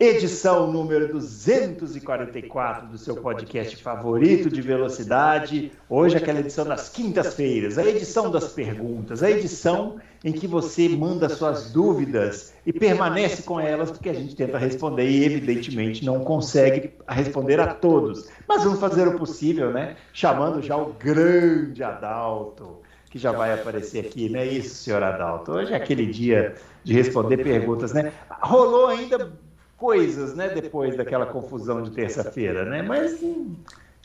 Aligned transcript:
edição 0.00 0.72
número 0.72 1.12
244 1.12 2.86
do 2.86 2.96
seu 2.96 3.16
podcast 3.16 3.76
favorito 3.76 4.48
de 4.48 4.62
velocidade. 4.62 5.72
Hoje, 5.90 6.16
aquela 6.16 6.40
edição 6.40 6.64
das 6.64 6.88
quintas-feiras, 6.88 7.76
a 7.76 7.84
edição 7.84 8.30
das 8.30 8.48
perguntas, 8.48 9.22
a 9.22 9.30
edição 9.30 9.96
em 10.24 10.32
que 10.32 10.46
você 10.46 10.88
manda 10.88 11.28
suas 11.28 11.70
dúvidas 11.70 12.54
e 12.64 12.72
permanece 12.72 13.42
com 13.42 13.60
elas, 13.60 13.90
porque 13.90 14.08
a 14.08 14.14
gente 14.14 14.34
tenta 14.34 14.56
responder 14.56 15.06
e, 15.06 15.22
evidentemente, 15.22 16.02
não 16.02 16.24
consegue 16.24 16.94
responder 17.06 17.60
a 17.60 17.74
todos. 17.74 18.26
Mas 18.48 18.64
vamos 18.64 18.80
fazer 18.80 19.06
o 19.06 19.18
possível, 19.18 19.70
né? 19.70 19.96
Chamando 20.14 20.62
já 20.62 20.78
o 20.78 20.94
grande 20.94 21.84
Adalto 21.84 22.78
que 23.10 23.18
já 23.18 23.32
vai 23.32 23.52
aparecer 23.52 24.06
aqui, 24.06 24.28
não 24.28 24.38
é 24.38 24.46
isso, 24.46 24.76
senhor 24.76 25.02
Adalto? 25.02 25.50
Hoje 25.50 25.72
é 25.72 25.76
aquele 25.76 26.06
dia 26.06 26.54
de 26.84 26.94
responder 26.94 27.38
perguntas, 27.38 27.92
né? 27.92 28.12
Rolou 28.40 28.86
ainda 28.86 29.32
coisas, 29.80 30.34
né, 30.36 30.50
depois 30.50 30.94
daquela 30.94 31.24
confusão 31.24 31.82
de 31.82 31.90
terça-feira, 31.90 32.66
né? 32.66 32.82
Mas 32.82 33.22
hum, 33.22 33.56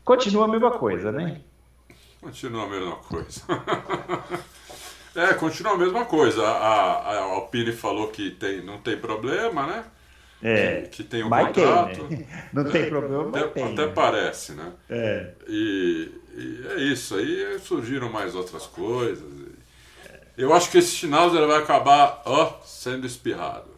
continua 0.05 0.45
a 0.45 0.47
mesma 0.47 0.71
coisa, 0.71 1.11
né? 1.11 1.41
Continua 2.21 2.63
a 2.63 2.69
mesma 2.69 2.95
coisa. 2.95 3.41
é, 5.13 5.33
continua 5.33 5.73
a 5.73 5.77
mesma 5.77 6.05
coisa. 6.05 6.47
A, 6.47 6.93
a 7.11 7.19
Alpine 7.23 7.73
falou 7.73 8.07
que 8.07 8.31
tem, 8.31 8.65
não 8.65 8.77
tem 8.77 8.97
problema, 8.97 9.67
né? 9.67 9.83
É, 10.41 10.81
que, 10.83 10.89
que 10.89 11.03
tem 11.03 11.23
um 11.23 11.29
contrato. 11.29 12.07
Tem, 12.07 12.19
né? 12.19 12.49
Não 12.53 12.63
tem 12.63 12.89
problema, 12.89 13.25
mas 13.25 13.43
até, 13.43 13.49
tem. 13.49 13.73
Até 13.73 13.85
né? 13.85 13.91
parece, 13.93 14.53
né? 14.53 14.71
É. 14.89 15.31
E, 15.47 16.11
e 16.35 16.67
é 16.69 16.83
isso. 16.83 17.15
Aí 17.15 17.59
surgiram 17.59 18.09
mais 18.09 18.33
outras 18.33 18.65
coisas. 18.65 19.29
Eu 20.37 20.53
acho 20.53 20.71
que 20.71 20.77
esse 20.77 20.95
Schnauzer 20.95 21.45
vai 21.45 21.57
acabar 21.57 22.21
ó, 22.25 22.61
sendo 22.63 23.05
espirrado. 23.05 23.74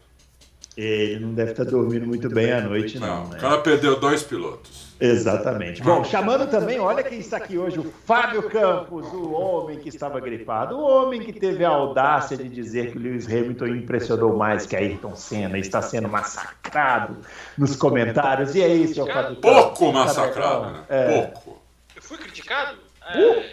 Ele 0.78 1.26
não 1.26 1.34
deve 1.34 1.52
estar 1.52 1.64
dormindo 1.64 2.06
muito 2.06 2.30
bem 2.30 2.52
à 2.52 2.62
noite, 2.62 3.00
não. 3.00 3.24
Não, 3.24 3.30
né? 3.30 3.38
o 3.38 3.42
cara 3.42 3.58
perdeu 3.58 4.00
dois 4.00 4.22
pilotos. 4.22 4.96
Exatamente. 5.00 5.82
Bom, 5.82 6.04
chamando 6.04 6.48
também, 6.50 6.80
olha 6.80 7.04
quem 7.04 7.20
está 7.20 7.38
aqui 7.38 7.58
hoje, 7.58 7.80
o 7.80 7.92
Fábio 8.06 8.44
Campos, 8.50 9.08
o 9.14 9.32
homem 9.32 9.80
que 9.80 9.90
estava 9.90 10.20
gripado, 10.20 10.76
o 10.76 10.82
homem 10.82 11.22
que 11.22 11.34
teve 11.34 11.66
a 11.66 11.70
audácia 11.70 12.38
de 12.38 12.48
dizer 12.48 12.92
que 12.92 12.98
o 12.98 13.02
Lewis 13.02 13.28
Hamilton 13.28 13.68
impressionou 13.68 14.38
mais 14.38 14.68
que 14.68 14.76
Ayrton 14.76 15.16
Senna, 15.16 15.58
está 15.58 15.82
sendo 15.82 16.08
massacrado 16.08 17.18
nos 17.58 17.76
comentários. 17.76 18.54
E 18.54 18.62
é 18.62 18.68
isso, 18.68 19.04
o 19.04 19.08
Fábio 19.08 19.36
Campos. 19.36 19.52
Pouco 19.52 19.92
massacrado, 19.92 20.72
né? 20.72 20.84
É. 20.90 21.22
Pouco. 21.22 21.62
Eu 21.96 22.02
fui 22.02 22.18
criticado? 22.18 22.78
É, 23.10 23.20
não, 23.20 23.44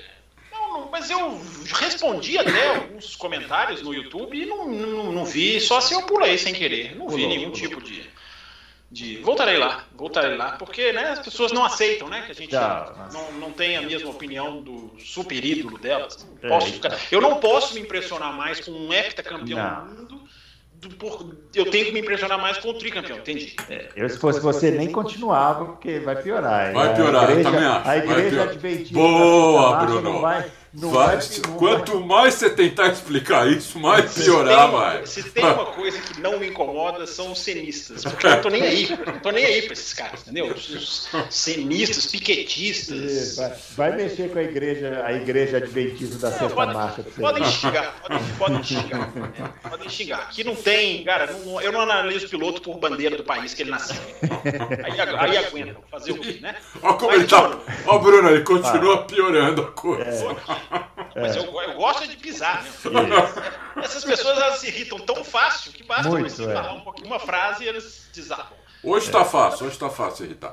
mas 0.95 1.11
eu 1.11 1.41
respondi 1.81 2.39
até 2.39 2.77
alguns 2.77 3.17
comentários 3.17 3.83
no 3.83 3.93
YouTube 3.93 4.41
e 4.41 4.47
não, 4.47 4.71
não, 4.71 5.13
não 5.13 5.25
vi, 5.25 5.61
só 5.61 5.81
se 5.81 5.93
eu 5.93 6.03
pulei 6.03 6.39
sem 6.39 6.55
querer. 6.55 6.97
Não 6.97 7.09
vi 7.09 7.27
nenhum 7.27 7.51
pulou. 7.51 7.57
tipo 7.57 7.81
de, 7.83 8.05
de. 8.91 9.17
Voltarei 9.19 9.57
lá, 9.59 9.85
voltarei 9.97 10.37
lá, 10.37 10.53
porque 10.53 10.93
né, 10.93 11.09
as 11.11 11.19
pessoas 11.19 11.51
não 11.51 11.65
aceitam, 11.65 12.09
né? 12.09 12.23
Que 12.27 12.31
a 12.31 12.35
gente 12.35 12.51
Tá, 12.51 13.09
não, 13.13 13.33
não 13.33 13.51
tem 13.51 13.77
a 13.77 13.83
mesma 13.83 14.09
opinião 14.11 14.63
do 14.63 14.95
super 15.01 15.45
ídolo 15.45 15.79
delas. 15.79 16.25
É, 16.41 16.49
posso 16.49 16.73
ficar- 16.73 16.97
eu 17.11 17.21
não 17.21 17.41
posso 17.41 17.75
me 17.75 17.81
impressionar 17.81 18.33
mais 18.33 18.61
com 18.61 18.71
um 18.71 18.93
heptacampeão 18.93 19.59
Não. 19.59 19.85
do 19.87 19.97
mundo. 20.01 20.25
do- 20.75 20.91
por- 20.97 21.35
eu 21.55 21.71
tenho 21.71 21.87
que 21.87 21.93
me 21.93 22.01
impressionar 22.01 22.39
mais 22.39 22.59
com 22.59 22.69
o 22.69 22.75
tricampeão, 22.75 23.17
entendi. 23.17 23.57
Eu, 23.97 24.07
se 24.09 24.19
fosse 24.19 24.39
você, 24.39 24.71
nem 24.71 24.93
continuava, 24.93 25.65
porque 25.65 25.99
vai 25.99 26.15
piorar. 26.23 26.75
Vai 26.75 26.89
A 26.91 26.93
piorar, 26.95 27.25
eu 27.25 27.31
igreja- 27.31 27.51
também 27.51 27.65
acho. 27.67 27.79
A 27.79 27.83
Vai 27.83 27.99
igreja 28.01 28.29
piorar. 28.31 28.49
adventista 28.51 28.95
Boa, 28.95 29.71
Marcha 29.71 29.87
Bruno. 29.87 30.03
Não 30.13 30.21
vai, 30.21 30.53
não 30.75 30.91
Vai- 30.91 31.17
vai, 31.17 31.27
não 31.49 31.57
quanto 31.57 32.01
mais 32.01 32.35
você 32.35 32.51
tentar 32.51 32.89
explicar 32.89 33.47
isso, 33.51 33.79
mais 33.79 34.13
piorar 34.13 34.63
tem, 34.69 34.71
vai. 34.79 35.07
Se 35.07 35.23
tem 35.31 35.45
uma 35.45 35.67
coisa 35.67 35.99
que 36.01 36.21
não 36.21 36.39
me 36.39 36.49
incomoda, 36.49 37.07
são 37.07 37.33
os 37.33 37.39
cenistas. 37.41 38.03
Porque 38.03 38.27
eu 38.27 38.31
não 38.31 38.41
tô 38.43 38.49
nem 38.51 38.63
aí. 38.63 38.91
Eu 38.91 39.13
não 39.13 39.21
tô 39.21 39.31
nem 39.31 39.45
aí 39.45 39.63
pra 39.63 39.73
esses 39.73 39.93
caras, 39.95 40.21
entendeu? 40.23 40.47
Os, 40.47 40.69
os 40.71 41.09
cenistas, 41.31 42.07
piquetistas. 42.07 43.37
Vai, 43.37 43.53
vai 43.91 43.97
mexer 43.97 44.31
com 44.31 44.39
a 44.39 44.43
igreja, 44.43 45.03
a 45.05 45.13
igreja 45.13 45.57
adventista 45.59 46.17
da 46.19 46.33
Santa 46.33 46.55
Marcha. 46.67 47.03
você 47.03 47.21
podem 47.21 47.45
xingar, 47.45 47.95
podem, 48.01 48.19
podem 48.39 48.63
xingar. 48.65 49.13
né? 49.15 49.53
Podem 49.69 49.89
xingar. 49.89 50.19
Aqui 50.23 50.45
não 50.45 50.55
tem, 50.57 51.05
cara, 51.05 51.33
não- 51.33 51.61
eu 51.61 51.71
não 51.73 51.81
analiso 51.81 52.27
o 52.27 52.29
piloto 52.29 52.61
por 52.61 52.79
bandeira 52.79 53.17
do 53.17 53.25
país 53.25 53.55
que 53.55 53.63
ele 53.63 53.71
nasceu. 53.71 53.97
Aí, 54.85 55.01
aí 55.01 55.37
aguentam. 55.39 55.83
Fazer 55.91 56.13
o 56.13 56.19
quê, 56.19 56.39
né? 56.41 56.57
Olha 56.83 56.95
como 56.95 57.11
Mas, 57.13 57.21
ele 57.21 57.29
tá. 57.29 57.59
Ó, 57.87 57.99
Bruno, 57.99 58.31
ele 58.31 58.43
continua 58.43 59.05
piorando 59.05 59.63
a 59.63 59.71
coisa. 59.71 60.35
Mas 61.17 61.37
eu, 61.37 61.45
eu 61.45 61.75
gosto 61.75 62.07
de 62.09 62.17
pisar, 62.17 62.63
né? 62.65 62.71
Essas 63.83 64.05
pessoas 64.05 64.37
elas 64.39 64.59
se 64.59 64.67
irritam 64.69 64.99
tão 65.01 65.25
fácil 65.25 65.73
que 65.73 65.83
basta 65.85 66.09
Muito, 66.09 66.29
você 66.31 66.45
é. 66.45 66.53
falar 66.55 66.73
um 66.75 66.81
pouquinho, 66.81 67.07
uma 67.07 67.19
frase 67.21 67.65
e 67.65 67.69
eles 67.69 68.09
desabam. 68.13 68.47
Hoje 68.83 69.11
tá 69.11 69.25
fácil, 69.25 69.67
hoje 69.67 69.79
tá 69.79 69.89
fácil 69.89 70.27
irritar. 70.27 70.53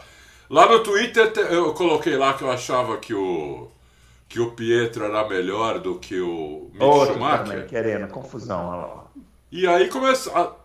Lá 0.50 0.68
no 0.68 0.84
Twitter 0.84 1.32
te- 1.32 1.40
eu 1.40 1.74
coloquei 1.74 2.16
lá 2.18 2.34
que 2.34 2.44
eu 2.44 2.52
achava 2.52 2.98
que 2.98 3.14
o 3.14 3.70
que 4.30 4.40
o 4.40 4.52
Pietro 4.52 5.04
era 5.04 5.28
melhor 5.28 5.80
do 5.80 6.00
que 6.00 6.20
o 6.22 6.70
Mick 6.72 6.82
Outro 6.84 7.14
Schumacher. 7.16 7.46
também, 7.46 7.68
querendo, 7.68 8.08
confusão. 8.08 8.66
olha 8.70 8.88
lá. 8.88 9.04
E 9.52 9.68
aí 9.68 9.90
começou. 9.90 10.34
a- 10.36 10.56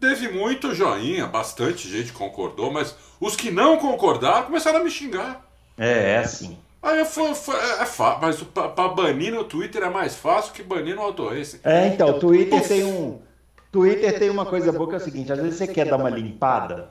Teve 0.00 0.28
muito 0.28 0.74
joinha, 0.74 1.26
bastante 1.26 1.88
gente 1.88 2.12
concordou, 2.12 2.70
mas 2.70 2.94
os 3.18 3.34
que 3.34 3.50
não 3.50 3.78
concordaram 3.78 4.42
começaram 4.42 4.80
a 4.80 4.84
me 4.84 4.90
xingar. 4.90 5.40
É, 5.78 6.12
é 6.12 6.18
assim. 6.18 6.58
Aí 6.84 6.98
eu 6.98 7.06
fui, 7.06 7.34
foi- 7.34 7.56
é, 7.56 7.82
é 7.82 7.86
fácil, 7.86 8.18
mas 8.20 8.42
pra 8.74 8.88
banir 8.88 9.32
no 9.32 9.42
Twitter 9.44 9.82
é 9.82 9.88
mais 9.88 10.14
fácil 10.14 10.52
que 10.52 10.62
banir 10.62 10.94
no 10.94 11.02
Auto 11.02 11.26
Racing. 11.28 11.60
É, 11.64 11.86
então, 11.88 12.10
o 12.10 12.18
Twitter 12.20 12.68
tem 12.68 12.84
um. 12.84 13.20
Twitter 13.72 14.18
tem 14.18 14.30
uma 14.30 14.44
coisa 14.46 14.70
boa 14.70 14.88
que 14.88 14.94
é 14.94 14.98
o 14.98 15.00
seguinte, 15.00 15.32
às 15.32 15.38
vezes 15.40 15.56
você 15.58 15.66
quer 15.66 15.86
dar 15.86 15.96
uma 15.96 16.10
limpada, 16.10 16.90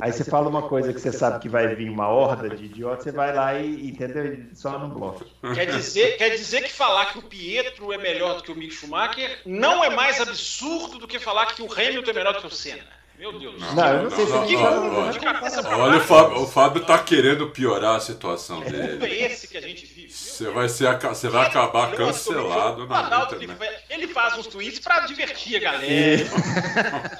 aí 0.00 0.12
você 0.12 0.22
fala 0.24 0.48
uma 0.48 0.62
coisa 0.68 0.92
que 0.92 1.00
você 1.00 1.10
sabe 1.10 1.40
que 1.40 1.48
vai 1.48 1.74
vir 1.74 1.90
uma 1.90 2.06
horda 2.08 2.50
de 2.50 2.66
idiotas, 2.66 3.02
você 3.02 3.10
vai 3.12 3.34
lá 3.34 3.54
e, 3.58 3.88
entendeu? 3.88 4.38
Só 4.54 4.78
no 4.78 4.88
bloco. 4.88 5.24
Quer 5.54 5.66
dizer, 5.66 6.16
quer 6.18 6.28
dizer 6.30 6.62
que 6.62 6.72
falar 6.72 7.06
que 7.06 7.18
o 7.18 7.22
Pietro 7.22 7.92
é 7.92 7.98
melhor 7.98 8.36
do 8.36 8.42
que 8.44 8.52
o 8.52 8.54
Mick 8.54 8.72
Schumacher 8.72 9.40
não 9.44 9.82
é 9.82 9.90
mais 9.90 10.20
absurdo 10.20 10.98
do 10.98 11.08
que 11.08 11.18
falar 11.18 11.46
que 11.46 11.62
o 11.62 11.72
Hamilton 11.72 12.10
é 12.10 12.14
melhor 12.14 12.34
do 12.34 12.40
que 12.42 12.46
o 12.46 12.50
Senna. 12.50 12.99
Meu 13.20 13.38
Deus. 13.38 13.54
Não, 13.74 13.86
eu 13.86 14.02
não 14.04 14.10
sei 14.10 14.24
se 14.26 14.32
não, 14.32 14.44
ele 14.44 14.56
não, 14.56 14.92
não. 14.92 15.78
Olha, 15.80 15.98
o. 15.98 16.00
Fábio, 16.00 16.40
o 16.42 16.46
Fábio 16.46 16.84
tá 16.86 16.98
querendo 16.98 17.48
piorar 17.50 17.96
a 17.96 18.00
situação 18.00 18.60
mundo 18.60 18.70
dele. 18.70 19.04
é 19.04 19.26
esse 19.26 19.46
que 19.46 19.58
a 19.58 19.60
gente 19.60 19.84
vive. 19.84 20.10
Você 20.10 20.48
vai, 20.50 20.68
ser, 20.70 20.98
você 20.98 21.28
vai 21.28 21.46
acabar 21.46 21.92
cancelado 21.92 22.86
na 22.86 23.02
internet. 23.26 23.46
fa- 23.58 23.66
ele 23.90 24.08
faz 24.08 24.38
uns 24.38 24.46
tweets 24.46 24.78
pra 24.80 25.00
divertir 25.00 25.56
a 25.56 25.60
galera. 25.60 26.22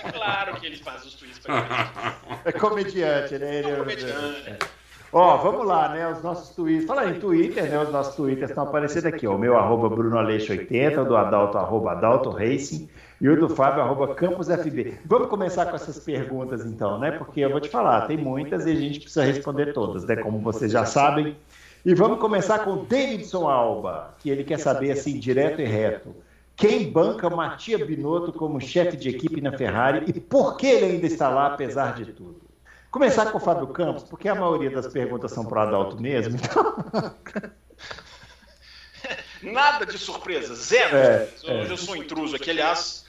É 0.03 0.11
claro 0.11 0.56
que 0.59 0.66
ele 0.66 0.77
faz 0.78 1.05
os 1.05 1.15
tweets 1.15 1.38
pra 1.38 1.61
divertir. 1.61 2.41
É 2.47 2.53
comediante, 2.53 3.38
né? 3.38 3.56
Ele- 3.59 3.71
É 3.71 3.75
um 3.75 3.77
comediante. 3.81 4.56
Ó, 5.12 5.37
vamos 5.38 5.67
lá, 5.67 5.88
né? 5.91 6.09
Os 6.11 6.22
nossos 6.22 6.55
tweets. 6.55 6.87
Fala 6.87 7.11
em 7.11 7.15
Twitter, 7.21 7.65
né? 7.65 7.78
Os 7.82 7.91
nossos 7.91 8.15
twitters 8.15 8.49
estão 8.50 8.65
aparecendo 8.65 9.06
aqui, 9.06 9.27
ó. 9.27 9.34
O 9.34 9.38
meu 9.38 9.56
arroba 9.59 9.91
BrunoAleixo80, 9.91 11.03
o 11.03 11.05
do 11.05 11.17
Adalto, 11.17 11.59
arroba 11.59 11.93
Adalto 11.93 12.31
Racing, 12.31 12.88
e 13.20 13.28
o 13.28 13.38
do 13.38 13.54
Fábio, 13.54 13.82
arroba 13.82 14.14
CampusFB. 14.14 14.98
Vamos 15.04 15.28
começar 15.28 15.66
com 15.66 15.76
essas 15.76 15.98
perguntas, 15.98 16.64
então, 16.64 16.98
né? 16.98 17.10
Porque 17.10 17.41
eu 17.41 17.50
vou 17.50 17.60
te 17.60 17.69
falar, 17.69 18.06
tem 18.06 18.16
muitas 18.16 18.64
e 18.66 18.70
a 18.70 18.75
gente 18.75 19.00
precisa 19.00 19.25
responder 19.25 19.75
todas, 19.75 20.04
né? 20.06 20.16
Como 20.16 20.38
vocês 20.41 20.72
já 20.72 20.86
sabem. 20.86 21.36
E 21.84 21.94
vamos 21.94 22.19
começar 22.19 22.61
com 22.61 22.72
o 22.72 22.84
Davidson 22.84 23.49
Alba, 23.49 24.14
que 24.19 24.31
ele 24.31 24.43
quer 24.43 24.58
saber, 24.58 24.93
assim, 24.93 25.19
direto 25.19 25.61
e 25.61 25.64
reto. 25.64 26.14
Quem 26.56 26.90
banca 26.90 27.28
Matia 27.28 27.84
Binotto 27.84 28.32
como 28.32 28.61
chefe 28.61 28.96
de 28.96 29.11
equipe 29.11 29.40
na 29.40 29.52
Ferrari 29.52 30.05
e 30.06 30.19
por 30.19 30.56
que 30.56 30.67
ele 30.67 30.87
ainda 30.87 31.06
está 31.06 31.28
lá, 31.28 31.49
apesar 31.49 31.94
de 31.94 32.06
tudo? 32.12 32.40
Começar 32.90 33.26
com 33.32 33.38
o 33.38 33.40
Fábio 33.40 33.67
Campos, 33.69 34.02
porque 34.02 34.28
a 34.28 34.34
maioria 34.34 34.70
das 34.70 34.87
perguntas 34.88 35.31
são 35.31 35.44
para 35.44 35.58
o 35.58 35.62
Adalto 35.62 36.00
mesmo, 36.00 36.37
então. 36.37 37.14
Nada 39.43 39.87
de 39.87 39.96
surpresa, 39.96 40.55
zero. 40.55 40.96
É, 40.96 41.28
Hoje 41.44 41.70
eu 41.70 41.76
sou 41.76 41.94
um 41.94 41.99
intruso 41.99 42.37
aqui, 42.37 42.50
aliás. 42.50 43.06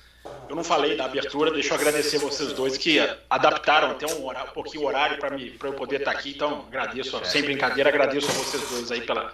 Eu 0.48 0.56
não 0.56 0.64
falei 0.64 0.96
da 0.96 1.06
abertura, 1.06 1.50
deixa 1.52 1.74
eu 1.74 1.78
agradecer 1.78 2.18
vocês 2.20 2.54
dois 2.54 2.78
que 2.78 3.00
adaptaram 3.30 3.92
até 3.92 4.06
um, 4.14 4.26
horário, 4.26 4.50
um 4.52 4.54
pouquinho 4.54 4.84
o 4.84 4.88
horário 4.88 5.18
para 5.18 5.38
eu 5.38 5.74
poder 5.74 6.00
estar 6.00 6.12
aqui. 6.12 6.32
Então, 6.32 6.66
agradeço, 6.68 7.20
sem 7.26 7.42
brincadeira, 7.42 7.90
agradeço 7.90 8.30
a 8.30 8.34
vocês 8.34 8.70
dois 8.70 8.92
aí 8.92 9.02
pela, 9.02 9.34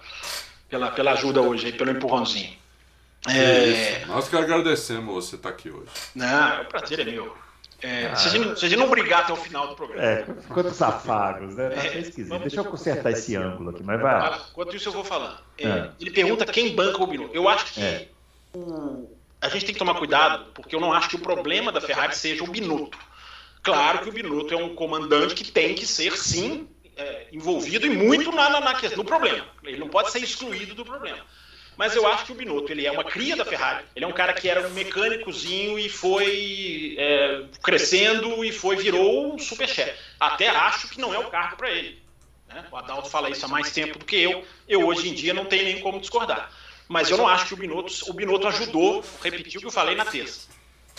pela, 0.68 0.90
pela 0.90 1.12
ajuda 1.12 1.42
hoje, 1.42 1.66
aí, 1.66 1.72
pelo 1.72 1.90
empurrãozinho. 1.90 2.56
É. 3.28 4.04
Nós 4.06 4.28
que 4.28 4.36
agradecemos 4.36 5.12
você 5.12 5.36
estar 5.36 5.48
aqui 5.48 5.70
hoje. 5.70 5.90
não, 6.14 6.62
o 6.62 6.64
prazer 6.66 7.00
é 7.00 7.04
meu. 7.04 7.36
É, 7.80 8.06
ah, 8.06 8.16
se, 8.16 8.28
a 8.28 8.30
gente, 8.30 8.58
se, 8.58 8.66
a 8.66 8.68
gente, 8.68 8.78
não 8.78 8.90
brigar 8.90 9.20
até 9.20 9.32
o 9.32 9.36
final 9.36 9.68
do 9.68 9.76
programa. 9.76 10.04
É, 10.04 10.26
quantos 10.48 10.82
afagos, 10.82 11.54
né? 11.54 11.68
Tá 11.70 11.84
é, 11.84 11.98
esquisito. 11.98 12.38
Deixa 12.40 12.60
eu 12.60 12.64
consertar 12.64 13.12
esse 13.12 13.36
ângulo 13.36 13.70
aqui, 13.70 13.84
mas 13.84 14.00
vai. 14.00 14.40
Enquanto 14.50 14.74
isso 14.74 14.88
eu 14.88 14.92
vou 14.92 15.04
falando. 15.04 15.38
É, 15.56 15.68
é. 15.68 15.90
Ele 16.00 16.10
pergunta 16.10 16.44
quem 16.46 16.74
banca 16.74 17.00
o 17.00 17.06
Binotto. 17.06 17.34
Eu 17.34 17.48
acho 17.48 17.72
que 17.72 17.80
é. 17.80 18.08
o, 18.52 19.08
a 19.40 19.48
gente 19.48 19.64
tem 19.64 19.72
que 19.72 19.78
tomar 19.78 19.94
cuidado, 19.94 20.50
porque 20.52 20.74
eu 20.74 20.80
não 20.80 20.92
acho 20.92 21.08
que 21.08 21.16
o 21.16 21.20
problema 21.20 21.70
da 21.70 21.80
Ferrari 21.80 22.16
seja 22.16 22.42
o 22.42 22.46
Binotto. 22.46 22.98
Claro 23.62 24.00
que 24.00 24.08
o 24.08 24.12
Binotto 24.12 24.54
é 24.54 24.56
um 24.56 24.74
comandante 24.74 25.34
que 25.34 25.50
tem 25.50 25.74
que 25.74 25.86
ser, 25.86 26.16
sim, 26.16 26.68
é, 26.96 27.28
envolvido 27.32 27.86
e 27.86 27.90
muito 27.90 28.32
na, 28.32 28.50
na, 28.50 28.60
na, 28.60 28.72
no 28.96 29.04
problema. 29.04 29.46
Ele 29.62 29.78
não 29.78 29.88
pode 29.88 30.10
ser 30.10 30.22
excluído 30.22 30.74
do 30.74 30.84
problema. 30.84 31.18
Mas 31.76 31.94
eu 31.94 32.04
acho 32.08 32.24
que 32.24 32.32
o 32.32 32.34
Binotto, 32.34 32.72
ele 32.72 32.84
é 32.84 32.90
uma 32.90 33.04
cria 33.04 33.36
da 33.36 33.44
Ferrari. 33.44 33.84
Ele 33.94 34.04
é 34.04 34.08
um 34.08 34.12
cara 34.12 34.32
que 34.32 34.48
era 34.48 34.66
um 34.66 34.70
mecânicozinho 34.72 35.78
e 35.78 35.88
foi 35.88 36.96
é, 36.98 37.44
crescendo 37.62 38.44
e 38.44 38.50
foi 38.50 38.74
virou 38.74 39.32
um 39.32 39.38
superchefe. 39.38 39.96
Até 40.18 40.48
acho 40.48 40.88
que 40.88 41.00
não 41.00 41.14
é 41.14 41.18
o 41.18 41.30
cargo 41.30 41.56
para 41.56 41.70
ele. 41.70 42.02
Né? 42.48 42.66
O 42.72 42.76
Adalto 42.76 43.08
fala 43.08 43.30
isso 43.30 43.44
há 43.44 43.48
mais 43.48 43.70
tempo 43.70 43.96
do 43.96 44.04
que 44.04 44.16
eu. 44.16 44.44
Eu 44.66 44.84
hoje 44.88 45.08
em 45.08 45.14
dia 45.14 45.32
não 45.32 45.44
tenho 45.44 45.64
nem 45.64 45.80
como 45.80 46.00
discordar. 46.00 46.50
Mas 46.88 47.10
eu 47.10 47.16
não 47.16 47.28
acho 47.28 47.46
que 47.46 47.54
o 47.54 47.56
Binotto, 47.56 48.10
o 48.10 48.14
Binotto 48.14 48.48
ajudou, 48.48 49.04
repetiu 49.22 49.58
o 49.58 49.60
que 49.60 49.66
eu 49.66 49.72
falei 49.72 49.94
na 49.94 50.04
terça. 50.04 50.48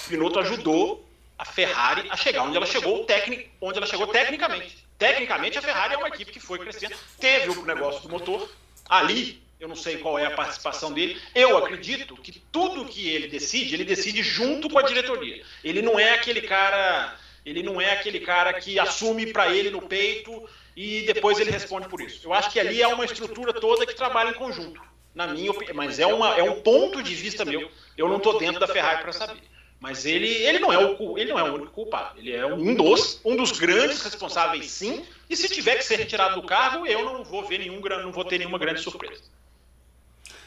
O 0.05 0.09
Binotto 0.09 0.39
ajudou 0.39 1.05
a 1.37 1.45
Ferrari 1.45 2.07
a 2.09 2.15
chegar 2.15 2.43
onde 2.43 2.55
ela 2.55 2.65
chegou, 2.65 3.05
tecnic, 3.05 3.49
onde 3.59 3.77
ela 3.77 3.87
chegou 3.87 4.07
tecnicamente. 4.07 4.85
Tecnicamente 4.97 5.57
a 5.57 5.61
Ferrari 5.61 5.95
é 5.95 5.97
uma 5.97 6.09
equipe 6.09 6.31
que 6.31 6.39
foi 6.39 6.59
crescendo, 6.59 6.95
teve 7.19 7.49
o 7.49 7.65
negócio 7.65 8.01
do 8.03 8.09
motor 8.09 8.49
ali 8.87 9.41
eu 9.59 9.67
não 9.67 9.75
sei 9.75 9.97
qual 9.97 10.17
é 10.17 10.25
a 10.25 10.31
participação 10.31 10.93
dele. 10.93 11.19
Eu 11.35 11.57
acredito 11.57 12.15
que 12.15 12.39
tudo 12.51 12.85
que 12.85 13.09
ele 13.09 13.27
decide, 13.27 13.75
ele 13.75 13.83
decide 13.83 14.23
junto 14.23 14.69
com 14.69 14.79
a 14.79 14.83
diretoria. 14.83 15.43
Ele 15.61 15.81
não 15.81 15.99
é 15.99 16.11
aquele 16.11 16.41
cara, 16.41 17.13
ele 17.45 17.61
não 17.61 17.81
é 17.81 17.91
aquele 17.91 18.21
cara 18.21 18.53
que 18.53 18.79
assume 18.79 19.33
para 19.33 19.53
ele 19.53 19.69
no 19.69 19.81
peito 19.81 20.47
e 20.77 21.01
depois 21.01 21.39
ele 21.39 21.51
responde 21.51 21.89
por 21.89 21.99
isso. 21.99 22.25
Eu 22.25 22.33
acho 22.33 22.49
que 22.49 22.59
ali 22.59 22.81
é 22.81 22.87
uma 22.87 23.03
estrutura 23.03 23.51
toda 23.51 23.85
que 23.85 23.93
trabalha 23.93 24.29
em 24.29 24.35
conjunto, 24.35 24.81
na 25.13 25.27
minha 25.27 25.51
opinião. 25.51 25.75
Mas 25.75 25.99
é, 25.99 26.05
uma, 26.05 26.35
é 26.37 26.43
um 26.43 26.61
ponto 26.61 27.01
de 27.01 27.15
vista 27.15 27.45
meu. 27.45 27.69
Eu 27.97 28.07
não 28.07 28.17
estou 28.17 28.37
dentro 28.37 28.59
da 28.59 28.67
Ferrari 28.67 29.01
para 29.01 29.11
saber. 29.11 29.41
Mas 29.79 30.05
ele, 30.05 30.27
ele, 30.27 30.59
não 30.59 30.73
é 30.73 30.77
o, 30.77 31.17
ele 31.17 31.31
não 31.31 31.39
é 31.39 31.43
o 31.43 31.53
único 31.53 31.71
culpado. 31.71 32.19
Ele 32.19 32.33
é 32.33 32.45
um 32.45 32.75
dos, 32.75 33.21
um 33.23 33.35
dos 33.35 33.57
grandes 33.57 34.01
responsáveis, 34.01 34.69
sim. 34.69 35.05
E 35.29 35.37
se 35.37 35.47
tiver 35.47 35.77
que 35.77 35.85
ser 35.85 35.95
retirado 35.95 36.41
do 36.41 36.45
cargo, 36.45 36.85
eu 36.85 37.05
não 37.05 37.23
vou 37.23 37.45
ver 37.45 37.59
nenhum, 37.59 37.79
não 37.79 38.11
vou 38.11 38.25
ter 38.25 38.39
nenhuma 38.39 38.59
grande 38.59 38.81
surpresa. 38.81 39.21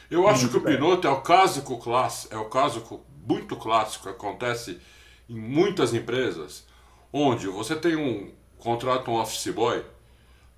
Eu 0.09 0.27
acho 0.27 0.49
que 0.49 0.57
o 0.57 0.61
Pinotto 0.61 1.07
é 1.07 1.09
o 1.09 1.21
caso 1.21 1.63
clássico, 1.79 2.33
é 2.35 2.37
o 2.37 2.45
caso 2.45 3.03
muito 3.25 3.55
clássico 3.55 4.03
que 4.03 4.09
acontece 4.11 4.79
em 5.27 5.39
muitas 5.39 5.95
empresas, 5.95 6.67
onde 7.11 7.47
você 7.47 7.75
tem 7.75 7.95
um 7.95 8.31
contrato 8.59 9.09
um 9.09 9.15
office 9.15 9.47
boy, 9.47 9.83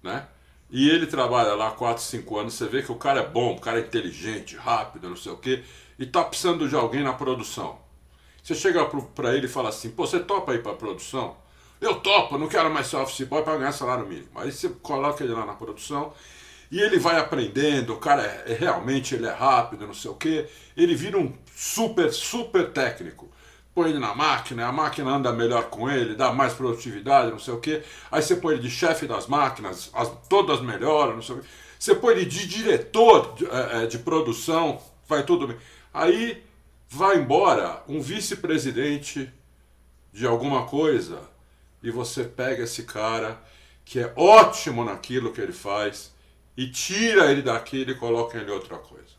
né? 0.03 0.27
E 0.69 0.89
ele 0.89 1.05
trabalha 1.05 1.53
lá 1.53 1.71
4, 1.71 2.03
5 2.03 2.37
anos, 2.37 2.53
você 2.55 2.67
vê 2.67 2.81
que 2.81 2.91
o 2.91 2.95
cara 2.95 3.21
é 3.21 3.27
bom, 3.27 3.55
o 3.55 3.61
cara 3.61 3.79
é 3.79 3.81
inteligente, 3.81 4.55
rápido, 4.55 5.09
não 5.09 5.15
sei 5.15 5.31
o 5.31 5.37
quê, 5.37 5.63
e 5.97 6.05
tá 6.05 6.23
precisando 6.23 6.67
de 6.67 6.75
alguém 6.75 7.03
na 7.03 7.13
produção. 7.13 7.77
Você 8.43 8.53
chega 8.53 8.85
para 8.85 9.35
ele 9.35 9.45
e 9.45 9.49
fala 9.49 9.69
assim: 9.69 9.89
pô, 9.89 10.05
você 10.05 10.19
topa 10.19 10.53
ir 10.53 10.61
para 10.61 10.73
produção? 10.73 11.35
Eu 11.81 11.95
topo, 11.95 12.37
não 12.37 12.47
quero 12.47 12.69
mais 12.71 12.87
ser 12.87 12.97
office 12.97 13.27
boy 13.27 13.43
para 13.43 13.57
ganhar 13.57 13.71
salário 13.71 14.07
mínimo. 14.07 14.29
Aí 14.35 14.51
você 14.51 14.69
coloca 14.69 15.23
ele 15.23 15.33
lá 15.33 15.45
na 15.45 15.53
produção 15.53 16.13
e 16.71 16.79
ele 16.79 16.97
vai 16.97 17.17
aprendendo, 17.17 17.93
o 17.93 17.97
cara 17.97 18.23
é, 18.23 18.53
é, 18.53 18.55
realmente 18.55 19.15
ele 19.15 19.25
é 19.25 19.31
rápido, 19.31 19.85
não 19.85 19.93
sei 19.93 20.11
o 20.11 20.15
que. 20.15 20.45
Ele 20.75 20.95
vira 20.95 21.17
um 21.17 21.33
super, 21.55 22.11
super 22.11 22.71
técnico. 22.71 23.29
Põe 23.75 23.89
ele 23.89 23.99
na 23.99 24.15
máquina, 24.15 24.65
a 24.65 24.71
máquina 24.71 25.11
anda 25.11 25.33
melhor 25.33 25.65
com 25.65 25.89
ele, 25.89 26.15
dá 26.15 26.31
mais 26.31 26.53
produtividade, 26.53 27.29
não 27.29 27.37
sei 27.37 27.53
o 27.53 27.59
que. 27.59 27.83
Aí 28.09 28.21
você 28.21 28.37
põe 28.37 28.53
ele 28.53 28.63
de 28.63 28.69
chefe 28.69 29.05
das 29.05 29.27
máquinas, 29.27 29.91
as, 29.93 30.09
todas 30.29 30.61
melhoram, 30.61 31.15
não 31.15 31.21
sei 31.21 31.35
o 31.35 31.39
que. 31.39 31.47
Você 31.77 31.93
põe 31.93 32.13
ele 32.13 32.25
de 32.25 32.47
diretor 32.47 33.35
de, 33.35 33.45
é, 33.45 33.83
é 33.83 33.85
de 33.85 33.99
produção, 33.99 34.81
vai 35.07 35.23
tudo 35.23 35.49
bem. 35.49 35.57
Aí 35.93 36.41
vai 36.89 37.17
embora 37.17 37.83
um 37.87 38.01
vice-presidente 38.01 39.29
de 40.13 40.25
alguma 40.25 40.65
coisa 40.65 41.19
e 41.83 41.91
você 41.91 42.23
pega 42.23 42.63
esse 42.63 42.83
cara 42.83 43.37
que 43.83 43.99
é 43.99 44.11
ótimo 44.15 44.85
naquilo 44.85 45.33
que 45.33 45.41
ele 45.41 45.53
faz 45.53 46.13
e 46.55 46.69
tira 46.71 47.29
ele 47.29 47.41
daquilo 47.41 47.91
e 47.91 47.95
coloca 47.95 48.37
ele 48.37 48.49
outra 48.49 48.77
coisa. 48.77 49.13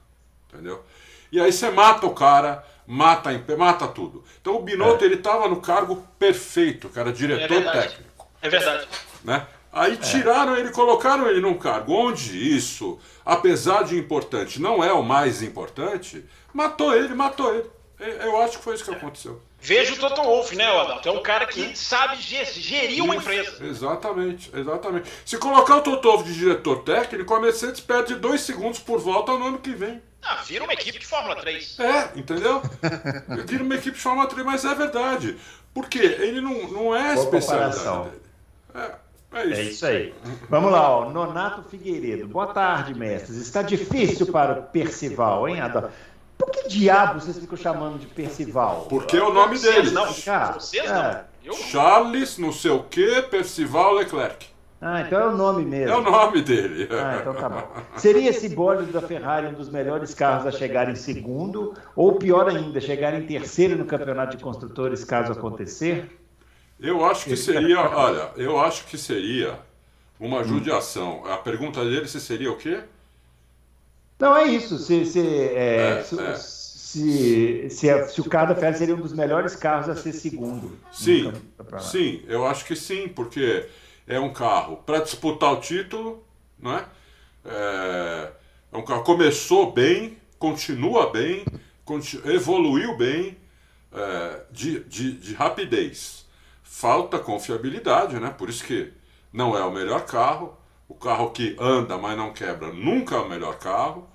Entendeu? 0.49 0.82
E 1.31 1.41
aí 1.41 1.53
você 1.53 1.70
mata 1.70 2.06
o 2.06 2.14
cara, 2.14 2.64
mata, 2.87 3.31
mata 3.56 3.88
tudo. 3.88 4.25
Então 4.41 4.56
o 4.56 4.62
Binotto 4.62 5.05
é. 5.05 5.06
ele 5.06 5.17
estava 5.17 5.49
no 5.49 5.61
cargo 5.61 6.06
perfeito, 6.19 6.91
era 6.94 7.12
diretor 7.12 7.62
é 7.62 7.73
técnico. 7.73 8.27
É 8.41 8.49
verdade. 8.49 8.88
Né? 9.25 9.47
Aí 9.73 9.94
é. 9.94 9.97
tiraram 9.97 10.56
ele, 10.56 10.71
colocaram 10.71 11.29
ele 11.29 11.41
num 11.41 11.59
cargo 11.59 11.93
onde 11.93 12.56
isso, 12.56 12.99
apesar 13.25 13.83
de 13.83 13.99
importante, 13.99 14.61
não 14.61 14.83
é 14.83 14.93
o 14.93 15.03
mais 15.03 15.43
importante, 15.43 16.25
matou 16.53 16.94
ele, 16.94 17.15
matou 17.15 17.55
ele. 17.55 17.71
Eu 17.99 18.41
acho 18.43 18.59
que 18.59 18.65
foi 18.65 18.75
isso 18.75 18.85
que 18.85 18.91
aconteceu. 18.91 19.41
Veja 19.59 19.94
o 19.94 19.97
Toto 19.97 20.23
Wolff, 20.23 20.55
né, 20.55 20.67
Adalto? 20.67 21.09
É 21.09 21.12
um 21.12 21.23
cara 21.23 21.47
que 21.47 21.77
sabe 21.77 22.19
gerir 22.21 23.03
uma 23.03 23.17
empresa. 23.17 23.65
Exatamente, 23.65 24.50
exatamente. 24.55 25.11
Se 25.25 25.39
colocar 25.39 25.77
o 25.77 25.81
Toto 25.81 26.09
Wolff 26.09 26.25
de 26.25 26.39
diretor 26.39 26.82
técnico, 26.82 27.35
a 27.35 27.41
Mercedes 27.41 27.81
perde 27.81 28.15
dois 28.15 28.43
segundos 28.43 28.79
por 28.79 29.00
volta 29.00 29.32
no 29.32 29.47
ano 29.47 29.59
que 29.59 29.71
vem. 29.71 30.00
Ah, 30.23 30.43
vira 30.43 30.65
uma 30.65 30.73
equipe 30.73 30.99
de 30.99 31.07
Fórmula 31.07 31.37
3. 31.37 31.79
É, 31.79 32.11
entendeu? 32.19 32.63
vira 33.47 33.63
uma 33.63 33.75
equipe 33.75 33.97
de 33.97 34.03
Fórmula 34.03 34.27
3, 34.27 34.45
mas 34.45 34.65
é 34.65 34.75
verdade. 34.75 35.37
Porque 35.73 35.99
ele 35.99 36.41
não, 36.41 36.69
não 36.69 36.97
é 36.97 37.11
a 37.11 37.15
especialidade 37.15 38.11
dele. 38.11 38.23
É. 38.75 39.07
É 39.33 39.45
isso. 39.45 39.55
é 39.55 39.63
isso. 39.65 39.87
aí. 39.87 40.15
Vamos 40.49 40.73
lá, 40.73 40.89
ó. 40.91 41.11
Nonato 41.11 41.63
Figueiredo. 41.69 42.27
Boa 42.27 42.47
tarde, 42.47 42.95
mestres. 42.95 43.37
Está 43.37 43.61
difícil 43.61 44.27
para 44.29 44.61
o 44.61 44.63
Percival, 44.63 45.49
hein, 45.49 45.61
Adalto? 45.61 45.91
Por 46.39 46.51
que 46.51 46.69
diabo 46.69 47.21
vocês 47.21 47.39
ficam 47.39 47.57
chamando 47.57 47.99
de 47.99 48.07
Percival? 48.07 48.87
Porque 48.89 49.17
é 49.17 49.23
o 49.23 49.33
nome 49.33 49.59
dele. 49.59 49.91
Não, 49.91 50.07
vocês 50.07 50.91
não. 50.91 51.03
É. 51.03 51.25
Charles, 51.71 52.39
não 52.39 52.53
sei 52.53 52.71
o 52.71 52.83
que, 52.83 53.23
Percival 53.23 53.95
Leclerc. 53.95 54.49
Ah, 54.81 55.00
então 55.00 55.20
é 55.20 55.26
o 55.28 55.37
nome 55.37 55.64
mesmo. 55.64 55.94
É 55.94 55.96
o 55.96 56.02
nome 56.02 56.43
dele. 56.43 56.88
Ah, 56.90 57.19
então 57.20 57.34
tá 57.34 57.49
bom. 57.49 57.67
Seria 57.96 58.31
esse 58.31 58.49
bólido 58.49 58.93
da 58.93 59.00
Ferrari 59.00 59.46
um 59.46 59.55
dos 59.55 59.70
melhores 59.70 60.14
carros 60.14 60.46
a 60.46 60.52
chegar 60.52 60.90
em 60.90 60.94
segundo, 60.94 61.75
ou 61.94 62.17
pior 62.17 62.49
ainda, 62.49 62.81
chegar 62.81 63.14
em 63.14 63.26
terceiro 63.26 63.76
no 63.76 63.87
campeonato 63.87 64.37
de 64.37 64.43
construtores, 64.43 65.02
caso 65.02 65.32
acontecer? 65.32 66.11
Eu 66.78 67.05
acho 67.05 67.25
que 67.25 67.37
seria, 67.37 67.81
olha, 67.81 68.31
eu 68.37 68.61
acho 68.61 68.84
que 68.84 68.99
seria 68.99 69.58
uma 70.20 70.44
judiação. 70.44 71.25
A 71.25 71.38
pergunta 71.38 71.82
dele 71.82 72.06
se 72.06 72.20
seria 72.20 72.52
o 72.52 72.56
quê? 72.56 72.81
Não, 74.19 74.37
é 74.37 74.44
isso. 74.44 74.79
Se, 74.79 75.06
se, 75.06 75.20
é, 75.20 75.98
é, 75.98 76.03
se, 76.03 76.20
é. 76.20 76.34
Se, 76.34 77.70
se, 77.70 78.08
se, 78.08 78.20
o 78.20 78.24
carro 78.24 78.48
da 78.48 78.55
Ferrari 78.55 78.79
seria 78.79 78.94
um 78.94 79.01
dos 79.01 79.12
melhores 79.12 79.56
carros 79.56 79.89
a 79.89 79.96
ser 79.96 80.12
segundo. 80.12 80.79
Sim, 80.93 81.32
sim, 81.79 82.22
eu 82.27 82.46
acho 82.46 82.65
que 82.65 82.77
sim, 82.77 83.08
porque 83.08 83.67
é 84.06 84.19
um 84.20 84.32
carro 84.32 84.79
para 84.79 85.01
disputar 85.01 85.53
o 85.53 85.60
título, 85.60 86.25
não 86.58 86.77
é? 86.77 86.84
é? 87.44 88.32
É 88.72 88.77
um 88.77 88.84
carro 88.84 89.05
começou 89.05 89.72
bem, 89.72 90.19
continua 90.39 91.10
bem, 91.10 91.44
continu, 91.84 92.31
evoluiu 92.31 92.96
bem 92.96 93.39
é, 93.93 94.41
de, 94.51 94.81
de, 94.84 95.13
de 95.13 95.34
rapidez. 95.34 96.27
Falta 96.63 97.19
confiabilidade, 97.19 98.19
né? 98.20 98.34
Por 98.36 98.48
isso 98.48 98.65
que 98.65 98.93
não 99.32 99.56
é 99.56 99.65
o 99.65 99.72
melhor 99.72 100.05
carro 100.05 100.56
o 100.89 100.94
carro 100.94 101.31
que 101.31 101.56
anda, 101.58 101.98
mas 101.98 102.17
não 102.17 102.32
quebra, 102.32 102.72
nunca 102.72 103.17
é 103.17 103.19
o 103.19 103.29
melhor 103.29 103.58
carro. 103.58 104.08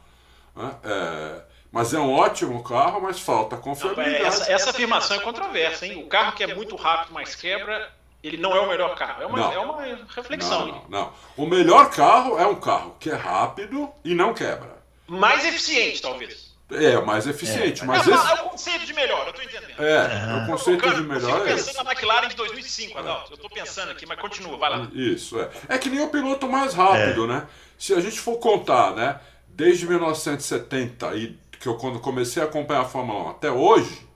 Né? 0.56 0.76
É, 0.84 1.42
mas 1.72 1.94
é 1.94 2.00
um 2.00 2.12
ótimo 2.12 2.64
carro, 2.64 3.02
mas 3.02 3.20
falta 3.20 3.56
confiabilidade. 3.58 4.26
essa, 4.26 4.52
essa, 4.52 4.70
afirmação 4.72 5.18
é 5.18 5.20
controversa, 5.22 5.86
hein? 5.86 6.04
O 6.04 6.08
carro 6.08 6.36
que 6.36 6.44
é 6.44 6.54
muito 6.54 6.76
rápido, 6.76 7.14
mas 7.14 7.36
quebra, 7.36 7.90
ele 8.24 8.38
não 8.38 8.56
é 8.56 8.60
o 8.60 8.68
melhor 8.68 8.96
carro. 8.96 9.24
É 9.24 9.26
uma, 9.26 9.54
é 9.54 9.60
uma 9.60 9.82
reflexão. 10.16 10.68
Não, 10.68 10.74
não, 10.74 10.86
não, 10.90 11.14
O 11.38 11.46
melhor 11.46 11.90
carro 11.90 12.38
é 12.38 12.46
um 12.46 12.56
carro 12.56 12.96
que 13.00 13.10
é 13.10 13.16
rápido 13.16 13.90
e 14.04 14.14
não 14.14 14.34
quebra. 14.34 14.82
Mais 15.08 15.46
eficiente, 15.46 16.02
talvez. 16.02 16.52
É, 16.72 17.00
mais 17.02 17.28
eficiente. 17.28 17.82
É. 17.82 17.86
Mas 17.86 18.08
é, 18.08 18.14
esse... 18.14 18.32
é 18.32 18.34
o 18.34 18.50
conceito 18.50 18.86
de 18.86 18.94
melhor, 18.94 19.28
eu 19.28 19.34
tô 19.34 19.42
entendendo. 19.42 19.82
É, 19.82 20.44
o 20.44 20.46
conceito 20.48 20.90
de 20.96 21.02
melhor 21.02 21.40
eu 21.40 21.46
é 21.46 21.54
pensando 21.54 21.84
na 21.84 21.92
McLaren 21.92 22.28
de 22.30 22.36
2005, 22.36 22.98
Adalto. 22.98 23.34
Eu 23.34 23.38
tô 23.38 23.50
pensando 23.50 23.92
aqui, 23.92 24.06
mas 24.06 24.20
continua, 24.20 24.58
vai 24.58 24.70
lá. 24.70 24.88
Isso, 24.94 25.40
é. 25.40 25.50
É 25.68 25.78
que 25.78 25.90
nem 25.90 26.02
o 26.02 26.10
piloto 26.10 26.48
mais 26.48 26.74
rápido, 26.74 27.26
é. 27.26 27.28
né? 27.28 27.48
Se 27.78 27.94
a 27.94 28.00
gente 28.00 28.20
for 28.20 28.38
contar, 28.38 28.96
né? 28.96 29.20
Desde 29.50 29.86
1970 29.86 31.16
e 31.16 31.38
que 31.60 31.68
eu 31.68 31.76
quando 31.76 32.00
comecei 32.00 32.42
a 32.42 32.46
acompanhar 32.46 32.82
a 32.82 32.86
Fórmula 32.86 33.26
1 33.26 33.30
até 33.32 33.52
hoje, 33.52 34.08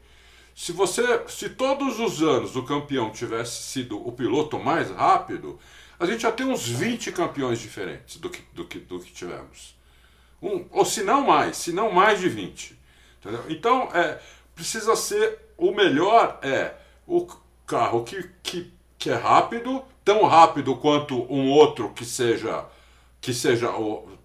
se 0.55 0.71
você, 0.71 1.03
se 1.27 1.49
todos 1.49 1.99
os 1.99 2.23
anos 2.23 2.55
o 2.55 2.63
campeão 2.63 3.11
tivesse 3.11 3.61
sido 3.63 4.07
o 4.07 4.11
piloto 4.13 4.57
mais 4.57 4.89
rápido, 4.89 5.59
a 5.99 6.05
gente 6.05 6.21
já 6.21 6.31
tem 6.31 6.45
uns 6.45 6.65
20 6.65 7.11
campeões 7.11 7.59
diferentes 7.59 8.17
do 8.17 8.29
que, 8.29 8.41
do 8.53 8.65
que, 8.65 8.79
do 8.79 8.99
que 8.99 9.11
tivemos. 9.11 9.75
Um, 10.41 10.65
ou 10.71 10.85
se 10.85 11.03
não 11.03 11.25
mais, 11.25 11.57
se 11.57 11.73
não 11.73 11.91
mais 11.91 12.21
de 12.21 12.29
20. 12.29 12.79
Entendeu? 13.19 13.43
Então, 13.49 13.89
é, 13.93 14.19
precisa 14.55 14.95
ser 14.95 15.39
o 15.57 15.71
melhor 15.73 16.39
é 16.41 16.73
o, 17.05 17.27
carro 17.65 18.03
que, 18.03 18.29
que, 18.41 18.71
que 18.97 19.09
é 19.09 19.15
rápido, 19.15 19.83
tão 20.03 20.25
rápido 20.25 20.75
quanto 20.77 21.21
um 21.31 21.49
outro 21.49 21.89
que 21.93 22.05
seja 22.05 22.65
que 23.19 23.33
seja 23.33 23.69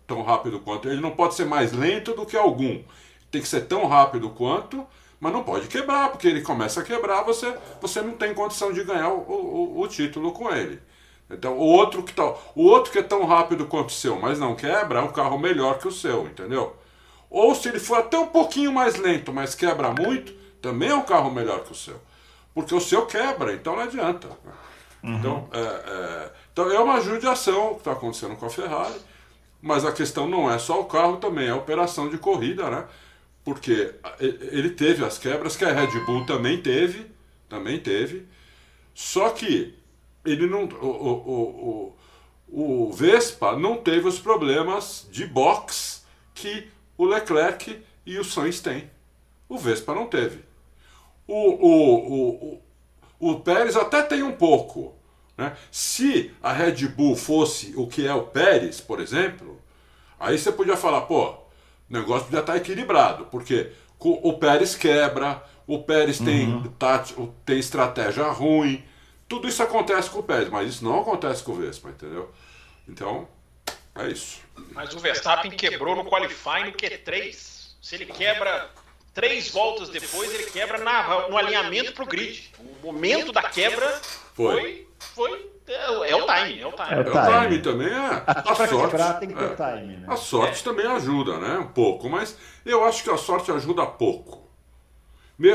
tão 0.06 0.22
rápido 0.22 0.60
quanto. 0.60 0.88
Ele 0.88 1.00
não 1.00 1.12
pode 1.12 1.34
ser 1.34 1.46
mais 1.46 1.72
lento 1.72 2.12
do 2.12 2.26
que 2.26 2.37
algum. 2.37 2.82
Tem 3.30 3.40
que 3.40 3.49
ser 3.49 3.62
tão 3.62 3.87
rápido 3.87 4.28
quanto, 4.28 4.87
mas 5.21 5.33
não 5.33 5.45
pode 5.45 5.69
quebrar, 5.69 6.09
porque 6.09 6.27
ele 6.27 6.41
começa 6.41 6.81
a 6.81 6.83
quebrar, 6.83 7.23
você, 7.23 7.55
você 7.81 8.00
não 8.00 8.15
tem 8.15 8.33
condição 8.33 8.73
de 8.73 8.83
ganhar 8.83 9.11
o, 9.11 9.21
o, 9.21 9.81
o 9.83 9.87
título 9.87 10.33
com 10.33 10.50
ele. 10.50 10.81
Então, 11.31 11.57
o 11.57 11.62
outro, 11.62 12.03
que 12.03 12.12
tá, 12.12 12.35
o 12.57 12.65
outro 12.65 12.91
que 12.91 12.99
é 12.99 13.03
tão 13.03 13.25
rápido 13.27 13.67
quanto 13.67 13.91
o 13.91 13.93
seu, 13.93 14.19
mas 14.19 14.39
não 14.39 14.57
quebra, 14.57 14.99
é 14.99 15.03
um 15.03 15.12
carro 15.12 15.39
melhor 15.39 15.79
que 15.79 15.87
o 15.87 15.93
seu, 15.93 16.27
entendeu? 16.27 16.75
Ou 17.29 17.55
se 17.55 17.69
ele 17.69 17.79
for 17.79 17.99
até 17.99 18.19
um 18.19 18.27
pouquinho 18.27 18.73
mais 18.73 18.97
lento, 18.97 19.33
mas 19.33 19.55
quebra 19.55 19.93
muito, 19.93 20.33
também 20.61 20.89
é 20.89 20.95
um 20.95 21.03
carro 21.03 21.31
melhor 21.31 21.62
que 21.62 21.71
o 21.71 21.75
seu. 21.75 22.00
Porque 22.53 22.75
o 22.75 22.81
seu 22.81 23.07
quebra, 23.07 23.53
então 23.53 23.77
não 23.77 23.83
adianta. 23.83 24.29
Uhum. 25.05 25.17
Então, 25.17 25.49
é, 25.53 25.61
é, 25.61 26.33
então 26.53 26.71
é 26.73 26.81
uma 26.81 27.00
judiação 27.00 27.75
que 27.75 27.81
está 27.81 27.93
acontecendo 27.93 28.35
com 28.37 28.47
a 28.47 28.50
Ferrari, 28.50 29.00
mas 29.62 29.85
a 29.85 29.93
questão 29.93 30.27
não 30.27 30.50
é 30.50 30.59
só 30.59 30.81
o 30.81 30.87
carro, 30.87 31.19
também 31.19 31.47
é 31.47 31.50
a 31.50 31.57
operação 31.57 32.09
de 32.09 32.19
corrida, 32.19 32.69
né? 32.69 32.85
Porque 33.44 33.94
ele 34.18 34.70
teve 34.70 35.04
as 35.04 35.18
quebras 35.18 35.56
que 35.56 35.64
a 35.64 35.73
Red 35.73 35.99
Bull 36.04 36.26
também 36.26 36.61
teve, 36.61 37.06
também 37.49 37.78
teve, 37.80 38.26
só 38.94 39.30
que 39.30 39.75
ele 40.25 40.47
não, 40.47 40.64
o, 40.64 40.87
o, 40.87 41.97
o, 42.49 42.87
o 42.88 42.92
Vespa 42.92 43.56
não 43.56 43.76
teve 43.76 44.06
os 44.06 44.18
problemas 44.18 45.09
de 45.11 45.26
box 45.26 46.04
que 46.35 46.68
o 46.99 47.04
Leclerc 47.06 47.82
e 48.04 48.18
o 48.18 48.25
Sainz 48.25 48.61
têm. 48.61 48.90
O 49.49 49.56
Vespa 49.59 49.94
não 49.94 50.06
teve. 50.06 50.44
O, 51.26 51.35
o, 51.35 52.12
o, 52.12 52.61
o, 53.18 53.30
o 53.32 53.40
Pérez 53.40 53.76
até 53.76 54.02
tem 54.02 54.23
um 54.23 54.32
pouco. 54.32 54.94
Né? 55.37 55.56
Se 55.70 56.32
a 56.42 56.52
Red 56.52 56.88
Bull 56.88 57.16
fosse 57.16 57.73
o 57.76 57.87
que 57.87 58.06
é 58.06 58.12
o 58.12 58.25
Pérez, 58.25 58.80
por 58.80 59.00
exemplo, 59.00 59.61
aí 60.18 60.38
você 60.38 60.52
podia 60.52 60.76
falar, 60.76 61.02
pô, 61.02 61.37
o 61.90 61.92
negócio 61.92 62.26
podia 62.26 62.40
estar 62.40 62.56
equilibrado, 62.56 63.26
porque 63.26 63.73
o 63.99 64.32
Pérez 64.35 64.75
quebra, 64.75 65.42
o 65.66 65.82
Pérez 65.82 66.20
uhum. 66.20 66.26
tem, 66.26 66.70
tático, 66.78 67.35
tem 67.44 67.59
estratégia 67.59 68.28
ruim, 68.30 68.85
tudo 69.28 69.47
isso 69.47 69.62
acontece 69.62 70.09
com 70.11 70.20
o 70.20 70.23
Pérez, 70.23 70.49
mas 70.49 70.68
isso 70.68 70.85
não 70.85 71.00
acontece 71.00 71.42
com 71.42 71.52
o 71.52 71.56
Vespa, 71.56 71.90
entendeu? 71.90 72.32
Então, 72.88 73.28
é 73.94 74.09
isso. 74.09 74.40
Mas 74.73 74.94
o 74.94 74.99
Verstappen 74.99 75.50
quebrou 75.50 75.94
no 75.94 76.04
qualifying 76.04 76.64
no 76.64 76.73
Q3. 76.73 77.61
Se 77.80 77.94
ele 77.94 78.06
quebra 78.06 78.70
três 79.12 79.50
voltas 79.50 79.88
depois, 79.88 80.33
ele 80.33 80.50
quebra 80.50 80.79
na, 80.79 81.29
no 81.29 81.37
alinhamento 81.37 81.93
para 81.93 82.05
o 82.05 82.07
grid. 82.07 82.50
O 82.59 82.87
momento 82.87 83.33
da 83.33 83.43
quebra 83.43 84.00
foi. 84.35 84.88
foi, 85.14 85.50
é, 85.67 86.11
é, 86.11 86.17
o 86.17 86.26
time, 86.26 86.61
é 86.61 86.67
o 86.67 86.73
time. 86.73 86.90
É 86.90 86.99
o 86.99 87.05
time, 87.05 87.17
é 87.17 87.38
o 87.38 87.43
time 87.43 87.59
também 87.62 87.88
é. 87.88 88.23
A 88.26 88.55
sorte, 88.55 88.76
quebrar, 88.76 89.14
tem 89.14 89.29
que 89.29 89.35
ter 89.35 89.45
é, 89.45 89.55
time, 89.55 89.97
né? 89.97 90.07
A 90.09 90.17
sorte 90.17 90.64
também 90.64 90.87
ajuda, 90.87 91.38
né? 91.38 91.59
Um 91.59 91.69
pouco, 91.69 92.09
mas 92.09 92.37
eu 92.64 92.85
acho 92.85 93.05
que 93.05 93.11
a 93.11 93.17
sorte 93.17 93.52
ajuda 93.52 93.87
pouco. 93.87 94.49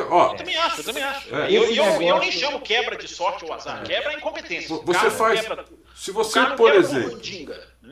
ó, 0.10 0.32
eu 0.32 0.38
também 0.38 0.58
acho, 0.58 0.80
eu 0.80 0.86
também 0.86 1.04
acho. 1.04 1.36
É, 1.36 1.52
eu, 1.52 1.64
eu, 1.66 1.84
eu, 1.84 2.02
eu, 2.02 2.20
nem 2.20 2.32
chamo 2.32 2.62
quebra 2.62 2.96
de 2.96 3.08
sorte 3.08 3.44
ou 3.44 3.54
azar, 3.54 3.84
quebra 3.84 4.14
é 4.14 4.18
incompetência. 4.18 4.80
Você 4.84 5.10
faz. 5.12 5.42
Quebra, 5.42 5.66
se 5.96 6.12
você, 6.12 6.46
por 6.58 6.74
exemplo. 6.74 7.20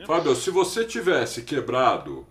Fábio, 0.06 0.34
se 0.34 0.50
você 0.50 0.84
tivesse 0.84 1.42
quebrado 1.42 2.26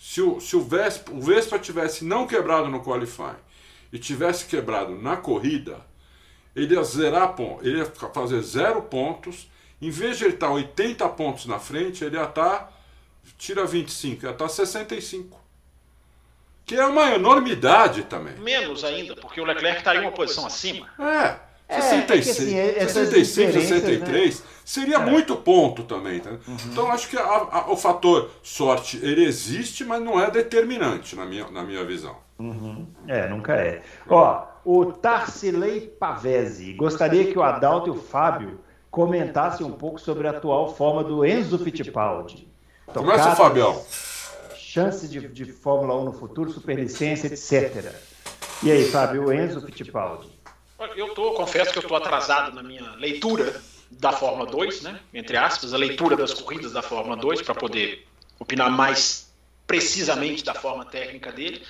se 0.00 0.22
o, 0.22 0.40
se 0.40 0.56
o, 0.56 0.62
Vespa, 0.62 1.12
o 1.12 1.20
Vespa 1.20 1.58
tivesse 1.58 2.06
não 2.06 2.26
quebrado 2.26 2.68
no 2.68 2.82
qualifying 2.82 3.36
e 3.92 3.98
tivesse 3.98 4.46
quebrado 4.46 4.96
na 4.96 5.18
corrida, 5.18 5.84
ele 6.56 6.74
ia 6.74 6.82
zerar 6.82 7.34
ponto, 7.34 7.64
ele 7.66 7.80
ia 7.80 7.84
fazer 7.84 8.40
zero 8.40 8.80
pontos. 8.80 9.46
Em 9.80 9.90
vez 9.90 10.16
de 10.16 10.24
ele 10.24 10.34
estar 10.34 10.50
80 10.50 11.06
pontos 11.10 11.44
na 11.44 11.58
frente, 11.58 12.02
ele 12.02 12.16
ia 12.16 12.24
estar. 12.24 12.72
Tira 13.36 13.66
25, 13.66 14.24
ia 14.24 14.30
estar 14.30 14.48
65. 14.48 15.38
Que 16.64 16.76
é 16.76 16.86
uma 16.86 17.14
enormidade 17.14 18.04
também. 18.04 18.34
Menos 18.38 18.82
ainda, 18.84 19.14
porque 19.16 19.38
o 19.38 19.44
Leclerc 19.44 19.78
estaria 19.78 20.00
uma 20.00 20.12
posição 20.12 20.46
acima. 20.46 20.88
É. 20.98 21.49
66, 21.70 22.52
é, 22.52 22.78
é 22.78 22.88
65, 22.88 23.52
63 23.52 24.40
né? 24.40 24.46
seria 24.64 24.96
é. 24.96 24.98
muito 25.06 25.36
ponto 25.36 25.84
também. 25.84 26.20
Tá? 26.20 26.30
Uhum. 26.30 26.56
Então 26.66 26.90
acho 26.90 27.08
que 27.08 27.16
a, 27.16 27.22
a, 27.22 27.70
o 27.70 27.76
fator 27.76 28.30
sorte 28.42 28.98
ele 29.02 29.24
existe, 29.24 29.84
mas 29.84 30.02
não 30.02 30.20
é 30.20 30.30
determinante 30.30 31.14
na 31.14 31.24
minha, 31.24 31.50
na 31.50 31.62
minha 31.62 31.84
visão. 31.84 32.16
Uhum. 32.38 32.86
É, 33.06 33.28
nunca 33.28 33.54
é. 33.54 33.82
Ó, 34.08 34.44
o 34.64 34.86
Tarsilei 34.86 35.80
Pavese 35.80 36.72
gostaria 36.72 37.30
que 37.30 37.38
o 37.38 37.42
Adalto 37.42 37.88
e 37.88 37.90
o 37.90 38.00
Fábio 38.00 38.60
comentassem 38.90 39.64
um 39.64 39.72
pouco 39.72 40.00
sobre 40.00 40.26
a 40.26 40.30
atual 40.30 40.74
forma 40.74 41.04
do 41.04 41.24
Enzo 41.24 41.58
Fittipaldi. 41.58 42.48
Começa, 42.92 43.36
Fabião. 43.36 43.80
Chances 44.56 45.10
de, 45.10 45.28
de 45.28 45.52
Fórmula 45.52 45.96
1 46.00 46.04
no 46.04 46.12
futuro, 46.12 46.50
superlicência, 46.50 47.28
etc. 47.28 47.92
E 48.62 48.70
aí, 48.70 48.84
Fábio, 48.90 49.26
o 49.26 49.32
Enzo 49.32 49.60
Fittipaldi? 49.60 50.39
Eu 50.96 51.14
tô, 51.14 51.32
confesso 51.32 51.72
que 51.72 51.78
eu 51.78 51.82
estou 51.82 51.96
atrasado 51.96 52.54
na 52.54 52.62
minha 52.62 52.92
leitura 52.92 53.60
da 53.90 54.12
Fórmula 54.12 54.50
2, 54.50 54.82
né? 54.82 55.00
Entre 55.12 55.36
aspas, 55.36 55.74
a 55.74 55.76
leitura 55.76 56.16
das 56.16 56.32
corridas 56.32 56.72
da 56.72 56.80
Fórmula 56.80 57.16
2 57.16 57.42
para 57.42 57.54
poder 57.54 58.06
opinar 58.38 58.70
mais 58.70 59.30
precisamente 59.66 60.42
da 60.42 60.54
forma 60.54 60.84
técnica 60.84 61.30
dele. 61.30 61.62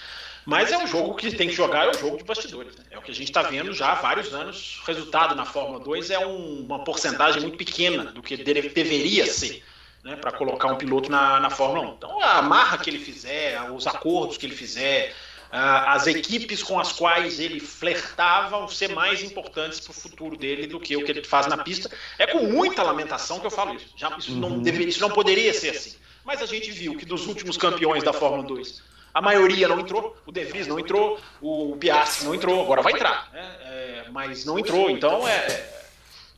Mas 0.46 0.72
é 0.72 0.78
um 0.78 0.86
jogo 0.86 1.14
que 1.14 1.34
tem 1.34 1.48
que 1.48 1.54
jogar, 1.54 1.86
é 1.86 1.90
um 1.90 1.94
jogo 1.94 2.16
de 2.16 2.24
bastidores. 2.24 2.76
Né? 2.76 2.84
É 2.90 2.98
o 2.98 3.02
que 3.02 3.10
a 3.10 3.14
gente 3.14 3.28
está 3.28 3.42
vendo 3.42 3.72
já 3.72 3.92
há 3.92 3.94
vários 3.96 4.32
anos. 4.32 4.80
O 4.82 4.86
resultado 4.86 5.34
na 5.34 5.44
Fórmula 5.44 5.80
2 5.80 6.10
é 6.10 6.26
um, 6.26 6.60
uma 6.60 6.84
porcentagem 6.84 7.42
muito 7.42 7.58
pequena 7.58 8.04
do 8.04 8.22
que 8.22 8.36
deve, 8.36 8.68
deveria 8.68 9.26
ser 9.26 9.62
né, 10.02 10.16
para 10.16 10.32
colocar 10.32 10.68
um 10.68 10.76
piloto 10.76 11.10
na, 11.10 11.40
na 11.40 11.50
Fórmula 11.50 11.90
1. 11.90 11.94
Então, 11.94 12.22
a 12.22 12.40
marra 12.42 12.78
que 12.78 12.88
ele 12.88 12.98
fizer, 12.98 13.60
os 13.70 13.86
acordos 13.86 14.38
que 14.38 14.46
ele 14.46 14.56
fizer, 14.56 15.14
as 15.52 16.06
equipes 16.06 16.62
com 16.62 16.78
as 16.78 16.92
quais 16.92 17.40
ele 17.40 17.58
flertava 17.58 18.58
vão 18.58 18.68
ser 18.68 18.94
mais 18.94 19.22
importantes 19.22 19.80
para 19.80 19.90
o 19.90 19.94
futuro 19.94 20.36
dele 20.36 20.66
do 20.66 20.78
que 20.78 20.96
o 20.96 21.04
que 21.04 21.10
ele 21.10 21.24
faz 21.24 21.46
na 21.46 21.58
pista. 21.58 21.90
É 22.18 22.26
com 22.26 22.44
muita 22.44 22.82
lamentação 22.82 23.40
que 23.40 23.46
eu 23.46 23.50
falo 23.50 23.74
isso. 23.74 23.92
Já, 23.96 24.16
isso, 24.16 24.32
não 24.32 24.50
uhum. 24.50 24.62
deveria, 24.62 24.88
isso 24.88 25.00
não 25.00 25.10
poderia 25.10 25.52
ser 25.52 25.70
assim. 25.70 25.96
Mas 26.24 26.40
a 26.40 26.46
gente 26.46 26.70
viu 26.70 26.96
que 26.96 27.04
dos 27.04 27.26
últimos 27.26 27.56
campeões 27.56 28.04
da 28.04 28.12
Fórmula 28.12 28.44
2, 28.44 28.82
a 29.12 29.20
maioria 29.20 29.66
não 29.66 29.80
entrou, 29.80 30.16
o 30.24 30.30
De 30.30 30.44
Vries 30.44 30.68
não 30.68 30.78
entrou, 30.78 31.18
o 31.40 31.76
Piastri 31.76 32.26
não 32.26 32.34
entrou, 32.34 32.62
agora 32.62 32.82
vai 32.82 32.92
entrar, 32.92 33.28
né? 33.32 33.56
é, 33.62 34.04
mas 34.12 34.44
não 34.44 34.56
entrou. 34.56 34.88
Então, 34.88 35.26
é, 35.26 35.80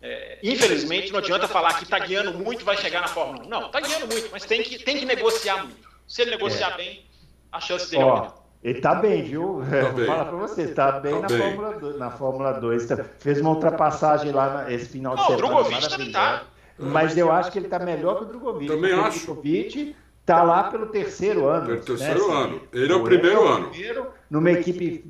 é, 0.01 0.39
infelizmente, 0.43 1.13
não 1.13 1.19
adianta 1.19 1.47
falar 1.47 1.75
que 1.75 1.85
está 1.85 1.99
guiando 1.99 2.33
muito 2.33 2.65
vai 2.65 2.77
chegar 2.79 3.03
na 3.03 3.09
Fórmula 3.09 3.45
1. 3.45 3.49
Não, 3.49 3.67
está 3.67 3.81
guiando 3.81 4.07
muito, 4.07 4.31
mas 4.33 4.45
tem 4.45 4.63
que, 4.63 4.79
tem 4.79 4.97
que 4.97 5.05
negociar 5.05 5.65
muito. 5.65 5.91
Se 6.09 6.23
ele 6.23 6.31
negociar 6.31 6.73
é. 6.73 6.77
bem, 6.77 7.07
a 7.51 7.61
chance 7.61 7.91
dele 7.91 8.03
aumentar. 8.03 8.42
Ele 8.63 8.81
tá 8.81 8.95
bem, 8.95 9.23
viu? 9.23 9.63
Tá 9.69 9.89
Vou 9.91 10.07
falar 10.07 10.25
para 10.27 10.37
você, 10.37 10.69
tá 10.69 10.93
bem, 11.01 11.15
tá 11.15 11.21
na, 11.23 11.29
bem. 11.29 11.39
Fórmula 11.39 11.79
2, 11.79 11.99
na 11.99 12.11
Fórmula 12.11 12.53
2. 12.53 12.87
Tá, 12.87 13.05
fez 13.19 13.41
uma 13.41 13.51
ultrapassagem 13.51 14.31
lá 14.31 14.55
na, 14.55 14.73
esse 14.73 14.87
final 14.87 15.17
de 15.17 15.23
semana. 15.23 15.37
O 15.37 15.49
Drogovic 15.49 15.89
também 15.89 16.13
tá. 16.13 16.45
Mas 16.79 17.17
eu 17.17 17.31
acho 17.31 17.51
que 17.51 17.59
ele 17.59 17.69
tá 17.69 17.79
melhor 17.79 18.19
que 18.19 18.25
o 18.25 18.27
Drogovic. 18.27 18.67
Também 18.69 18.93
acho. 18.93 19.19
O 19.19 19.35
Drogovic 19.35 19.97
tá 20.25 20.43
lá 20.43 20.65
pelo 20.65 20.87
terceiro 20.87 21.47
ano. 21.47 21.67
Pelo 21.67 21.81
terceiro 21.81 22.29
né? 22.29 22.35
ano. 22.35 22.61
Ele 22.73 22.93
é 22.93 22.97
o 22.97 23.03
primeiro 23.03 23.49
ano. 23.49 23.69
Primeiro, 23.69 24.07
numa 24.31 24.51
equipe 24.51 25.05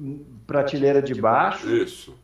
prateleira 0.46 1.02
de 1.02 1.14
baixo. 1.14 1.68
Isso. 1.68 2.14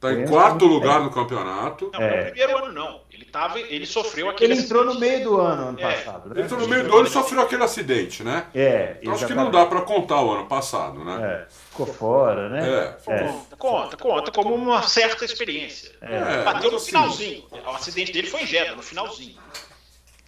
Tá 0.00 0.14
em 0.14 0.26
quarto 0.26 0.64
lugar 0.64 1.02
no 1.02 1.10
campeonato. 1.10 1.90
Não, 1.92 2.00
é. 2.00 2.16
no 2.16 2.30
primeiro 2.30 2.56
ano 2.56 2.72
não. 2.72 3.02
Ele, 3.12 3.26
tava, 3.26 3.60
ele 3.60 3.84
sofreu 3.84 4.30
aquele 4.30 4.54
Ele 4.54 4.62
entrou 4.62 4.88
acidente. 4.88 4.98
no 4.98 5.00
meio 5.00 5.24
do 5.24 5.38
ano, 5.38 5.68
ano 5.68 5.78
é. 5.78 5.94
passado. 5.94 6.28
Né? 6.30 6.34
Ele 6.36 6.44
entrou 6.44 6.60
no 6.60 6.68
meio 6.68 6.88
do 6.88 6.96
ano 6.96 7.06
e 7.06 7.10
sofreu 7.10 7.42
aquele 7.42 7.62
acidente, 7.62 8.24
né? 8.24 8.46
É. 8.54 8.96
Então 9.02 9.12
acho 9.12 9.26
que 9.26 9.34
não 9.34 9.50
dá 9.50 9.66
para 9.66 9.82
contar 9.82 10.22
o 10.22 10.32
ano 10.32 10.46
passado, 10.46 11.04
né? 11.04 11.18
É. 11.22 11.52
Ficou 11.70 11.84
fora, 11.84 12.48
né? 12.48 12.66
É. 12.66 13.12
é. 13.12 13.24
Conta, 13.26 13.56
conta, 13.58 13.96
conta, 13.98 14.32
como 14.32 14.54
uma 14.54 14.80
certa 14.84 15.22
experiência. 15.22 15.92
É. 16.00 16.44
Bateu 16.44 16.70
no 16.70 16.78
assim, 16.78 16.86
finalzinho. 16.86 17.44
O 17.50 17.70
acidente 17.70 18.10
dele 18.10 18.26
foi 18.26 18.40
em 18.40 18.46
Jeddah, 18.46 18.76
no 18.76 18.82
finalzinho. 18.82 19.36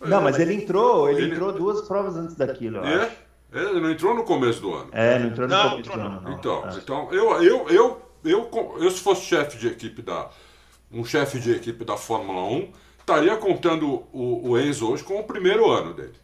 Não, 0.03 0.21
mas 0.21 0.39
ele 0.39 0.53
entrou, 0.53 1.09
ele, 1.09 1.23
ele... 1.23 1.33
entrou 1.33 1.51
duas 1.51 1.81
provas 1.89 2.15
antes 2.15 2.37
daquilo, 2.37 2.79
eu 2.79 2.85
é? 2.85 3.05
acho. 3.05 3.17
Ele 3.55 3.81
não 3.81 3.91
entrou 3.91 4.15
no 4.15 4.25
começo 4.25 4.61
do 4.61 4.75
ano. 4.75 4.89
É, 4.93 5.19
não 5.19 5.29
entrou 5.29 5.49
no 5.49 5.55
não, 5.55 5.71
começo 5.71 5.91
do 5.91 6.01
ano. 6.01 6.21
Não. 6.21 6.33
Então, 6.33 6.69
então 6.77 7.13
eu, 7.13 7.43
eu, 7.43 7.69
eu 7.69 8.02
eu, 8.25 8.51
eu 8.79 8.91
se 8.91 9.01
fosse 9.01 9.23
chefe 9.23 9.59
de 9.59 9.69
equipe 9.69 10.03
da 10.03 10.31
um 10.93 11.05
chefe 11.05 11.41
de 11.41 11.53
equipe 11.53 11.85
da 11.85 11.97
Fórmula 11.97 12.43
1, 12.43 12.73
estaria 13.01 13.37
contando 13.37 14.07
o, 14.13 14.51
o 14.51 14.59
Enzo 14.59 14.91
hoje 14.91 15.03
com 15.03 15.19
o 15.19 15.25
primeiro 15.25 15.71
ano 15.71 15.95
dele. 15.95 16.15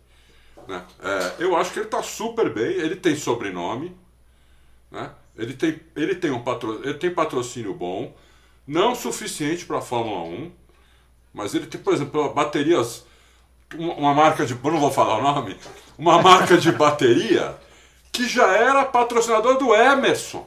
Né? 0.67 0.85
É, 1.03 1.45
eu 1.45 1.57
acho 1.57 1.73
que 1.73 1.79
ele 1.79 1.87
está 1.87 2.03
super 2.03 2.53
bem, 2.53 2.67
ele 2.67 2.95
tem 2.95 3.17
sobrenome, 3.17 3.97
né? 4.91 5.11
ele, 5.37 5.55
tem, 5.55 5.81
ele, 5.97 6.15
tem 6.15 6.31
um 6.31 6.43
patro, 6.43 6.83
ele 6.85 6.99
tem 6.99 7.11
patrocínio 7.11 7.73
bom, 7.73 8.15
não 8.67 8.95
suficiente 8.95 9.65
para 9.65 9.79
a 9.79 9.83
Fórmula 9.83 10.21
1, 10.25 10.53
mas 11.33 11.55
ele 11.55 11.67
tem, 11.67 11.81
por 11.81 11.95
exemplo, 11.95 12.35
baterias, 12.35 13.07
uma, 13.75 14.13
marca 14.13 14.45
de. 14.45 14.55
não 14.55 14.81
vou 14.81 14.91
falar 14.91 15.19
o 15.19 15.23
nome, 15.23 15.57
uma 15.97 16.21
marca 16.21 16.59
de 16.59 16.71
bateria 16.73 17.57
que 18.13 18.27
já 18.27 18.55
era 18.55 18.85
patrocinador 18.85 19.57
do 19.57 19.75
Emerson. 19.75 20.47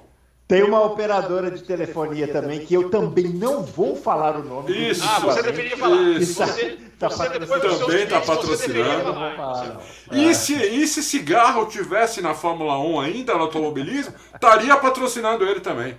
Tem 0.51 0.63
uma 0.63 0.83
operadora 0.83 1.49
de 1.49 1.63
telefonia 1.63 2.27
também 2.27 2.65
que 2.65 2.73
eu 2.73 2.89
também 2.89 3.29
não 3.29 3.63
vou 3.63 3.95
falar 3.95 4.35
o 4.35 4.43
nome. 4.43 4.89
Isso. 4.89 5.01
Ah, 5.01 5.19
você 5.21 5.41
deveria 5.41 5.77
falar. 5.77 6.01
Isso. 6.19 6.33
Você, 6.33 6.77
Tá 6.99 7.07
você 7.07 7.29
depois 7.29 7.61
Também 7.61 7.79
tá 7.79 7.87
deveria 7.87 8.21
patrocinando. 8.21 9.13
falar. 9.13 9.81
E 10.11 10.35
se, 10.35 10.53
e 10.53 10.85
se 10.85 11.01
cigarro 11.01 11.67
tivesse 11.67 12.21
na 12.21 12.33
Fórmula 12.33 12.77
1 12.77 12.99
ainda, 12.99 13.33
no 13.35 13.43
automobilismo, 13.43 14.13
estaria 14.35 14.75
patrocinando 14.75 15.45
ele 15.45 15.61
também. 15.61 15.97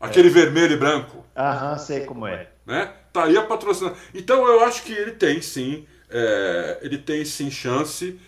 Aquele 0.00 0.28
vermelho 0.28 0.72
e 0.72 0.76
branco, 0.76 1.24
Aham, 1.36 1.78
sei 1.78 2.00
como 2.00 2.26
é. 2.26 2.48
né? 2.66 2.92
Estaria 3.06 3.42
patrocinando. 3.42 3.96
Então 4.12 4.44
eu 4.44 4.64
acho 4.64 4.82
que 4.82 4.92
ele 4.92 5.12
tem 5.12 5.40
sim, 5.40 5.86
é, 6.10 6.80
ele 6.82 6.98
tem 6.98 7.24
sim 7.24 7.48
chance, 7.48 8.18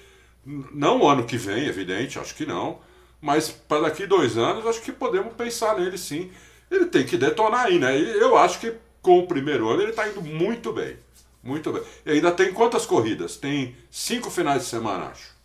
não 0.46 1.00
o 1.00 1.08
ano 1.08 1.24
que 1.24 1.36
vem, 1.36 1.66
evidente, 1.66 2.20
acho 2.20 2.36
que 2.36 2.46
não, 2.46 2.78
mas 3.20 3.48
para 3.50 3.82
daqui 3.82 4.06
dois 4.06 4.36
anos, 4.36 4.66
acho 4.66 4.80
que 4.82 4.92
podemos 4.92 5.32
pensar 5.34 5.78
nele 5.78 5.98
sim. 5.98 6.30
Ele 6.70 6.86
tem 6.86 7.04
que 7.06 7.16
detonar 7.16 7.66
aí, 7.66 7.78
né? 7.78 7.96
E 7.98 8.18
eu 8.18 8.36
acho 8.36 8.58
que 8.60 8.74
com 9.00 9.20
o 9.20 9.26
primeiro 9.26 9.68
ano 9.68 9.82
ele 9.82 9.90
está 9.90 10.08
indo 10.08 10.20
muito 10.22 10.72
bem. 10.72 10.96
Muito 11.42 11.72
bem. 11.72 11.82
E 12.04 12.10
ainda 12.10 12.32
tem 12.32 12.52
quantas 12.52 12.84
corridas? 12.84 13.36
Tem 13.36 13.76
cinco 13.90 14.30
finais 14.30 14.62
de 14.62 14.68
semana, 14.68 15.06
acho. 15.06 15.36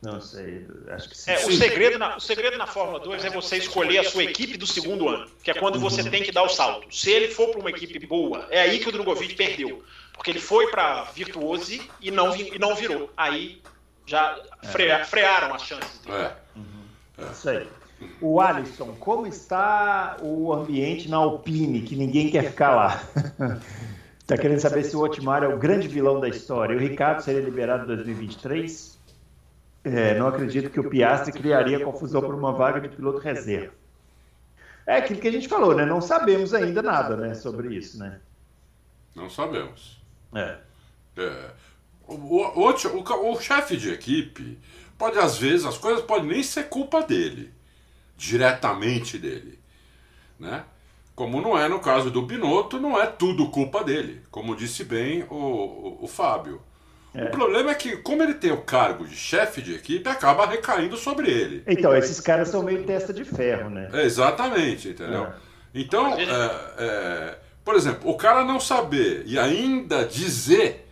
Não 0.00 0.20
sei, 0.20 0.66
acho 0.88 1.08
que 1.08 1.16
sim. 1.16 1.30
É, 1.30 1.46
o, 1.46 1.52
segredo 1.52 1.96
na, 1.98 2.16
o 2.16 2.20
segredo 2.20 2.58
na 2.58 2.66
Fórmula 2.66 2.98
2 2.98 3.24
é 3.24 3.30
você 3.30 3.56
escolher 3.56 3.98
a 3.98 4.04
sua 4.10 4.24
equipe 4.24 4.56
do 4.56 4.66
segundo 4.66 5.08
ano, 5.08 5.28
que 5.44 5.50
é 5.50 5.54
quando 5.54 5.78
você 5.78 6.08
tem 6.10 6.22
que 6.24 6.32
dar 6.32 6.42
o 6.42 6.48
salto. 6.48 6.92
Se 6.92 7.10
ele 7.10 7.28
for 7.28 7.50
para 7.50 7.60
uma 7.60 7.70
equipe 7.70 8.04
boa, 8.06 8.46
é 8.50 8.60
aí 8.62 8.80
que 8.80 8.88
o 8.88 8.92
Drogovic 8.92 9.34
perdeu. 9.34 9.84
Porque 10.12 10.30
ele 10.30 10.40
foi 10.40 10.68
para 10.70 11.04
Virtuose 11.04 11.88
e 12.00 12.10
não, 12.10 12.34
e 12.36 12.58
não 12.58 12.74
virou. 12.74 13.12
Aí 13.16 13.62
já 14.04 14.40
frea- 14.72 15.04
frearam 15.04 15.54
as 15.54 15.62
chances 15.62 15.98
dele. 16.00 16.16
É. 16.16 16.36
Isso 17.30 17.48
aí. 17.48 17.68
O 18.20 18.40
Alisson, 18.40 18.94
como 18.98 19.26
está 19.26 20.16
o 20.22 20.52
ambiente 20.52 21.08
na 21.08 21.18
Alpine, 21.18 21.82
que 21.82 21.94
ninguém 21.94 22.30
quer 22.30 22.50
ficar 22.50 22.74
lá? 22.74 23.02
Está 24.18 24.36
querendo 24.38 24.58
saber 24.58 24.84
se 24.84 24.96
o 24.96 25.00
Otmar 25.00 25.44
é 25.44 25.48
o 25.48 25.58
grande 25.58 25.86
vilão 25.86 26.18
da 26.18 26.28
história. 26.28 26.76
O 26.76 26.80
Ricardo 26.80 27.20
seria 27.20 27.40
liberado 27.40 27.84
em 27.84 27.86
2023? 27.86 28.98
É, 29.84 30.18
não 30.18 30.28
acredito 30.28 30.70
que 30.70 30.80
o 30.80 30.88
Piastri 30.88 31.32
criaria 31.32 31.84
confusão 31.84 32.20
por 32.20 32.34
uma 32.34 32.52
vaga 32.52 32.80
de 32.80 32.88
piloto 32.88 33.18
reserva. 33.18 33.72
É 34.86 34.96
aquilo 34.96 35.20
que 35.20 35.28
a 35.28 35.32
gente 35.32 35.48
falou, 35.48 35.74
né? 35.74 35.84
Não 35.84 36.00
sabemos 36.00 36.54
ainda 36.54 36.82
nada 36.82 37.16
né, 37.16 37.34
sobre 37.34 37.74
isso, 37.74 37.98
né? 37.98 38.20
Não 39.14 39.28
sabemos. 39.28 40.00
É. 40.34 40.56
É, 41.16 41.50
o, 42.06 42.14
o, 42.14 42.70
o, 42.70 43.32
o 43.32 43.40
chefe 43.40 43.76
de 43.76 43.92
equipe 43.92 44.58
pode, 45.02 45.18
às 45.18 45.36
vezes, 45.36 45.66
as 45.66 45.76
coisas 45.76 46.04
podem 46.04 46.28
nem 46.28 46.44
ser 46.44 46.68
culpa 46.68 47.02
dele, 47.02 47.52
diretamente 48.16 49.18
dele. 49.18 49.58
Né? 50.38 50.62
Como 51.12 51.40
não 51.40 51.58
é 51.58 51.68
no 51.68 51.80
caso 51.80 52.08
do 52.08 52.22
Binotto, 52.22 52.78
não 52.78 53.00
é 53.00 53.06
tudo 53.06 53.50
culpa 53.50 53.82
dele, 53.82 54.22
como 54.30 54.54
disse 54.54 54.84
bem 54.84 55.24
o, 55.28 55.34
o, 55.34 55.98
o 56.02 56.06
Fábio. 56.06 56.62
O 57.12 57.30
problema 57.32 57.72
é 57.72 57.74
que, 57.74 57.96
como 57.96 58.22
ele 58.22 58.34
tem 58.34 58.52
o 58.52 58.62
cargo 58.62 59.04
de 59.04 59.16
chefe 59.16 59.60
de 59.60 59.74
equipe, 59.74 60.08
acaba 60.08 60.46
recaindo 60.46 60.96
sobre 60.96 61.28
ele. 61.28 61.64
Então, 61.66 61.94
esses 61.96 62.20
caras 62.20 62.48
são 62.48 62.62
meio 62.62 62.84
testa 62.84 63.12
de 63.12 63.24
ferro, 63.24 63.68
né? 63.70 63.90
É, 63.92 64.04
exatamente, 64.04 64.90
entendeu? 64.90 65.24
É. 65.24 65.32
Então, 65.74 66.14
é, 66.14 66.24
é, 66.78 67.38
por 67.64 67.74
exemplo, 67.74 68.08
o 68.08 68.16
cara 68.16 68.44
não 68.44 68.60
saber 68.60 69.24
e 69.26 69.36
ainda 69.36 70.06
dizer, 70.06 70.86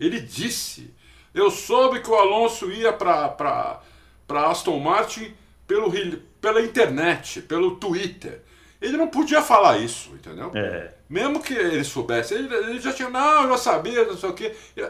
ele 0.00 0.18
disse, 0.18 0.92
eu 1.34 1.50
soube 1.50 2.00
que 2.00 2.10
o 2.10 2.14
Alonso 2.14 2.70
ia 2.70 2.92
para 2.92 3.80
Aston 4.28 4.78
Martin 4.78 5.34
pelo, 5.66 5.92
pela 6.40 6.60
internet, 6.60 7.42
pelo 7.42 7.76
Twitter. 7.76 8.42
Ele 8.80 8.96
não 8.96 9.08
podia 9.08 9.42
falar 9.42 9.78
isso, 9.78 10.10
entendeu? 10.14 10.50
É. 10.54 10.94
Mesmo 11.08 11.40
que 11.42 11.52
ele 11.52 11.84
soubesse, 11.84 12.32
ele, 12.34 12.52
ele 12.54 12.80
já 12.80 12.92
tinha, 12.92 13.10
não, 13.10 13.42
eu 13.42 13.48
já 13.50 13.58
sabia, 13.58 14.04
não 14.04 14.16
sei 14.16 14.30
o 14.30 14.32
quê. 14.32 14.54
Ele, 14.74 14.88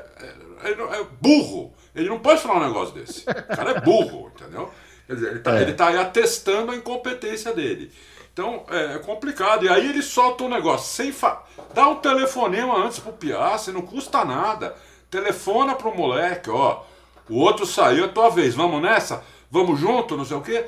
ele 0.62 0.82
é 0.82 1.06
burro. 1.20 1.74
Ele 1.94 2.08
não 2.08 2.20
pode 2.20 2.40
falar 2.40 2.60
um 2.60 2.68
negócio 2.68 2.94
desse. 2.94 3.22
O 3.22 3.56
cara 3.56 3.72
é 3.72 3.80
burro, 3.80 4.30
entendeu? 4.34 4.70
Quer 5.06 5.14
dizer, 5.14 5.30
ele 5.30 5.40
tá, 5.40 5.58
É. 5.58 5.62
ele 5.62 5.72
tá 5.72 5.88
aí 5.88 5.98
atestando 5.98 6.70
a 6.70 6.76
incompetência 6.76 7.52
dele. 7.52 7.90
Então 8.32 8.64
é 8.70 8.98
complicado. 8.98 9.64
E 9.64 9.68
aí 9.68 9.88
ele 9.90 10.02
solta 10.02 10.44
um 10.44 10.48
negócio 10.48 10.86
sem 10.86 11.10
fa... 11.10 11.42
Dá 11.74 11.88
um 11.88 11.96
telefonema 11.96 12.76
antes 12.76 13.00
pro 13.00 13.12
Piastri, 13.12 13.74
não 13.74 13.82
custa 13.82 14.24
nada. 14.24 14.74
Telefona 15.10 15.74
pro 15.74 15.94
moleque, 15.94 16.48
ó. 16.50 16.82
O 17.28 17.38
outro 17.40 17.66
saiu, 17.66 18.04
é 18.04 18.08
tua 18.08 18.28
vez, 18.30 18.54
vamos 18.54 18.80
nessa? 18.82 19.22
Vamos 19.50 19.78
junto, 19.80 20.16
não 20.16 20.24
sei 20.24 20.36
o 20.36 20.42
quê. 20.42 20.66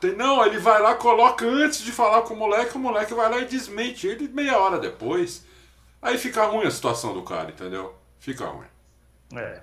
Tem- 0.00 0.14
Não, 0.16 0.44
ele 0.44 0.58
vai 0.58 0.80
lá, 0.80 0.94
coloca 0.94 1.44
antes 1.46 1.82
de 1.82 1.92
falar 1.92 2.22
com 2.22 2.34
o 2.34 2.36
moleque, 2.36 2.76
o 2.76 2.80
moleque 2.80 3.12
vai 3.14 3.30
lá 3.30 3.38
e 3.38 3.44
desmente 3.44 4.06
ele 4.06 4.28
meia 4.28 4.58
hora 4.58 4.78
depois. 4.78 5.44
Aí 6.00 6.16
fica 6.16 6.44
ruim 6.46 6.66
a 6.66 6.70
situação 6.70 7.12
do 7.12 7.22
cara, 7.22 7.50
entendeu? 7.50 7.94
Fica 8.18 8.46
ruim. 8.46 8.66
É. 9.36 9.60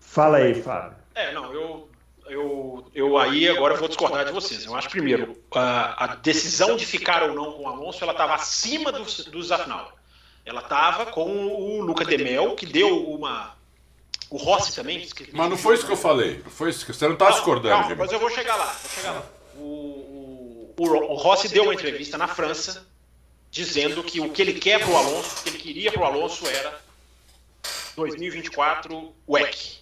Fala 0.00 0.38
aí, 0.38 0.62
Fábio. 0.62 0.96
É, 1.14 1.32
não, 1.32 1.52
eu, 1.52 1.88
eu, 2.26 2.90
eu 2.94 3.18
aí 3.18 3.48
agora 3.48 3.76
vou 3.76 3.88
discordar 3.88 4.24
de 4.24 4.32
vocês. 4.32 4.64
Eu 4.64 4.74
acho, 4.74 4.88
primeiro, 4.90 5.36
a, 5.54 6.04
a 6.04 6.06
decisão 6.16 6.76
de 6.76 6.86
ficar 6.86 7.22
ou 7.22 7.34
não 7.34 7.52
com 7.52 7.62
o 7.64 7.68
Alonso, 7.68 8.02
ela 8.02 8.12
estava 8.12 8.34
acima 8.34 8.90
do, 8.92 9.04
do 9.04 9.42
Zafnauer. 9.42 9.92
Ela 10.44 10.60
estava 10.60 11.06
com 11.06 11.46
o 11.46 11.80
Luca 11.82 12.04
de 12.04 12.18
Mel, 12.18 12.54
que 12.56 12.66
deu 12.66 13.10
uma... 13.10 13.54
O 14.30 14.36
Rossi 14.36 14.74
também. 14.74 15.06
Mas 15.32 15.50
não 15.50 15.58
foi 15.58 15.74
isso 15.74 15.84
que 15.84 15.92
eu 15.92 15.96
falei. 15.96 16.40
Não 16.42 16.50
foi 16.50 16.70
isso 16.70 16.86
que... 16.86 16.92
Você 16.92 17.06
não 17.06 17.16
tá 17.16 17.26
Não, 17.26 17.32
discordando 17.32 17.82
calma, 17.82 17.96
mas 17.96 18.12
eu 18.12 18.18
vou 18.18 18.30
chegar 18.30 18.56
lá. 18.56 18.64
Vou 18.64 18.90
chegar 18.90 19.12
lá. 19.12 19.26
O, 19.56 20.74
o, 20.76 20.84
o, 20.84 21.14
Rossi 21.14 21.48
deu 21.48 21.64
uma 21.64 21.74
entrevista 21.74 22.16
na 22.16 22.26
França 22.26 22.86
dizendo 23.50 24.02
que 24.02 24.20
o 24.20 24.30
que 24.30 24.40
ele 24.40 24.54
quer 24.54 24.80
para 24.80 24.90
o 24.90 24.96
Alonso, 24.96 25.36
o 25.36 25.42
que 25.42 25.50
ele 25.50 25.58
queria 25.58 25.92
para 25.92 26.00
o 26.00 26.04
Alonso 26.04 26.46
era 26.46 26.80
2024 27.94 29.14
WEC, 29.28 29.78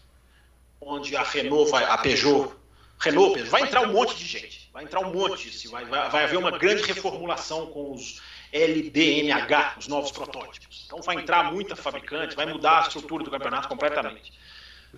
onde 0.81 1.17
a 1.17 1.23
Renault, 1.23 1.71
vai, 1.71 1.85
a 1.85 1.97
Peugeot, 1.99 2.53
Renault, 2.99 3.35
Peugeot, 3.35 3.51
vai 3.51 3.63
entrar 3.63 3.83
um 3.83 3.93
monte 3.93 4.17
de 4.17 4.27
gente, 4.27 4.69
vai 4.73 4.85
entrar 4.85 5.01
um 5.01 5.13
monte, 5.13 5.69
vai, 5.69 5.85
vai, 5.85 6.11
vai 6.11 6.25
haver 6.25 6.39
uma 6.39 6.59
grande 6.59 6.83
reformulação 6.83 7.67
com 7.67 7.93
os 7.93 8.21
LDMH, 8.53 9.77
os 9.79 9.89
novos 9.89 10.11
protótipos. 10.11 10.85
Então 10.87 11.01
vai 11.03 11.17
entrar 11.17 11.53
muita 11.53 11.77
fabricante, 11.77 12.35
vai 12.37 12.47
mudar 12.47 12.79
a 12.79 12.83
estrutura 12.83 13.25
do 13.25 13.31
campeonato 13.31 13.69
completamente. 13.69 14.33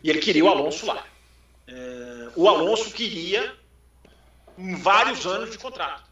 E 0.02 0.08
ele 0.08 0.20
queria 0.20 0.44
o 0.44 0.48
Alonso 0.48 0.86
lá. 0.86 1.04
É, 1.66 2.30
o 2.34 2.48
Alonso 2.48 2.92
queria 2.92 3.54
vários 4.56 5.26
anos 5.26 5.50
de 5.50 5.58
contrato. 5.58 6.02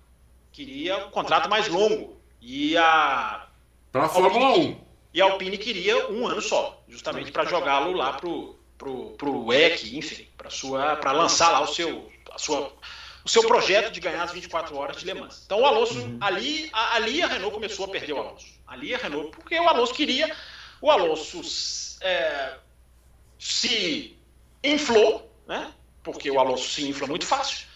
Queria 0.53 1.07
um 1.07 1.11
contrato 1.11 1.49
mais 1.49 1.69
longo. 1.69 2.21
E 2.41 2.77
a, 2.77 3.47
Pra 3.93 4.09
Fórmula 4.09 4.57
1. 4.57 4.81
e 5.13 5.21
a 5.21 5.25
Alpine 5.25 5.59
queria 5.59 6.11
um 6.11 6.27
ano 6.27 6.41
só, 6.41 6.83
justamente 6.89 7.33
para 7.33 7.45
jogá-lo 7.45 7.93
lá 7.93 8.15
pro, 8.15 8.59
pro, 8.79 9.11
pro 9.13 9.45
WEC, 9.47 9.97
enfim, 9.97 10.27
para 10.37 11.13
lançar 11.13 11.51
lá 11.51 11.61
o 11.61 11.67
seu, 11.67 12.11
a 12.33 12.39
sua, 12.39 12.73
o 13.25 13.29
seu 13.29 13.47
projeto 13.47 13.93
de 13.93 14.01
ganhar 14.01 14.23
as 14.23 14.33
24 14.33 14.77
horas 14.77 14.97
de 14.97 15.05
Le 15.05 15.15
Mans. 15.15 15.43
Então 15.45 15.61
o 15.61 15.67
Alonso, 15.67 16.17
ali, 16.21 16.71
a, 16.73 16.97
ali 16.97 17.23
a 17.23 17.27
Renault 17.27 17.55
começou 17.55 17.85
a 17.85 17.89
perder 17.89 18.13
o 18.13 18.19
Alonso. 18.19 18.47
Ali 18.67 18.95
a 18.95 18.99
Renault, 18.99 19.31
porque 19.37 19.59
o 19.59 19.69
Alonso 19.69 19.95
queria, 19.95 20.35
o 20.81 20.91
Alonso 20.91 21.41
é, 22.01 22.55
se 23.39 24.17
inflou, 24.63 25.31
né? 25.47 25.73
Porque 26.03 26.31
o 26.31 26.39
Alonso 26.39 26.69
se 26.69 26.89
infla 26.89 27.07
muito 27.07 27.27
fácil. 27.27 27.67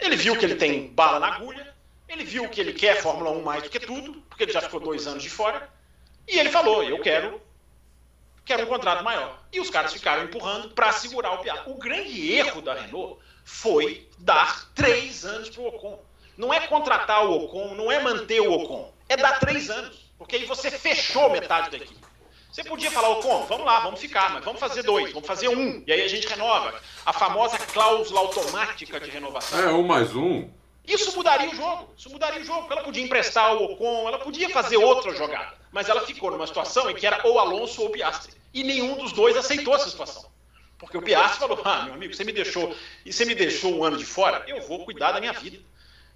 Ele 0.00 0.16
viu 0.16 0.36
que 0.36 0.44
ele 0.44 0.56
tem 0.56 0.88
bala 0.88 1.20
na 1.20 1.34
agulha, 1.34 1.74
ele 2.08 2.24
viu 2.24 2.48
que 2.48 2.60
ele 2.60 2.72
quer 2.72 3.00
Fórmula 3.00 3.30
1 3.30 3.42
mais 3.42 3.62
do 3.62 3.70
que 3.70 3.78
tudo, 3.78 4.14
porque 4.28 4.44
ele 4.44 4.52
já 4.52 4.60
ficou 4.60 4.80
dois 4.80 5.06
anos 5.06 5.22
de 5.22 5.30
fora. 5.30 5.70
E 6.26 6.38
ele 6.38 6.48
falou: 6.48 6.82
eu 6.82 7.00
quero, 7.00 7.40
quero 8.44 8.64
um 8.64 8.66
contrato 8.66 9.04
maior. 9.04 9.40
E 9.52 9.60
os 9.60 9.70
caras 9.70 9.92
ficaram 9.92 10.24
empurrando 10.24 10.70
para 10.70 10.92
segurar 10.92 11.32
o 11.32 11.38
Piastri. 11.38 11.70
O 11.70 11.78
grande 11.78 12.32
erro 12.32 12.62
da 12.62 12.74
Renault 12.74 13.20
foi 13.50 14.08
dar 14.16 14.70
três 14.74 15.24
anos 15.24 15.50
para 15.50 15.60
o 15.60 15.66
Ocon. 15.66 15.98
Não 16.36 16.54
é 16.54 16.66
contratar 16.66 17.26
o 17.26 17.44
Ocon, 17.44 17.74
não 17.74 17.92
é 17.92 18.00
manter 18.00 18.40
o 18.40 18.52
Ocon, 18.52 18.90
é 19.08 19.16
dar 19.16 19.38
três 19.38 19.68
anos, 19.68 20.10
porque 20.16 20.36
aí 20.36 20.46
você 20.46 20.70
fechou 20.70 21.28
metade 21.28 21.70
da 21.70 21.76
equipe. 21.76 22.00
Você 22.50 22.64
podia 22.64 22.90
falar, 22.90 23.10
Ocon, 23.10 23.44
vamos 23.46 23.66
lá, 23.66 23.80
vamos 23.80 24.00
ficar, 24.00 24.32
mas 24.32 24.44
vamos 24.44 24.60
fazer 24.60 24.82
dois, 24.82 25.12
vamos 25.12 25.26
fazer 25.26 25.48
um, 25.48 25.82
e 25.86 25.92
aí 25.92 26.00
a 26.00 26.08
gente 26.08 26.26
renova. 26.26 26.80
A 27.04 27.12
famosa 27.12 27.58
cláusula 27.58 28.20
automática 28.20 28.98
de 28.98 29.10
renovação. 29.10 29.60
É, 29.60 29.72
um 29.72 29.82
mais 29.82 30.14
um. 30.16 30.48
Isso 30.86 31.14
mudaria 31.14 31.50
o 31.50 31.54
jogo. 31.54 31.92
Isso 31.96 32.08
mudaria 32.08 32.40
o 32.40 32.44
jogo. 32.44 32.66
Ela 32.70 32.82
podia 32.82 33.04
emprestar 33.04 33.54
o 33.54 33.64
Ocon, 33.64 34.08
ela 34.08 34.18
podia 34.20 34.48
fazer 34.48 34.78
outra 34.78 35.14
jogada. 35.14 35.54
Mas 35.70 35.88
ela 35.88 36.00
ficou 36.00 36.30
numa 36.30 36.46
situação 36.46 36.88
em 36.88 36.94
que 36.94 37.06
era 37.06 37.20
ou 37.26 37.38
Alonso 37.38 37.82
ou 37.82 37.90
Piastri. 37.90 38.32
E 38.54 38.64
nenhum 38.64 38.96
dos 38.96 39.12
dois 39.12 39.36
aceitou 39.36 39.74
essa 39.74 39.90
situação. 39.90 40.30
Porque 40.80 40.96
o 40.96 41.02
Piastri 41.02 41.38
falou: 41.38 41.60
ah, 41.62 41.84
meu 41.84 41.94
amigo, 41.94 42.14
você 42.14 42.24
me 42.24 42.32
deixou 42.32 42.74
e 43.04 43.12
você 43.12 43.26
me 43.26 43.34
deixou 43.34 43.76
um 43.76 43.84
ano 43.84 43.98
de 43.98 44.04
fora, 44.04 44.42
eu 44.48 44.62
vou 44.62 44.84
cuidar 44.86 45.12
da 45.12 45.20
minha 45.20 45.34
vida. 45.34 45.58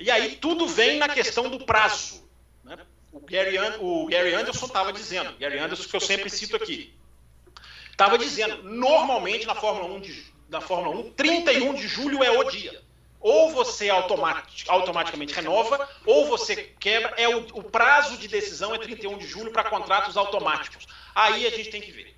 E 0.00 0.11
aí 0.11 0.37
tudo 0.37 0.66
vem 0.66 0.98
na 0.98 1.09
questão 1.09 1.50
do 1.50 1.64
prazo. 1.66 2.27
Né? 2.64 2.79
O, 3.12 3.20
Gary, 3.20 3.57
o 3.79 4.07
Gary 4.07 4.35
Anderson 4.35 4.66
estava 4.66 4.92
dizendo, 4.92 5.37
Gary 5.38 5.59
Anderson 5.59 5.88
que 5.88 5.94
eu 5.94 6.00
sempre 6.00 6.31
cito 6.31 6.57
aqui, 6.57 6.94
estava 7.90 8.16
dizendo, 8.16 8.62
normalmente 8.62 9.46
na 9.46 9.55
Fórmula 9.55 9.94
1 9.94 10.00
de, 10.00 10.24
na 10.48 10.62
Fórmula 10.62 10.98
1, 10.98 11.11
31 11.12 11.74
de 11.74 11.87
julho 11.87 12.24
é 12.24 12.31
o 12.31 12.44
dia. 12.44 12.83
ou 13.20 13.50
você 13.50 13.88
automatic, 13.90 14.68
automaticamente 14.68 15.35
renova, 15.35 15.88
ou 16.07 16.27
você 16.27 16.74
quebra. 16.81 17.14
É 17.16 17.29
o, 17.29 17.38
o, 17.53 17.62
prazo 17.62 18.16
de 18.16 18.29
decisão 18.29 18.74
é 18.74 18.79
31 18.79 19.18
de 19.18 19.27
julho 19.27 19.53
para 19.53 19.70
contratos 19.70 20.16
automáticos. 20.16 20.87
Aí 21.14 21.46
a 21.46 21.50
gente 21.50 21.70
tem 21.70 21.81
que 21.81 21.92
ver. 21.92 22.14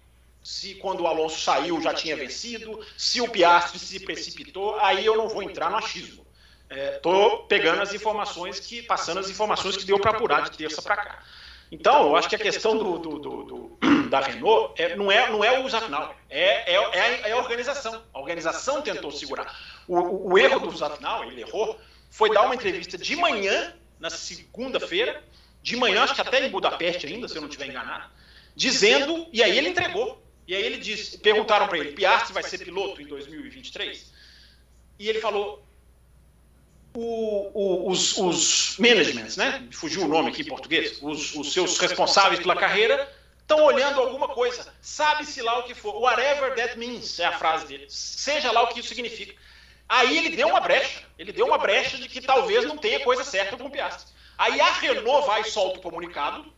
Se 0.47 0.77
quando 0.77 1.01
o 1.01 1.09
Alonso 1.09 1.41
saiu 1.41 1.83
já 1.83 1.93
tinha 1.93 2.17
vencido, 2.17 2.81
se 2.97 3.21
o 3.21 3.29
Piastri 3.29 3.81
se 3.81 3.99
precipitou, 3.99 4.79
aí 4.79 5.05
eu 5.05 5.17
não 5.17 5.29
vou 5.29 5.43
entrar 5.43 5.69
no 5.69 5.77
achismo. 5.77 6.25
Estou 6.71 7.43
é, 7.43 7.47
pegando 7.49 7.83
as 7.83 7.93
informações 7.93 8.61
que, 8.61 8.81
passando 8.81 9.19
as 9.19 9.29
informações 9.29 9.77
que 9.77 9.85
deu 9.85 9.99
para 9.99 10.13
apurar 10.13 10.49
de 10.49 10.57
terça 10.57 10.81
para 10.81 10.99
cá. 10.99 11.25
Então, 11.73 12.07
eu 12.07 12.15
acho 12.15 12.29
que 12.29 12.37
a 12.37 12.39
questão 12.39 12.79
do, 12.79 12.97
do, 12.97 13.19
do, 13.19 13.43
do 13.43 13.79
da 14.09 14.21
Renault 14.21 14.81
é, 14.81 14.95
não, 14.95 15.11
é, 15.11 15.29
não 15.29 15.43
é 15.43 15.59
o 15.59 15.69
final, 15.69 16.15
é, 16.31 16.75
é, 16.75 16.75
é, 16.75 17.01
a, 17.01 17.29
é, 17.29 17.33
a, 17.33 17.39
organização. 17.39 18.05
A 18.15 18.21
organização 18.21 18.81
tentou 18.83 19.11
segurar. 19.11 19.53
O, 19.89 20.33
o 20.33 20.39
erro 20.39 20.61
do 20.61 20.77
Zafnal, 20.77 21.25
ele 21.25 21.41
errou, 21.41 21.77
foi 22.09 22.33
dar 22.33 22.43
uma 22.43 22.55
entrevista 22.55 22.97
de 22.97 23.17
manhã, 23.17 23.75
na 23.99 24.11
segunda-feira, 24.11 25.25
de 25.61 25.75
manhã, 25.75 26.05
acho 26.05 26.15
que 26.15 26.21
até 26.21 26.47
em 26.47 26.51
Budapeste 26.51 27.05
ainda, 27.09 27.27
se 27.27 27.35
eu 27.35 27.43
não 27.43 27.49
estiver 27.49 27.67
enganado, 27.67 28.09
dizendo, 28.55 29.27
e 29.33 29.43
aí 29.43 29.59
ele 29.59 29.71
entregou. 29.71 30.25
E 30.47 30.55
aí 30.55 30.63
ele 30.63 30.79
disse, 30.79 31.19
perguntaram 31.19 31.67
para 31.67 31.79
ele, 31.79 31.93
Piastri 31.93 32.33
vai 32.33 32.43
ser 32.43 32.59
piloto 32.59 33.03
em 33.03 33.07
2023? 33.07 34.13
E 34.99 35.09
ele 35.09 35.21
falou, 35.21 35.67
o, 36.95 37.51
o, 37.53 37.91
os, 37.91 38.17
os 38.17 38.77
managements, 38.79 39.37
né? 39.37 39.67
Fugiu 39.73 40.05
o 40.05 40.09
nome 40.09 40.31
aqui 40.31 40.43
em 40.43 40.47
português, 40.47 40.99
os, 41.03 41.35
os 41.35 41.53
seus 41.53 41.79
responsáveis 41.79 42.41
pela 42.41 42.57
carreira 42.57 43.13
estão 43.41 43.63
olhando 43.65 44.01
alguma 44.01 44.29
coisa, 44.29 44.75
sabe-se 44.81 45.41
lá 45.41 45.61
o 45.61 45.63
que 45.65 45.75
for, 45.75 45.95
whatever 46.01 46.55
that 46.57 46.77
means, 46.77 47.21
é 47.21 47.27
a 47.27 47.39
frase 47.39 47.67
dele, 47.67 47.87
seja 47.89 48.51
lá 48.51 48.63
o 48.63 48.69
que 48.69 48.81
isso 48.81 48.89
significa. 48.89 49.35
Aí 49.89 50.19
ele 50.19 50.37
deu 50.37 50.49
uma 50.49 50.61
brecha. 50.61 51.05
Ele 51.19 51.33
deu 51.33 51.47
uma 51.47 51.59
brecha 51.59 51.97
de 51.97 52.09
que 52.09 52.21
talvez 52.21 52.65
não 52.65 52.77
tenha 52.77 53.01
coisa 53.01 53.23
certa 53.23 53.57
com 53.57 53.67
o 53.67 53.71
Piastri. 53.71 54.13
Aí 54.37 54.61
a 54.61 54.73
Renault 54.73 55.27
vai 55.27 55.43
e 55.43 55.45
solta 55.45 55.79
o 55.79 55.83
comunicado, 55.83 56.53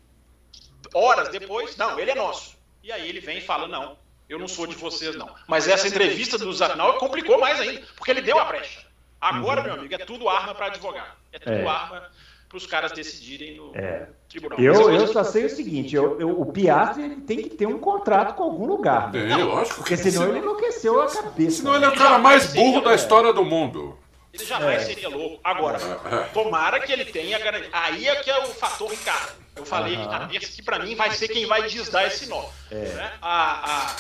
horas 0.95 1.29
depois, 1.29 1.77
não, 1.77 1.99
ele 1.99 2.11
é 2.11 2.15
nosso. 2.15 2.58
E 2.89 2.93
aí 2.93 3.07
ele 3.07 3.21
vem 3.21 3.37
e 3.37 3.43
fala, 3.43 3.69
não, 3.69 3.99
eu 4.31 4.39
não 4.39 4.49
sou 4.49 4.67
de 4.67 4.75
vocês, 4.75 5.15
não. 5.15 5.29
Mas 5.47 5.69
essa 5.69 5.87
entrevista 5.87 6.39
do 6.39 6.51
Zarnal 6.55 6.97
complicou 6.97 7.39
mais 7.39 7.61
ainda, 7.61 7.83
porque 7.95 8.11
ele 8.11 8.23
deu 8.23 8.39
a 8.39 8.47
brecha. 8.47 8.81
Agora, 9.21 9.61
uhum. 9.61 9.67
meu 9.67 9.75
amigo, 9.75 9.95
é 9.95 9.99
tudo 9.99 10.27
arma 10.27 10.55
para 10.55 10.69
advogar. 10.69 11.19
É 11.31 11.39
tudo 11.39 11.53
é. 11.53 11.67
arma 11.67 12.09
para 12.49 12.57
os 12.57 12.67
caras 12.67 12.93
decidirem 12.93 13.59
no 13.59 13.77
é. 13.77 14.09
tribunal. 14.27 14.59
Eu, 14.59 14.91
eu 14.91 15.07
só 15.07 15.23
sei 15.23 15.45
o 15.45 15.51
seguinte: 15.51 15.95
eu, 15.95 16.19
eu, 16.19 16.41
o 16.41 16.51
Piastri 16.51 17.17
tem 17.27 17.43
que 17.43 17.51
ter 17.51 17.67
um 17.67 17.79
contrato 17.79 18.35
com 18.35 18.45
algum 18.45 18.65
lugar. 18.65 19.13
Né? 19.13 19.37
Tem, 19.37 19.43
lógico. 19.45 19.77
Porque 19.77 19.95
senão 19.95 20.27
ele 20.27 20.39
enlouqueceu 20.39 21.03
a 21.03 21.13
cabeça. 21.13 21.59
Senão 21.59 21.77
ele 21.77 21.85
é 21.85 21.89
o 21.89 21.95
cara 21.95 22.19
mais 22.19 22.55
burro 22.55 22.81
da 22.81 22.95
história 22.95 23.35
do 23.35 23.45
mundo. 23.45 23.99
Ele 24.33 24.45
jamais 24.45 24.83
é. 24.83 24.85
seria 24.85 25.09
louco. 25.09 25.41
Agora, 25.43 25.79
é, 25.79 26.15
é. 26.15 26.25
tomara 26.29 26.81
que 26.81 26.93
ele 26.93 27.05
tenha 27.07 27.39
garantia. 27.39 27.71
Aí 27.73 28.07
é 28.07 28.17
que 28.17 28.31
é 28.31 28.39
o 28.39 28.49
fator 28.49 28.91
Ricardo. 28.91 29.33
Eu 29.57 29.65
falei 29.65 29.97
uhum. 29.97 30.03
aqui 30.03 30.13
na 30.13 30.29
terça 30.29 30.53
que 30.53 30.63
para 30.63 30.79
mim 30.81 30.95
vai 30.95 31.11
ser 31.13 31.29
quem 31.29 31.47
vai 31.47 31.63
desdar 31.69 32.07
esse 32.07 32.27
nó. 32.27 32.45
É. 32.71 32.75
Né? 32.75 33.13
A, 33.23 33.97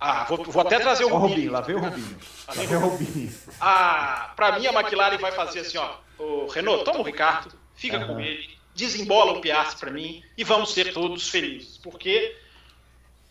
a, 0.00 0.20
a, 0.20 0.24
vou, 0.24 0.42
vou, 0.44 0.62
até 0.62 0.78
trazer 0.78 1.04
o 1.04 1.08
Rubinho. 1.08 1.28
Rubinho. 1.28 1.52
Lá 1.52 1.60
vem 1.60 1.76
o 1.76 1.80
Rubinho. 1.80 2.18
Lá 2.48 2.54
vem 2.54 2.76
o 2.76 2.80
Rubinho. 2.80 3.34
Para 4.34 4.58
mim, 4.58 4.66
a 4.66 4.72
McLaren 4.72 5.18
vai 5.18 5.32
fazer 5.32 5.60
assim: 5.60 5.78
ó, 5.78 5.96
o 6.18 6.46
Renault, 6.48 6.84
toma 6.84 7.00
o 7.00 7.02
Ricardo 7.02 7.62
fica 7.82 7.98
uhum. 7.98 8.06
com 8.06 8.20
ele, 8.20 8.48
desembola 8.74 9.32
o 9.32 9.40
Piastri 9.40 9.80
para 9.80 9.90
mim 9.90 10.22
e 10.36 10.44
vamos 10.44 10.72
ser 10.72 10.92
todos 10.92 11.28
felizes, 11.28 11.78
porque 11.78 12.36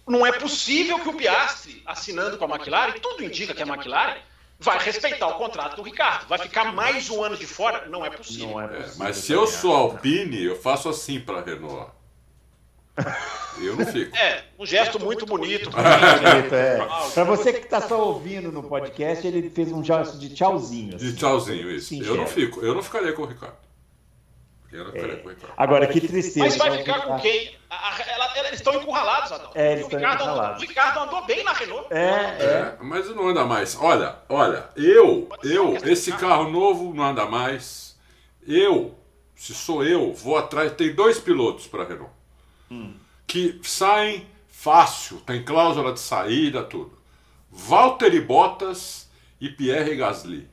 não 0.08 0.26
é 0.26 0.32
possível 0.34 1.00
que 1.00 1.08
o 1.08 1.14
Piastri, 1.14 1.82
assinando 1.86 2.38
com 2.38 2.46
a 2.46 2.56
McLaren, 2.56 3.00
tudo 3.00 3.24
indica 3.24 3.54
que 3.54 3.64
a 3.64 3.68
McLaren 3.68 4.20
vai 4.62 4.80
respeitar 4.80 5.28
o 5.28 5.34
contrato 5.34 5.76
do 5.76 5.82
Ricardo, 5.82 6.28
vai 6.28 6.38
ficar 6.40 6.72
mais 6.72 7.10
um 7.10 7.24
ano 7.24 7.36
de 7.36 7.48
fora, 7.48 7.88
não 7.90 8.06
é 8.06 8.10
possível. 8.10 8.50
Não 8.50 8.62
é 8.62 8.68
possível 8.68 8.94
é, 8.94 8.98
mas 8.98 9.18
se 9.18 9.34
eu 9.34 9.48
sou 9.48 9.76
Alpine, 9.76 10.44
eu 10.44 10.56
faço 10.56 10.88
assim 10.88 11.20
para 11.20 11.40
a 11.40 11.44
Renault. 11.44 11.92
Eu 13.60 13.76
não 13.76 13.86
fico. 13.86 14.16
É, 14.16 14.44
um 14.60 14.66
gesto 14.66 15.00
muito 15.00 15.26
bonito. 15.26 15.70
bonito 15.70 15.82
é. 16.54 16.88
Para 17.14 17.24
você 17.24 17.52
que 17.54 17.66
está 17.66 17.82
só 17.82 18.08
ouvindo 18.08 18.52
no 18.52 18.64
podcast, 18.64 19.26
ele 19.26 19.50
fez 19.50 19.72
um 19.72 19.84
gesto 19.84 20.18
de 20.18 20.30
tchauzinho. 20.30 20.96
Assim. 20.96 21.06
De 21.06 21.16
tchauzinho, 21.16 21.72
isso. 21.72 21.94
eu 21.96 22.16
não 22.16 22.28
fico, 22.28 22.62
eu 22.62 22.76
não 22.76 22.84
ficaria 22.84 23.14
com 23.14 23.24
o 23.24 23.26
Ricardo. 23.26 23.58
É. 24.74 25.26
Agora, 25.58 25.86
que 25.88 26.00
tristeza. 26.00 26.40
Mas 26.40 26.58
vai 26.58 26.78
ficar 26.78 27.02
com 27.02 27.20
quem? 27.20 27.58
ela, 28.08 28.38
eles 28.38 28.54
estão 28.54 28.74
encurralados, 28.76 29.32
Adão. 29.32 29.52
É, 29.54 29.74
eles 29.74 29.86
o, 29.86 29.90
Ricardo 29.90 30.24
andou, 30.24 30.44
o 30.44 30.60
Ricardo 30.60 31.00
andou 31.00 31.26
bem 31.26 31.44
na 31.44 31.54
Renault. 31.54 31.88
É, 31.94 32.00
é, 32.00 32.44
é. 32.44 32.78
Mas 32.80 33.10
não 33.10 33.28
anda 33.28 33.46
mais. 33.46 33.76
Olha, 33.76 34.16
olha, 34.30 34.70
eu, 34.76 35.28
eu, 35.44 35.76
esse 35.84 36.12
carro 36.14 36.50
novo 36.50 36.94
não 36.94 37.04
anda 37.04 37.26
mais. 37.26 37.98
Eu, 38.48 38.98
se 39.36 39.54
sou 39.54 39.84
eu, 39.84 40.14
vou 40.14 40.38
atrás. 40.38 40.72
Tem 40.74 40.94
dois 40.94 41.20
pilotos 41.20 41.68
para 41.68 41.84
a 41.84 41.88
Renault. 41.88 42.12
Hum. 42.70 42.94
Que 43.28 43.60
saem 43.64 44.26
fácil, 44.48 45.18
tem 45.22 45.44
cláusula 45.44 45.92
de 45.92 46.00
saída, 46.00 46.64
tudo. 46.64 46.98
Valtteri 47.50 48.22
Bottas 48.22 49.10
e 49.40 49.50
Pierre 49.50 49.96
Gasly. 49.96 50.48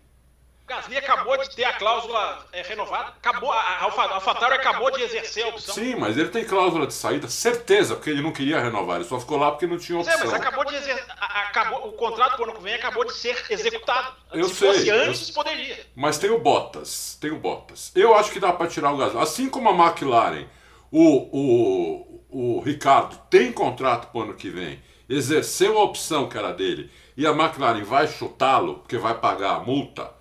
Gasly 0.69 0.99
acabou 0.99 1.39
de 1.39 1.57
ter 1.57 1.65
a 1.65 1.73
cláusula 1.73 2.47
é, 2.53 2.61
renovada, 2.61 3.09
acabou, 3.09 3.51
a 3.51 3.85
AlphaTauri 3.85 4.55
acabou 4.57 4.91
de 4.91 5.01
exercer 5.01 5.45
a 5.45 5.49
opção. 5.49 5.75
Sim, 5.75 5.97
mas 5.97 6.19
ele 6.19 6.29
tem 6.29 6.45
cláusula 6.45 6.87
de 6.87 6.93
saída, 6.93 7.27
certeza, 7.27 7.95
porque 7.97 8.11
ele 8.11 8.21
não 8.21 8.33
queria 8.33 8.61
renovar, 8.61 8.97
ele 8.97 9.07
só 9.07 9.19
ficou 9.19 9.39
lá 9.39 9.51
porque 9.51 9.67
não 9.67 9.79
tinha 9.79 9.99
opção. 9.99 10.13
É, 10.13 10.19
mas 10.19 10.35
acabou 10.35 10.67
de 10.67 10.75
exer... 10.77 11.03
acabou, 11.19 11.89
o 11.89 11.93
contrato 11.93 12.37
do 12.37 12.45
ano 12.45 12.53
que 12.53 12.63
vem 12.63 12.75
acabou 12.75 13.03
de 13.07 13.15
ser 13.15 13.43
executado. 13.49 14.15
Eu 14.31 14.45
Se 14.45 14.57
sei, 14.57 14.69
fosse 14.69 14.91
antes, 14.91 15.29
eu... 15.29 15.35
poderia. 15.35 15.87
Mas 15.97 16.19
tem 16.19 16.29
o 16.29 16.39
Bottas, 16.39 17.17
tem 17.19 17.31
o 17.31 17.39
Bottas. 17.39 17.91
Eu 17.95 18.15
acho 18.15 18.31
que 18.31 18.39
dá 18.39 18.53
para 18.53 18.67
tirar 18.67 18.93
o 18.93 18.99
Gasly. 18.99 19.19
Assim 19.19 19.49
como 19.49 19.71
a 19.71 19.87
McLaren, 19.87 20.47
o, 20.93 22.19
o, 22.31 22.59
o 22.59 22.61
Ricardo 22.61 23.17
tem 23.31 23.53
contrato 23.53 24.09
para 24.09 24.21
o 24.21 24.23
ano 24.23 24.35
que 24.35 24.51
vem, 24.51 24.83
exerceu 25.09 25.79
a 25.79 25.85
opção 25.85 26.29
que 26.29 26.37
era 26.37 26.53
dele, 26.53 26.91
e 27.17 27.27
a 27.27 27.31
McLaren 27.31 27.83
vai 27.85 28.07
chutá-lo, 28.07 28.81
porque 28.81 28.99
vai 28.99 29.15
pagar 29.15 29.55
a 29.55 29.61
multa 29.61 30.18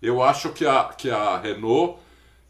eu 0.00 0.22
acho 0.22 0.50
que 0.50 0.66
a, 0.66 0.84
que 0.84 1.10
a 1.10 1.38
Renault 1.38 1.98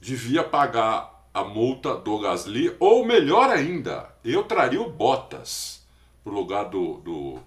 devia 0.00 0.44
pagar 0.44 1.28
a 1.32 1.44
multa 1.44 1.94
do 1.94 2.18
Gasly, 2.18 2.74
ou 2.78 3.04
melhor 3.04 3.50
ainda, 3.50 4.08
eu 4.24 4.44
traria 4.44 4.80
o 4.80 4.90
Bottas 4.90 5.82
para 6.22 6.32
o 6.32 6.36
lugar 6.36 6.64
do, 6.64 6.94
do, 6.98 7.38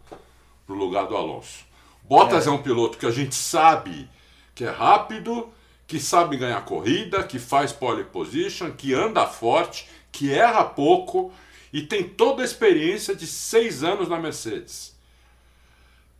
pro 0.65 0.75
lugar 0.75 1.07
do 1.07 1.15
Alonso. 1.15 1.65
Bottas 2.03 2.47
é. 2.47 2.49
é 2.49 2.53
um 2.53 2.61
piloto 2.61 2.97
que 2.97 3.05
a 3.05 3.11
gente 3.11 3.35
sabe 3.35 4.09
que 4.55 4.65
é 4.65 4.69
rápido, 4.69 5.49
que 5.87 5.99
sabe 5.99 6.37
ganhar 6.37 6.63
corrida, 6.65 7.23
que 7.23 7.39
faz 7.39 7.71
pole 7.71 8.03
position, 8.03 8.71
que 8.71 8.93
anda 8.93 9.25
forte, 9.27 9.89
que 10.11 10.31
erra 10.33 10.63
pouco 10.63 11.31
e 11.73 11.81
tem 11.81 12.03
toda 12.03 12.41
a 12.41 12.45
experiência 12.45 13.15
de 13.15 13.25
seis 13.27 13.83
anos 13.83 14.07
na 14.07 14.19
Mercedes. 14.19 14.90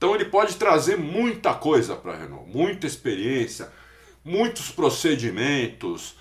Então 0.02 0.16
ele 0.16 0.26
pode 0.26 0.56
trazer 0.56 0.98
muita 0.98 1.54
coisa 1.54 1.96
para 1.96 2.14
a 2.14 2.18
Renault, 2.18 2.50
muita 2.50 2.88
experiência, 2.88 3.72
muitos 4.26 4.72
procedimentos, 4.72 6.16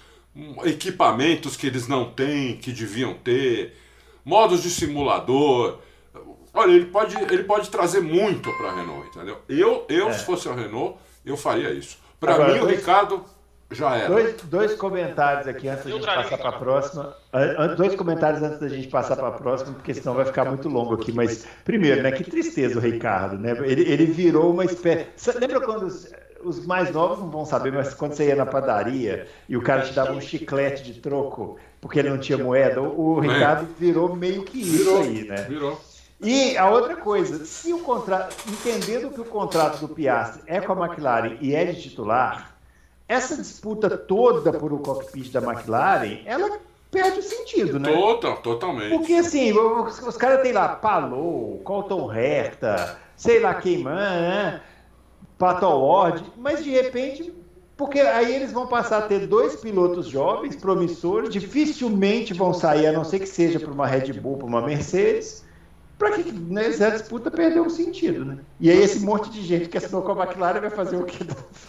equipamentos 0.65 1.57
que 1.57 1.67
eles 1.67 1.89
não 1.89 2.13
têm, 2.13 2.59
que 2.59 2.73
deviam 2.73 3.15
ter, 3.15 3.75
modos 4.23 4.63
de 4.63 4.69
simulador. 4.69 5.79
Olha, 6.53 6.73
ele 6.73 6.85
pode, 6.85 7.17
ele 7.33 7.45
pode 7.45 7.71
trazer 7.71 8.03
muito 8.03 8.53
para 8.59 8.69
a 8.69 8.75
Renault, 8.75 9.09
entendeu? 9.09 9.39
Eu, 9.49 9.87
eu 9.89 10.11
é. 10.11 10.13
se 10.13 10.27
fosse 10.27 10.47
a 10.47 10.53
Renault, 10.53 10.99
eu 11.25 11.39
faria 11.39 11.71
isso. 11.71 11.97
Para 12.21 12.53
mim, 12.53 12.59
o 12.59 12.67
Ricardo 12.67 13.25
já 13.71 13.97
era. 13.97 14.09
Dois, 14.09 14.43
dois 14.43 14.75
comentários 14.75 15.47
aqui 15.47 15.69
antes 15.69 15.85
da 15.85 15.91
gente 15.91 16.07
passar 16.07 16.39
para 16.39 16.49
a 16.49 16.53
próxima. 16.53 17.17
Dois 17.77 17.95
comentários 17.95 18.43
antes 18.43 18.59
da 18.59 18.69
gente 18.69 18.89
passar 18.89 19.17
para 19.17 19.29
a 19.29 19.33
próxima, 19.33 19.75
porque 19.75 19.95
senão 19.95 20.15
vai 20.15 20.25
ficar 20.25 20.45
muito 20.45 20.69
longo 20.69 20.95
aqui. 20.95 21.13
Mas, 21.13 21.47
primeiro, 21.65 22.03
né? 22.03 22.11
Que 22.13 22.25
tristeza 22.25 22.79
o 22.79 22.83
Ricardo, 22.83 23.39
né? 23.39 23.53
Ele, 23.65 23.83
ele 23.83 24.07
virou 24.07 24.53
uma 24.53 24.65
espécie. 24.65 25.07
Lembra 25.39 25.61
quando 25.61 25.85
os, 25.85 26.13
os, 26.43 26.67
mais 26.67 26.91
novos 26.93 27.21
não 27.21 27.31
vão 27.31 27.45
saber, 27.45 27.73
mas 27.73 27.95
quando 27.95 28.15
você 28.15 28.27
ia 28.27 28.37
na 28.37 28.47
padaria 28.47 29.27
e 29.49 29.57
o 29.57 29.63
cara 29.63 29.83
te 29.83 29.93
dava 29.93 30.13
um 30.13 30.21
chiclete 30.21 30.83
de 30.83 31.01
troco 31.01 31.59
porque 31.81 31.99
ele 31.99 32.11
não 32.11 32.19
tinha 32.19 32.37
moeda, 32.37 32.83
o 32.83 33.21
Ricardo 33.21 33.67
virou 33.79 34.15
meio 34.15 34.43
que 34.45 34.61
isso 34.61 34.97
aí, 34.97 35.25
né? 35.25 35.47
Virou. 35.49 35.81
E 36.23 36.55
a 36.59 36.69
outra 36.69 36.97
coisa, 36.97 37.47
se 37.47 37.73
o 37.73 37.79
contrato, 37.79 38.37
entendendo 38.47 39.11
que 39.11 39.21
o 39.23 39.25
contrato 39.25 39.81
do 39.81 39.89
Piastri 39.89 40.43
é 40.47 40.61
com 40.61 40.73
a 40.75 40.87
McLaren 40.87 41.39
e 41.41 41.55
é 41.55 41.65
de 41.65 41.81
titular, 41.81 42.60
essa 43.11 43.35
disputa 43.37 43.91
toda 43.91 44.53
por 44.53 44.73
o 44.73 44.79
cockpit 44.79 45.33
da 45.33 45.41
McLaren, 45.41 46.21
ela 46.25 46.61
perde 46.93 47.19
o 47.19 47.23
sentido, 47.23 47.81
né? 47.81 47.91
Total, 47.93 48.37
totalmente. 48.37 48.97
Porque 48.97 49.15
assim, 49.15 49.53
os, 49.53 49.99
os 50.01 50.17
caras 50.17 50.43
têm 50.43 50.53
lá 50.53 50.69
Palou, 50.69 51.59
Colton 51.65 52.13
Herta, 52.13 53.01
sei 53.17 53.41
lá 53.41 53.55
quem, 53.55 53.83
né? 53.83 54.63
Pato 55.37 55.67
Ward, 55.67 56.23
mas 56.37 56.63
de 56.63 56.71
repente, 56.71 57.35
porque 57.77 57.99
aí 57.99 58.33
eles 58.33 58.53
vão 58.53 58.69
passar 58.69 58.99
a 58.99 59.03
ter 59.03 59.27
dois 59.27 59.57
pilotos 59.57 60.07
jovens, 60.07 60.55
promissores, 60.55 61.33
dificilmente 61.33 62.33
vão 62.33 62.55
sair, 62.55 62.87
a 62.87 62.93
não 62.93 63.03
ser 63.03 63.19
que 63.19 63.27
seja 63.27 63.59
para 63.59 63.73
uma 63.73 63.89
Red 63.89 64.13
Bull, 64.13 64.37
para 64.37 64.47
uma 64.47 64.63
Mercedes. 64.63 65.45
Para 66.01 66.17
que 66.17 66.33
nessa 66.33 66.91
disputa 66.91 67.31
perdeu 67.31 67.67
o 67.67 67.71
sentido, 67.71 68.25
né? 68.25 68.39
E 68.59 68.71
aí 68.71 68.79
esse 68.79 69.01
monte 69.01 69.29
de 69.29 69.43
gente 69.43 69.69
que 69.69 69.77
assinou 69.77 70.01
com 70.01 70.13
a 70.13 70.25
McLaren 70.25 70.59
vai 70.59 70.71
fazer 70.71 70.97
o 70.97 71.05
quê? 71.05 71.19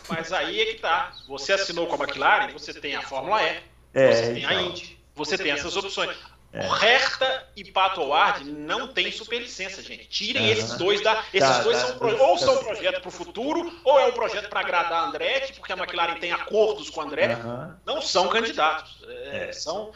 Mas 0.08 0.32
aí 0.32 0.62
é 0.62 0.66
que 0.68 0.80
tá. 0.80 1.12
Você 1.28 1.52
assinou 1.52 1.86
com 1.86 2.02
a 2.02 2.06
McLaren, 2.06 2.54
você 2.54 2.74
tem 2.74 2.96
a 2.96 3.02
Fórmula 3.02 3.44
E, 3.44 3.60
é, 3.94 4.14
você 4.14 4.34
tem 4.34 4.44
então. 4.44 4.58
a 4.58 4.62
Indy, 4.62 4.98
você 5.14 5.38
tem 5.38 5.52
essas 5.52 5.76
opções. 5.76 6.18
É. 6.54 6.66
Hertha 6.66 7.48
e 7.56 7.64
Pato 7.72 8.02
Ward 8.04 8.50
não 8.50 8.88
tem 8.88 9.12
superlicença, 9.12 9.82
gente. 9.82 10.06
Tirem 10.08 10.44
uhum. 10.44 10.52
esses 10.52 10.78
dois 10.78 11.02
da. 11.02 11.24
Esses 11.34 11.50
tá, 11.50 11.64
dois 11.64 11.78
tá, 11.78 11.88
são 11.88 11.98
pro... 11.98 12.22
ou 12.22 12.38
são 12.38 12.56
um 12.56 12.64
projeto 12.64 13.02
para 13.02 13.10
o 13.10 13.12
futuro, 13.12 13.80
ou 13.84 14.00
é 14.00 14.08
um 14.08 14.12
projeto 14.14 14.50
para 14.50 14.62
agradar 14.62 15.04
a 15.04 15.08
Andretti, 15.08 15.54
porque 15.54 15.74
a 15.74 15.78
McLaren 15.78 16.16
tem 16.20 16.32
acordos 16.32 16.90
com 16.90 17.02
a 17.02 17.04
Andretti. 17.04 17.42
Uhum. 17.42 17.74
Não 17.86 18.02
são 18.02 18.30
candidatos. 18.30 18.98
É, 19.08 19.50
é. 19.50 19.52
São 19.52 19.92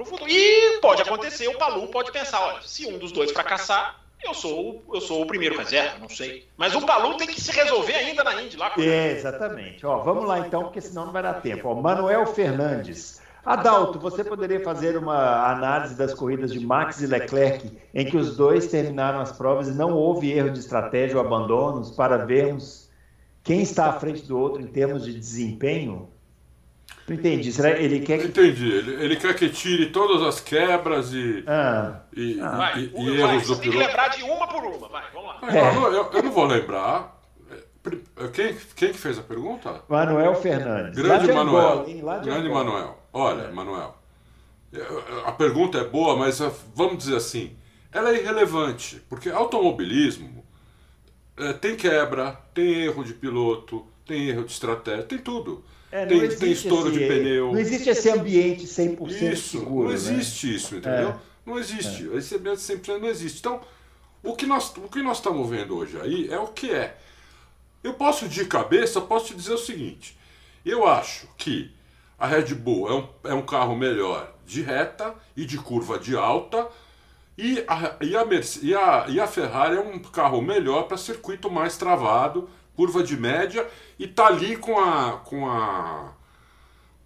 pro 0.00 0.04
futuro. 0.04 0.30
E 0.30 0.78
pode 0.80 1.02
acontecer, 1.02 1.48
o 1.48 1.58
Palu 1.58 1.88
pode 1.88 2.10
pensar: 2.12 2.40
olha, 2.40 2.62
se 2.62 2.86
um 2.86 2.98
dos 2.98 3.12
dois 3.12 3.30
fracassar, 3.30 4.00
eu 4.22 4.34
sou, 4.34 4.82
eu 4.92 5.00
sou 5.00 5.22
o 5.22 5.26
primeiro 5.26 5.58
reserva, 5.58 5.98
não 5.98 6.08
sei. 6.08 6.46
Mas 6.56 6.74
o 6.74 6.84
Palu 6.84 7.16
tem 7.16 7.26
que 7.26 7.40
se 7.40 7.52
resolver 7.52 7.94
ainda 7.94 8.24
na 8.24 8.42
Indy 8.42 8.56
lá. 8.56 8.72
É, 8.78 9.12
exatamente. 9.12 9.84
Ó, 9.84 9.98
vamos 9.98 10.26
lá 10.26 10.40
então, 10.40 10.64
porque 10.64 10.80
senão 10.80 11.06
não 11.06 11.12
vai 11.12 11.22
dar 11.22 11.34
tempo. 11.34 11.68
Ó, 11.68 11.74
Manuel 11.74 12.26
Fernandes. 12.26 13.20
Adalto, 13.42 13.98
você 13.98 14.22
poderia 14.22 14.62
fazer 14.62 14.98
uma 14.98 15.50
análise 15.50 15.94
das 15.94 16.12
corridas 16.12 16.52
de 16.52 16.60
Max 16.60 17.00
e 17.00 17.06
Leclerc, 17.06 17.72
em 17.94 18.04
que 18.04 18.18
os 18.18 18.36
dois 18.36 18.66
terminaram 18.66 19.18
as 19.18 19.32
provas 19.32 19.66
e 19.66 19.72
não 19.72 19.94
houve 19.94 20.30
erro 20.30 20.50
de 20.50 20.58
estratégia 20.58 21.16
ou 21.16 21.24
abandonos, 21.24 21.90
para 21.90 22.18
vermos 22.18 22.90
quem 23.42 23.62
está 23.62 23.86
à 23.86 23.92
frente 23.94 24.26
do 24.26 24.38
outro 24.38 24.60
em 24.60 24.66
termos 24.66 25.06
de 25.06 25.18
desempenho? 25.18 26.10
Não 27.10 27.16
entendi. 27.16 27.52
Será 27.52 27.70
ele 27.70 27.98
quer 27.98 28.20
que... 28.20 28.26
Entendi. 28.28 28.70
Ele, 28.70 29.04
ele 29.04 29.16
quer 29.16 29.34
que 29.34 29.48
tire 29.48 29.86
todas 29.86 30.22
as 30.22 30.38
quebras 30.38 31.12
e, 31.12 31.42
ah. 31.44 32.02
e, 32.16 32.40
ah. 32.40 32.50
Vai, 32.56 32.78
e, 32.78 32.92
e 32.94 33.20
erros 33.20 33.48
do 33.48 33.56
piloto. 33.56 33.60
Tem 33.62 33.70
que 33.72 33.78
lembrar 33.78 34.08
de 34.10 34.22
uma 34.22 34.46
por 34.46 34.62
uma. 34.62 34.88
Vai, 34.88 35.02
vamos 35.12 35.26
lá. 35.26 35.52
É. 35.52 35.76
Eu, 35.76 35.92
eu, 35.92 36.10
eu, 36.12 36.22
não 36.22 36.30
vou 36.30 36.44
lembrar. 36.44 37.20
Quem, 38.32 38.56
quem 38.76 38.92
que 38.92 38.98
fez 38.98 39.18
a 39.18 39.22
pergunta? 39.22 39.82
Manuel 39.88 40.36
Fernandes. 40.36 41.02
Grande 41.02 41.32
Manuel. 41.32 41.84
Grande 42.22 42.48
Manuel. 42.48 42.98
Olha, 43.12 43.42
é. 43.42 43.50
Manuel, 43.50 43.96
a 45.26 45.32
pergunta 45.32 45.78
é 45.78 45.84
boa, 45.84 46.14
mas 46.14 46.38
vamos 46.76 46.98
dizer 46.98 47.16
assim, 47.16 47.56
ela 47.90 48.10
é 48.10 48.20
irrelevante, 48.20 49.02
porque 49.08 49.30
automobilismo 49.30 50.44
é, 51.36 51.54
tem 51.54 51.74
quebra, 51.74 52.38
tem 52.54 52.84
erro 52.84 53.02
de 53.02 53.14
piloto, 53.14 53.84
tem 54.06 54.28
erro 54.28 54.44
de 54.44 54.52
estratégia, 54.52 55.02
tem 55.02 55.18
tudo. 55.18 55.64
É, 55.92 56.06
tem, 56.06 56.28
tem 56.28 56.52
estouro 56.52 56.88
esse, 56.88 56.98
de 56.98 57.06
pneu. 57.06 57.52
Não 57.52 57.58
existe 57.58 57.88
esse 57.90 58.10
ambiente 58.10 58.64
100% 58.64 59.32
isso, 59.32 59.58
seguro. 59.58 59.82
Não 59.82 59.88
né? 59.88 59.94
existe 59.94 60.46
né? 60.46 60.52
isso, 60.54 60.76
entendeu? 60.76 61.08
É. 61.08 61.16
Não 61.44 61.58
existe. 61.58 62.08
É. 62.12 62.16
Esse 62.16 62.36
ambiente 62.36 62.58
100% 62.58 62.98
não 62.98 63.08
existe. 63.08 63.38
Então, 63.40 63.60
o 64.22 64.36
que, 64.36 64.46
nós, 64.46 64.72
o 64.76 64.88
que 64.88 65.02
nós 65.02 65.16
estamos 65.16 65.48
vendo 65.48 65.76
hoje 65.76 65.98
aí 66.00 66.28
é 66.30 66.38
o 66.38 66.48
que 66.48 66.70
é. 66.70 66.96
Eu 67.82 67.94
posso, 67.94 68.28
de 68.28 68.44
cabeça, 68.44 69.00
posso 69.00 69.26
te 69.26 69.34
dizer 69.34 69.54
o 69.54 69.58
seguinte. 69.58 70.16
Eu 70.64 70.86
acho 70.86 71.26
que 71.36 71.72
a 72.18 72.26
Red 72.26 72.54
Bull 72.54 72.88
é 72.88 72.94
um, 72.94 73.08
é 73.30 73.34
um 73.34 73.42
carro 73.42 73.74
melhor 73.74 74.34
de 74.46 74.60
reta 74.60 75.14
e 75.34 75.46
de 75.46 75.56
curva 75.56 75.98
de 75.98 76.14
alta, 76.14 76.68
e 77.38 77.64
a, 77.66 77.96
e 78.02 78.14
a, 78.14 78.26
e 78.62 78.74
a, 78.74 79.06
e 79.08 79.20
a 79.20 79.26
Ferrari 79.26 79.76
é 79.76 79.80
um 79.80 79.98
carro 79.98 80.42
melhor 80.42 80.82
para 80.82 80.98
circuito 80.98 81.50
mais 81.50 81.78
travado, 81.78 82.50
curva 82.76 83.02
de 83.02 83.16
média, 83.16 83.66
e 83.98 84.06
tá 84.06 84.26
ali 84.26 84.56
com 84.56 84.78
a, 84.78 85.18
com 85.18 85.48
a, 85.48 86.12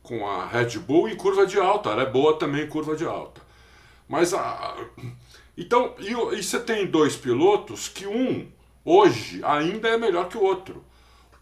com 0.02 0.26
a 0.26 0.46
Red 0.46 0.78
Bull 0.78 1.08
em 1.08 1.16
curva 1.16 1.46
de 1.46 1.58
alta. 1.58 1.90
Ela 1.90 2.02
é 2.02 2.10
boa 2.10 2.38
também 2.38 2.64
em 2.64 2.68
curva 2.68 2.94
de 2.96 3.04
alta. 3.04 3.40
Mas 4.08 4.32
a. 4.34 4.76
Então, 5.56 5.94
e, 5.98 6.12
e 6.36 6.42
você 6.42 6.58
tem 6.60 6.86
dois 6.86 7.16
pilotos 7.16 7.88
que 7.88 8.06
um, 8.06 8.48
hoje, 8.84 9.40
ainda 9.44 9.88
é 9.88 9.96
melhor 9.96 10.28
que 10.28 10.36
o 10.36 10.42
outro. 10.42 10.84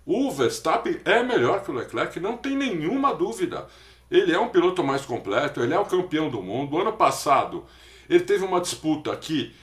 O 0.04 0.30
Verstappen 0.30 1.00
é 1.04 1.22
melhor 1.22 1.62
que 1.62 1.70
o 1.70 1.74
Leclerc, 1.74 2.18
não 2.18 2.37
tem 2.37 2.56
nenhuma 2.56 3.14
dúvida. 3.14 3.68
Ele 4.11 4.32
é 4.32 4.38
um 4.38 4.48
piloto 4.48 4.85
mais 4.85 5.06
completo, 5.06 5.62
ele 5.62 5.72
é 5.72 5.78
o 5.78 5.87
campeão 5.87 6.28
do 6.28 6.42
mundo. 6.42 6.78
Ano 6.78 6.92
passado, 6.92 7.64
ele 8.08 8.24
teve 8.24 8.44
uma 8.44 8.61
disputa 8.61 9.16
que 9.16 9.54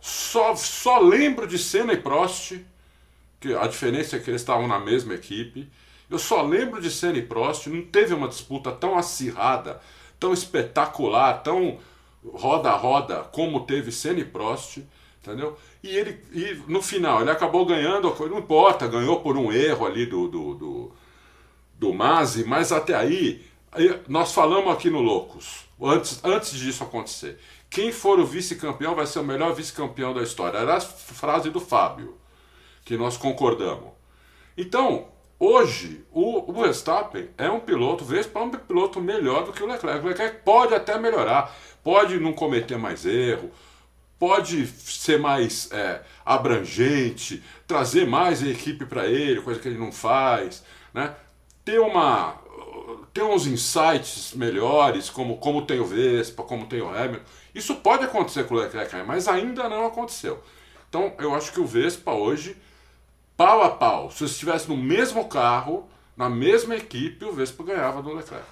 só, 0.00 0.54
só 0.54 0.98
lembro 0.98 1.46
de 1.46 1.58
Senna 1.58 1.92
e 1.94 1.96
Prost, 1.96 2.60
que 3.40 3.54
a 3.54 3.66
diferença 3.66 4.16
é 4.16 4.18
que 4.18 4.30
eles 4.30 4.42
estavam 4.42 4.66
na 4.66 4.78
mesma 4.78 5.14
equipe. 5.14 5.68
Eu 6.10 6.18
só 6.18 6.42
lembro 6.42 6.80
de 6.80 6.90
Senna 6.90 7.18
e 7.18 7.22
Prost, 7.22 7.66
não 7.66 7.82
teve 7.82 8.14
uma 8.14 8.28
disputa 8.28 8.72
tão 8.72 8.96
acirrada, 8.96 9.80
tão 10.18 10.32
espetacular, 10.32 11.42
tão 11.42 11.78
roda 12.32 12.70
a 12.70 12.76
roda 12.76 13.22
como 13.32 13.60
teve 13.60 13.92
Senna 13.92 14.20
e 14.20 14.24
Prost, 14.24 14.78
entendeu? 15.22 15.56
E 15.82 15.88
ele, 15.88 16.18
e 16.32 16.62
no 16.66 16.82
final, 16.82 17.20
ele 17.20 17.30
acabou 17.30 17.64
ganhando, 17.64 18.14
não 18.28 18.38
importa, 18.38 18.88
ganhou 18.88 19.20
por 19.20 19.36
um 19.36 19.52
erro 19.52 19.86
ali 19.86 20.06
do, 20.06 20.28
do, 20.28 20.54
do, 20.54 20.92
do 21.78 21.94
Masi, 21.94 22.44
mas 22.44 22.72
até 22.72 22.94
aí, 22.94 23.46
nós 24.08 24.32
falamos 24.32 24.72
aqui 24.72 24.90
no 24.90 25.00
Loucos, 25.00 25.66
antes, 25.80 26.20
antes 26.24 26.52
disso 26.52 26.82
acontecer. 26.82 27.38
Quem 27.70 27.92
for 27.92 28.18
o 28.18 28.26
vice-campeão 28.26 28.94
vai 28.94 29.06
ser 29.06 29.18
o 29.18 29.24
melhor 29.24 29.54
vice-campeão 29.54 30.14
da 30.14 30.22
história. 30.22 30.56
Era 30.56 30.78
a 30.78 30.80
frase 30.80 31.50
do 31.50 31.60
Fábio, 31.60 32.16
que 32.88 32.96
nós 32.96 33.18
concordamos. 33.18 33.90
Então, 34.56 35.08
hoje, 35.38 36.06
o, 36.10 36.50
o 36.50 36.54
Verstappen 36.54 37.28
é 37.36 37.50
um 37.50 37.60
piloto, 37.60 38.02
Vespa 38.02 38.40
é 38.40 38.42
um 38.42 38.50
piloto 38.50 38.98
melhor 38.98 39.44
do 39.44 39.52
que 39.52 39.62
o 39.62 39.66
Leclerc. 39.66 40.02
O 40.02 40.08
Leclerc 40.08 40.38
pode 40.42 40.74
até 40.74 40.98
melhorar, 40.98 41.54
pode 41.84 42.18
não 42.18 42.32
cometer 42.32 42.78
mais 42.78 43.04
erro, 43.04 43.50
pode 44.18 44.66
ser 44.66 45.18
mais 45.18 45.70
é, 45.70 46.00
abrangente, 46.24 47.44
trazer 47.66 48.06
mais 48.06 48.42
equipe 48.42 48.86
para 48.86 49.06
ele, 49.06 49.42
coisa 49.42 49.60
que 49.60 49.68
ele 49.68 49.78
não 49.78 49.92
faz, 49.92 50.64
né? 50.94 51.14
ter, 51.62 51.78
uma, 51.80 52.36
ter 53.12 53.22
uns 53.22 53.46
insights 53.46 54.32
melhores, 54.32 55.10
como, 55.10 55.36
como 55.36 55.66
tem 55.66 55.78
o 55.78 55.84
Vespa, 55.84 56.42
como 56.42 56.64
tem 56.64 56.80
o 56.80 56.88
Hamilton. 56.88 57.26
Isso 57.54 57.74
pode 57.74 58.04
acontecer 58.04 58.46
com 58.46 58.54
o 58.54 58.58
Leclerc, 58.58 58.96
mas 59.06 59.28
ainda 59.28 59.68
não 59.68 59.84
aconteceu. 59.84 60.42
Então 60.88 61.12
eu 61.18 61.34
acho 61.34 61.52
que 61.52 61.60
o 61.60 61.66
Vespa 61.66 62.12
hoje, 62.12 62.56
pau 63.38 63.62
a 63.62 63.70
pau, 63.70 64.10
se 64.10 64.24
estivesse 64.24 64.68
no 64.68 64.76
mesmo 64.76 65.28
carro, 65.28 65.88
na 66.16 66.28
mesma 66.28 66.74
equipe, 66.74 67.24
o 67.24 67.32
Vespa 67.32 67.62
ganhava 67.62 68.02
do 68.02 68.12
Leclerc. 68.12 68.44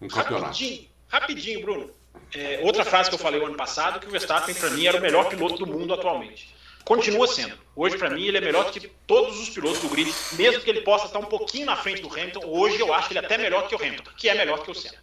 Um 0.00 0.06
campeonato. 0.06 0.44
Rapidinho, 0.44 0.88
rapidinho, 1.08 1.60
Bruno. 1.62 1.90
É, 2.34 2.60
outra 2.62 2.84
frase 2.84 3.08
que 3.08 3.14
eu 3.14 3.18
falei 3.18 3.40
o 3.40 3.46
ano 3.46 3.56
passado, 3.56 3.98
que 3.98 4.06
o 4.06 4.10
Verstappen, 4.10 4.54
para 4.54 4.68
mim, 4.70 4.86
era 4.86 4.98
o 4.98 5.00
melhor 5.00 5.30
piloto 5.30 5.56
do 5.56 5.66
mundo 5.66 5.94
atualmente. 5.94 6.54
Continua 6.84 7.26
sendo. 7.26 7.56
Hoje, 7.74 7.96
para 7.96 8.10
mim, 8.10 8.26
ele 8.26 8.36
é 8.36 8.40
melhor 8.42 8.66
do 8.66 8.72
que 8.72 8.86
todos 9.06 9.40
os 9.40 9.48
pilotos 9.48 9.80
do 9.80 9.88
grid, 9.88 10.12
mesmo 10.32 10.60
que 10.60 10.68
ele 10.68 10.82
possa 10.82 11.06
estar 11.06 11.18
um 11.18 11.24
pouquinho 11.24 11.64
na 11.64 11.76
frente 11.76 12.02
do 12.02 12.12
Hamilton. 12.12 12.42
Hoje, 12.44 12.78
eu 12.78 12.92
acho 12.92 13.10
ele 13.10 13.20
até 13.20 13.38
melhor 13.38 13.66
que 13.66 13.74
o 13.74 13.78
Hamilton, 13.78 14.10
que 14.18 14.28
é 14.28 14.34
melhor 14.34 14.62
que 14.62 14.70
o 14.70 14.74
Senna. 14.74 14.98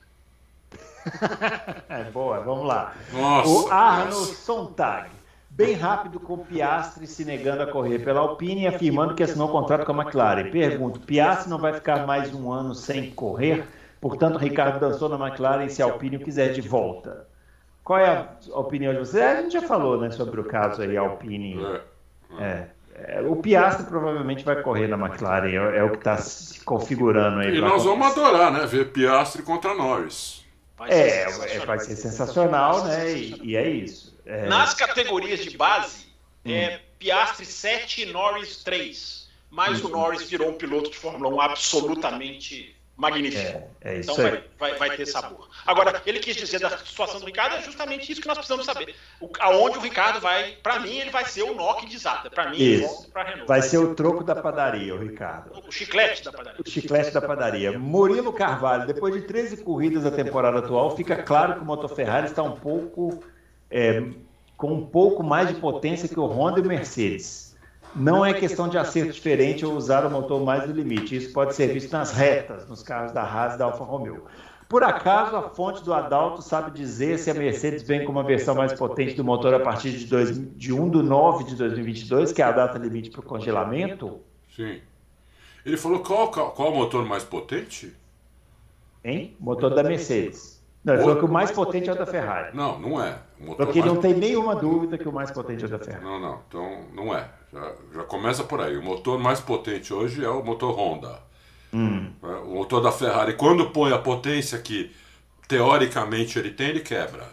é, 1.90 2.04
boa, 2.12 2.40
vamos 2.42 2.68
lá. 2.68 2.96
Nossa, 3.12 3.50
o 3.50 3.72
Arno 3.72 4.26
Sontag, 4.26 5.10
bem 5.52 5.74
rápido 5.74 6.20
com 6.20 6.38
Piastri 6.38 7.06
se 7.06 7.26
negando 7.26 7.64
a 7.64 7.68
correr 7.68 8.00
pela 8.00 8.22
Alpine 8.22 8.62
e 8.62 8.68
afirmando 8.68 9.14
que 9.14 9.24
assinou 9.24 9.50
um 9.50 9.52
contrato 9.52 9.86
com 9.86 9.92
a 9.94 10.04
McLaren. 10.04 10.50
Pergunto, 10.50 11.00
Piastri 11.00 11.50
não 11.50 11.58
vai 11.58 11.74
ficar 11.74 12.08
mais 12.08 12.34
um 12.34 12.52
ano 12.52 12.74
sem 12.74 13.12
correr? 13.12 13.68
Portanto, 14.00 14.38
Ricardo 14.38 14.80
dançou 14.80 15.10
na 15.10 15.28
McLaren 15.28 15.68
se 15.68 15.82
a 15.82 15.86
Alpine 15.86 16.18
o 16.18 16.20
quiser 16.22 16.54
de 16.54 16.62
volta. 16.62 17.28
Qual 17.84 18.00
é 18.00 18.28
a 18.52 18.60
opinião 18.60 18.94
de 18.94 19.00
você? 19.00 19.22
A 19.22 19.42
gente 19.42 19.54
já 19.54 19.62
falou 19.62 20.00
né, 20.00 20.10
sobre 20.12 20.40
o 20.40 20.46
caso 20.46 20.82
aí, 20.82 20.96
Alpine. 20.96 21.60
É, 22.40 22.68
é, 22.96 23.22
o 23.22 23.36
Piastri 23.36 23.86
provavelmente 23.86 24.46
vai 24.46 24.62
correr 24.62 24.88
na 24.88 24.98
McLaren, 24.98 25.50
é, 25.50 25.78
é 25.78 25.84
o 25.84 25.92
que 25.92 25.98
está 25.98 26.18
se 26.18 26.64
configurando 26.64 27.40
aí. 27.40 27.58
E 27.58 27.62
nós 27.62 27.84
vamos 27.84 28.08
adorar, 28.08 28.52
né? 28.52 28.66
Ver 28.66 28.92
Piastri 28.92 29.44
contra 29.44 29.74
Norris. 29.74 30.46
Vai 30.78 30.92
é, 30.92 31.22
é 31.24 31.66
vai 31.66 31.80
ser 31.80 31.96
sensacional, 31.96 32.86
né? 32.86 33.12
E, 33.12 33.40
e 33.44 33.56
é 33.56 33.70
isso. 33.70 34.11
É... 34.26 34.48
Nas 34.48 34.74
categorias 34.74 35.44
de 35.44 35.58
base, 35.58 36.08
hum. 36.46 36.52
é 36.52 36.82
Piastri 37.00 37.46
7 37.46 38.04
e 38.04 38.06
Norris 38.08 38.64
3. 38.64 39.30
Mas 39.50 39.84
hum. 39.84 39.88
o 39.88 39.90
Norris 39.90 40.30
virou 40.30 40.50
um 40.50 40.54
piloto 40.54 40.90
de 40.90 40.98
Fórmula 40.98 41.34
1 41.36 41.42
absolutamente 41.42 42.76
magnífico. 43.02 43.64
É, 43.82 43.96
é 43.96 44.00
então 44.00 44.16
vai, 44.16 44.44
vai, 44.60 44.76
vai, 44.76 44.96
ter 44.96 45.08
sabor. 45.08 45.50
Agora, 45.66 46.02
ele 46.06 46.20
quis 46.20 46.36
dizer 46.36 46.60
da 46.60 46.78
situação 46.78 47.20
do 47.20 47.26
Ricardo, 47.26 47.56
é 47.56 47.62
justamente 47.62 48.12
isso 48.12 48.22
que 48.22 48.28
nós 48.28 48.38
precisamos 48.38 48.66
saber. 48.66 48.96
O, 49.20 49.30
aonde 49.40 49.80
o 49.80 49.82
Ricardo 49.82 50.20
vai, 50.20 50.52
para 50.62 50.80
mim, 50.80 50.98
ele 50.98 51.10
vai 51.10 51.26
ser 51.26 51.42
o 51.42 51.56
Nokia 51.56 51.90
de 51.90 51.98
Zata. 51.98 52.30
Para 52.30 52.52
mim, 52.52 52.58
isso. 52.58 53.10
Para 53.12 53.24
Renault. 53.24 53.48
Vai, 53.48 53.60
vai 53.60 53.68
ser 53.68 53.80
o 53.80 53.96
troco 53.96 54.24
da 54.24 54.36
padaria, 54.36 54.94
o 54.94 55.00
Ricardo. 55.00 55.52
O 55.68 55.72
chiclete 55.72 56.24
da 56.24 56.32
padaria. 56.32 56.62
O 56.64 56.70
chiclete 56.70 57.12
da 57.12 57.22
padaria. 57.22 57.80
Murilo 57.80 58.32
Carvalho, 58.32 58.86
depois 58.86 59.14
de 59.16 59.22
13 59.22 59.64
corridas 59.64 60.04
da 60.04 60.12
temporada 60.12 60.60
atual, 60.60 60.96
fica 60.96 61.24
claro 61.24 61.56
que 61.56 61.62
o 61.62 61.66
Motor 61.66 61.90
Ferrari 61.90 62.28
está 62.28 62.44
um 62.44 62.56
pouco. 62.56 63.24
É, 63.72 64.04
com 64.58 64.74
um 64.74 64.86
pouco 64.86 65.24
mais 65.24 65.48
de 65.48 65.56
potência 65.56 66.08
que 66.08 66.20
o 66.20 66.26
Honda 66.26 66.60
e 66.60 66.64
o 66.64 66.68
Mercedes. 66.68 67.58
Não 67.96 68.26
é 68.26 68.34
questão 68.34 68.70
de 68.70 68.78
acerto 68.78 69.12
diferente 69.12 69.66
ou 69.66 69.74
usar 69.74 70.06
o 70.06 70.12
motor 70.12 70.42
mais 70.44 70.66
do 70.66 70.72
limite. 70.72 71.16
Isso 71.16 71.34
pode 71.34 71.56
ser 71.56 71.74
visto 71.74 71.92
nas 71.92 72.12
retas, 72.12 72.68
nos 72.70 72.84
carros 72.84 73.12
da 73.12 73.24
Haas 73.24 73.56
e 73.56 73.58
da 73.58 73.66
Alfa 73.66 73.84
Romeo. 73.84 74.26
Por 74.70 74.84
acaso 74.84 75.36
a 75.36 75.50
fonte 75.50 75.84
do 75.84 75.94
Adalto 75.94 76.42
sabe 76.42 76.72
dizer 76.72 77.20
se 77.20 77.30
a 77.30 77.34
Mercedes 77.34 77.84
vem 77.84 78.06
com 78.06 78.12
uma 78.14 78.24
versão 78.24 78.56
mais 78.56 78.72
potente 78.72 79.16
do 79.16 79.24
motor 79.24 79.54
a 79.54 79.60
partir 79.60 79.92
de, 79.92 80.06
dois, 80.06 80.40
de 80.56 80.72
1 80.72 80.90
de 80.90 81.04
9 81.04 81.44
de 81.44 81.56
2022, 81.58 82.32
que 82.32 82.42
é 82.42 82.46
a 82.46 82.52
data 82.54 82.78
limite 82.78 83.10
para 83.10 83.20
o 83.20 83.24
congelamento? 83.24 84.22
Sim. 84.56 84.80
Ele 85.66 85.76
falou 85.76 86.00
qual, 86.00 86.32
qual, 86.32 86.52
qual 86.52 86.72
o 86.72 86.76
motor 86.78 87.06
mais 87.06 87.24
potente? 87.24 87.94
Hein? 89.04 89.36
Motor 89.40 89.76
da 89.76 89.84
Mercedes. 89.84 90.61
Não, 90.84 90.94
ele 90.96 91.04
falou 91.04 91.18
que 91.18 91.26
o 91.26 91.32
mais 91.32 91.52
potente 91.52 91.90
é 91.90 91.94
o 91.94 91.96
da 91.96 92.06
Ferrari. 92.06 92.56
Não, 92.56 92.80
não 92.80 93.04
é. 93.04 93.20
Porque 93.56 93.80
mais... 93.80 93.94
não 93.94 94.02
tem 94.02 94.14
nenhuma 94.16 94.56
dúvida 94.56 94.98
que 94.98 95.08
o 95.08 95.12
mais 95.12 95.30
potente 95.30 95.64
é 95.64 95.68
o 95.68 95.70
da 95.70 95.78
Ferrari. 95.78 96.04
Não, 96.04 96.20
não. 96.20 96.42
Então, 96.48 96.86
não 96.94 97.16
é. 97.16 97.30
Já, 97.54 97.72
já 97.94 98.04
começa 98.04 98.44
por 98.44 98.62
aí. 98.62 98.76
O 98.78 98.84
motor 98.84 99.20
mais 99.20 99.40
potente 99.40 99.94
hoje 99.94 100.26
é 100.26 100.30
o 100.30 100.44
motor 100.44 100.78
Honda. 100.78 101.20
Hum. 101.72 102.12
É, 102.24 102.28
o 102.28 102.56
motor 102.56 102.82
da 102.82 102.92
Ferrari, 102.92 103.34
quando 103.34 103.70
põe 103.70 103.94
a 103.94 104.00
potência 104.00 104.58
que 104.58 104.92
teoricamente 105.48 106.40
ele 106.40 106.50
tem, 106.50 106.70
ele 106.70 106.80
quebra. 106.80 107.28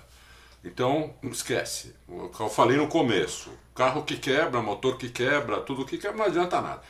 Então, 0.62 1.14
esquece. 1.22 1.94
O 2.06 2.28
que 2.28 2.40
eu 2.40 2.50
falei 2.50 2.76
no 2.76 2.88
começo. 2.88 3.50
Carro 3.74 4.02
que 4.02 4.16
quebra, 4.16 4.60
motor 4.60 4.98
que 4.98 5.08
quebra, 5.08 5.60
tudo 5.60 5.86
que 5.86 5.96
quebra, 5.96 6.18
não 6.18 6.24
adianta 6.26 6.60
nada. 6.60 6.82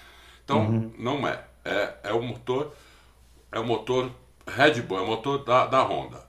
Então, 0.44 0.60
uhum. 0.60 0.92
não 0.98 1.28
é. 1.28 1.44
é. 1.64 1.94
É 2.02 2.12
o 2.12 2.22
motor, 2.22 2.72
é 3.52 3.60
o 3.60 3.64
motor 3.64 4.10
Red 4.46 4.82
Bull, 4.82 4.98
é 4.98 5.02
o 5.02 5.06
motor 5.06 5.44
da, 5.44 5.66
da 5.66 5.82
Honda. 5.82 6.27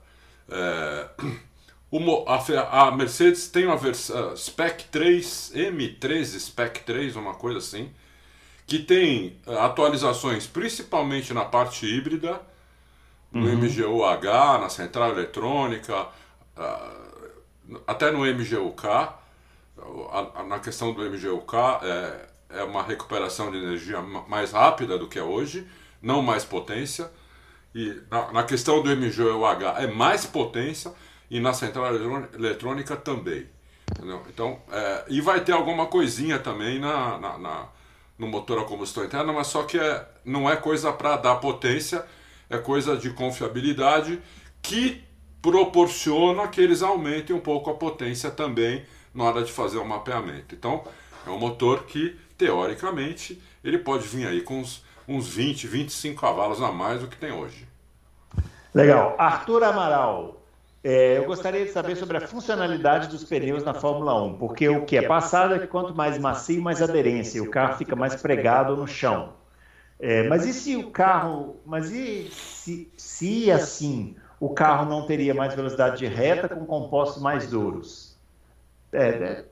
É, 0.50 1.08
o, 1.90 2.24
a, 2.28 2.88
a, 2.88 2.90
Mercedes 2.90 3.48
tem 3.48 3.66
uma 3.66 3.76
versão 3.76 4.36
Spec 4.36 4.84
3, 4.90 5.52
M13 5.54 6.40
Spec 6.40 6.80
3, 6.84 7.16
uma 7.16 7.34
coisa 7.34 7.58
assim, 7.58 7.90
que 8.66 8.78
tem 8.78 9.36
é, 9.46 9.58
atualizações 9.58 10.46
principalmente 10.46 11.32
na 11.32 11.44
parte 11.44 11.86
híbrida, 11.86 12.40
no 13.32 13.46
uhum. 13.46 13.58
MGU-H, 13.58 14.58
na 14.58 14.68
central 14.68 15.12
eletrônica, 15.12 16.08
até 17.86 18.10
no 18.10 18.24
MGU-K. 18.24 19.18
Na 20.48 20.58
questão 20.58 20.92
do 20.92 21.02
MGU-K, 21.02 21.80
é, 21.82 22.58
é 22.60 22.64
uma 22.64 22.82
recuperação 22.82 23.50
de 23.50 23.58
energia 23.58 24.00
mais 24.02 24.52
rápida 24.52 24.98
do 24.98 25.08
que 25.08 25.18
é 25.18 25.22
hoje, 25.22 25.66
não 26.02 26.22
mais 26.22 26.44
potência. 26.44 27.10
E 27.74 28.00
na, 28.10 28.32
na 28.32 28.42
questão 28.42 28.82
do 28.82 28.90
MGU-H 28.94 29.76
é 29.78 29.86
mais 29.86 30.26
potência 30.26 30.92
e 31.30 31.38
na 31.38 31.52
central 31.52 31.94
eletrônica 32.34 32.96
também. 32.96 33.46
Entendeu? 33.90 34.22
Então, 34.28 34.60
é, 34.70 35.04
e 35.08 35.20
vai 35.20 35.40
ter 35.42 35.52
alguma 35.52 35.86
coisinha 35.86 36.38
também 36.38 36.78
na, 36.78 37.18
na, 37.18 37.38
na, 37.38 37.68
no 38.18 38.26
motor 38.26 38.58
a 38.58 38.64
combustão 38.64 39.04
interna, 39.04 39.32
mas 39.32 39.46
só 39.46 39.62
que 39.62 39.78
é, 39.78 40.06
não 40.24 40.50
é 40.50 40.56
coisa 40.56 40.92
para 40.92 41.16
dar 41.16 41.36
potência, 41.36 42.04
é 42.48 42.58
coisa 42.58 42.96
de 42.96 43.10
confiabilidade 43.10 44.20
que 44.62 45.02
proporciona 45.40 46.48
que 46.48 46.60
eles 46.60 46.82
aumentem 46.82 47.34
um 47.34 47.40
pouco 47.40 47.70
a 47.70 47.74
potência 47.74 48.30
também 48.30 48.84
na 49.14 49.24
hora 49.24 49.42
de 49.42 49.50
fazer 49.50 49.78
o 49.78 49.84
mapeamento. 49.84 50.54
Então, 50.54 50.84
é 51.26 51.30
um 51.30 51.38
motor 51.38 51.84
que, 51.84 52.16
teoricamente, 52.36 53.40
ele 53.62 53.78
pode 53.78 54.06
vir 54.06 54.26
aí 54.26 54.42
com 54.42 54.60
uns 54.60 54.84
uns 55.10 55.28
20, 55.28 55.66
25 55.66 56.20
cavalos 56.20 56.62
a 56.62 56.70
mais 56.70 57.00
do 57.00 57.08
que 57.08 57.16
tem 57.16 57.32
hoje. 57.32 57.66
Legal. 58.72 59.16
Arthur 59.18 59.64
Amaral, 59.64 60.40
é, 60.82 61.18
eu 61.18 61.24
gostaria 61.24 61.64
de 61.64 61.72
saber 61.72 61.96
sobre 61.96 62.16
a 62.16 62.20
funcionalidade 62.26 63.08
dos 63.08 63.24
pneus 63.24 63.64
na 63.64 63.74
Fórmula 63.74 64.22
1, 64.22 64.38
porque 64.38 64.68
o 64.68 64.84
que 64.84 64.96
é 64.96 65.02
passado 65.02 65.54
é 65.54 65.58
que 65.58 65.66
quanto 65.66 65.94
mais 65.94 66.16
macio, 66.16 66.62
mais 66.62 66.80
aderência, 66.80 67.42
o 67.42 67.50
carro 67.50 67.76
fica 67.76 67.96
mais 67.96 68.14
pregado 68.16 68.76
no 68.76 68.86
chão. 68.86 69.34
É, 69.98 70.22
mas 70.28 70.46
e 70.46 70.54
se 70.54 70.76
o 70.76 70.90
carro, 70.90 71.60
mas 71.66 71.90
e 71.90 72.30
se, 72.30 72.90
se 72.96 73.50
assim 73.50 74.16
o 74.38 74.48
carro 74.48 74.88
não 74.88 75.04
teria 75.06 75.34
mais 75.34 75.54
velocidade 75.54 75.98
de 75.98 76.06
reta 76.06 76.48
com 76.48 76.64
compostos 76.64 77.22
mais 77.22 77.48
duros? 77.48 78.16
É, 78.92 79.08
é 79.08 79.44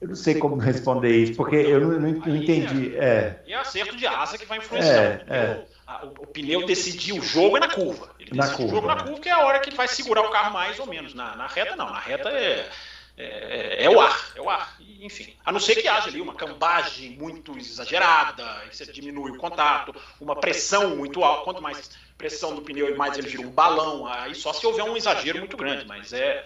eu 0.00 0.08
não 0.08 0.14
sei 0.14 0.36
como 0.36 0.56
responder 0.56 1.14
isso, 1.14 1.34
porque 1.34 1.56
eu 1.56 1.80
não, 1.80 2.00
não, 2.00 2.10
não 2.12 2.36
entendi. 2.36 2.96
É. 2.96 3.40
E 3.46 3.52
é 3.52 3.56
acerto 3.56 3.96
de 3.96 4.06
asa 4.06 4.38
que 4.38 4.46
vai 4.46 4.58
influenciar. 4.58 4.94
É, 4.94 5.24
é. 5.28 5.64
O, 6.04 6.22
o, 6.22 6.26
pneu 6.26 6.64
decidir 6.66 7.14
o 7.14 7.22
jogo 7.22 7.56
é 7.56 7.60
na 7.60 7.68
curva. 7.68 8.10
Ele 8.20 8.36
na 8.36 8.48
curva, 8.48 8.64
o 8.64 8.68
jogo 8.68 8.86
na 8.86 8.94
né? 8.94 9.02
curva, 9.02 9.20
que 9.20 9.28
é 9.28 9.32
a 9.32 9.40
hora 9.40 9.58
que 9.58 9.70
ele 9.70 9.76
vai 9.76 9.88
segurar 9.88 10.22
o 10.22 10.30
carro 10.30 10.52
mais 10.52 10.78
ou 10.78 10.86
menos. 10.86 11.14
Na, 11.14 11.34
na 11.34 11.48
reta, 11.48 11.74
não. 11.74 11.90
Na 11.90 11.98
reta 11.98 12.28
é, 12.28 12.68
é, 13.16 13.84
é, 13.84 13.90
o 13.90 14.00
ar. 14.00 14.32
É 14.36 14.40
o 14.40 14.48
ar. 14.48 14.76
Enfim. 15.00 15.34
A 15.44 15.50
não 15.50 15.58
ser 15.58 15.74
que 15.74 15.88
haja 15.88 16.08
ali 16.08 16.20
uma 16.20 16.34
cambagem 16.34 17.10
muito 17.18 17.58
exagerada, 17.58 18.44
você 18.70 18.86
diminui 18.92 19.32
o 19.32 19.38
contato, 19.38 19.92
uma 20.20 20.36
pressão 20.36 20.94
muito 20.94 21.24
alta. 21.24 21.42
Quanto 21.42 21.60
mais 21.60 21.90
pressão 22.16 22.54
do 22.54 22.62
pneu, 22.62 22.96
mais 22.96 23.18
ele 23.18 23.28
vira 23.28 23.42
um 23.42 23.50
balão. 23.50 24.06
Aí 24.06 24.32
só 24.36 24.52
se 24.52 24.64
houver 24.64 24.84
um 24.84 24.96
exagero 24.96 25.40
muito 25.40 25.56
grande. 25.56 25.84
Mas 25.86 26.12
é, 26.12 26.44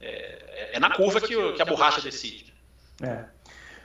é, 0.00 0.70
é 0.74 0.78
na 0.78 0.94
curva 0.94 1.20
que, 1.20 1.52
que 1.54 1.62
a 1.62 1.64
borracha 1.64 2.00
decide. 2.00 2.52
É. 3.00 3.24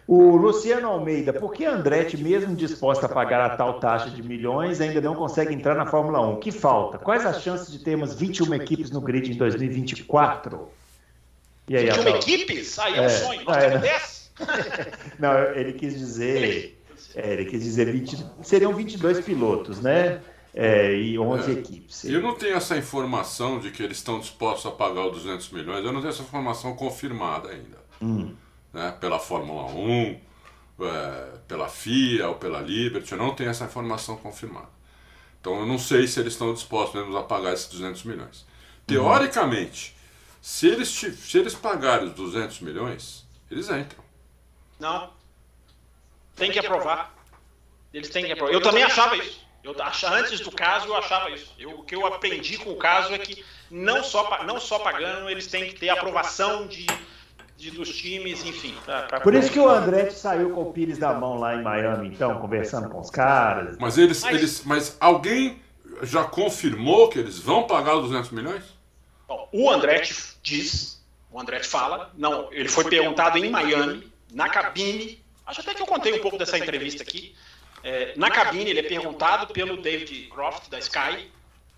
O 0.07 0.37
Luciano 0.37 0.87
Almeida, 0.87 1.33
por 1.33 1.51
que 1.51 1.65
a 1.65 1.73
Andretti, 1.73 2.15
mesmo 2.15 2.55
disposta 2.55 3.07
a 3.07 3.09
pagar 3.09 3.41
a 3.41 3.57
tal 3.57 3.77
taxa 3.77 4.09
de 4.09 4.23
milhões, 4.23 4.79
ainda 4.79 5.01
não 5.01 5.13
consegue 5.13 5.53
entrar 5.53 5.75
na 5.75 5.85
Fórmula 5.85 6.25
1? 6.25 6.39
Que 6.39 6.49
falta? 6.49 6.97
Quais 6.97 7.25
as 7.25 7.43
chances 7.43 7.69
de 7.69 7.79
termos 7.79 8.15
21 8.15 8.53
equipes 8.53 8.89
no 8.89 9.01
grid 9.01 9.29
em 9.29 9.35
2024? 9.35 10.69
E 11.67 11.75
aí, 11.75 11.91
21 11.91 12.15
equipes? 12.15 12.79
Aí 12.79 12.95
é 12.95 13.01
um 13.01 13.03
é, 13.03 13.09
sonho. 13.09 13.43
Nós 13.43 13.57
é, 13.57 13.77
10? 13.77 14.31
Não, 15.19 15.37
ele 15.53 15.73
quis 15.73 15.97
dizer. 15.97 16.81
É, 17.13 17.33
ele 17.33 17.45
quis 17.45 17.61
dizer 17.61 17.91
20, 17.91 18.25
seriam 18.43 18.73
22 18.73 19.19
pilotos, 19.25 19.81
né? 19.81 20.21
É, 20.53 20.95
e 20.95 21.19
11 21.19 21.49
é, 21.49 21.53
equipes. 21.53 22.05
Eu 22.05 22.21
não 22.21 22.33
tenho 22.33 22.55
essa 22.55 22.75
informação 22.77 23.59
de 23.59 23.69
que 23.69 23.83
eles 23.83 23.97
estão 23.97 24.19
dispostos 24.19 24.65
a 24.65 24.71
pagar 24.71 25.05
os 25.07 25.23
200 25.23 25.51
milhões, 25.51 25.85
eu 25.85 25.91
não 25.91 25.99
tenho 25.99 26.09
essa 26.09 26.23
informação 26.23 26.75
confirmada 26.75 27.49
ainda. 27.49 27.77
Hum 28.01 28.33
né, 28.73 28.95
pela 28.99 29.19
Fórmula 29.19 29.65
1, 29.71 30.19
é, 30.79 31.37
pela 31.47 31.67
FIA 31.67 32.29
ou 32.29 32.35
pela 32.35 32.61
Liberty, 32.61 33.11
eu 33.11 33.17
não 33.17 33.33
tenho 33.33 33.49
essa 33.49 33.65
informação 33.65 34.17
confirmada. 34.17 34.69
Então 35.39 35.59
eu 35.59 35.65
não 35.65 35.77
sei 35.77 36.07
se 36.07 36.19
eles 36.19 36.33
estão 36.33 36.53
dispostos 36.53 36.99
mesmo 37.01 37.17
a 37.17 37.23
pagar 37.23 37.53
esses 37.53 37.67
200 37.67 38.03
milhões. 38.03 38.45
Teoricamente, 38.85 39.91
uhum. 39.91 40.37
se, 40.41 40.67
eles, 40.67 40.89
se 40.89 41.37
eles 41.37 41.53
pagarem 41.55 42.07
os 42.07 42.13
200 42.13 42.59
milhões, 42.61 43.25
eles 43.49 43.69
entram. 43.69 44.03
Não. 44.79 45.11
Tem 46.35 46.51
que 46.51 46.59
aprovar. 46.59 47.13
Eles 47.93 48.09
têm 48.09 48.25
que 48.25 48.31
aprovar. 48.31 48.53
Eu 48.53 48.61
também 48.61 48.83
achava 48.83 49.17
isso. 49.17 49.45
Eu, 49.63 49.75
antes 50.13 50.39
do 50.39 50.51
caso, 50.51 50.87
eu 50.87 50.95
achava 50.95 51.29
isso. 51.31 51.53
Eu, 51.57 51.79
o 51.79 51.83
que 51.83 51.95
eu 51.95 52.05
aprendi 52.05 52.57
com 52.57 52.71
o 52.71 52.77
caso 52.77 53.13
é 53.13 53.17
que 53.17 53.43
não 53.69 54.03
só, 54.03 54.43
não 54.43 54.59
só 54.59 54.79
pagando, 54.79 55.29
eles 55.29 55.47
têm 55.47 55.67
que 55.67 55.75
ter 55.75 55.89
aprovação 55.89 56.67
de 56.67 56.85
de, 57.57 57.71
dos 57.71 57.89
times, 57.95 58.45
enfim. 58.45 58.75
Pra, 58.85 59.03
pra 59.03 59.19
Por 59.19 59.33
isso 59.33 59.51
que 59.51 59.59
o 59.59 59.67
Andretti 59.67 60.13
saiu 60.13 60.51
com 60.51 60.61
o 60.61 60.71
Pires 60.71 60.97
da 60.97 61.13
mão 61.13 61.39
lá 61.39 61.55
em 61.55 61.63
Miami, 61.63 62.09
então, 62.09 62.39
conversando 62.39 62.87
com 62.89 62.99
os 62.99 63.09
caras. 63.09 63.77
Mas 63.79 63.97
eles, 63.97 64.21
mas, 64.21 64.35
eles, 64.35 64.63
mas 64.63 64.97
alguém 64.99 65.59
já 66.03 66.23
confirmou 66.23 67.09
que 67.09 67.17
eles 67.17 67.39
vão 67.39 67.65
pagar 67.65 67.95
os 67.95 68.09
200 68.09 68.29
milhões? 68.31 68.63
Bom, 69.27 69.49
o 69.51 69.69
Andretti 69.69 70.15
diz, 70.43 71.03
o 71.31 71.39
Andretti 71.39 71.67
fala, 71.67 72.13
não, 72.15 72.47
ele 72.53 72.69
foi 72.69 72.85
perguntado 72.85 73.37
em 73.37 73.49
Miami, 73.49 74.11
na 74.31 74.47
cabine, 74.47 75.21
acho 75.45 75.61
até 75.61 75.73
que 75.73 75.81
eu 75.81 75.87
contei 75.87 76.13
um 76.13 76.21
pouco 76.21 76.37
dessa 76.37 76.57
entrevista 76.57 77.01
aqui, 77.01 77.35
é, 77.83 78.13
na 78.15 78.29
cabine 78.29 78.69
ele 78.69 78.79
é 78.79 78.83
perguntado 78.83 79.51
pelo 79.51 79.81
David 79.81 80.29
Croft, 80.29 80.69
da 80.69 80.77
Sky, 80.77 81.29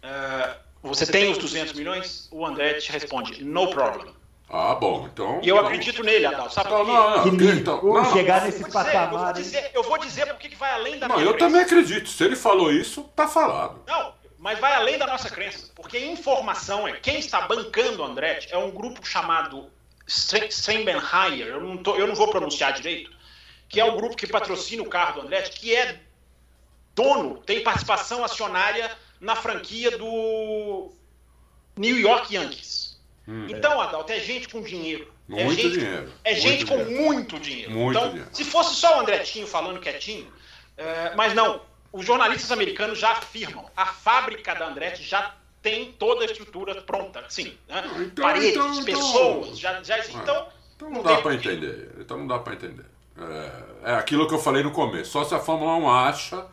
é, 0.03 0.57
você 0.81 1.05
tem 1.05 1.31
os 1.31 1.37
200 1.37 1.73
milhões? 1.73 2.27
O 2.31 2.45
Andretti 2.45 2.91
responde, 2.91 3.43
no 3.43 3.69
problem. 3.69 4.13
Ah, 4.51 4.73
bom, 4.73 5.07
então. 5.11 5.39
E 5.43 5.47
eu 5.47 5.59
acredito 5.59 6.03
nele, 6.03 6.25
Adal. 6.25 6.49
Sabe 6.49 6.71
não, 6.71 6.83
não, 6.83 7.25
não, 7.25 7.37
que 7.37 7.45
então, 7.45 7.81
não, 7.83 8.11
chegar 8.11 8.43
nesse 8.43 8.63
eu 8.63 8.71
patamar. 8.71 9.13
eu, 9.13 9.19
vou 9.19 9.33
dizer, 9.33 9.71
eu 9.75 9.83
vou 9.83 9.97
dizer 9.99 10.25
porque 10.27 10.49
que 10.49 10.55
vai 10.55 10.71
além 10.71 10.97
da 10.97 11.07
não, 11.07 11.21
Eu 11.21 11.37
também 11.37 11.61
acredito. 11.61 12.09
Se 12.09 12.23
ele 12.23 12.35
falou 12.35 12.71
isso, 12.71 13.03
tá 13.15 13.27
falado. 13.27 13.83
Não, 13.85 14.13
mas 14.39 14.57
vai 14.57 14.73
além 14.73 14.97
da 14.97 15.05
nossa 15.05 15.29
crença. 15.29 15.69
Porque 15.75 15.99
informação 15.99 16.87
é. 16.87 16.93
Quem 16.93 17.19
está 17.19 17.41
bancando 17.41 18.01
o 18.01 18.05
Andretti 18.05 18.51
é 18.51 18.57
um 18.57 18.71
grupo 18.71 19.05
chamado 19.05 19.69
Steinbenheier. 20.07 21.47
Eu 21.47 21.61
não, 21.61 21.77
tô, 21.77 21.95
eu 21.95 22.07
não 22.07 22.15
vou 22.15 22.29
pronunciar 22.29 22.73
direito. 22.73 23.11
Que 23.67 23.79
é 23.79 23.85
o 23.85 23.95
grupo 23.97 24.15
que 24.15 24.25
patrocina 24.25 24.81
o 24.81 24.89
carro 24.89 25.21
do 25.21 25.27
Andretti, 25.27 25.59
que 25.59 25.75
é 25.75 25.99
dono, 26.95 27.37
tem 27.45 27.61
participação 27.61 28.23
acionária 28.23 28.91
na 29.21 29.35
franquia 29.35 29.95
do 29.95 30.91
New 31.77 31.99
York 31.99 32.33
Yankees. 32.33 32.88
Hum. 33.29 33.45
Então, 33.47 33.79
Adalto, 33.79 34.11
é 34.11 34.19
gente 34.19 34.49
com 34.49 34.59
dinheiro. 34.61 35.07
É 35.29 35.43
muito 35.43 35.59
é 35.59 35.63
gente, 35.63 35.79
dinheiro. 35.79 36.11
É 36.23 36.31
muito 36.31 36.41
gente 36.41 36.65
dinheiro. 36.65 36.85
com 36.85 36.91
muito 36.91 37.39
dinheiro. 37.39 37.71
Muito 37.71 37.97
então, 37.97 38.09
dinheiro. 38.09 38.29
se 38.33 38.43
fosse 38.43 38.75
só 38.75 38.97
o 38.97 39.01
Andretinho 39.01 39.45
falando 39.45 39.79
quietinho, 39.79 40.27
é, 40.75 41.13
mas 41.15 41.35
não, 41.35 41.61
os 41.93 42.03
jornalistas 42.03 42.51
americanos 42.51 42.97
já 42.97 43.11
afirmam, 43.11 43.69
a 43.77 43.85
fábrica 43.85 44.55
da 44.55 44.67
Andretti 44.67 45.03
já 45.03 45.35
tem 45.61 45.91
toda 45.91 46.23
a 46.23 46.25
estrutura 46.25 46.81
pronta, 46.81 47.23
sim, 47.29 47.55
né? 47.67 47.83
então, 47.99 48.23
paredes, 48.23 48.51
então, 48.51 48.73
então, 48.73 48.85
pessoas, 48.85 49.59
já, 49.59 49.83
já 49.83 49.99
então, 49.99 50.47
então 50.75 50.89
não, 50.89 51.03
não 51.03 51.03
dá 51.03 51.21
para 51.21 51.35
entender, 51.35 51.91
então 51.99 52.17
não 52.17 52.27
dá 52.27 52.39
para 52.39 52.53
entender. 52.53 52.85
É, 53.83 53.91
é 53.91 53.93
aquilo 53.95 54.25
que 54.25 54.33
eu 54.33 54.39
falei 54.39 54.63
no 54.63 54.71
começo, 54.71 55.11
só 55.11 55.25
se 55.25 55.35
a 55.35 55.39
Fórmula 55.39 55.75
1 55.75 55.89
acha, 55.89 56.47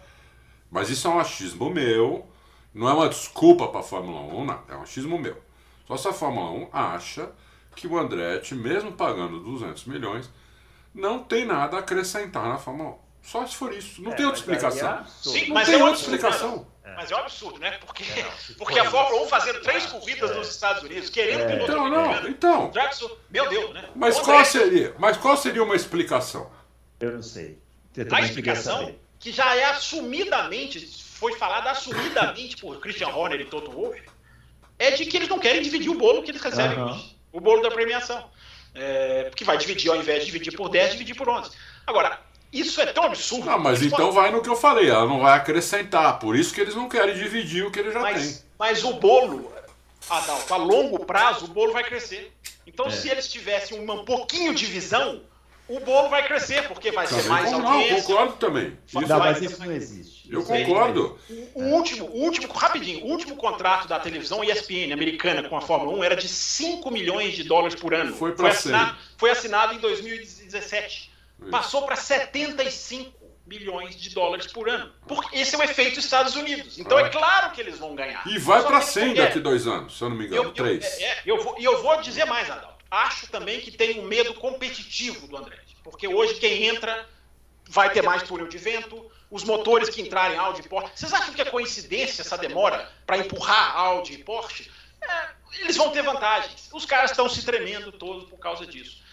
mas 0.71 0.91
isso 0.91 1.07
é 1.07 1.11
um 1.11 1.21
achismo 1.21 1.71
meu, 1.71 2.27
Não 2.75 2.89
é 2.89 2.93
uma 2.93 3.09
desculpa 3.09 3.69
para 3.69 3.81
a 3.81 3.85
Fórmula 3.85 4.21
1, 4.21 4.45
não. 4.45 4.63
É 4.69 4.77
um 4.77 4.83
achismo 4.83 5.17
meu. 5.19 5.46
Só 5.87 5.97
se 5.97 6.09
a 6.09 6.13
Fórmula 6.13 6.51
1 6.51 6.69
acha 6.73 7.31
que 7.75 7.87
o 7.87 7.99
Andretti, 7.99 8.55
mesmo 8.55 8.93
pagando 8.93 9.39
200 9.41 9.85
milhões, 9.85 10.31
não 10.95 11.23
tem 11.23 11.45
nada 11.45 11.77
a 11.77 11.81
acrescentar 11.81 12.49
na 12.49 12.59
Fórmula 12.59 12.91
1. 12.91 12.99
Só 13.23 13.47
se 13.47 13.57
for 13.57 13.73
isso. 13.73 14.01
Não 14.03 14.13
É, 14.13 14.15
tem 14.15 14.25
outra 14.25 14.41
é 14.41 14.43
explicação. 14.43 14.89
absurdo. 14.89 15.39
Sim, 15.39 15.47
Não 15.49 15.55
mas 15.55 15.67
tem 15.67 15.75
é 15.75 15.79
outra 15.79 15.91
absurdo, 15.93 16.15
explicação. 16.15 16.67
né? 16.85 16.95
Mas 16.97 17.11
é 17.11 17.17
um 17.17 17.19
absurdo, 17.19 17.59
né? 17.59 17.79
Porque, 17.85 18.05
se 18.05 18.55
porque 18.57 18.79
a 18.79 18.89
Fórmula 18.91 19.17
1 19.17 19.21
isso, 19.23 19.31
fazendo 19.31 19.61
três 19.61 19.85
é. 19.85 19.89
corridas 19.89 20.37
nos 20.37 20.49
Estados 20.49 20.83
Unidos, 20.85 21.11
querendo 21.11 21.41
É. 21.41 21.47
piloto 21.47 21.73
Então, 21.73 21.89
não, 21.91 22.29
então. 22.29 22.71
Jackson, 22.71 23.11
meu 23.29 23.49
Deus, 23.49 23.75
né? 23.75 23.91
Mas 23.95 24.19
qual 24.21 24.45
seria? 24.45 24.95
Mas 24.99 25.17
qual 25.17 25.37
seria 25.37 25.63
uma 25.63 25.75
explicação? 25.75 26.51
Eu 27.01 27.13
não 27.13 27.23
sei. 27.23 27.59
Você 27.93 28.07
A 28.13 28.21
explicação 28.21 28.95
que 29.19 29.33
já 29.33 29.55
é 29.57 29.65
assumidamente, 29.65 30.87
foi 31.15 31.37
falada 31.37 31.71
assumidamente 31.71 32.57
por 32.59 32.79
Christian 32.81 33.09
Horner 33.09 33.41
e 33.41 33.45
Toto 33.47 33.71
Wolff, 33.73 34.01
é 34.79 34.91
de 34.93 35.07
que 35.07 35.17
eles 35.17 35.29
não 35.29 35.39
querem 35.39 35.63
dividir 35.63 35.91
o 35.91 35.95
bolo 35.95 36.23
que 36.23 36.31
eles 36.31 36.43
recebem 36.43 36.83
hoje. 36.83 37.17
O 37.33 37.41
bolo 37.41 37.63
da 37.63 37.71
premiação. 37.71 38.25
É, 38.75 39.25
porque 39.25 39.45
vai 39.45 39.57
dividir, 39.57 39.91
ao 39.91 39.97
invés 39.97 40.21
de 40.21 40.27
dividir 40.27 40.55
por 40.57 40.69
10, 40.69 40.93
dividir 40.93 41.15
por 41.17 41.29
11. 41.29 41.51
Agora, 41.87 42.21
isso 42.53 42.81
é 42.81 42.87
tão 42.87 43.05
absurdo. 43.05 43.47
Não, 43.47 43.59
mas 43.59 43.83
então 43.83 44.13
vai 44.13 44.31
no 44.31 44.43
que 44.43 44.49
eu 44.49 44.57
falei, 44.57 44.91
ela 44.91 45.07
não 45.07 45.21
vai 45.21 45.37
acrescentar. 45.37 46.19
Por 46.19 46.37
isso 46.37 46.53
que 46.55 46.61
eles 46.61 46.75
não 46.75 46.89
querem 46.89 47.15
dividir 47.15 47.65
o 47.65 47.71
que 47.71 47.79
eles 47.81 47.95
já 47.95 48.03
têm. 48.03 48.13
Mas, 48.13 48.47
mas 48.59 48.85
o 48.85 48.95
bolo, 48.95 49.51
Adalto, 50.09 50.55
a 50.55 50.57
longo 50.57 51.05
prazo, 51.05 51.47
o 51.47 51.49
bolo 51.49 51.73
vai 51.73 51.85
crescer. 51.85 52.33
Então, 52.67 52.87
É. 52.87 52.91
se 52.91 53.09
eles 53.09 53.29
tivessem 53.29 53.81
um 53.81 54.05
pouquinho 54.05 54.55
de 54.55 54.67
visão, 54.67 55.23
o 55.69 55.81
bolo 55.81 56.09
vai 56.09 56.27
crescer, 56.27 56.67
porque 56.69 56.91
vai 56.93 57.07
ser 57.07 57.25
mais 57.25 57.51
não, 57.51 57.67
audiência. 57.67 58.03
concordo 58.03 58.33
também. 58.35 58.79
Isso- 58.87 59.01
Não, 59.01 59.19
mas 59.19 59.43
isso 59.43 59.59
não 59.65 59.73
existe. 59.73 60.33
eu 60.33 60.45
concordo. 60.45 61.19
O 61.55 61.63
último, 61.65 62.07
o 62.07 62.23
último, 62.23 62.53
rapidinho, 62.53 63.05
o 63.05 63.09
último 63.09 63.37
contrato 63.37 63.89
da 63.89 63.99
televisão 63.99 64.45
ESPN 64.45 64.93
americana 64.93 65.49
com 65.49 65.57
a 65.57 65.61
Fórmula 65.61 65.97
1 65.99 66.05
era 66.05 66.17
de 66.17 66.29
5 66.29 66.91
milhões 66.91 67.35
de 67.35 67.45
dólares 67.45 67.75
por 67.75 67.93
ano. 67.95 68.15
Foi 68.15 68.33
assinado, 68.49 68.97
foi 69.17 69.31
assinado 69.31 69.75
em 69.75 69.79
2017. 69.79 71.11
Isso. 71.41 71.51
Passou 71.51 71.83
para 71.83 71.97
75 71.97 73.13
milhões 73.47 73.95
de 73.97 74.11
dólares 74.11 74.47
por 74.49 74.69
ano. 74.69 74.91
Porque 75.07 75.37
esse 75.39 75.55
é 75.55 75.59
o 75.59 75.63
efeito 75.63 76.01
Estados 76.01 76.35
Unidos. 76.35 76.79
Então 76.79 76.99
é 76.99 77.09
claro 77.09 77.53
que 77.53 77.61
eles 77.61 77.79
vão 77.79 77.95
ganhar. 77.95 78.23
E 78.27 78.39
vai 78.39 78.65
eles 78.65 78.85
100 78.87 79.07
não 79.07 79.15
querem. 79.15 79.29
daqui 79.29 79.41
dois 79.41 79.67
anos, 79.67 79.97
se 79.97 80.03
eu 80.03 80.09
não 80.11 80.17
me 80.17 80.27
engano. 80.27 80.43
Eu, 80.43 80.49
eu, 80.49 80.53
Três. 80.53 80.85
é, 80.85 81.03
é, 81.05 81.23
eu 81.27 81.43
vou, 81.43 81.57
e 81.59 81.65
eu 81.65 81.83
vou 81.83 82.01
dizer 82.01 82.25
mais, 82.25 82.51
Adalto. 82.51 82.76
Acho 82.91 83.27
também 83.29 83.61
que 83.61 83.71
tem 83.71 84.01
um 84.01 84.05
medo 84.05 84.35
competitivo 84.35 85.27
do 85.27 85.37
Andretti. 85.37 85.77
Porque 85.83 86.07
hoje 86.07 86.35
quem 86.35 86.67
entra 86.67 87.09
vai 87.69 87.91
ter 87.93 88.03
mais 88.03 88.23
túnel 88.23 88.47
de 88.47 88.59
vento, 88.59 89.11
os 89.31 89.45
motores 89.45 89.89
que 89.89 90.01
entrarem 90.01 90.39
Audi 90.39 90.61
e 90.61 90.69
Porsche. 90.69 90.93
Vocês 90.95 91.13
acham 91.13 91.35
que 91.35 91.43
é 91.43 91.45
coincidência 91.45 92.23
essa 92.23 92.39
demora 92.39 92.91
para 93.05 93.19
empurrar 93.19 93.77
Audi 93.77 94.15
e 94.15 94.25
Porsche? 94.25 94.71
É, 95.01 95.29
eles 95.61 95.77
vão 95.77 95.91
ter 95.91 96.03
vantagens. 96.03 96.69
Os 96.73 96.85
caras 96.85 97.11
estão 97.11 97.29
se 97.29 97.45
tremendo 97.45 97.93
todos 97.93 98.29
por 98.29 98.39
causa 98.39 98.67
disso. 98.67 99.05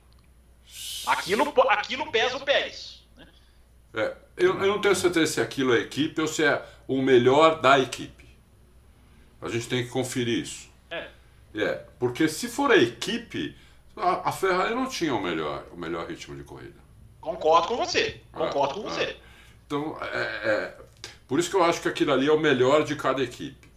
Aquilo, 1.05 1.53
aquilo 1.70 2.09
pesa 2.11 2.38
o 2.38 2.45
Pérez. 2.45 2.97
É, 3.98 4.16
eu, 4.38 4.60
eu 4.60 4.68
não 4.68 4.80
tenho 4.80 4.95
certeza 4.95 5.34
se 5.34 5.41
aquilo 5.41 5.74
é 5.74 5.80
equipe 5.80 6.22
ou 6.22 6.28
se 6.28 6.43
é 6.43 6.64
o 6.88 7.02
melhor 7.02 7.60
da 7.60 7.80
equipe. 7.80 8.28
A 9.41 9.50
gente 9.50 9.68
tem 9.68 9.84
que 9.84 9.89
conferir 9.89 10.43
isso. 10.43 10.70
É. 10.89 11.08
É, 11.56 11.84
porque 12.00 12.28
se 12.28 12.48
for 12.48 12.72
a 12.72 12.78
equipe, 12.78 13.56
a, 13.95 14.30
a 14.30 14.32
Ferrari 14.32 14.76
não 14.76 14.88
tinha 14.88 15.14
o 15.16 15.22
melhor, 15.22 15.66
o 15.72 15.78
melhor 15.78 16.08
ritmo 16.08 16.36
de 16.36 16.43
corrida. 16.43 16.80
Concordo 17.20 17.68
com 17.68 17.78
você. 17.78 18.22
Concordo 18.32 18.82
com 18.82 18.88
Ah, 18.88 18.91
você. 18.91 19.18
Então, 19.66 19.98
é, 20.02 20.18
é, 20.18 20.78
por 21.28 21.39
isso 21.39 21.50
que 21.50 21.56
eu 21.56 21.64
acho 21.64 21.82
que 21.82 21.88
aquilo 21.88 22.14
ali 22.14 22.28
é 22.28 22.32
o 22.32 22.39
melhor 22.39 22.84
de 22.84 22.95
cada 22.95 23.22
equipe. 23.24 23.68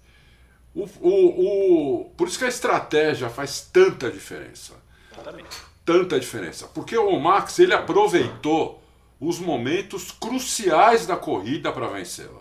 O, 0.74 0.84
o, 1.00 2.00
o, 2.02 2.10
por 2.10 2.28
isso 2.28 2.38
que 2.38 2.44
a 2.44 2.48
estratégia 2.48 3.28
faz 3.28 3.62
tanta 3.72 4.10
diferença. 4.10 4.74
Exatamente. 5.12 5.56
Tanta 5.84 6.20
diferença. 6.20 6.68
Porque 6.68 6.96
o 6.96 7.18
Max 7.18 7.58
ele 7.58 7.74
aproveitou 7.74 8.79
os 9.20 9.38
momentos 9.38 10.10
cruciais 10.10 11.06
da 11.06 11.16
corrida 11.16 11.70
para 11.70 11.88
vencê-la. 11.88 12.40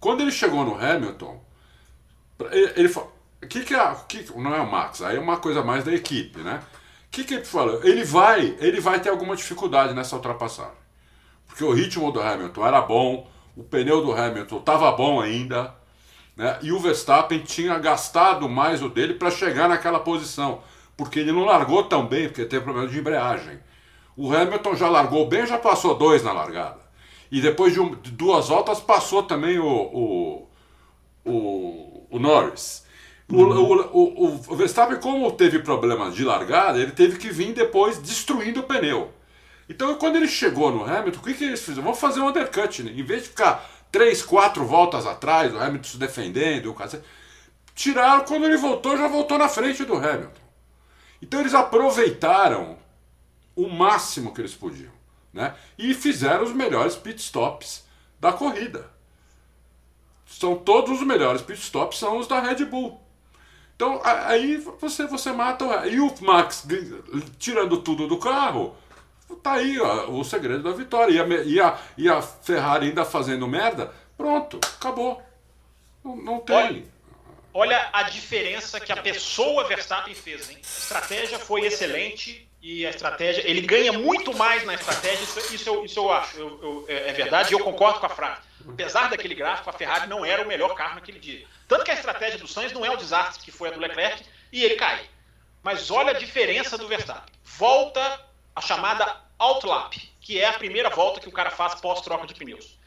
Quando 0.00 0.22
ele 0.22 0.32
chegou 0.32 0.64
no 0.64 0.74
Hamilton, 0.74 1.40
ele, 2.50 2.72
ele 2.76 2.88
falou. 2.88 3.20
Que 3.48 3.64
que 3.64 3.74
é, 3.74 3.96
que, 4.06 4.38
não 4.38 4.54
é 4.54 4.60
o 4.60 4.70
Max, 4.70 5.00
aí 5.00 5.16
é 5.16 5.20
uma 5.20 5.38
coisa 5.38 5.62
mais 5.62 5.82
da 5.82 5.92
equipe, 5.92 6.40
né? 6.40 6.62
O 7.06 7.10
que, 7.10 7.24
que 7.24 7.34
ele 7.34 7.44
falou? 7.44 7.82
Ele 7.82 8.04
vai, 8.04 8.54
ele 8.60 8.80
vai 8.80 9.00
ter 9.00 9.08
alguma 9.08 9.34
dificuldade 9.34 9.94
nessa 9.94 10.14
ultrapassagem. 10.14 10.74
Porque 11.46 11.64
o 11.64 11.72
ritmo 11.72 12.12
do 12.12 12.20
Hamilton 12.20 12.66
era 12.66 12.80
bom, 12.82 13.28
o 13.56 13.64
pneu 13.64 14.02
do 14.02 14.12
Hamilton 14.12 14.58
estava 14.58 14.92
bom 14.92 15.20
ainda, 15.20 15.74
né? 16.36 16.58
e 16.62 16.70
o 16.70 16.78
Verstappen 16.78 17.40
tinha 17.40 17.78
gastado 17.78 18.48
mais 18.48 18.82
o 18.82 18.88
dele 18.88 19.14
para 19.14 19.30
chegar 19.30 19.68
naquela 19.68 20.00
posição, 20.00 20.62
porque 20.96 21.18
ele 21.18 21.32
não 21.32 21.44
largou 21.44 21.82
tão 21.84 22.06
bem, 22.06 22.28
porque 22.28 22.44
teve 22.44 22.62
problema 22.62 22.88
de 22.88 22.98
embreagem. 22.98 23.58
O 24.22 24.30
Hamilton 24.34 24.74
já 24.76 24.86
largou 24.86 25.26
bem, 25.26 25.46
já 25.46 25.56
passou 25.56 25.94
dois 25.94 26.22
na 26.22 26.30
largada. 26.30 26.78
E 27.32 27.40
depois 27.40 27.72
de, 27.72 27.80
um- 27.80 27.94
de 27.94 28.10
duas 28.10 28.48
voltas 28.48 28.78
passou 28.78 29.22
também 29.22 29.58
o, 29.58 29.66
o, 29.66 30.48
o, 31.24 32.06
o 32.10 32.18
Norris. 32.18 32.84
O, 33.32 33.42
o, 33.42 34.26
o, 34.26 34.40
o 34.48 34.56
Verstappen, 34.56 34.98
como 35.00 35.32
teve 35.32 35.60
problemas 35.60 36.14
de 36.14 36.22
largada, 36.22 36.78
ele 36.78 36.90
teve 36.92 37.16
que 37.16 37.30
vir 37.30 37.54
depois 37.54 37.96
destruindo 37.96 38.60
o 38.60 38.64
pneu. 38.64 39.10
Então, 39.70 39.94
quando 39.94 40.16
ele 40.16 40.28
chegou 40.28 40.70
no 40.70 40.84
Hamilton, 40.84 41.18
o 41.18 41.22
que, 41.22 41.32
que 41.32 41.44
eles 41.44 41.60
fizeram? 41.60 41.84
Vamos 41.84 41.98
fazer 41.98 42.20
um 42.20 42.28
undercut, 42.28 42.82
né? 42.82 42.92
Em 42.94 43.02
vez 43.02 43.22
de 43.22 43.28
ficar 43.30 43.66
três, 43.90 44.20
quatro 44.22 44.66
voltas 44.66 45.06
atrás, 45.06 45.54
o 45.54 45.58
Hamilton 45.58 45.88
se 45.88 45.96
defendendo, 45.96 46.66
o 46.70 46.74
cacete, 46.74 47.04
tiraram, 47.74 48.26
quando 48.26 48.44
ele 48.44 48.58
voltou, 48.58 48.98
já 48.98 49.08
voltou 49.08 49.38
na 49.38 49.48
frente 49.48 49.82
do 49.86 49.94
Hamilton. 49.94 50.42
Então, 51.22 51.40
eles 51.40 51.54
aproveitaram 51.54 52.76
o 53.64 53.68
máximo 53.68 54.32
que 54.32 54.40
eles 54.40 54.54
podiam, 54.54 54.92
né? 55.32 55.54
E 55.78 55.94
fizeram 55.94 56.44
os 56.44 56.52
melhores 56.52 56.96
pit 56.96 57.20
stops 57.20 57.84
da 58.18 58.32
corrida. 58.32 58.90
São 60.26 60.56
todos 60.56 61.00
os 61.00 61.06
melhores 61.06 61.42
pit 61.42 61.60
stops 61.60 61.98
são 61.98 62.18
os 62.18 62.26
da 62.26 62.40
Red 62.40 62.64
Bull. 62.64 63.00
Então 63.76 64.00
aí 64.04 64.56
você 64.56 65.06
você 65.06 65.32
mata 65.32 65.86
e 65.86 66.00
o 66.00 66.14
Max 66.20 66.66
tirando 67.38 67.80
tudo 67.82 68.06
do 68.06 68.18
carro 68.18 68.76
Tá 69.36 69.54
aí 69.54 69.78
ó, 69.78 70.10
o 70.10 70.24
segredo 70.24 70.62
da 70.62 70.72
vitória. 70.72 71.12
E 71.12 71.20
a, 71.20 71.26
e, 71.44 71.60
a, 71.60 71.78
e 71.96 72.08
a 72.08 72.20
Ferrari 72.20 72.88
ainda 72.88 73.04
fazendo 73.04 73.46
merda, 73.46 73.92
pronto, 74.16 74.58
acabou. 74.76 75.22
Não, 76.04 76.16
não 76.16 76.40
tem. 76.40 76.56
Olha, 76.56 76.84
olha, 77.54 77.90
a 77.92 78.02
diferença 78.04 78.80
que 78.80 78.92
a 78.92 78.96
pessoa 78.96 79.66
Verstappen 79.66 80.14
fez, 80.14 80.50
hein? 80.50 80.58
A 80.58 80.60
estratégia 80.60 81.38
foi 81.38 81.66
excelente 81.66 82.49
e 82.62 82.86
a 82.86 82.90
estratégia. 82.90 83.48
Ele 83.48 83.62
ganha 83.62 83.92
muito 83.92 84.36
mais 84.36 84.64
na 84.64 84.74
estratégia, 84.74 85.22
isso, 85.22 85.54
isso, 85.54 85.68
eu, 85.68 85.84
isso 85.84 86.00
eu 86.00 86.12
acho. 86.12 86.36
Eu, 86.36 86.48
eu, 86.62 86.84
é, 86.88 87.10
é 87.10 87.12
verdade 87.12 87.52
e 87.52 87.54
eu 87.54 87.64
concordo 87.64 88.00
com 88.00 88.06
a 88.06 88.10
frase. 88.10 88.42
Apesar 88.68 89.08
daquele 89.08 89.34
gráfico, 89.34 89.70
a 89.70 89.72
Ferrari 89.72 90.06
não 90.06 90.24
era 90.24 90.42
o 90.42 90.46
melhor 90.46 90.74
carro 90.74 90.96
naquele 90.96 91.18
dia. 91.18 91.46
Tanto 91.66 91.84
que 91.84 91.90
a 91.90 91.94
estratégia 91.94 92.38
do 92.38 92.46
Sainz 92.46 92.72
não 92.72 92.84
é 92.84 92.90
o 92.90 92.96
desastre 92.96 93.44
que 93.44 93.50
foi 93.50 93.68
a 93.68 93.72
do 93.72 93.80
Leclerc 93.80 94.24
e 94.52 94.62
ele 94.62 94.76
cai. 94.76 95.08
Mas 95.62 95.90
olha 95.90 96.10
a 96.10 96.18
diferença 96.18 96.76
do 96.76 96.88
Verstappen. 96.88 97.32
Volta 97.44 98.26
a 98.54 98.60
chamada 98.60 99.20
outlap, 99.38 99.94
que 100.20 100.38
é 100.38 100.48
a 100.48 100.52
primeira 100.52 100.90
volta 100.90 101.20
que 101.20 101.28
o 101.28 101.32
cara 101.32 101.50
faz 101.50 101.74
pós-troca 101.80 102.26
de 102.26 102.34
pneus. 102.34 102.78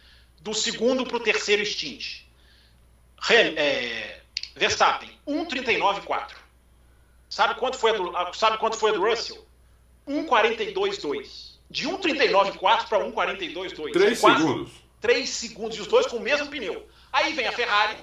Do 0.42 0.54
segundo 0.54 1.06
para 1.06 1.18
o 1.18 1.20
terceiro 1.20 1.66
stint. 1.66 2.24
É, 3.30 4.20
Verstappen, 4.56 5.10
1,39,4. 5.28 6.36
Sabe 7.30 7.56
quanto 7.56 7.78
foi 7.78 7.92
a 7.92 7.94
do, 7.94 8.34
sabe 8.34 8.58
quanto 8.58 8.78
foi 8.78 8.92
do 8.92 9.04
Russell? 9.04 9.48
1,42,2. 10.08 11.54
De 11.70 11.88
1,39,4 11.88 12.88
para 12.88 13.00
1,42,2. 13.00 13.92
3 13.94 14.20
segundos. 14.20 14.72
3 15.02 15.30
segundos, 15.30 15.78
e 15.78 15.82
os 15.82 15.88
dois 15.88 16.06
com 16.08 16.18
o 16.18 16.22
mesmo 16.22 16.48
pneu. 16.48 16.88
Aí 17.12 17.34
vem 17.34 17.46
a 17.46 17.52
Ferrari, 17.52 17.98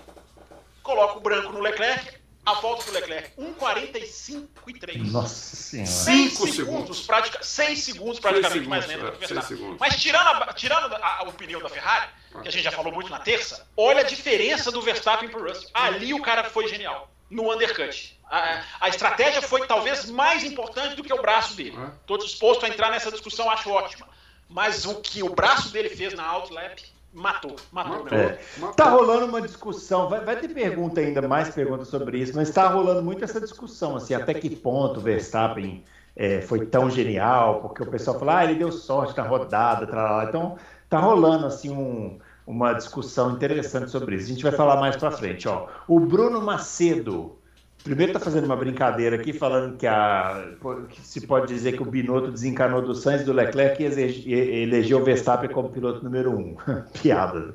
coloca 0.83 1.19
o 1.19 1.21
branco 1.21 1.53
no 1.53 1.61
Leclerc, 1.61 2.21
a 2.45 2.55
volta 2.55 2.85
do 2.85 2.93
Leclerc, 2.93 3.31
1,45 3.39 4.49
e 4.69 4.75
3. 4.75 5.13
Nossa 5.13 5.57
senhora. 5.57 5.91
6 5.91 6.33
segundos, 6.33 6.57
segundos, 6.57 7.07
pratica, 7.07 7.43
6 7.43 7.79
segundos 7.79 8.21
praticamente 8.21 8.69
mais 8.69 8.87
lento 8.87 9.07
é, 9.07 9.11
que 9.11 9.17
o 9.17 9.19
Verstappen. 9.19 9.77
Mas 9.79 9.97
tirando, 9.97 10.27
a, 10.27 10.53
tirando 10.53 10.95
a, 10.95 11.19
a, 11.19 11.23
o 11.25 11.33
pneu 11.33 11.63
da 11.63 11.69
Ferrari, 11.69 12.11
que 12.43 12.49
a 12.49 12.51
gente 12.51 12.63
já 12.63 12.73
falou 12.73 12.93
muito 12.93 13.11
na 13.11 13.19
terça, 13.19 13.67
olha 13.77 14.01
a 14.01 14.05
diferença 14.05 14.71
do 14.71 14.81
Verstappen 14.81 15.29
pro 15.29 15.47
Russell. 15.47 15.69
Ali 15.75 16.15
o 16.15 16.23
cara 16.23 16.45
foi 16.45 16.67
genial, 16.69 17.11
no 17.29 17.53
undercut. 17.53 18.19
A, 18.31 18.63
a 18.81 18.89
estratégia 18.89 19.43
foi 19.43 19.67
talvez 19.67 20.09
mais 20.11 20.45
importante 20.45 20.95
do 20.95 21.03
que 21.03 21.13
o 21.13 21.21
braço 21.21 21.57
dele. 21.57 21.77
Estou 22.01 22.17
disposto 22.17 22.65
a 22.65 22.69
entrar 22.69 22.91
nessa 22.91 23.11
discussão, 23.11 23.51
acho 23.51 23.71
ótima. 23.71 24.07
Mas 24.49 24.85
o 24.85 24.97
que 24.97 25.23
o 25.23 25.35
braço 25.35 25.73
dele 25.73 25.89
fez 25.89 26.15
na 26.15 26.33
outlap 26.33 26.81
Matou, 27.13 27.57
matou. 27.73 28.07
É. 28.17 28.39
Tá 28.77 28.91
rolando 28.91 29.27
uma 29.27 29.43
discussão, 29.43 30.09
vai, 30.09 30.21
vai 30.21 30.37
ter 30.37 30.47
pergunta 30.47 31.01
ainda, 31.01 31.27
mais 31.27 31.53
perguntas 31.53 31.89
sobre 31.89 32.19
isso, 32.19 32.37
mas 32.37 32.49
está 32.49 32.69
rolando 32.69 33.03
muito 33.03 33.25
essa 33.25 33.41
discussão, 33.41 33.97
assim, 33.97 34.15
até 34.15 34.33
que 34.33 34.49
ponto 34.49 35.01
o 35.01 35.03
Verstappen 35.03 35.83
é, 36.15 36.41
foi 36.41 36.67
tão 36.67 36.89
genial, 36.89 37.61
porque 37.63 37.83
o 37.83 37.87
pessoal 37.87 38.17
fala, 38.17 38.39
ah, 38.39 38.45
ele 38.45 38.55
deu 38.55 38.71
sorte 38.71 39.17
na 39.17 39.25
rodada, 39.25 39.89
tralala. 39.89 40.29
então 40.29 40.57
tá 40.89 41.01
rolando 41.01 41.47
assim 41.47 41.71
um, 41.71 42.21
uma 42.47 42.75
discussão 42.75 43.33
interessante 43.33 43.91
sobre 43.91 44.15
isso. 44.15 44.27
A 44.27 44.29
gente 44.29 44.43
vai 44.45 44.53
falar 44.53 44.77
mais 44.77 44.97
para 44.97 45.11
frente, 45.11 45.49
ó. 45.49 45.67
O 45.89 45.99
Bruno 45.99 46.41
Macedo 46.41 47.40
Primeiro 47.83 48.13
está 48.13 48.21
fazendo 48.21 48.45
uma 48.45 48.57
brincadeira 48.57 49.17
aqui, 49.17 49.33
falando 49.33 49.77
que, 49.77 49.87
a, 49.87 50.53
que 50.91 51.01
se 51.01 51.27
pode 51.27 51.47
dizer 51.47 51.73
que 51.73 51.83
o 51.83 51.87
Binotto 51.87 52.31
desencanou 52.31 52.83
do 52.83 52.95
Sainz 52.95 53.25
do 53.25 53.33
Leclerc 53.33 53.83
e 53.83 54.33
elegeu 54.63 54.99
o 55.01 55.05
Verstappen 55.05 55.49
como 55.51 55.71
piloto 55.71 56.05
número 56.05 56.31
um. 56.31 56.57
Piada. 57.03 57.55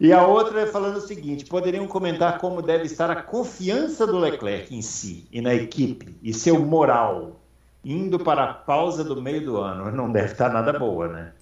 E 0.00 0.12
a 0.12 0.26
outra 0.26 0.62
é 0.62 0.66
falando 0.66 0.96
o 0.96 1.00
seguinte: 1.00 1.44
poderiam 1.44 1.86
comentar 1.86 2.38
como 2.38 2.60
deve 2.60 2.84
estar 2.84 3.10
a 3.10 3.16
confiança 3.22 4.06
do 4.06 4.18
Leclerc 4.18 4.74
em 4.74 4.82
si 4.82 5.26
e 5.30 5.40
na 5.40 5.54
equipe 5.54 6.16
e 6.22 6.34
seu 6.34 6.58
moral 6.58 7.40
indo 7.84 8.18
para 8.18 8.44
a 8.44 8.52
pausa 8.52 9.04
do 9.04 9.22
meio 9.22 9.44
do 9.44 9.58
ano. 9.58 9.90
Não 9.92 10.10
deve 10.10 10.32
estar 10.32 10.52
nada 10.52 10.76
boa, 10.76 11.08
né? 11.08 11.32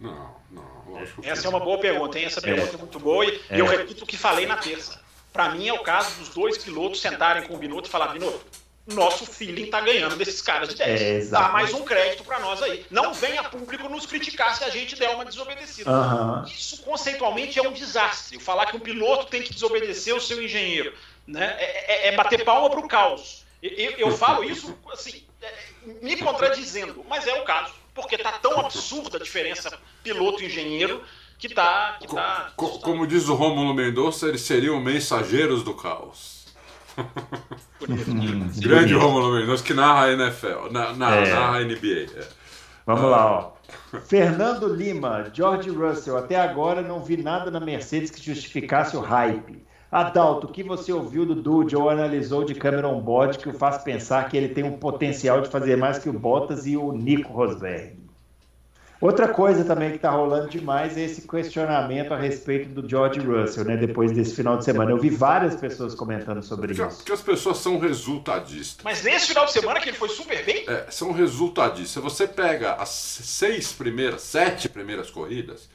Não, 0.00 0.34
não. 0.50 0.70
Essa 1.22 1.46
é 1.46 1.50
uma 1.50 1.60
boa 1.60 1.78
pergunta, 1.78 2.18
hein? 2.18 2.24
Essa 2.24 2.40
pergunta 2.40 2.72
é, 2.72 2.74
é 2.74 2.78
muito 2.78 2.98
boa 2.98 3.24
e 3.24 3.40
é. 3.48 3.60
eu 3.60 3.66
repito 3.66 4.04
o 4.04 4.06
que 4.06 4.16
falei 4.16 4.46
na 4.46 4.56
terça. 4.56 4.99
Para 5.32 5.50
mim 5.50 5.68
é 5.68 5.72
o 5.72 5.80
caso 5.80 6.18
dos 6.18 6.28
dois 6.30 6.58
pilotos 6.58 7.00
sentarem 7.00 7.46
com 7.46 7.54
o 7.54 7.58
Binotto 7.58 7.88
e 7.88 7.90
falar, 7.90 8.08
Binotto, 8.08 8.44
nosso 8.86 9.24
feeling 9.26 9.66
tá 9.66 9.80
ganhando 9.80 10.16
desses 10.16 10.40
caras 10.42 10.68
de 10.70 10.74
10. 10.74 11.00
É, 11.00 11.30
Dá 11.30 11.48
mais 11.48 11.72
um 11.72 11.84
crédito 11.84 12.24
para 12.24 12.38
nós 12.40 12.62
aí. 12.62 12.84
Não 12.90 13.14
venha 13.14 13.44
público 13.44 13.88
nos 13.88 14.06
criticar 14.06 14.56
se 14.56 14.64
a 14.64 14.70
gente 14.70 14.96
der 14.96 15.10
uma 15.10 15.24
desobedecida. 15.24 15.90
Uhum. 15.90 16.44
Isso 16.44 16.82
conceitualmente 16.82 17.58
é 17.58 17.62
um 17.62 17.72
desastre. 17.72 18.38
Falar 18.38 18.66
que 18.66 18.76
um 18.76 18.80
piloto 18.80 19.26
tem 19.26 19.42
que 19.42 19.52
desobedecer 19.52 20.14
o 20.14 20.20
seu 20.20 20.42
engenheiro. 20.42 20.92
Né? 21.26 21.54
É, 21.58 22.08
é, 22.08 22.08
é 22.08 22.16
bater 22.16 22.44
palma 22.44 22.70
pro 22.70 22.88
caos. 22.88 23.44
Eu, 23.62 23.92
eu 23.92 24.16
falo 24.16 24.42
isso 24.42 24.76
assim, 24.92 25.22
é, 25.42 25.52
me 26.02 26.16
contradizendo, 26.16 27.04
mas 27.08 27.26
é 27.26 27.34
o 27.40 27.44
caso. 27.44 27.74
Porque 27.94 28.16
tá 28.16 28.32
tão 28.32 28.58
absurda 28.58 29.18
a 29.18 29.20
diferença 29.20 29.78
piloto-engenheiro 30.02 31.04
que 31.40 31.54
tá. 31.54 31.96
Que 31.98 32.06
tá 32.06 32.52
como, 32.54 32.78
como 32.80 33.06
diz 33.06 33.28
o 33.28 33.34
Rômulo 33.34 33.72
Mendonça, 33.74 34.28
eles 34.28 34.42
seriam 34.42 34.78
mensageiros 34.80 35.62
do 35.62 35.74
caos. 35.74 36.46
Grande 38.60 38.94
Rômulo 38.94 39.32
Mendonça 39.32 39.64
que 39.64 39.72
narra 39.72 40.04
a 40.04 40.12
NFL, 40.12 40.70
na, 40.70 40.92
na, 40.92 41.16
é. 41.16 41.32
narra 41.32 41.58
a 41.58 41.64
NBA. 41.64 42.10
É. 42.14 42.28
Vamos 42.84 43.10
lá, 43.10 43.30
ó. 43.30 43.52
Fernando 44.06 44.68
Lima, 44.68 45.30
George 45.32 45.70
Russell, 45.70 46.18
até 46.18 46.36
agora 46.36 46.82
não 46.82 47.02
vi 47.02 47.16
nada 47.16 47.50
na 47.50 47.60
Mercedes 47.60 48.10
que 48.10 48.22
justificasse 48.22 48.96
o 48.96 49.00
hype. 49.00 49.64
Adalto, 49.90 50.46
o 50.46 50.52
que 50.52 50.62
você 50.62 50.92
ouviu 50.92 51.26
do 51.26 51.34
Dude 51.34 51.74
ou 51.74 51.90
analisou 51.90 52.44
de 52.44 52.54
Cameron 52.54 53.00
Bode 53.00 53.38
que 53.38 53.48
o 53.48 53.54
faz 53.54 53.78
pensar 53.78 54.28
que 54.28 54.36
ele 54.36 54.50
tem 54.50 54.62
um 54.62 54.78
potencial 54.78 55.40
de 55.40 55.48
fazer 55.48 55.76
mais 55.76 55.98
que 55.98 56.08
o 56.08 56.12
Bottas 56.12 56.66
e 56.66 56.76
o 56.76 56.92
Nico 56.92 57.32
Rosberg? 57.32 57.99
Outra 59.00 59.28
coisa 59.28 59.64
também 59.64 59.90
que 59.90 59.96
está 59.96 60.10
rolando 60.10 60.50
demais 60.50 60.94
é 60.98 61.00
esse 61.00 61.26
questionamento 61.26 62.12
a 62.12 62.18
respeito 62.18 62.68
do 62.68 62.86
George 62.86 63.18
Russell, 63.18 63.64
né? 63.64 63.76
Depois 63.78 64.12
desse 64.12 64.34
final 64.34 64.58
de 64.58 64.64
semana. 64.64 64.90
Eu 64.90 64.98
vi 64.98 65.08
várias 65.08 65.56
pessoas 65.56 65.94
comentando 65.94 66.42
sobre 66.42 66.68
porque, 66.68 66.82
isso. 66.82 66.96
Porque 66.98 67.12
as 67.12 67.22
pessoas 67.22 67.56
são 67.58 67.78
resultadistas. 67.78 68.84
Mas 68.84 69.02
nesse 69.02 69.28
final 69.28 69.46
de 69.46 69.52
semana 69.52 69.80
que 69.80 69.88
ele 69.88 69.96
foi 69.96 70.10
super 70.10 70.44
bem? 70.44 70.68
É, 70.68 70.86
são 70.90 71.12
resultadistas. 71.12 71.92
Se 71.92 72.00
você 72.00 72.28
pega 72.28 72.74
as 72.74 72.90
seis 72.90 73.72
primeiras, 73.72 74.20
sete 74.20 74.68
primeiras 74.68 75.10
corridas, 75.10 75.70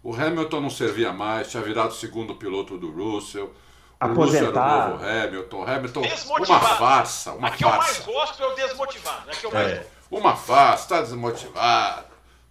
o 0.00 0.14
Hamilton 0.14 0.60
não 0.60 0.70
servia 0.70 1.12
mais, 1.12 1.50
tinha 1.50 1.62
virado 1.62 1.92
segundo 1.94 2.36
piloto 2.36 2.78
do 2.78 2.92
Russell. 2.92 3.52
Aposentado. 3.98 4.90
O 4.90 4.98
novo 4.98 5.04
Hamilton. 5.04 5.64
Hamilton, 5.66 6.02
uma 6.46 6.60
farsa, 6.60 7.32
uma 7.32 7.48
a 7.48 7.50
que 7.50 7.64
farsa. 7.64 7.76
eu 7.76 7.82
mais 7.82 7.98
gosto 8.06 8.40
é 8.40 8.46
o 8.46 8.54
desmotivado. 8.54 9.30
É 9.30 9.34
que 9.34 9.52
mais 9.52 9.66
é. 9.66 9.86
Uma 10.08 10.36
farsa, 10.36 10.84
está 10.84 11.00
desmotivado 11.02 12.07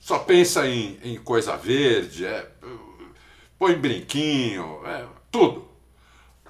só 0.07 0.19
pensa 0.19 0.65
em, 0.65 0.97
em 1.03 1.17
coisa 1.17 1.57
verde, 1.57 2.25
é, 2.25 2.47
põe 3.59 3.73
brinquinho, 3.73 4.79
é, 4.85 5.03
tudo. 5.29 5.67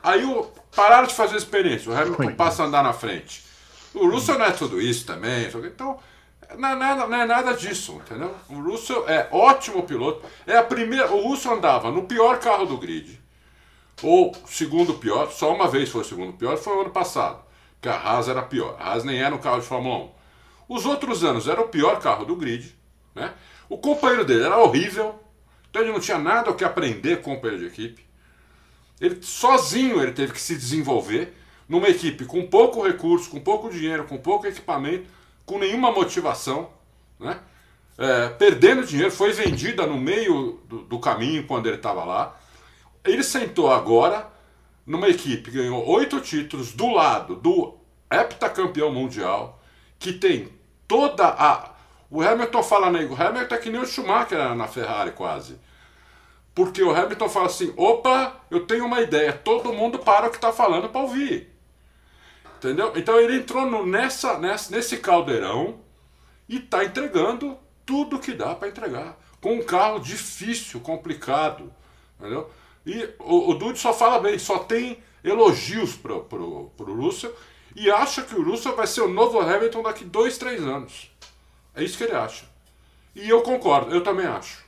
Aí 0.03 0.23
o, 0.23 0.43
pararam 0.75 1.07
de 1.07 1.15
fazer 1.15 1.37
experiência, 1.37 1.91
o 1.91 1.97
Hamilton 1.97 2.35
passa 2.35 2.61
a 2.61 2.67
andar 2.67 2.83
na 2.83 2.93
frente. 2.93 3.43
O 3.95 4.07
Russell 4.11 4.37
não 4.37 4.45
é 4.45 4.51
tudo 4.51 4.79
isso 4.79 5.07
também, 5.07 5.47
então 5.47 5.97
não 6.55 6.69
é, 6.69 6.75
nada, 6.75 7.07
não 7.07 7.17
é 7.17 7.25
nada 7.25 7.55
disso, 7.55 7.93
entendeu? 7.95 8.31
O 8.47 8.61
Russell 8.61 9.09
é 9.09 9.27
ótimo 9.31 9.81
piloto, 9.81 10.23
é 10.45 10.55
a 10.55 10.61
primeira, 10.61 11.11
o 11.11 11.27
Russell 11.27 11.53
andava 11.53 11.89
no 11.89 12.03
pior 12.03 12.37
carro 12.37 12.67
do 12.67 12.77
grid, 12.77 13.19
ou 14.03 14.35
segundo 14.45 14.93
pior, 14.93 15.31
só 15.31 15.51
uma 15.51 15.67
vez 15.67 15.89
foi 15.89 16.01
o 16.01 16.05
segundo 16.05 16.33
pior, 16.33 16.57
foi 16.57 16.77
o 16.77 16.81
ano 16.81 16.91
passado, 16.91 17.39
que 17.81 17.89
a 17.89 17.95
Haas 17.95 18.29
era 18.29 18.43
pior, 18.43 18.77
a 18.79 18.91
Haas 18.91 19.03
nem 19.03 19.19
era 19.19 19.33
um 19.33 19.39
carro 19.39 19.61
de 19.61 19.65
Fórmula 19.65 19.97
1. 19.97 20.75
Os 20.75 20.85
outros 20.85 21.23
anos 21.23 21.47
era 21.47 21.59
o 21.59 21.69
pior 21.69 21.99
carro 21.99 22.23
do 22.23 22.35
grid, 22.35 22.77
né? 23.18 23.34
O 23.68 23.78
companheiro 23.78 24.24
dele 24.24 24.43
era 24.43 24.57
horrível, 24.57 25.20
então 25.70 25.82
ele 25.82 25.91
não 25.91 25.99
tinha 25.99 26.18
nada 26.18 26.51
o 26.51 26.55
que 26.55 26.63
aprender 26.63 27.22
com 27.22 27.32
o 27.32 27.36
companheiro 27.36 27.63
de 27.63 27.70
equipe. 27.74 28.05
Ele 29.01 29.22
sozinho 29.22 30.01
ele 30.01 30.11
teve 30.11 30.34
que 30.34 30.41
se 30.41 30.55
desenvolver 30.55 31.36
numa 31.68 31.89
equipe 31.89 32.26
com 32.26 32.47
pouco 32.47 32.86
recurso, 32.86 33.30
com 33.30 33.39
pouco 33.39 33.70
dinheiro, 33.70 34.05
com 34.05 34.18
pouco 34.18 34.47
equipamento, 34.47 35.09
com 35.45 35.59
nenhuma 35.59 35.91
motivação, 35.91 36.70
né? 37.20 37.39
É, 37.97 38.30
perdendo 38.30 38.86
dinheiro, 38.86 39.11
foi 39.11 39.34
vendida 39.34 39.88
no 39.88 39.97
meio 39.97 40.61
do, 40.65 40.84
do 40.84 40.99
caminho 40.99 41.47
quando 41.47 41.65
ele 41.65 41.78
estava 41.78 42.05
lá. 42.05 42.39
Ele 43.03 43.24
sentou 43.24 43.72
agora 43.72 44.30
numa 44.86 45.09
equipe 45.09 45.49
que 45.49 45.57
ganhou 45.57 45.84
oito 45.88 46.22
títulos 46.22 46.72
do 46.74 46.91
lado 46.91 47.36
do 47.36 47.76
heptacampeão 48.11 48.91
mundial, 48.91 49.59
que 49.97 50.13
tem 50.13 50.49
toda 50.88 51.28
a 51.28 51.76
o 52.09 52.21
Hamilton 52.21 52.63
fala, 52.63 52.89
nego, 52.89 53.13
o 53.13 53.21
Hamilton 53.21 53.55
é 53.55 53.57
que 53.57 53.69
nem 53.69 53.81
o 53.81 53.85
Schumacher 53.85 54.55
na 54.55 54.67
Ferrari 54.67 55.11
quase. 55.11 55.59
Porque 56.55 56.81
o 56.81 56.95
Hamilton 56.95 57.29
fala 57.29 57.45
assim: 57.47 57.73
opa, 57.77 58.41
eu 58.49 58.65
tenho 58.65 58.85
uma 58.85 59.01
ideia, 59.01 59.33
todo 59.33 59.73
mundo 59.73 59.99
para 59.99 60.27
o 60.27 60.29
que 60.29 60.37
está 60.37 60.51
falando 60.51 60.89
para 60.89 61.01
ouvir. 61.01 61.53
Entendeu? 62.57 62.93
Então 62.95 63.19
ele 63.19 63.37
entrou 63.37 63.65
no, 63.65 63.85
nessa, 63.85 64.39
nessa, 64.39 64.75
nesse 64.75 64.97
caldeirão 64.97 65.79
e 66.49 66.57
está 66.57 66.83
entregando 66.83 67.57
tudo 67.85 68.17
que 68.17 68.33
dá 68.33 68.55
para 68.55 68.69
entregar. 68.69 69.17
Com 69.39 69.55
um 69.55 69.63
carro 69.63 69.99
difícil, 69.99 70.79
complicado. 70.79 71.71
Entendeu? 72.19 72.49
E 72.85 73.07
o, 73.19 73.51
o 73.51 73.53
Dude 73.53 73.77
só 73.77 73.93
fala 73.93 74.19
bem, 74.19 74.39
só 74.39 74.57
tem 74.59 74.97
elogios 75.23 75.95
pro, 75.95 76.23
pro 76.23 76.95
Russell 76.95 77.35
e 77.75 77.91
acha 77.91 78.23
que 78.23 78.33
o 78.33 78.43
Russell 78.43 78.75
vai 78.75 78.87
ser 78.87 79.01
o 79.01 79.07
novo 79.07 79.39
Hamilton 79.39 79.83
daqui 79.83 80.03
dois, 80.03 80.39
três 80.39 80.63
anos. 80.63 81.11
É 81.78 81.84
isso 81.84 81.97
que 81.97 82.03
ele 82.03 82.15
acha. 82.15 82.45
E 83.15 83.30
eu 83.30 83.41
concordo, 83.41 83.93
eu 83.93 84.01
também 84.01 84.25
acho. 84.25 84.65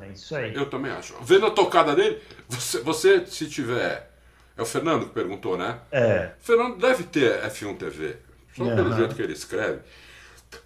É 0.00 0.08
isso 0.08 0.34
aí. 0.34 0.54
Eu 0.54 0.68
também 0.68 0.90
acho. 0.90 1.14
Vendo 1.20 1.46
a 1.46 1.50
tocada 1.50 1.94
dele, 1.94 2.20
você, 2.48 2.80
você 2.80 3.26
se 3.26 3.48
tiver. 3.48 4.10
É 4.56 4.62
o 4.62 4.66
Fernando 4.66 5.06
que 5.06 5.12
perguntou, 5.12 5.56
né? 5.56 5.78
É. 5.92 6.32
O 6.40 6.44
Fernando 6.44 6.78
deve 6.78 7.04
ter 7.04 7.40
F1 7.44 7.76
TV. 7.76 8.16
Só 8.56 8.64
Uhum. 8.64 8.74
pelo 8.74 8.96
jeito 8.96 9.14
que 9.14 9.22
ele 9.22 9.32
escreve. 9.32 9.80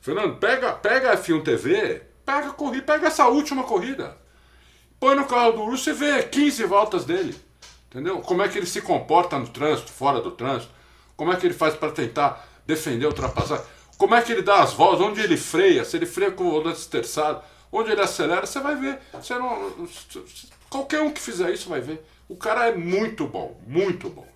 Fernando, 0.01 0.37
pega, 0.37 0.73
pega 0.73 1.13
a 1.13 1.17
F1 1.17 1.43
TV, 1.43 2.03
pega, 2.25 2.51
corrida, 2.53 2.85
pega 2.87 3.09
essa 3.09 3.27
última 3.29 3.65
corrida. 3.65 4.17
Põe 4.99 5.17
no 5.17 5.27
carro 5.27 5.53
do 5.53 5.63
Urso 5.63 5.91
e 5.91 5.93
vê 5.93 6.23
15 6.23 6.65
voltas 6.65 7.05
dele. 7.05 7.35
Entendeu? 7.91 8.21
Como 8.21 8.43
é 8.43 8.49
que 8.49 8.57
ele 8.57 8.67
se 8.67 8.81
comporta 8.81 9.39
no 9.39 9.49
trânsito, 9.49 9.91
fora 9.93 10.21
do 10.21 10.31
trânsito. 10.31 10.73
Como 11.17 11.33
é 11.33 11.37
que 11.37 11.47
ele 11.47 11.55
faz 11.55 11.75
para 11.75 11.91
tentar 11.93 12.49
defender 12.67 13.05
a 13.05 13.09
ultrapassagem. 13.09 13.65
Como 14.03 14.17
é 14.17 14.21
que 14.21 14.33
ele 14.33 14.43
dá 14.43 14.65
as 14.65 14.73
voltas, 14.73 15.01
onde 15.01 15.21
ele 15.21 15.37
freia, 15.37 15.85
se 15.85 15.97
ele 15.97 16.07
freia 16.07 16.33
com 16.33 16.43
o 16.43 16.51
volante 16.51 16.81
esterçado, 16.81 17.41
onde 17.71 17.93
ele 17.93 18.01
acelera, 18.01 18.45
você 18.45 18.59
vai 18.59 18.75
ver. 18.75 18.99
Você 19.13 19.33
não, 19.39 19.73
qualquer 20.69 21.01
um 21.03 21.13
que 21.13 21.21
fizer 21.21 21.53
isso 21.53 21.69
vai 21.69 21.81
ver. 21.81 22.05
O 22.29 22.35
cara 22.35 22.67
é 22.67 22.75
muito 22.75 23.29
bom, 23.29 23.57
muito 23.65 24.11
bom. 24.11 24.27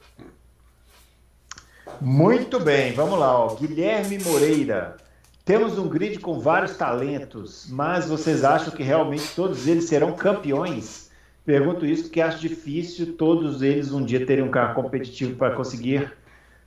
Muito 2.00 2.60
bem, 2.60 2.92
vamos 2.92 3.18
lá. 3.18 3.36
Ó. 3.40 3.56
Guilherme 3.56 4.20
Moreira. 4.20 4.98
Temos 5.44 5.76
um 5.80 5.88
grid 5.88 6.20
com 6.20 6.38
vários 6.38 6.76
talentos, 6.76 7.66
mas 7.68 8.06
vocês 8.06 8.44
acham 8.44 8.72
que 8.72 8.84
realmente 8.84 9.34
todos 9.34 9.66
eles 9.66 9.86
serão 9.86 10.12
campeões? 10.12 11.10
Pergunto 11.44 11.84
isso 11.84 12.04
porque 12.04 12.20
acho 12.20 12.38
difícil 12.38 13.16
todos 13.16 13.62
eles 13.62 13.90
um 13.90 14.04
dia 14.04 14.24
terem 14.24 14.44
um 14.44 14.50
carro 14.50 14.80
competitivo 14.80 15.34
para 15.34 15.56
conseguir 15.56 16.12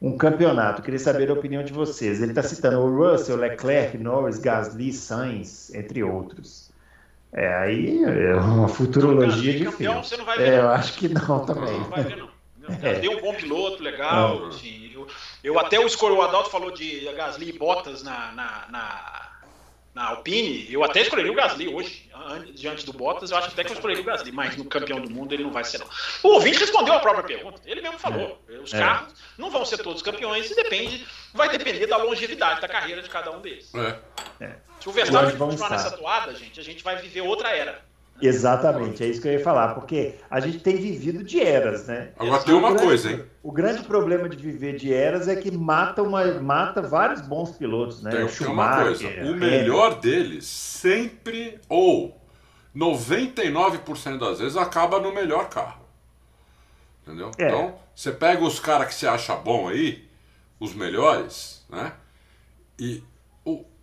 um 0.01 0.17
campeonato. 0.17 0.81
Queria 0.81 0.99
saber 0.99 1.29
a 1.29 1.33
opinião 1.33 1.63
de 1.63 1.73
vocês. 1.73 2.21
Ele 2.21 2.31
está 2.31 2.43
citando 2.43 2.79
o 2.79 2.97
Russell, 2.97 3.37
Leclerc, 3.37 3.97
Norris, 3.97 4.39
Gasly, 4.39 4.93
Sainz, 4.93 5.73
entre 5.73 6.03
outros. 6.03 6.69
É, 7.31 7.53
aí 7.55 8.03
é 8.03 8.35
uma 8.35 8.67
futurologia 8.67 9.63
Não, 9.63 9.71
campeão 9.71 10.03
você 10.03 10.17
não 10.17 10.25
vai 10.25 10.37
ver, 10.37 10.49
É, 10.49 10.59
eu 10.59 10.69
acho 10.69 10.93
que 10.97 11.07
não 11.07 11.45
também. 11.45 11.79
Não 11.79 11.89
vai 11.89 12.03
ver, 12.03 12.17
não. 12.17 12.29
É. 12.81 12.99
Tem 12.99 13.09
um 13.09 13.21
bom 13.21 13.33
piloto, 13.33 13.81
legal. 13.81 14.47
Assim, 14.47 14.91
eu, 14.93 15.07
eu 15.43 15.59
até 15.59 15.79
o 15.79 15.87
o 15.87 16.21
Adalto 16.21 16.49
falou 16.49 16.71
de 16.71 17.01
Gasly 17.15 17.49
e 17.49 17.57
Bottas 17.57 18.03
na, 18.03 18.31
na, 18.31 18.67
na, 18.69 19.28
na 19.93 20.09
Alpine. 20.09 20.71
Eu 20.71 20.83
até 20.83 21.01
escolheria 21.01 21.31
o 21.31 21.35
Gasly 21.35 21.67
hoje, 21.67 22.09
an- 22.13 22.45
diante 22.53 22.85
do 22.85 22.93
Bottas. 22.93 23.31
Eu 23.31 23.37
acho 23.37 23.47
até 23.49 23.63
que 23.63 23.71
eu 23.71 23.75
escolheria 23.75 24.03
o 24.03 24.05
Gasly, 24.05 24.31
mas 24.31 24.55
no 24.55 24.65
campeão 24.65 25.01
do 25.01 25.09
mundo 25.09 25.33
ele 25.33 25.43
não 25.43 25.51
vai 25.51 25.63
ser, 25.63 25.79
não. 25.79 25.87
O 26.23 26.29
ouvinte 26.35 26.59
respondeu 26.59 26.93
a 26.93 26.99
própria 26.99 27.23
pergunta. 27.23 27.61
Ele 27.65 27.81
mesmo 27.81 27.97
falou. 27.99 28.41
Os 28.63 28.73
É. 28.73 28.79
carros 28.79 29.13
não 29.37 29.49
vão 29.49 29.65
ser 29.65 29.77
todos 29.79 30.01
campeões 30.01 30.49
e 30.51 30.55
depende, 30.55 31.05
vai 31.33 31.49
depender 31.49 31.87
da 31.87 31.97
longevidade 31.97 32.61
da 32.61 32.67
carreira 32.67 33.01
de 33.01 33.09
cada 33.09 33.31
um 33.31 33.41
deles. 33.41 33.71
É. 34.39 34.55
Se 34.79 34.87
o 34.87 34.91
Verstappen 34.91 35.31
continuar 35.37 35.53
estar. 35.53 35.69
nessa 35.71 35.91
toada, 35.97 36.33
gente, 36.35 36.59
a 36.59 36.63
gente 36.63 36.83
vai 36.83 36.95
viver 36.97 37.21
outra 37.21 37.49
era. 37.49 37.81
Exatamente, 38.21 39.03
é 39.03 39.07
isso 39.07 39.21
que 39.21 39.27
eu 39.27 39.33
ia 39.33 39.43
falar, 39.43 39.75
porque 39.75 40.15
a 40.29 40.39
gente 40.39 40.59
tem 40.59 40.75
vivido 40.75 41.23
de 41.23 41.39
eras, 41.41 41.87
né? 41.87 42.09
Agora 42.17 42.43
tem 42.43 42.53
uma 42.53 42.67
O 42.69 42.71
grande- 42.71 42.85
coisa, 42.87 43.11
hein? 43.11 43.23
O 43.41 43.51
grande 43.51 43.83
problema 43.83 44.27
de 44.27 44.35
viver 44.37 44.75
de 44.77 44.93
eras 44.93 45.27
é 45.27 45.35
que 45.35 45.49
mata, 45.51 46.03
uma, 46.03 46.25
mata 46.41 46.81
vários 46.81 47.21
bons 47.21 47.51
pilotos, 47.51 48.01
né? 48.03 48.11
Tem, 48.11 48.23
O 48.23 48.27
tem 48.27 48.47
uma 48.47 48.81
coisa, 48.83 49.07
o 49.07 49.35
melhor 49.35 49.99
deles 49.99 50.45
sempre, 50.45 51.59
ou 51.69 52.19
99% 52.75 54.17
das 54.19 54.39
vezes, 54.39 54.57
acaba 54.57 54.99
no 54.99 55.13
melhor 55.13 55.49
carro. 55.49 55.81
Entendeu? 57.03 57.31
É. 57.37 57.47
Então, 57.47 57.75
você 57.95 58.11
pega 58.11 58.43
os 58.43 58.59
caras 58.59 58.87
que 58.87 58.93
você 58.95 59.07
acha 59.07 59.35
bom 59.35 59.67
aí, 59.67 60.07
os 60.59 60.73
melhores, 60.75 61.65
né? 61.69 61.93
E 62.77 63.03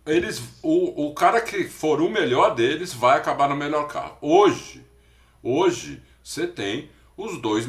eles, 0.07 0.41
o, 0.63 1.07
o 1.07 1.13
cara 1.13 1.41
que 1.41 1.65
for 1.65 2.01
o 2.01 2.09
melhor 2.09 2.55
deles 2.55 2.93
vai 2.93 3.17
acabar 3.17 3.47
no 3.49 3.55
melhor 3.55 3.87
carro. 3.87 4.17
Hoje, 4.21 4.83
hoje 5.43 6.01
você 6.23 6.47
tem 6.47 6.89
os 7.15 7.39
dois, 7.41 7.65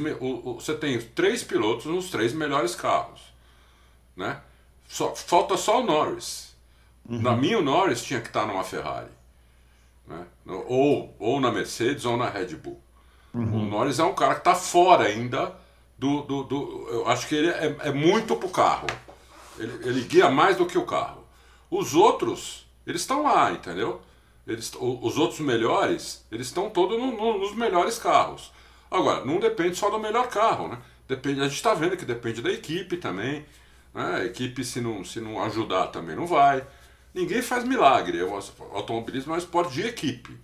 você 0.57 0.75
tem 0.75 1.01
três 1.01 1.43
pilotos 1.43 1.87
nos 1.87 2.11
três 2.11 2.33
melhores 2.33 2.75
carros, 2.75 3.21
né? 4.17 4.41
Só, 4.87 5.15
falta 5.15 5.57
só 5.57 5.81
o 5.83 5.85
Norris. 5.85 6.55
Na 7.09 7.35
minha, 7.37 7.59
o 7.59 7.63
Norris 7.63 8.03
tinha 8.03 8.21
que 8.21 8.29
estar 8.29 8.47
numa 8.47 8.65
Ferrari. 8.65 9.11
Né? 10.07 10.25
Ou, 10.67 11.15
ou 11.19 11.41
na 11.41 11.51
Mercedes 11.51 12.05
ou 12.05 12.17
na 12.17 12.29
Red 12.29 12.57
Bull. 12.57 12.81
O 13.35 13.39
Norris 13.67 13.99
é 13.99 14.05
um 14.05 14.15
cara 14.15 14.35
que 14.35 14.41
está 14.41 14.55
fora 14.55 15.05
ainda 15.05 15.55
do, 15.99 16.23
do, 16.23 16.43
do- 16.45 16.89
Eu 16.91 17.09
acho 17.09 17.27
que 17.29 17.35
ele 17.35 17.49
é, 17.49 17.77
é 17.81 17.93
muito 17.93 18.35
pro 18.37 18.49
carro. 18.49 18.87
Ele, 19.59 19.73
ele 19.89 20.01
guia 20.05 20.31
mais 20.31 20.57
do 20.57 20.67
que 20.67 20.77
o 20.79 20.85
carro. 20.87 21.18
Os 21.71 21.95
outros, 21.95 22.67
eles 22.87 23.03
estão 23.03 23.23
lá, 23.23 23.53
entendeu? 23.53 24.01
Eles, 24.47 24.73
os 24.81 25.19
outros 25.19 25.41
melhores, 25.41 26.25
eles 26.33 26.47
estão 26.47 26.71
todos 26.71 26.99
no- 26.99 27.13
no- 27.13 27.39
nos 27.39 27.55
melhores 27.55 27.99
carros. 27.99 28.51
Agora, 28.91 29.25
não 29.25 29.39
depende 29.39 29.77
só 29.77 29.91
do 29.91 29.99
melhor 29.99 30.29
carro, 30.29 30.69
né? 30.69 30.79
Depende, 31.07 31.41
a 31.41 31.45
gente 31.45 31.55
está 31.57 31.75
vendo 31.75 31.97
que 31.97 32.05
depende 32.05 32.41
da 32.41 32.51
equipe 32.51 32.97
também. 32.97 33.45
Né? 33.95 34.17
A 34.17 34.25
equipe, 34.25 34.65
se 34.65 34.81
não, 34.81 35.05
se 35.05 35.21
não 35.21 35.43
ajudar, 35.45 35.89
também 35.89 36.17
não 36.17 36.27
vai. 36.27 36.65
Ninguém 37.15 37.43
faz 37.43 37.65
milagre. 37.65 38.23
O 38.23 38.35
automobilismo 38.73 39.33
é 39.33 39.37
um 39.37 39.39
esporte 39.39 39.73
de 39.75 39.83
equipe. 39.87 40.37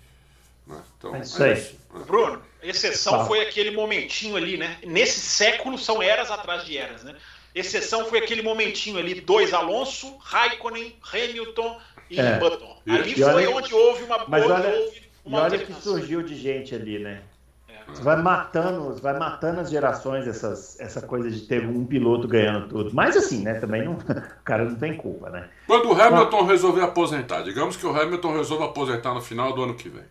Né? 0.67 0.83
Então, 0.99 1.15
É 1.15 1.21
isso 1.21 1.43
aí. 1.43 1.79
Bruno, 2.07 2.43
exceção 2.63 3.13
Fala. 3.15 3.27
foi 3.27 3.41
aquele 3.43 3.71
momentinho 3.71 4.37
ali, 4.37 4.57
né? 4.57 4.79
Nesse 4.85 5.21
século 5.21 5.79
são 5.79 6.03
eras 6.03 6.31
atrás 6.31 6.65
de 6.65 6.77
eras, 6.77 7.05
né? 7.05 7.15
Exceção 7.55 8.05
foi 8.07 8.19
aquele 8.19 8.43
momentinho 8.43 8.99
ali, 8.99 9.21
dois 9.21 9.53
Alonso, 9.55 10.17
Raikkonen, 10.21 10.97
Hamilton 11.13 11.79
e 12.11 12.19
É. 12.21 12.39
Button. 12.39 12.77
E- 12.87 12.91
Ali 12.91 13.13
e 13.13 13.15
foi 13.15 13.25
olha- 13.47 13.51
onde 13.51 13.73
houve 13.75 14.03
uma 14.05 14.25
Mas 14.27 14.43
onde 14.45 14.53
olha, 14.53 14.69
houve 14.71 14.97
e 14.99 15.03
uma 15.29 15.43
olha 15.43 15.59
que 15.59 15.73
surgiu 15.75 16.23
de 16.23 16.35
gente 16.37 16.75
ali, 16.75 16.99
né? 16.99 17.23
É. 17.69 17.75
Você 17.87 18.03
vai 18.03 18.17
matando, 18.21 18.95
vai 18.97 19.17
matando 19.19 19.61
as 19.61 19.71
gerações 19.71 20.27
essas, 20.27 20.81
essa 20.81 21.01
coisa 21.03 21.31
de 21.31 21.43
ter 21.43 21.65
um 21.67 21.85
piloto 21.87 22.27
ganhando 22.27 22.69
tudo. 22.69 22.91
Mas 22.93 23.17
assim, 23.17 23.43
né? 23.43 23.55
Também 23.55 23.85
não, 23.85 23.93
o 24.41 24.43
cara 24.45 24.65
não 24.65 24.75
tem 24.75 24.97
culpa, 24.97 25.31
né? 25.31 25.49
Quando 25.67 25.91
o 25.91 26.01
Hamilton 26.01 26.45
resolver 26.45 26.83
aposentar, 26.83 27.43
digamos 27.43 27.77
que 27.77 27.87
o 27.87 27.97
Hamilton 27.97 28.33
resolva 28.37 28.65
aposentar 28.67 29.15
no 29.15 29.21
final 29.23 29.53
do 29.53 29.63
ano 29.63 29.75
que 29.75 29.89
vem. 29.89 30.05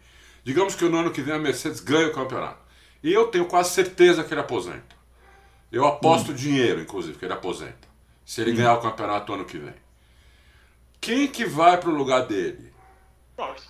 Digamos 0.45 0.75
que 0.75 0.85
no 0.85 0.97
ano 0.97 1.11
que 1.11 1.21
vem 1.21 1.33
a 1.35 1.39
Mercedes 1.39 1.79
ganha 1.79 2.07
o 2.07 2.13
campeonato. 2.13 2.59
E 3.03 3.11
eu 3.11 3.27
tenho 3.27 3.45
quase 3.45 3.71
certeza 3.71 4.23
que 4.23 4.33
ele 4.33 4.41
aposenta. 4.41 5.02
Eu 5.73 5.87
aposto 5.87 6.31
Hum. 6.31 6.35
dinheiro, 6.35 6.79
inclusive, 6.79 7.17
que 7.17 7.25
ele 7.25 7.33
aposenta. 7.33 7.87
Se 8.23 8.39
ele 8.41 8.53
ganhar 8.53 8.75
o 8.75 8.79
campeonato 8.81 9.33
ano 9.33 9.43
que 9.43 9.57
vem. 9.57 9.73
Quem 11.01 11.27
que 11.27 11.45
vai 11.45 11.77
pro 11.77 11.89
lugar 11.91 12.27
dele? 12.27 12.71
Norris. 13.37 13.63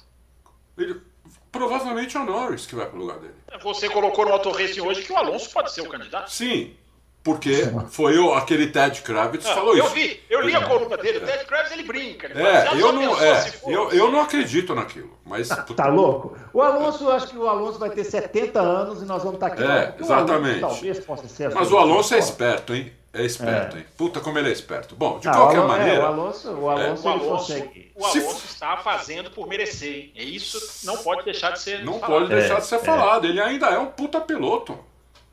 Ele, 0.78 1.02
provavelmente 1.50 2.16
é 2.18 2.20
o 2.20 2.26
Norris 2.26 2.66
que 2.66 2.76
vai 2.76 2.86
pro 2.88 3.00
lugar 3.00 3.18
dele. 3.20 3.34
Você 3.64 3.90
colocou 3.90 4.26
no 4.26 4.34
Auto 4.34 4.52
Racing 4.52 4.82
hoje 4.82 5.04
que 5.04 5.14
o 5.14 5.18
Alonso 5.18 5.50
pode 5.50 5.72
ser 5.72 5.82
o 5.82 5.90
candidato. 5.90 6.30
Sim, 6.30 6.76
porque 7.24 7.64
foi 7.90 8.18
o, 8.20 8.34
aquele 8.34 8.68
Ted 8.68 9.02
Kravitz 9.02 9.46
Ah, 9.46 9.56
falou 9.56 9.78
eu 9.78 9.86
isso. 9.86 9.94
vi, 9.94 10.22
eu 10.30 10.42
li 10.42 10.54
a 10.56 10.62
coluna 10.68 10.98
dele. 10.98 11.20
O 11.20 11.22
Ted 11.26 11.46
Kravitz 11.46 11.72
ele 11.72 11.84
brinca. 11.84 12.28
Ele 12.28 12.34
fala, 12.36 12.48
É, 12.50 12.66
"Já 12.66 12.74
eu 12.74 12.82
só 12.88 12.92
não, 12.92 13.22
é, 13.22 13.50
eu, 13.68 13.90
você?" 13.90 14.00
eu 14.02 14.12
não 14.12 14.22
acredito 14.22 14.76
naquilo. 14.76 15.18
Mas 15.26 15.48
Tá 15.48 15.88
louco? 15.88 16.38
O 16.54 16.62
Alonso, 16.62 17.06
eu 17.06 17.12
acho 17.12 17.28
que 17.28 17.38
o 17.38 17.48
Alonso 17.48 17.80
vai 17.80 17.90
ter 17.92 18.04
70 18.04 18.60
anos 18.60 19.02
e 19.02 19.06
nós 19.06 19.24
vamos 19.24 19.36
estar 19.36 19.48
aqui. 19.48 19.64
É, 19.64 19.66
o 19.66 19.70
Alonso 19.70 19.96
exatamente. 20.04 20.60
talvez 20.60 21.00
possa 21.00 21.28
ser. 21.30 21.50
Mas 21.54 21.64
assim, 21.68 21.74
o 21.74 21.78
Alonso 21.78 22.14
é 22.14 22.20
esperto, 22.20 22.74
hein? 22.76 22.92
É 23.16 23.22
esperto, 23.24 23.78
É. 23.78 23.80
hein? 23.80 23.86
Puta 23.96 24.20
como 24.20 24.38
ele 24.40 24.50
é 24.50 24.52
esperto. 24.52 24.96
Bom, 24.96 25.20
de 25.20 25.28
Ah, 25.30 25.34
qualquer 25.34 25.60
o 25.60 25.62
Alonso- 25.62 25.76
é, 25.76 25.78
maneira. 25.80 26.02
o 26.02 26.06
Alonso, 26.08 26.52
o 26.52 26.70
Alonso, 26.70 27.08
O 27.08 27.12
ele 27.12 27.20
Alonso, 27.24 27.54
consegue. 27.54 27.92
o 27.96 28.04
Se 28.10 28.20
Alonso 28.20 28.46
está 28.48 28.78
fazendo 28.78 29.30
por 29.32 29.48
merecer. 29.48 29.94
hein? 29.94 30.12
E 30.16 30.36
isso 30.36 30.60
não 30.86 30.98
pode 30.98 31.24
deixar 31.24 31.52
de 31.52 31.60
ser 31.62 31.86
Não 31.86 32.00
falado. 32.00 32.12
pode 32.22 32.36
deixar 32.36 32.56
É, 32.56 32.60
de 32.60 32.66
ser 32.66 32.76
é. 32.76 32.80
falado. 32.80 33.26
Ele 33.28 33.40
ainda 33.40 33.68
é 33.68 33.78
um 33.78 33.86
puta 33.86 34.20
piloto. 34.20 34.78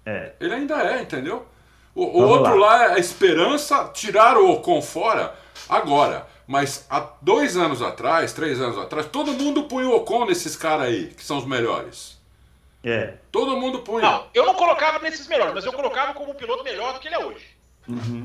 É. 0.05 0.33
Ele 0.41 0.55
ainda 0.55 0.75
é, 0.83 1.03
entendeu? 1.03 1.47
O, 1.95 2.05
o 2.05 2.29
outro 2.29 2.57
lá. 2.57 2.77
lá. 2.77 2.85
é 2.85 2.93
a 2.95 2.99
esperança, 2.99 3.91
tirar 3.93 4.37
o 4.37 4.51
Ocon 4.53 4.81
fora 4.81 5.35
agora. 5.69 6.27
Mas 6.47 6.85
há 6.91 7.07
dois 7.21 7.57
anos 7.57 7.81
atrás, 7.81 8.33
três 8.33 8.61
anos 8.61 8.77
atrás, 8.77 9.07
todo 9.07 9.33
mundo 9.33 9.65
punha 9.65 9.89
o 9.89 9.97
Ocon 9.97 10.25
nesses 10.27 10.57
caras 10.57 10.87
aí, 10.87 11.07
que 11.09 11.25
são 11.25 11.39
os 11.39 11.47
melhores. 11.47 12.19
É. 12.83 13.15
Todo 13.31 13.57
mundo 13.57 13.81
punha. 13.81 14.03
Não, 14.03 14.27
eu 14.35 14.47
não 14.47 14.55
colocava 14.55 14.99
nesses 14.99 15.27
melhores, 15.29 15.55
mas 15.55 15.65
eu 15.65 15.73
colocava 15.73 16.15
como 16.15 16.33
um 16.33 16.35
piloto 16.35 16.65
melhor 16.65 16.95
do 16.95 17.01
que 17.01 17.09
ele 17.09 17.15
é 17.15 17.25
hoje. 17.25 17.61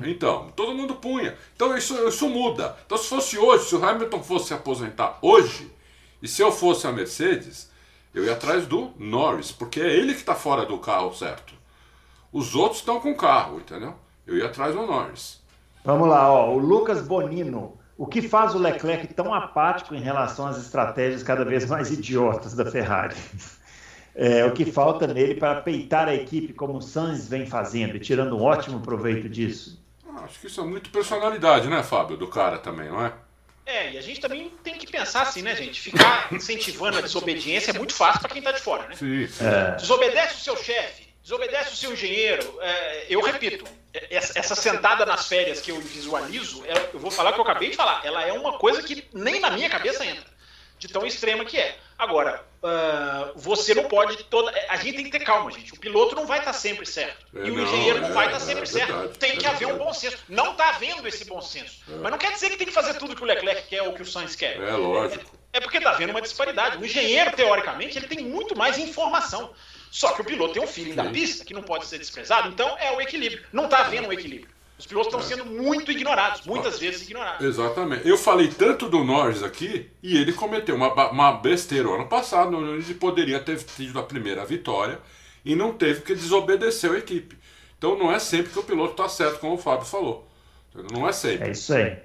Então, 0.06 0.52
todo 0.56 0.76
mundo 0.76 0.96
punha. 0.96 1.36
Então 1.56 1.76
isso, 1.76 2.08
isso 2.08 2.30
muda. 2.30 2.78
Então 2.86 2.98
se 2.98 3.08
fosse 3.08 3.38
hoje, 3.38 3.66
se 3.66 3.76
o 3.76 3.84
Hamilton 3.84 4.22
fosse 4.22 4.48
se 4.48 4.54
aposentar 4.54 5.18
hoje, 5.22 5.72
e 6.22 6.28
se 6.28 6.42
eu 6.42 6.52
fosse 6.52 6.86
a 6.86 6.92
Mercedes, 6.92 7.72
eu 8.14 8.24
ia 8.24 8.34
atrás 8.34 8.68
do 8.68 8.94
Norris, 8.98 9.52
porque 9.52 9.82
é 9.82 9.92
ele 9.92 10.14
que 10.14 10.20
está 10.20 10.36
fora 10.36 10.66
do 10.66 10.78
carro 10.78 11.14
certo. 11.14 11.55
Os 12.36 12.54
outros 12.54 12.82
estão 12.82 13.00
com 13.00 13.12
o 13.12 13.16
carro, 13.16 13.60
entendeu? 13.60 13.96
Eu 14.28 14.36
ia 14.36 14.48
atrás 14.48 14.76
do 14.76 14.86
Norris. 14.86 15.42
Vamos 15.86 16.10
lá, 16.10 16.30
ó. 16.30 16.52
O 16.52 16.58
Lucas 16.58 17.02
Bonino. 17.02 17.80
O 17.98 18.06
que 18.06 18.22
faz 18.28 18.54
o 18.54 18.58
Leclerc 18.58 19.14
tão 19.14 19.34
apático 19.34 19.96
em 19.96 20.02
relação 20.02 20.46
às 20.46 20.58
estratégias 20.58 21.24
cada 21.24 21.46
vez 21.46 21.66
mais 21.66 21.90
idiotas 21.92 22.54
da 22.54 22.66
Ferrari? 22.66 23.16
É, 24.18 24.46
o 24.46 24.54
que 24.54 24.64
falta 24.72 25.08
nele 25.08 25.36
para 25.36 25.60
peitar 25.60 26.08
a 26.08 26.16
equipe, 26.16 26.54
como 26.54 26.78
o 26.78 26.82
Sainz 26.82 27.28
vem 27.28 27.46
fazendo 27.46 27.98
e 27.98 28.00
tirando 28.00 28.38
um 28.38 28.44
ótimo 28.44 28.80
proveito 28.80 29.28
disso? 29.28 29.78
Ah, 30.08 30.22
Acho 30.24 30.40
que 30.40 30.48
isso 30.48 30.62
é 30.62 30.64
muito 30.64 30.90
personalidade, 30.90 31.68
né, 31.68 31.84
Fábio, 31.84 32.16
do 32.16 32.26
cara 32.30 32.58
também, 32.58 32.88
não 32.88 33.06
é? 33.06 33.12
É, 33.66 33.92
e 33.92 33.98
a 33.98 34.02
gente 34.02 34.22
também 34.22 34.50
tem 34.64 34.76
que 34.78 34.88
pensar 34.90 35.24
assim, 35.24 35.42
né, 35.42 35.54
gente? 35.54 35.82
Ficar 35.82 36.32
incentivando 36.32 36.98
a 36.98 37.02
desobediência 37.02 37.72
é 37.72 37.78
muito 37.78 37.94
fácil 37.94 38.22
para 38.22 38.30
quem 38.30 38.40
está 38.40 38.54
de 38.54 38.62
fora, 38.62 38.88
né? 38.88 38.96
Sim, 38.96 39.28
sim. 39.28 39.46
É. 39.46 39.76
Desobedece 39.76 40.36
o 40.36 40.40
seu 40.40 40.56
chefe, 40.56 41.05
desobedece 41.26 41.74
o 41.74 41.76
seu 41.76 41.94
engenheiro. 41.94 42.60
É, 42.62 43.08
eu 43.10 43.20
repito, 43.20 43.66
essa, 44.12 44.38
essa 44.38 44.56
sentada 44.56 45.08
nas 45.08 45.28
férias 45.28 45.60
que 45.60 45.72
eu 45.72 45.82
visualizo, 45.82 46.64
é- 46.66 46.92
eu 46.94 47.00
vou 47.00 47.10
falar 47.10 47.32
o 47.32 47.34
que 47.34 47.40
eu 47.40 47.44
acabei 47.44 47.72
de 47.72 47.76
falar, 47.76 48.06
ela 48.06 48.22
é 48.22 48.32
uma 48.32 48.60
coisa 48.60 48.84
que 48.84 49.08
nem 49.12 49.40
na 49.40 49.50
minha 49.50 49.68
cabeça 49.68 50.06
entra, 50.06 50.24
de 50.78 50.88
tão 50.88 51.04
extrema 51.04 51.44
que 51.44 51.58
é. 51.58 51.78
Agora, 51.98 52.46
ah, 52.62 53.32
você 53.36 53.74
não 53.74 53.86
pode 53.86 54.24
toda. 54.26 54.54
A 54.70 54.76
gente 54.76 54.98
tem 54.98 55.06
que 55.06 55.12
ter 55.12 55.24
calma, 55.24 55.50
gente. 55.50 55.74
O 55.74 55.80
piloto 55.80 56.14
não 56.14 56.28
vai 56.28 56.40
estar 56.40 56.54
sempre 56.54 56.86
certo. 56.86 57.26
É, 57.34 57.48
e 57.48 57.52
o 57.52 57.56
não, 57.56 57.64
engenheiro 57.64 58.02
não 58.02 58.10
é, 58.10 58.12
vai 58.12 58.26
estar 58.26 58.38
é 58.38 58.40
sempre 58.42 58.66
verdade, 58.66 59.02
certo. 59.02 59.18
Tem 59.18 59.38
que 59.38 59.46
é 59.48 59.50
haver 59.50 59.66
um 59.66 59.70
verdade. 59.70 59.88
bom 59.88 59.94
senso. 59.94 60.18
Não 60.30 60.52
está 60.52 60.70
havendo 60.70 61.08
esse 61.08 61.26
bom 61.26 61.42
senso. 61.42 61.80
Mas 61.88 62.12
não 62.12 62.18
quer 62.20 62.34
dizer 62.34 62.50
que 62.52 62.58
tem 62.58 62.68
que 62.68 62.74
fazer 62.74 62.96
tudo 62.96 63.16
que 63.16 63.24
o 63.24 63.26
Leclerc 63.26 63.68
quer 63.68 63.82
ou 63.82 63.94
que 63.94 64.02
o 64.02 64.06
Sainz 64.06 64.36
quer. 64.36 64.60
É 64.62 64.74
lógico. 64.74 65.32
É 65.54 65.60
porque 65.62 65.78
está 65.78 65.92
havendo 65.92 66.12
uma 66.12 66.22
disparidade. 66.22 66.78
O 66.78 66.86
engenheiro, 66.86 67.32
teoricamente, 67.32 67.98
ele 67.98 68.08
tem 68.08 68.20
muito 68.20 68.58
mais 68.58 68.78
informação. 68.78 69.54
Só 69.96 70.12
que 70.12 70.22
o 70.22 70.26
piloto 70.26 70.54
tem 70.56 70.62
um 70.62 70.68
feeling 70.68 70.94
da 70.94 71.06
pista 71.06 71.46
que 71.46 71.54
não 71.54 71.64
pode 71.64 71.86
ser 71.86 71.98
desprezado, 71.98 72.50
então 72.50 72.78
é 72.80 72.92
o 72.92 73.00
equilíbrio. 73.00 73.42
Não 73.54 73.64
está 73.64 73.86
havendo 73.86 74.10
um 74.10 74.12
equilíbrio. 74.12 74.50
Os 74.78 74.86
pilotos 74.86 75.08
estão 75.08 75.22
sendo 75.22 75.46
muito 75.50 75.90
ignorados, 75.90 76.46
muitas 76.46 76.78
vezes 76.78 77.04
ignorados. 77.04 77.46
Exatamente. 77.46 78.06
Eu 78.06 78.18
falei 78.18 78.50
tanto 78.50 78.90
do 78.90 79.06
Norris 79.06 79.42
aqui 79.42 79.90
e 80.04 80.18
ele 80.18 80.34
cometeu 80.34 80.76
uma, 80.76 80.94
uma 81.12 81.32
besteira 81.32 81.88
o 81.88 81.94
ano 81.94 82.10
passado, 82.10 82.58
onde 82.58 82.84
ele 82.92 82.94
poderia 82.96 83.40
ter 83.40 83.58
tido 83.64 83.98
a 83.98 84.04
primeira 84.04 84.46
vitória 84.46 85.00
e 85.46 85.56
não 85.56 85.72
teve 85.72 86.02
que 86.02 86.14
desobedecer 86.14 86.92
a 86.92 86.98
equipe. 86.98 87.38
Então 87.78 87.98
não 87.98 88.12
é 88.12 88.20
sempre 88.20 88.52
que 88.52 88.60
o 88.60 88.64
piloto 88.64 88.92
está 89.02 89.08
certo, 89.08 89.40
como 89.40 89.54
o 89.54 89.58
Fábio 89.58 89.86
falou. 89.86 90.28
Não 90.92 91.06
é 91.08 91.12
É 91.12 91.14
sempre. 91.14 91.52
isso 91.52 91.74
aí. 91.74 91.98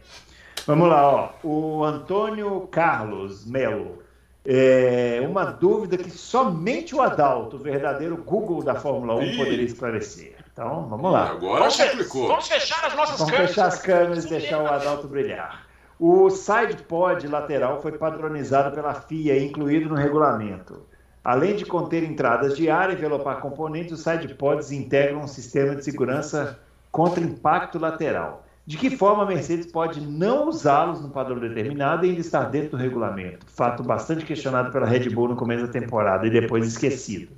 Vamos 0.64 0.88
lá, 0.88 1.08
ó. 1.08 1.30
O 1.42 1.82
Antônio 1.84 2.68
Carlos 2.70 3.44
Melo. 3.46 3.99
É 4.44 5.20
uma 5.28 5.44
dúvida 5.44 5.98
que 5.98 6.10
somente 6.10 6.94
o 6.94 7.02
Adalto, 7.02 7.56
o 7.56 7.58
verdadeiro 7.58 8.16
Google 8.16 8.62
da 8.62 8.74
Fórmula 8.74 9.14
1, 9.16 9.22
Ih. 9.22 9.36
poderia 9.36 9.64
esclarecer. 9.66 10.36
Então, 10.52 10.86
vamos 10.88 11.12
lá. 11.12 11.30
Agora 11.30 11.60
Vamos, 11.60 11.76
complicou. 11.76 12.28
vamos 12.28 12.48
fechar 12.48 12.86
as 12.86 12.96
nossas 12.96 13.18
Vamos 13.18 13.30
câmeras. 13.32 13.50
fechar 13.50 13.66
as 13.66 13.78
câmeras 13.82 14.24
e 14.24 14.28
deixar 14.28 14.62
o 14.62 14.66
Adalto 14.66 15.06
brilhar. 15.08 15.66
O 15.98 16.30
side 16.30 16.82
pod 16.84 17.26
lateral 17.28 17.82
foi 17.82 17.92
padronizado 17.92 18.74
pela 18.74 18.94
FIA 18.94 19.36
e 19.36 19.46
incluído 19.46 19.90
no 19.90 19.94
regulamento. 19.94 20.86
Além 21.22 21.54
de 21.54 21.66
conter 21.66 22.02
entradas 22.02 22.56
de 22.56 22.70
ar 22.70 22.88
e 22.88 22.94
envelopar 22.94 23.40
componentes, 23.40 23.92
os 23.92 24.00
side 24.00 24.34
pods 24.34 24.72
integram 24.72 25.20
um 25.20 25.26
sistema 25.28 25.76
de 25.76 25.84
segurança 25.84 26.58
contra 26.90 27.22
impacto 27.22 27.78
lateral. 27.78 28.46
De 28.70 28.76
que 28.76 28.88
forma 28.88 29.24
a 29.24 29.26
Mercedes 29.26 29.66
pode 29.66 30.00
não 30.00 30.48
usá-los 30.48 31.02
no 31.02 31.10
padrão 31.10 31.40
determinado 31.40 32.06
e 32.06 32.10
ainda 32.10 32.20
estar 32.20 32.44
dentro 32.44 32.70
do 32.70 32.76
regulamento? 32.76 33.44
Fato 33.50 33.82
bastante 33.82 34.24
questionado 34.24 34.70
pela 34.70 34.86
Red 34.86 35.10
Bull 35.10 35.26
no 35.26 35.34
começo 35.34 35.66
da 35.66 35.72
temporada 35.72 36.24
e 36.24 36.30
depois 36.30 36.64
esquecido. 36.68 37.36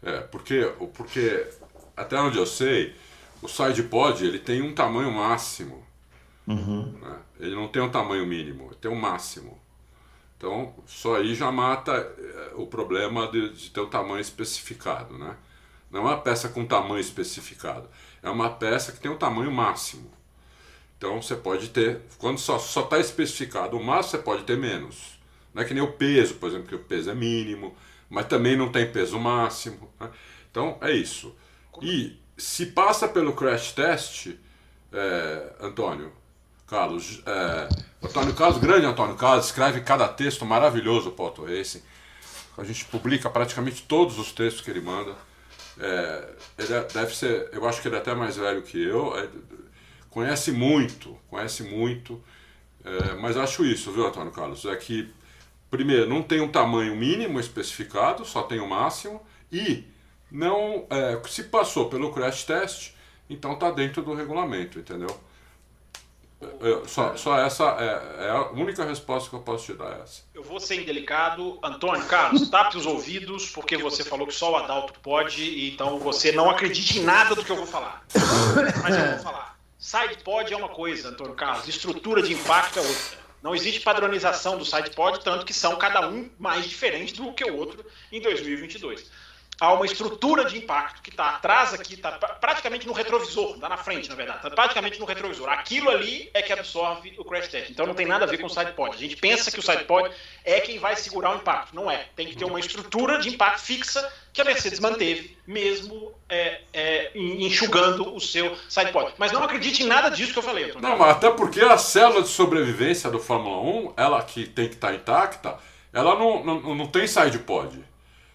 É, 0.00 0.20
porque, 0.20 0.72
porque 0.94 1.44
até 1.96 2.20
onde 2.20 2.38
eu 2.38 2.46
sei, 2.46 2.94
o 3.42 3.48
side 3.48 3.82
pod 3.82 4.24
ele 4.24 4.38
tem 4.38 4.62
um 4.62 4.72
tamanho 4.72 5.10
máximo. 5.10 5.82
né? 7.02 7.16
Ele 7.40 7.56
não 7.56 7.66
tem 7.66 7.82
um 7.82 7.90
tamanho 7.90 8.24
mínimo, 8.24 8.66
ele 8.66 8.76
tem 8.76 8.88
um 8.88 8.94
máximo. 8.94 9.58
Então, 10.36 10.72
só 10.86 11.16
aí 11.16 11.34
já 11.34 11.50
mata 11.50 11.90
eh, 11.92 12.52
o 12.54 12.64
problema 12.64 13.26
de, 13.26 13.52
de 13.54 13.70
ter 13.70 13.80
o 13.80 13.88
tamanho 13.88 14.20
especificado, 14.20 15.18
né? 15.18 15.34
Não 15.90 15.98
é 15.98 16.02
uma 16.04 16.20
peça 16.20 16.48
com 16.48 16.64
tamanho 16.64 17.00
especificado, 17.00 17.88
é 18.22 18.30
uma 18.30 18.50
peça 18.50 18.92
que 18.92 19.00
tem 19.00 19.10
um 19.10 19.16
tamanho 19.16 19.50
máximo. 19.50 20.16
Então, 20.98 21.22
você 21.22 21.36
pode 21.36 21.68
ter, 21.68 22.00
quando 22.18 22.38
só 22.38 22.56
está 22.56 22.98
especificado 22.98 23.76
o 23.78 23.82
máximo, 23.82 24.10
você 24.10 24.18
pode 24.18 24.42
ter 24.42 24.58
menos. 24.58 25.16
Não 25.54 25.62
é 25.62 25.64
que 25.64 25.72
nem 25.72 25.82
o 25.82 25.92
peso, 25.92 26.34
por 26.34 26.48
exemplo, 26.48 26.66
que 26.66 26.74
o 26.74 26.80
peso 26.80 27.08
é 27.10 27.14
mínimo, 27.14 27.74
mas 28.10 28.26
também 28.26 28.56
não 28.56 28.70
tem 28.70 28.90
peso 28.90 29.18
máximo. 29.18 29.90
né? 30.00 30.10
Então, 30.50 30.76
é 30.80 30.90
isso. 30.90 31.34
E 31.80 32.18
se 32.36 32.66
passa 32.66 33.06
pelo 33.06 33.32
crash 33.32 33.72
test, 33.72 34.30
é, 34.92 35.52
Antônio, 35.60 36.12
Carlos, 36.66 37.22
é, 37.24 37.68
Antônio 38.04 38.34
Carlos, 38.34 38.58
grande 38.58 38.86
Antônio 38.86 39.14
Carlos, 39.16 39.46
escreve 39.46 39.80
cada 39.82 40.08
texto 40.08 40.44
maravilhoso 40.44 41.12
para 41.12 41.22
o 41.22 41.26
Auto 41.26 41.44
Racing. 41.44 41.82
A 42.56 42.64
gente 42.64 42.84
publica 42.86 43.30
praticamente 43.30 43.82
todos 43.82 44.18
os 44.18 44.32
textos 44.32 44.64
que 44.64 44.70
ele 44.70 44.80
manda. 44.80 45.14
É, 45.78 46.28
ele 46.58 46.72
é- 46.74 46.84
deve 46.92 47.14
ser, 47.14 47.48
eu 47.52 47.66
acho 47.68 47.80
que 47.80 47.86
ele 47.86 47.94
é 47.94 47.98
até 47.98 48.14
mais 48.14 48.36
velho 48.36 48.62
que 48.62 48.82
eu, 48.82 49.16
é, 49.16 49.28
conhece 50.18 50.50
muito, 50.50 51.16
conhece 51.30 51.62
muito. 51.62 52.20
É, 52.84 53.14
mas 53.14 53.36
acho 53.36 53.64
isso, 53.64 53.92
viu, 53.92 54.04
Antônio 54.04 54.32
Carlos? 54.32 54.64
É 54.64 54.74
que, 54.74 55.08
primeiro, 55.70 56.08
não 56.08 56.24
tem 56.24 56.40
um 56.40 56.48
tamanho 56.48 56.96
mínimo 56.96 57.38
especificado, 57.38 58.24
só 58.24 58.42
tem 58.42 58.58
o 58.58 58.68
máximo, 58.68 59.22
e 59.52 59.84
não 60.28 60.86
é, 60.90 61.20
se 61.28 61.44
passou 61.44 61.88
pelo 61.88 62.12
crash 62.12 62.42
test, 62.42 62.94
então 63.30 63.52
está 63.52 63.70
dentro 63.70 64.02
do 64.02 64.12
regulamento, 64.12 64.80
entendeu? 64.80 65.20
É, 66.40 66.68
é, 66.68 66.88
só, 66.88 67.16
só 67.16 67.38
essa 67.38 67.64
é, 67.78 68.26
é 68.26 68.30
a 68.30 68.50
única 68.50 68.84
resposta 68.84 69.30
que 69.30 69.36
eu 69.36 69.40
posso 69.42 69.66
te 69.66 69.74
dar 69.74 69.98
é 69.98 70.02
essa. 70.02 70.22
Eu 70.34 70.42
vou 70.42 70.58
ser 70.58 70.82
indelicado. 70.82 71.60
Antônio, 71.62 72.04
Carlos, 72.06 72.50
tape 72.50 72.76
os 72.76 72.86
ouvidos, 72.86 73.50
porque 73.50 73.76
você 73.76 74.02
falou 74.02 74.26
que 74.26 74.34
só 74.34 74.50
o 74.50 74.56
Adalto 74.56 74.98
pode, 74.98 75.68
então 75.68 75.96
você 76.00 76.32
não 76.32 76.50
acredite 76.50 76.98
em 76.98 77.04
nada 77.04 77.36
do 77.36 77.44
que 77.44 77.52
eu 77.52 77.56
vou 77.56 77.66
falar. 77.66 78.04
Mas 78.82 78.96
eu 78.96 79.10
vou 79.10 79.18
falar. 79.20 79.57
Side 79.78 80.24
pod 80.24 80.52
é 80.52 80.56
uma 80.56 80.68
coisa, 80.68 81.10
Antônio 81.10 81.34
Carlos, 81.34 81.68
estrutura 81.68 82.20
de 82.20 82.32
impacto 82.32 82.80
é 82.80 82.82
outra. 82.82 83.18
Não 83.40 83.54
existe 83.54 83.80
padronização 83.80 84.58
do 84.58 84.64
side 84.64 84.90
pod, 84.90 85.22
tanto 85.22 85.46
que 85.46 85.54
são 85.54 85.76
cada 85.76 86.08
um 86.08 86.28
mais 86.36 86.66
diferente 86.66 87.14
do 87.14 87.32
que 87.32 87.44
o 87.44 87.56
outro 87.56 87.86
em 88.10 88.20
2022. 88.20 89.08
Há 89.60 89.72
uma 89.72 89.84
estrutura 89.84 90.44
de 90.44 90.56
impacto 90.56 91.02
que 91.02 91.10
está 91.10 91.30
atrás 91.30 91.74
aqui, 91.74 91.94
está 91.94 92.12
praticamente 92.12 92.86
no 92.86 92.92
retrovisor, 92.92 93.56
está 93.56 93.68
na 93.68 93.76
frente, 93.76 94.08
na 94.08 94.14
verdade, 94.14 94.38
está 94.38 94.50
praticamente 94.50 95.00
no 95.00 95.04
retrovisor. 95.04 95.48
Aquilo 95.48 95.90
ali 95.90 96.30
é 96.32 96.40
que 96.42 96.52
absorve 96.52 97.12
o 97.18 97.24
crash 97.24 97.48
test. 97.48 97.70
Então 97.70 97.84
não 97.84 97.94
tem 97.94 98.06
nada 98.06 98.24
a 98.24 98.28
ver 98.28 98.38
com 98.38 98.46
o 98.46 98.50
side 98.50 98.72
pod. 98.72 98.94
A 98.94 98.98
gente 98.98 99.16
pensa 99.16 99.50
que 99.50 99.58
o 99.58 99.62
side 99.62 99.84
pod 99.84 100.14
é 100.44 100.60
quem 100.60 100.78
vai 100.78 100.94
segurar 100.94 101.34
o 101.34 101.38
impacto. 101.38 101.74
Não 101.74 101.90
é. 101.90 102.06
Tem 102.14 102.28
que 102.28 102.36
ter 102.36 102.44
uma 102.44 102.60
estrutura 102.60 103.18
de 103.18 103.30
impacto 103.30 103.60
fixa 103.60 104.12
que 104.32 104.40
a 104.40 104.44
Mercedes 104.44 104.78
manteve, 104.78 105.36
mesmo 105.44 106.12
é, 106.28 106.60
é, 106.72 107.10
enxugando 107.16 108.14
o 108.14 108.20
seu 108.20 108.56
side 108.68 108.92
pod. 108.92 109.12
Mas 109.18 109.32
não 109.32 109.42
acredite 109.42 109.82
em 109.82 109.86
nada 109.86 110.08
disso 110.08 110.32
que 110.32 110.38
eu 110.38 110.42
falei. 110.44 110.66
Antônio. 110.66 110.88
Não, 110.88 110.96
mas 110.96 111.16
até 111.16 111.30
porque 111.30 111.60
a 111.60 111.76
célula 111.76 112.22
de 112.22 112.28
sobrevivência 112.28 113.10
do 113.10 113.18
Fórmula 113.18 113.60
1, 113.60 113.94
ela 113.96 114.22
que 114.22 114.46
tem 114.46 114.68
que 114.68 114.74
estar 114.74 114.94
intacta, 114.94 115.58
ela 115.92 116.14
não, 116.14 116.44
não, 116.44 116.74
não 116.76 116.86
tem 116.86 117.08
side 117.08 117.40
pod. 117.40 117.84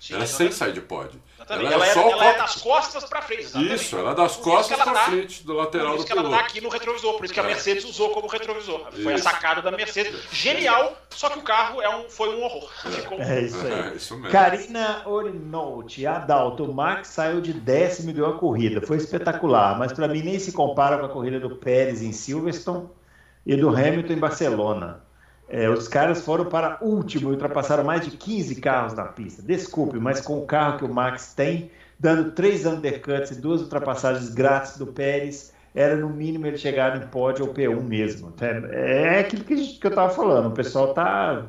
Sim, 0.03 0.15
ela 0.15 0.23
é 0.23 0.27
sem 0.27 0.51
side 0.51 0.81
pod. 0.81 1.17
Exatamente. 1.37 1.73
Ela, 1.73 1.87
é, 1.87 1.93
só 1.93 2.09
ela 2.09 2.25
é 2.25 2.37
das 2.37 2.55
costas 2.61 3.03
para 3.05 3.21
frente. 3.21 3.43
Exatamente. 3.43 3.73
Isso, 3.75 3.97
ela 3.97 4.11
é 4.11 4.15
das 4.15 4.35
Por 4.35 4.41
isso 4.41 4.49
costas 4.49 4.71
ela 4.79 4.83
para 4.83 4.93
tá- 4.93 5.05
frente 5.05 5.45
do 5.45 5.53
lateral 5.53 5.87
Por 5.87 5.91
do 5.93 5.97
isso 5.99 6.05
que 6.07 6.11
ela 6.11 6.21
piloto. 6.23 6.35
está 6.41 6.49
aqui 6.49 6.61
no 6.61 6.69
retrovisor, 6.69 7.13
por 7.15 7.23
isso 7.23 7.33
que 7.33 7.39
a 7.39 7.43
É. 7.43 7.47
Mercedes 7.47 7.85
usou 7.85 8.09
como 8.09 8.27
retrovisor. 8.27 8.91
Foi 9.01 9.13
a 9.13 9.15
Isso. 9.15 9.23
sacada 9.23 9.61
da 9.61 9.71
Mercedes. 9.71 10.19
Genial, 10.29 10.97
só 11.09 11.29
que 11.29 11.39
o 11.39 11.41
carro 11.41 11.81
é 11.81 11.87
um, 11.95 12.09
foi 12.09 12.35
um 12.35 12.43
horror. 12.43 12.69
Ficou 12.91 13.17
É 13.21 13.41
isso 13.43 13.65
aí. 13.65 13.71
É, 13.71 13.93
isso 13.95 14.15
mesmo. 14.17 14.29
Karina 14.29 15.03
Adalto, 16.13 16.65
o 16.65 16.73
Max 16.73 17.07
saiu 17.07 17.39
de 17.39 17.53
décimo 17.53 18.09
e 18.09 18.13
ganhou 18.13 18.29
a 18.35 18.37
corrida. 18.37 18.81
Foi 18.85 18.97
espetacular, 18.97 19.77
mas 19.79 19.93
para 19.93 20.09
mim 20.09 20.21
nem 20.21 20.37
se 20.37 20.51
compara 20.51 20.97
com 20.97 21.05
a 21.05 21.09
corrida 21.09 21.39
do 21.39 21.55
Pérez 21.55 22.01
em 22.01 22.11
Silverstone 22.11 22.89
e 23.45 23.55
do 23.55 23.69
Hamilton 23.69 24.13
em 24.13 24.19
Barcelona. 24.19 25.02
É, 25.55 25.69
os 25.69 25.87
caras 25.87 26.21
foram 26.25 26.45
para 26.45 26.79
último 26.81 27.29
e 27.29 27.33
ultrapassaram 27.33 27.83
mais 27.83 28.03
de 28.03 28.17
15 28.17 28.55
carros 28.59 28.93
na 28.93 29.05
pista. 29.05 29.41
Desculpe, 29.43 29.99
mas 29.99 30.19
com 30.19 30.39
o 30.39 30.47
carro 30.47 30.79
que 30.79 30.83
o 30.83 30.91
Max 30.91 31.33
tem, 31.35 31.69
dando 31.99 32.31
três 32.31 32.65
undercuts 32.65 33.29
e 33.29 33.35
duas 33.39 33.61
ultrapassagens 33.61 34.29
grátis 34.29 34.77
do 34.77 34.87
Pérez, 34.87 35.53
era 35.75 35.95
no 35.95 36.09
mínimo 36.09 36.47
ele 36.47 36.57
chegar 36.57 36.97
em 36.97 37.07
pódio 37.07 37.45
ou 37.47 37.53
P1 37.53 37.81
mesmo. 37.83 38.33
É, 38.41 39.17
é 39.17 39.19
aquilo 39.19 39.43
que, 39.43 39.55
gente- 39.55 39.79
que 39.79 39.85
eu 39.85 39.89
estava 39.89 40.11
falando. 40.11 40.47
O 40.47 40.51
pessoal 40.51 40.91
tá 40.93 41.45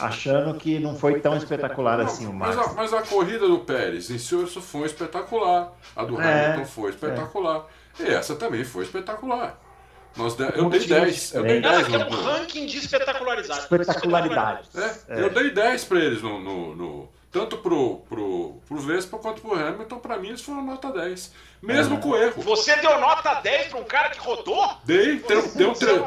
achando 0.00 0.54
que 0.58 0.78
não 0.78 0.96
foi 0.96 1.20
tão 1.20 1.36
espetacular 1.36 1.98
Não, 1.98 2.06
assim 2.06 2.26
o 2.26 2.32
mas, 2.32 2.56
Max. 2.56 2.68
a, 2.70 2.72
mas 2.74 2.92
a 2.94 3.02
corrida 3.02 3.46
do 3.46 3.58
Pérez 3.60 4.08
em 4.10 4.18
Silverstone 4.18 4.64
foi 4.64 4.86
espetacular. 4.86 5.72
A 5.94 6.02
do 6.04 6.20
É, 6.20 6.46
Hamilton 6.46 6.64
foi 6.64 6.90
espetacular. 6.90 7.66
E 8.00 8.04
essa 8.04 8.34
também 8.34 8.64
foi 8.64 8.84
espetacular. 8.84 9.60
Nós 10.16 10.34
de- 10.36 10.42
eu 10.44 10.50
dei 10.50 10.62
motivos 10.62 10.86
10. 10.86 11.34
Eu 11.34 11.42
dei 11.42 11.60
diferentes. 11.60 11.88
10 11.88 11.94
Ela 11.94 12.04
quer 12.04 12.10
no, 12.10 12.20
um 12.20 12.22
ranking 12.24 12.66
de 12.66 12.78
espetacularidade. 12.78 13.60
Espetacularidade. 13.60 14.68
é, 15.08 15.20
Eu 15.22 15.30
dei 15.30 15.50
10 15.50 15.84
para 15.84 15.98
eles 15.98 16.22
no, 16.22 16.40
no- 16.40 16.74
no- 16.76 17.08
tanto 17.32 17.56
pro, 17.58 17.96
pro, 18.08 18.60
pro 18.68 18.78
Vespa 18.78 19.18
quanto 19.18 19.40
pro 19.42 19.54
Hamilton. 19.54 19.98
Para 19.98 20.18
mim, 20.18 20.28
eles 20.28 20.40
foram 20.40 20.62
nota 20.62 20.90
10. 20.92 21.32
Mesmo 21.62 21.98
com 22.00 22.14
erro. 22.16 22.42
Você 22.42 22.76
deu 22.76 23.00
nota 23.00 23.34
10 23.40 23.68
para 23.68 23.80
um 23.80 23.84
cara 23.84 24.10
que 24.10 24.18
rodou? 24.20 24.70
Dei, 24.84 25.16
deu, 25.18 25.48
deu 25.54 25.70
é 25.72 25.74
tre- 25.74 26.02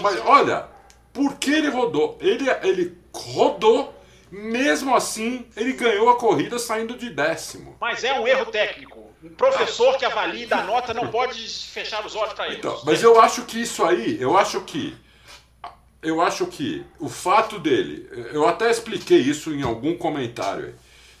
Mas 0.00 0.16
é 0.16 0.20
olha, 0.20 0.66
por 1.12 1.34
que 1.36 1.52
ele 1.52 1.68
rodou? 1.70 2.16
Ele, 2.20 2.48
ele 2.62 2.98
rodou, 3.12 3.93
mesmo 4.34 4.94
assim, 4.96 5.46
ele 5.56 5.74
ganhou 5.74 6.10
a 6.10 6.16
corrida 6.16 6.58
saindo 6.58 6.96
de 6.96 7.08
décimo. 7.10 7.76
Mas 7.80 8.02
é 8.02 8.18
um 8.18 8.26
erro 8.26 8.46
técnico. 8.46 9.14
Um 9.22 9.30
professor 9.30 9.96
que 9.96 10.04
avalia 10.04 10.44
e 10.44 10.46
dá 10.46 10.64
nota 10.64 10.92
não 10.92 11.08
pode 11.08 11.48
fechar 11.70 12.04
os 12.04 12.16
olhos 12.16 12.34
para 12.34 12.48
ele. 12.48 12.56
Então, 12.56 12.78
mas 12.84 13.02
eu 13.02 13.20
acho 13.20 13.42
que 13.42 13.62
isso 13.62 13.84
aí, 13.84 14.20
eu 14.20 14.36
acho 14.36 14.60
que 14.62 14.96
eu 16.02 16.20
acho 16.20 16.46
que 16.46 16.84
o 16.98 17.08
fato 17.08 17.58
dele, 17.58 18.06
eu 18.32 18.46
até 18.46 18.70
expliquei 18.70 19.20
isso 19.20 19.54
em 19.54 19.62
algum 19.62 19.96
comentário. 19.96 20.74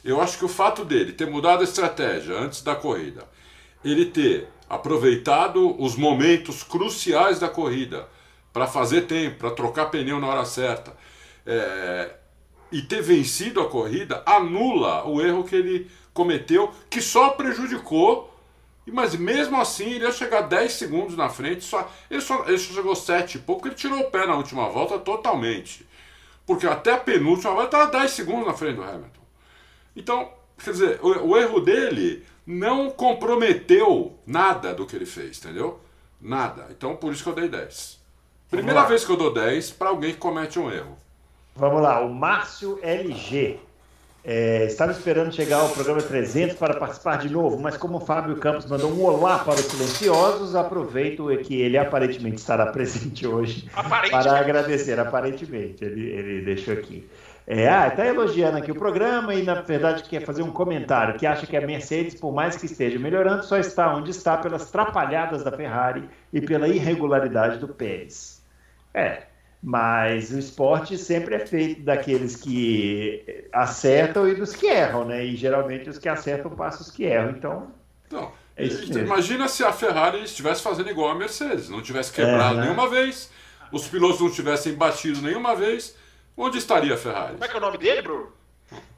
Eu 0.04 0.20
acho 0.20 0.36
que 0.36 0.44
o 0.44 0.48
fato 0.48 0.84
dele 0.84 1.12
ter 1.12 1.26
mudado 1.26 1.62
a 1.62 1.64
estratégia 1.64 2.36
antes 2.36 2.62
da 2.62 2.74
corrida, 2.74 3.24
ele 3.82 4.04
ter 4.04 4.48
aproveitado 4.68 5.80
os 5.80 5.96
momentos 5.96 6.62
cruciais 6.62 7.38
da 7.38 7.48
corrida 7.48 8.06
para 8.52 8.66
fazer 8.66 9.02
tempo, 9.02 9.38
para 9.38 9.50
trocar 9.52 9.86
pneu 9.86 10.20
na 10.20 10.26
hora 10.26 10.44
certa, 10.44 10.94
é, 11.46 12.10
e 12.74 12.82
ter 12.82 13.00
vencido 13.00 13.60
a 13.60 13.68
corrida, 13.68 14.22
anula 14.26 15.06
o 15.06 15.22
erro 15.22 15.44
que 15.44 15.54
ele 15.54 15.90
cometeu, 16.12 16.72
que 16.90 17.00
só 17.00 17.30
prejudicou 17.30 18.34
mas 18.86 19.16
mesmo 19.16 19.58
assim, 19.58 19.92
ele 19.92 20.04
ia 20.04 20.12
chegar 20.12 20.42
10 20.42 20.72
segundos 20.72 21.16
na 21.16 21.30
frente, 21.30 21.64
só, 21.64 21.90
ele, 22.10 22.20
só, 22.20 22.44
ele 22.46 22.58
só 22.58 22.74
chegou 22.74 22.94
7 22.94 23.36
e 23.36 23.40
pouco, 23.40 23.66
ele 23.66 23.74
tirou 23.74 23.98
o 23.98 24.10
pé 24.10 24.26
na 24.26 24.36
última 24.36 24.68
volta 24.68 24.98
totalmente. 24.98 25.86
Porque 26.46 26.66
até 26.66 26.92
a 26.92 26.98
penúltima 26.98 27.54
volta 27.54 27.78
estava 27.78 27.98
10 27.98 28.10
segundos 28.10 28.46
na 28.46 28.52
frente 28.52 28.76
do 28.76 28.82
Hamilton. 28.82 29.22
Então, 29.96 30.30
quer 30.62 30.72
dizer, 30.72 31.00
o, 31.02 31.28
o, 31.28 31.36
erro 31.38 31.60
dele 31.60 32.26
não 32.46 32.90
comprometeu 32.90 34.18
nada 34.26 34.74
do 34.74 34.84
que 34.84 34.94
ele 34.94 35.06
fez, 35.06 35.38
entendeu? 35.38 35.80
Nada. 36.20 36.66
Então, 36.70 36.94
por 36.94 37.10
isso 37.10 37.22
que 37.22 37.30
eu 37.30 37.34
dei 37.34 37.48
10. 37.48 38.04
Primeira 38.50 38.84
vez 38.84 39.02
que 39.02 39.10
eu 39.10 39.16
dou 39.16 39.32
10 39.32 39.70
para 39.70 39.88
alguém 39.88 40.12
que 40.12 40.18
comete 40.18 40.58
um 40.58 40.70
erro. 40.70 40.98
Vamos 41.56 41.82
lá, 41.82 42.00
o 42.00 42.12
Márcio 42.12 42.80
LG. 42.82 43.60
É, 44.26 44.64
estava 44.64 44.90
esperando 44.90 45.32
chegar 45.32 45.58
ao 45.58 45.68
programa 45.68 46.02
300 46.02 46.56
para 46.56 46.74
participar 46.74 47.18
de 47.18 47.28
novo, 47.28 47.60
mas 47.60 47.76
como 47.76 47.98
o 47.98 48.00
Fábio 48.00 48.36
Campos 48.38 48.64
mandou 48.64 48.90
um 48.90 49.04
olá 49.04 49.38
para 49.38 49.60
os 49.60 49.66
silenciosos, 49.66 50.56
aproveito 50.56 51.28
que 51.44 51.60
ele 51.60 51.76
aparentemente 51.76 52.36
estará 52.36 52.66
presente 52.72 53.26
hoje 53.26 53.68
para 54.10 54.38
agradecer. 54.38 54.98
Aparentemente, 54.98 55.84
ele, 55.84 56.08
ele 56.08 56.44
deixou 56.44 56.74
aqui. 56.74 57.08
É, 57.46 57.68
ah, 57.68 57.88
está 57.88 58.06
elogiando 58.06 58.56
aqui 58.56 58.72
o 58.72 58.74
programa 58.74 59.34
e, 59.34 59.42
na 59.42 59.60
verdade, 59.60 60.02
quer 60.04 60.24
fazer 60.24 60.42
um 60.42 60.50
comentário 60.50 61.18
que 61.18 61.26
acha 61.26 61.46
que 61.46 61.56
a 61.56 61.60
Mercedes, 61.60 62.14
por 62.14 62.32
mais 62.32 62.56
que 62.56 62.64
esteja 62.64 62.98
melhorando, 62.98 63.44
só 63.44 63.58
está 63.58 63.94
onde 63.94 64.10
está 64.10 64.38
pelas 64.38 64.70
trapalhadas 64.70 65.44
da 65.44 65.52
Ferrari 65.52 66.08
e 66.32 66.40
pela 66.40 66.66
irregularidade 66.66 67.58
do 67.58 67.68
Pérez. 67.68 68.42
É, 68.94 69.24
mas 69.64 70.30
o 70.30 70.38
esporte 70.38 70.98
sempre 70.98 71.36
é 71.36 71.46
feito 71.46 71.80
daqueles 71.80 72.36
que 72.36 73.48
acertam 73.50 74.28
e 74.28 74.34
dos 74.34 74.54
que 74.54 74.66
erram, 74.66 75.06
né? 75.06 75.24
E 75.24 75.34
geralmente 75.36 75.88
os 75.88 75.96
que 75.96 76.06
acertam 76.06 76.50
passam 76.50 76.82
os 76.82 76.90
que 76.90 77.04
erram. 77.04 77.30
Então. 77.30 77.70
Não. 78.10 78.30
É 78.54 78.66
imagina 78.66 79.48
se 79.48 79.64
a 79.64 79.72
Ferrari 79.72 80.22
estivesse 80.22 80.62
fazendo 80.62 80.90
igual 80.90 81.08
a 81.08 81.14
Mercedes, 81.14 81.70
não 81.70 81.80
tivesse 81.80 82.12
quebrado 82.12 82.56
é, 82.56 82.58
né? 82.58 82.62
nenhuma 82.64 82.90
vez, 82.90 83.30
os 83.72 83.88
pilotos 83.88 84.20
não 84.20 84.30
tivessem 84.30 84.74
batido 84.74 85.22
nenhuma 85.22 85.56
vez, 85.56 85.96
onde 86.36 86.58
estaria 86.58 86.94
a 86.94 86.98
Ferrari? 86.98 87.32
Como 87.32 87.44
é 87.44 87.48
que 87.48 87.54
é 87.54 87.58
o 87.58 87.62
nome 87.62 87.78
dele, 87.78 88.02
Bruno? 88.02 88.32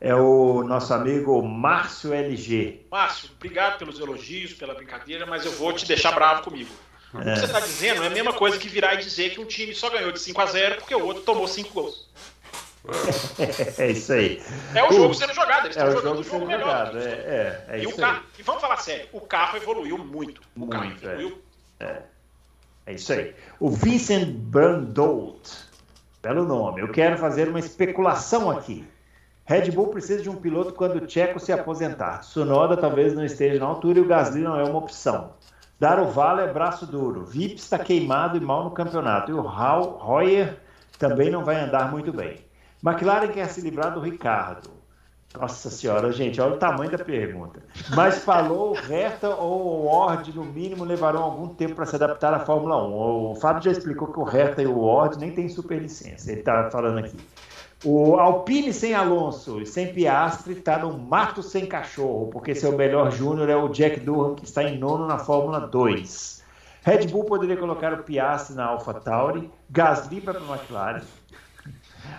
É 0.00 0.14
o 0.14 0.64
nosso 0.64 0.92
amigo 0.92 1.40
Márcio 1.42 2.12
LG. 2.12 2.86
Márcio, 2.90 3.30
obrigado 3.36 3.78
pelos 3.78 4.00
elogios, 4.00 4.52
pela 4.52 4.74
brincadeira, 4.74 5.24
mas 5.26 5.44
eu 5.44 5.52
vou 5.52 5.72
te 5.72 5.86
deixar 5.86 6.12
bravo 6.12 6.42
comigo. 6.42 6.70
O 7.16 7.34
que 7.34 7.40
você 7.40 7.46
está 7.46 7.60
dizendo 7.60 8.02
é 8.02 8.06
a 8.06 8.10
mesma 8.10 8.32
coisa 8.32 8.58
que 8.58 8.68
virar 8.68 8.94
e 8.94 8.98
dizer 8.98 9.30
que 9.30 9.40
um 9.40 9.44
time 9.44 9.74
só 9.74 9.90
ganhou 9.90 10.12
de 10.12 10.20
5 10.20 10.40
a 10.40 10.46
0 10.46 10.76
porque 10.76 10.94
o 10.94 11.04
outro 11.04 11.22
tomou 11.22 11.48
5 11.48 11.72
gols. 11.72 12.06
É 13.78 13.90
isso 13.90 14.12
aí. 14.12 14.40
É 14.74 14.84
o 14.84 14.92
jogo 14.92 15.14
sendo 15.14 15.34
jogado, 15.34 15.66
eles 15.66 15.76
é 15.76 15.80
estão 15.80 15.92
jogando 15.92 16.20
o 16.20 16.22
jogo, 16.22 16.38
jogo 16.38 16.46
melhor. 16.46 16.86
Jogado. 16.86 16.98
É, 16.98 17.10
é, 17.10 17.64
é 17.68 17.82
e, 17.82 17.86
o 17.86 17.96
carro, 17.96 18.22
e 18.38 18.42
vamos 18.42 18.60
falar 18.60 18.76
sério, 18.76 19.08
o 19.12 19.20
carro 19.20 19.56
evoluiu 19.56 19.98
muito. 19.98 20.40
O 20.54 20.60
muito, 20.60 20.72
carro 20.72 20.92
evoluiu. 21.02 21.42
É. 21.80 22.02
é 22.86 22.92
isso 22.94 23.12
aí. 23.12 23.34
O 23.58 23.70
Vincent 23.70 24.28
Brandolt, 24.28 25.48
belo 26.22 26.44
nome. 26.44 26.80
Eu 26.80 26.92
quero 26.92 27.18
fazer 27.18 27.48
uma 27.48 27.58
especulação 27.58 28.50
aqui. 28.50 28.86
Red 29.44 29.70
Bull 29.70 29.88
precisa 29.88 30.22
de 30.22 30.28
um 30.28 30.36
piloto 30.36 30.72
quando 30.72 31.02
o 31.02 31.08
Checo 31.08 31.38
se 31.38 31.52
aposentar. 31.52 32.22
Sonoda 32.24 32.76
talvez 32.76 33.14
não 33.14 33.24
esteja 33.24 33.60
na 33.60 33.66
altura 33.66 33.98
e 33.98 34.02
o 34.02 34.06
Gasly 34.06 34.40
não 34.40 34.58
é 34.58 34.64
uma 34.64 34.78
opção. 34.78 35.34
Dar 35.78 36.00
o 36.00 36.06
vale 36.06 36.42
é 36.42 36.52
braço 36.52 36.86
duro. 36.86 37.24
Vip 37.24 37.56
está 37.56 37.78
queimado 37.78 38.36
e 38.36 38.40
mal 38.40 38.64
no 38.64 38.70
campeonato. 38.70 39.30
E 39.30 39.34
o 39.34 39.42
Royer 39.42 40.58
também 40.98 41.30
não 41.30 41.44
vai 41.44 41.56
andar 41.56 41.90
muito 41.90 42.12
bem. 42.12 42.38
McLaren 42.84 43.28
quer 43.28 43.46
se 43.48 43.60
livrar 43.60 43.92
do 43.92 44.00
Ricardo. 44.00 44.70
Nossa 45.38 45.68
senhora, 45.68 46.10
gente, 46.12 46.40
olha 46.40 46.54
o 46.54 46.58
tamanho 46.58 46.90
da 46.90 47.04
pergunta. 47.04 47.62
Mas 47.94 48.24
falou 48.24 48.72
Reta 48.72 49.34
ou 49.34 49.66
o 49.66 49.84
Ward, 49.84 50.34
no 50.34 50.44
mínimo, 50.44 50.84
levarão 50.84 51.22
algum 51.22 51.48
tempo 51.48 51.74
para 51.74 51.84
se 51.84 51.94
adaptar 51.94 52.32
à 52.32 52.40
Fórmula 52.40 52.82
1. 52.82 53.32
O 53.32 53.34
Fábio 53.34 53.62
já 53.62 53.72
explicou 53.72 54.08
que 54.08 54.18
o 54.18 54.24
Reta 54.24 54.62
e 54.62 54.66
o 54.66 54.78
Ward 54.80 55.18
nem 55.18 55.32
têm 55.32 55.48
superlicença. 55.48 56.30
Ele 56.30 56.40
está 56.40 56.70
falando 56.70 56.98
aqui. 56.98 57.18
O 57.88 58.16
Alpine 58.16 58.72
sem 58.72 58.94
Alonso 58.94 59.60
e 59.60 59.64
sem 59.64 59.92
Piastri 59.92 60.54
está 60.54 60.76
no 60.76 60.98
mato 60.98 61.40
sem 61.40 61.66
cachorro, 61.66 62.26
porque 62.32 62.52
seu 62.52 62.76
melhor 62.76 63.12
júnior 63.12 63.48
é 63.48 63.54
o 63.54 63.68
Jack 63.68 64.00
Durham, 64.00 64.34
que 64.34 64.44
está 64.44 64.64
em 64.64 64.76
nono 64.76 65.06
na 65.06 65.20
Fórmula 65.20 65.60
2. 65.60 66.42
Red 66.82 67.06
Bull 67.06 67.22
poderia 67.26 67.56
colocar 67.56 67.92
o 67.92 68.02
Piastri 68.02 68.56
na 68.56 68.64
Alpha 68.64 68.92
Tauri, 68.94 69.48
Gasly 69.70 70.20
para 70.20 70.40
a 70.40 70.42
McLaren, 70.42 71.02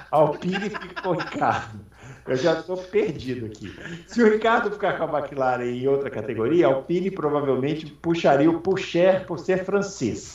Alpine 0.09 0.69
fica 0.69 1.01
com 1.01 1.09
o 1.09 1.13
Ricardo. 1.19 1.81
Eu 2.25 2.37
já 2.37 2.53
estou 2.59 2.77
perdido 2.77 3.47
aqui. 3.47 3.75
Se 4.07 4.23
o 4.23 4.31
Ricardo 4.31 4.71
ficar 4.71 4.97
com 4.97 5.03
a 5.03 5.19
McLaren 5.19 5.65
em 5.65 5.85
outra 5.85 6.09
categoria, 6.09 6.67
Alpine 6.67 7.11
provavelmente 7.11 7.87
puxaria 7.87 8.49
o 8.49 8.61
Pucher 8.61 9.25
por 9.25 9.37
ser 9.37 9.65
francês. 9.65 10.31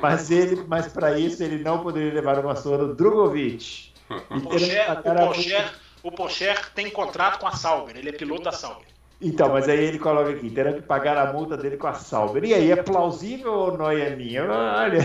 Mas 0.00 0.30
ele, 0.30 0.64
mas 0.66 0.88
para 0.88 1.18
isso 1.18 1.42
ele 1.42 1.62
não 1.62 1.80
poderia 1.80 2.14
levar 2.14 2.38
uma 2.38 2.54
vassoura 2.54 2.86
do 2.86 2.94
Drogovic 2.94 3.92
o 4.30 4.40
Pocher, 4.40 4.98
o, 4.98 5.02
Pocher, 5.02 5.74
o 6.02 6.12
Pocher 6.12 6.72
tem 6.74 6.90
contrato 6.90 7.38
com 7.38 7.46
a 7.46 7.52
Sauber, 7.52 7.96
ele 7.96 8.08
é 8.08 8.12
piloto 8.12 8.42
da 8.42 8.52
Sauber. 8.52 8.86
Então, 9.20 9.48
mas 9.48 9.68
aí 9.68 9.84
ele 9.84 9.98
coloca 9.98 10.30
aqui, 10.30 10.50
terão 10.50 10.74
que 10.74 10.82
pagar 10.82 11.16
a 11.16 11.32
multa 11.32 11.56
dele 11.56 11.76
com 11.76 11.86
a 11.86 11.94
Sauber. 11.94 12.44
E 12.44 12.52
aí, 12.52 12.70
é 12.70 12.76
plausível 12.76 13.52
ou 13.52 13.78
não 13.78 13.90
é 13.90 14.10
minha? 14.10 14.44
Olha, 14.44 15.00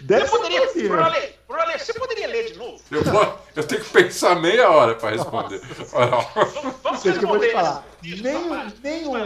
deve 0.00 0.26
você 0.26 0.36
poderia, 0.36 0.60
possível. 0.62 0.96
Bruno, 1.48 1.72
você 1.78 1.92
poderia 1.92 2.28
ler 2.28 2.52
de 2.52 2.58
novo? 2.58 2.80
Eu, 2.90 3.02
eu 3.56 3.66
tenho 3.66 3.82
que 3.82 3.90
pensar 3.90 4.36
meia 4.36 4.70
hora 4.70 4.94
para 4.94 5.10
responder. 5.10 5.60
Vamos, 5.90 6.26
vamos 6.82 7.02
responder. 7.02 7.18
Que 7.18 7.24
eu 7.24 7.28
vou 7.28 7.38
te 7.40 7.50
falar. 7.50 7.84
Nem, 8.02 8.72
nem 8.82 9.08
o... 9.08 9.16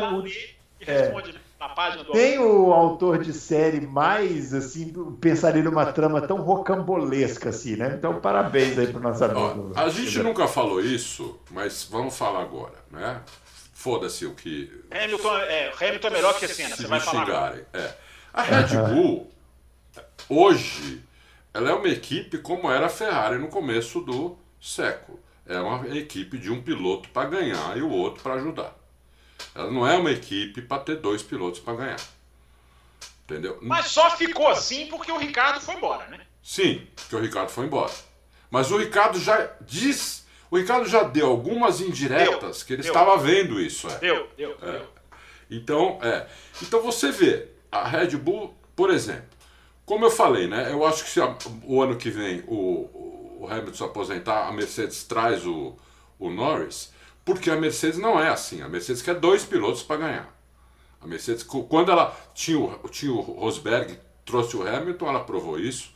É. 0.87 1.03
Responde, 1.03 1.33
né? 1.33 1.41
Na 1.67 1.75
página 1.75 2.05
do 2.05 2.13
Tem 2.13 2.39
o 2.39 2.73
autor 2.73 3.23
de 3.23 3.33
série 3.33 3.81
mais, 3.81 4.55
assim, 4.55 4.93
pensaria 5.21 5.63
numa 5.63 5.87
trama 5.93 6.21
tão 6.21 6.39
rocambolesca, 6.39 7.51
assim, 7.51 7.77
né? 7.77 7.95
Então, 7.99 8.21
parabéns 8.21 8.79
aí 8.79 8.87
pro 8.87 9.01
nosso 9.01 9.25
amigo. 9.25 9.73
Ó, 9.75 9.81
a 9.81 9.89
gente 9.89 10.19
nunca 10.21 10.47
falou 10.47 10.81
isso, 10.81 11.39
mas 11.51 11.87
vamos 11.91 12.17
falar 12.17 12.43
agora, 12.43 12.75
né? 12.91 13.21
Foda-se 13.75 14.25
o 14.27 14.35
que. 14.35 14.85
Hamilton 14.91 15.37
é, 15.39 15.73
Hamilton 15.81 16.09
é 16.09 16.11
melhor 16.11 16.39
que 16.39 16.45
a 16.45 16.49
cena, 16.49 16.77
você 16.77 16.87
vai 16.87 17.01
falar. 17.01 17.57
É. 17.73 17.95
A 18.33 18.43
Red 18.43 18.77
Bull, 18.95 19.31
hoje, 20.29 21.03
ela 21.53 21.71
é 21.71 21.75
uma 21.75 21.89
equipe 21.89 22.39
como 22.39 22.71
era 22.71 22.87
a 22.87 22.91
Ferrari 22.91 23.39
no 23.39 23.49
começo 23.49 24.01
do 24.01 24.37
século. 24.61 25.19
É 25.49 25.61
uma 25.61 25.87
equipe 25.97 26.37
de 26.39 26.51
um 26.51 26.61
piloto 26.61 27.09
para 27.11 27.29
ganhar 27.29 27.77
e 27.77 27.83
o 27.83 27.89
outro 27.89 28.23
para 28.23 28.35
ajudar. 28.35 28.76
Ela 29.57 29.71
não 29.71 29.87
é 29.87 29.97
uma 29.97 30.11
equipe 30.11 30.61
para 30.61 30.83
ter 30.83 30.97
dois 30.97 31.23
pilotos 31.23 31.61
para 31.61 31.75
ganhar. 31.75 32.01
Entendeu? 33.25 33.59
Mas 33.63 33.87
só 33.87 34.11
ficou 34.11 34.49
assim 34.49 34.87
porque 34.87 35.11
o 35.11 35.17
Ricardo 35.17 35.61
foi 35.61 35.75
embora, 35.75 36.07
né? 36.09 36.21
Sim, 36.43 36.87
porque 36.95 37.17
o 37.17 37.19
Ricardo 37.19 37.49
foi 37.49 37.67
embora. 37.67 37.93
Mas 38.51 38.71
o 38.71 38.77
Ricardo 38.77 39.19
já 39.19 39.51
diz. 39.63 40.27
O 40.51 40.57
Ricardo 40.57 40.87
já 40.87 41.03
deu 41.03 41.27
algumas 41.27 41.81
indiretas 41.81 42.59
deu, 42.59 42.67
que 42.67 42.73
ele 42.75 42.83
deu. 42.83 42.93
estava 42.93 43.17
vendo 43.17 43.61
isso. 43.61 43.89
É. 43.89 43.99
Deu, 43.99 44.29
deu, 44.37 44.57
é. 44.63 44.73
deu. 44.73 44.87
Então, 45.51 45.99
é. 46.03 46.27
Então 46.63 46.81
você 46.83 47.11
vê, 47.11 47.49
a 47.73 47.89
Red 47.89 48.17
Bull, 48.17 48.55
por 48.77 48.91
exemplo, 48.91 49.37
como 49.85 50.05
eu 50.05 50.11
falei, 50.11 50.47
né? 50.47 50.71
Eu 50.71 50.85
acho 50.85 51.03
que 51.03 51.11
se 51.11 51.21
a, 51.21 51.35
o 51.65 51.83
ano 51.83 51.97
que 51.97 52.11
vem 52.11 52.45
o, 52.47 53.41
o 53.41 53.49
Hamilton 53.51 53.75
se 53.75 53.85
aposentar, 53.85 54.47
a 54.47 54.53
Mercedes 54.53 55.03
traz 55.05 55.45
o, 55.47 55.77
o 56.19 56.31
Norris. 56.31 56.93
Porque 57.27 57.51
a 57.51 57.57
Mercedes 57.57 57.99
não 57.99 58.21
é 58.21 58.29
assim. 58.29 58.63
A 58.63 58.69
Mercedes 58.69 59.03
quer 59.03 59.17
dois 59.17 59.45
pilotos 59.45 59.83
para 59.83 59.97
ganhar. 59.97 60.33
A 61.01 61.07
Mercedes, 61.09 61.43
quando 61.43 61.91
ela 61.91 62.17
tinha 62.33 62.57
o, 62.57 62.89
tinha 62.89 63.13
o 63.13 63.21
Rosberg, 63.21 63.99
trouxe 64.25 64.57
o 64.57 64.67
Hamilton, 64.67 65.09
ela 65.09 65.25
provou 65.25 65.59
isso. 65.59 65.93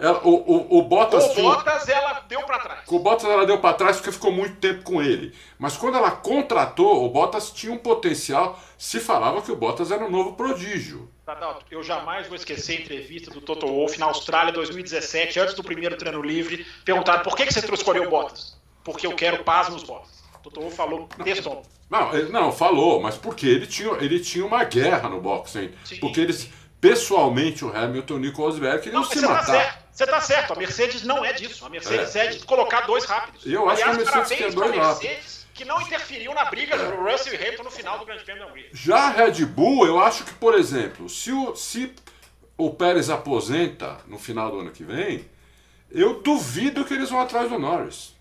Ela, 0.00 0.20
o, 0.24 0.30
o, 0.30 0.78
o 0.78 0.82
Bottas. 0.82 1.24
O 1.36 1.42
Bottas 1.42 1.88
ela 1.88 2.24
deu 2.28 2.42
para 2.42 2.58
trás. 2.58 2.80
O 2.88 2.98
Bottas 2.98 3.30
ela 3.30 3.46
deu 3.46 3.60
para 3.60 3.76
trás 3.76 3.96
porque 3.98 4.10
ficou 4.10 4.32
muito 4.32 4.56
tempo 4.56 4.82
com 4.82 5.00
ele. 5.00 5.32
Mas 5.60 5.76
quando 5.76 5.96
ela 5.96 6.10
contratou, 6.10 7.04
o 7.04 7.08
Bottas 7.08 7.52
tinha 7.52 7.72
um 7.72 7.78
potencial. 7.78 8.60
Se 8.76 8.98
falava 8.98 9.40
que 9.40 9.52
o 9.52 9.56
Bottas 9.56 9.92
era 9.92 10.04
um 10.04 10.10
novo 10.10 10.32
prodígio. 10.32 11.08
Tadalto, 11.24 11.64
eu 11.70 11.84
jamais 11.84 12.26
vou 12.26 12.34
esquecer 12.34 12.78
a 12.78 12.80
entrevista 12.80 13.30
do 13.30 13.40
Toto 13.40 13.66
Wolff 13.68 13.96
na 13.96 14.06
Austrália 14.06 14.52
2017, 14.52 15.38
antes 15.38 15.54
do 15.54 15.62
primeiro 15.62 15.96
treino 15.96 16.20
livre, 16.20 16.66
perguntaram 16.84 17.22
por 17.22 17.36
que, 17.36 17.46
que 17.46 17.54
você 17.54 17.60
escolheu 17.72 18.04
o 18.04 18.10
Bottas? 18.10 18.58
Porque 18.82 19.06
eu 19.06 19.14
quero 19.14 19.44
paz 19.44 19.68
nos 19.68 19.84
Bottas. 19.84 20.17
Totoro 20.50 20.70
falou 20.70 21.08
texto. 21.22 21.62
Não, 21.90 22.14
ele, 22.14 22.30
não, 22.30 22.52
falou, 22.52 23.00
mas 23.00 23.16
porque 23.16 23.46
ele 23.46 23.66
tinha, 23.66 23.92
ele 23.94 24.20
tinha 24.20 24.44
uma 24.44 24.64
guerra 24.64 25.08
no 25.08 25.20
boxing. 25.20 25.70
Porque 26.00 26.20
eles, 26.20 26.50
pessoalmente, 26.80 27.64
o 27.64 27.74
Hamilton 27.74 28.14
e 28.14 28.16
o 28.16 28.20
Nico 28.20 28.42
Rosberg 28.42 28.82
queriam 28.82 29.04
se 29.04 29.18
você 29.18 29.26
matar. 29.26 29.46
Tá 29.46 29.82
Você 29.92 30.06
tá 30.06 30.20
certo, 30.20 30.52
a 30.52 30.56
Mercedes 30.56 31.02
não 31.02 31.24
é 31.24 31.32
disso. 31.32 31.64
A 31.64 31.70
Mercedes 31.70 32.14
é, 32.14 32.26
é 32.26 32.28
de 32.28 32.44
colocar 32.44 32.82
dois 32.82 33.04
rápidos. 33.04 33.46
Eu 33.46 33.68
acho 33.68 33.82
Aliás, 33.82 33.96
que 33.96 34.08
a 34.08 34.16
Mercedes 34.16 34.44
quer 34.44 34.52
dois 34.52 34.76
rápidos. 34.76 35.38
Que 35.54 35.64
não 35.64 35.80
interferiu 35.80 36.32
na 36.34 36.44
briga 36.44 36.76
é. 36.76 36.78
do 36.78 37.02
Russell 37.02 37.34
e 37.34 37.36
Hamilton 37.36 37.64
no 37.64 37.70
final 37.70 37.98
do 37.98 38.04
Grande 38.04 38.22
Prêmio 38.22 38.44
da 38.44 38.50
Hungria. 38.50 38.68
Já 38.72 38.96
a 38.96 39.10
Red 39.10 39.44
Bull, 39.46 39.86
eu 39.86 39.98
acho 39.98 40.22
que, 40.24 40.32
por 40.34 40.54
exemplo, 40.54 41.08
se 41.08 41.32
o, 41.32 41.56
se 41.56 41.92
o 42.56 42.70
Pérez 42.70 43.10
aposenta 43.10 43.98
no 44.06 44.18
final 44.18 44.50
do 44.50 44.60
ano 44.60 44.70
que 44.70 44.84
vem, 44.84 45.28
eu 45.90 46.20
duvido 46.20 46.84
que 46.84 46.94
eles 46.94 47.10
vão 47.10 47.20
atrás 47.20 47.48
do 47.48 47.58
Norris. 47.58 48.17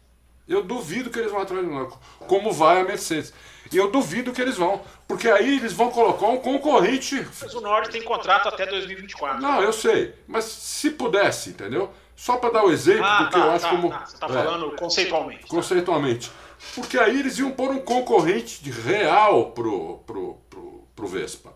Eu 0.47 0.63
duvido 0.63 1.09
que 1.09 1.19
eles 1.19 1.31
vão 1.31 1.41
atrás 1.41 1.65
do 1.65 1.71
Norris. 1.71 1.93
Como 2.19 2.51
vai 2.51 2.79
a 2.79 2.83
Mercedes. 2.83 3.33
E 3.71 3.77
eu 3.77 3.91
duvido 3.91 4.31
que 4.31 4.41
eles 4.41 4.55
vão. 4.55 4.81
Porque 5.07 5.29
aí 5.29 5.57
eles 5.57 5.73
vão 5.73 5.91
colocar 5.91 6.27
um 6.27 6.37
concorrente. 6.37 7.27
Mas 7.41 7.53
o 7.53 7.61
Norris 7.61 7.89
tem 7.89 8.01
contrato 8.01 8.47
até 8.47 8.65
2024. 8.65 9.41
Não, 9.41 9.61
eu 9.61 9.73
sei. 9.73 10.13
Mas 10.25 10.45
se 10.45 10.91
pudesse, 10.91 11.49
entendeu? 11.49 11.91
Só 12.15 12.37
para 12.37 12.53
dar 12.53 12.65
o 12.65 12.71
exemplo 12.71 13.05
ah, 13.05 13.19
do 13.19 13.25
que 13.25 13.31
tá, 13.33 13.39
eu 13.39 13.51
acho 13.51 13.65
tá, 13.65 13.69
como. 13.69 13.89
Tá. 13.89 14.05
Você 14.05 14.13
está 14.15 14.25
é, 14.25 14.29
falando 14.29 14.75
conceitualmente. 14.75 15.47
Conceitualmente. 15.47 16.31
Porque 16.73 16.97
aí 16.97 17.19
eles 17.19 17.37
iam 17.37 17.51
pôr 17.51 17.69
um 17.69 17.79
concorrente 17.79 18.69
real 18.71 19.51
pro, 19.51 19.99
pro, 19.99 20.37
pro, 20.49 20.87
pro 20.95 21.07
Vespa. 21.07 21.53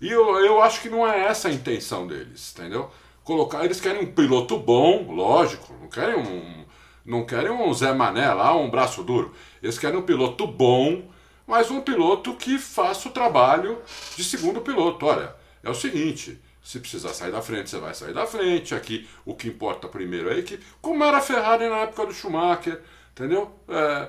E 0.00 0.10
eu, 0.10 0.38
eu 0.40 0.60
acho 0.60 0.82
que 0.82 0.90
não 0.90 1.06
é 1.06 1.24
essa 1.24 1.48
a 1.48 1.52
intenção 1.52 2.06
deles, 2.06 2.52
entendeu? 2.54 2.90
Colocar, 3.22 3.64
eles 3.64 3.80
querem 3.80 4.02
um 4.02 4.12
piloto 4.12 4.58
bom, 4.58 5.10
lógico, 5.10 5.72
não 5.80 5.88
querem 5.88 6.16
um, 6.16 6.63
não 7.04 7.26
querem 7.26 7.50
um 7.50 7.72
Zé 7.74 7.92
Mané 7.92 8.32
lá, 8.32 8.56
um 8.56 8.70
braço 8.70 9.02
duro. 9.02 9.34
Eles 9.62 9.78
querem 9.78 9.98
um 9.98 10.02
piloto 10.02 10.46
bom, 10.46 11.10
mas 11.46 11.70
um 11.70 11.80
piloto 11.80 12.34
que 12.34 12.58
faça 12.58 13.08
o 13.08 13.12
trabalho 13.12 13.78
de 14.16 14.24
segundo 14.24 14.60
piloto. 14.60 15.04
Olha, 15.04 15.34
é 15.62 15.68
o 15.68 15.74
seguinte, 15.74 16.40
se 16.62 16.80
precisar 16.80 17.12
sair 17.12 17.30
da 17.30 17.42
frente, 17.42 17.68
você 17.68 17.78
vai 17.78 17.94
sair 17.94 18.14
da 18.14 18.26
frente. 18.26 18.74
Aqui 18.74 19.06
o 19.24 19.34
que 19.34 19.48
importa 19.48 19.86
primeiro 19.86 20.30
é 20.30 20.34
a 20.34 20.38
equipe. 20.38 20.64
Como 20.80 21.04
era 21.04 21.18
a 21.18 21.20
Ferrari 21.20 21.68
na 21.68 21.80
época 21.80 22.06
do 22.06 22.14
Schumacher, 22.14 22.80
entendeu? 23.12 23.50
É, 23.68 24.08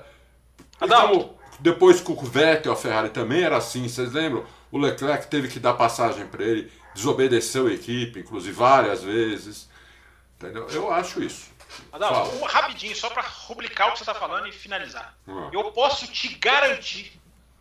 como, 0.80 1.38
depois 1.60 2.00
com 2.00 2.14
o 2.14 2.26
Vettel, 2.26 2.72
a 2.72 2.76
Ferrari 2.76 3.10
também 3.10 3.44
era 3.44 3.58
assim, 3.58 3.88
vocês 3.88 4.14
lembram? 4.14 4.46
O 4.72 4.78
Leclerc 4.78 5.28
teve 5.28 5.48
que 5.48 5.60
dar 5.60 5.74
passagem 5.74 6.26
para 6.28 6.44
ele, 6.44 6.72
desobedeceu 6.94 7.68
a 7.68 7.74
equipe, 7.74 8.20
inclusive 8.22 8.54
várias 8.54 9.04
vezes. 9.04 9.70
Entendeu? 10.38 10.68
Eu 10.70 10.92
acho 10.92 11.24
isso. 11.24 11.55
Adalto, 11.96 12.36
um, 12.36 12.44
rapidinho, 12.44 12.94
só 12.94 13.10
para 13.10 13.22
rubricar 13.22 13.88
o 13.88 13.92
que 13.94 14.00
você 14.00 14.04
está 14.04 14.14
falando 14.14 14.48
e 14.48 14.52
finalizar. 14.52 15.18
Ah. 15.26 15.50
Eu 15.54 15.72
posso 15.72 16.08
te 16.08 16.36
garantir 16.36 17.14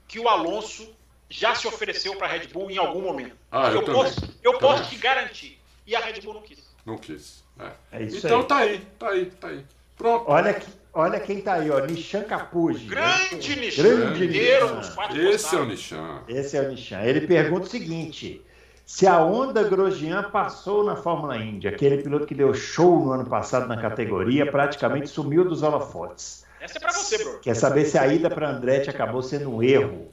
que 0.08 0.18
o 0.18 0.28
Alonso 0.28 0.92
já 1.30 1.54
se 1.54 1.68
ofereceu 1.68 2.16
para 2.16 2.26
a 2.26 2.30
Red 2.30 2.48
Bull 2.48 2.68
em 2.68 2.76
algum 2.76 3.00
momento. 3.00 3.36
Ah, 3.50 3.68
eu, 3.68 3.82
eu 3.82 3.94
posso, 3.94 4.36
eu 4.42 4.58
posso 4.58 4.90
te 4.90 4.96
garantir. 4.96 5.60
E 5.86 5.94
a 5.94 6.00
Red 6.00 6.20
Bull 6.20 6.34
não 6.34 6.42
quis. 6.42 6.58
Não 6.84 6.98
quis. 6.98 7.44
É. 7.60 7.70
É 7.92 8.02
então 8.02 8.40
aí. 8.40 8.46
tá 8.46 8.56
aí, 8.56 8.78
tá 8.98 9.08
aí, 9.10 9.26
tá 9.26 9.48
aí. 9.48 9.64
Pronto. 9.96 10.24
Olha, 10.28 10.62
olha 10.92 11.20
quem 11.20 11.40
tá 11.40 11.54
aí, 11.54 11.70
ó. 11.70 11.78
Nishan 11.86 12.24
Capuji. 12.24 12.86
Grande 12.86 13.54
né? 13.54 13.66
Nishan. 13.66 13.82
Grande 13.82 14.26
Nishan. 14.26 15.30
Esse 15.30 15.54
é 15.54 15.58
o 15.60 15.64
Nishan. 15.64 16.24
Esse 16.26 16.56
é 16.56 16.60
o 16.60 16.68
Nishan. 16.70 17.02
Ele 17.02 17.26
pergunta 17.28 17.66
o 17.66 17.70
seguinte: 17.70 18.44
se 18.86 19.06
a 19.06 19.18
Honda 19.18 19.62
Grosjean 19.62 20.24
passou 20.24 20.84
na 20.84 20.94
Fórmula 20.94 21.38
Indy, 21.38 21.68
aquele 21.68 22.02
piloto 22.02 22.26
que 22.26 22.34
deu 22.34 22.52
show 22.52 23.04
no 23.04 23.12
ano 23.12 23.24
passado 23.24 23.66
na 23.66 23.76
categoria, 23.76 24.50
praticamente 24.50 25.08
sumiu 25.08 25.44
dos 25.44 25.62
holofotes. 25.62 26.44
Essa 26.60 26.78
é 26.78 26.80
para 26.80 26.92
você, 26.92 27.18
bro. 27.18 27.38
Quer 27.40 27.54
saber 27.54 27.84
se 27.86 27.98
a 27.98 28.06
ida 28.06 28.30
para 28.30 28.50
Andretti 28.50 28.90
acabou 28.90 29.22
sendo 29.22 29.50
um 29.50 29.62
erro? 29.62 30.10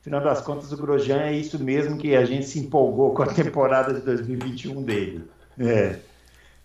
Afinal 0.00 0.20
das 0.20 0.40
contas, 0.42 0.70
o 0.70 0.76
Grosjean 0.76 1.22
é 1.22 1.32
isso 1.32 1.58
mesmo 1.58 1.96
que 1.98 2.14
a 2.14 2.24
gente 2.24 2.46
se 2.46 2.58
empolgou 2.58 3.14
com 3.14 3.22
a 3.22 3.26
temporada 3.26 3.94
de 3.94 4.00
2021 4.00 4.82
dele. 4.82 5.28
É. 5.58 5.98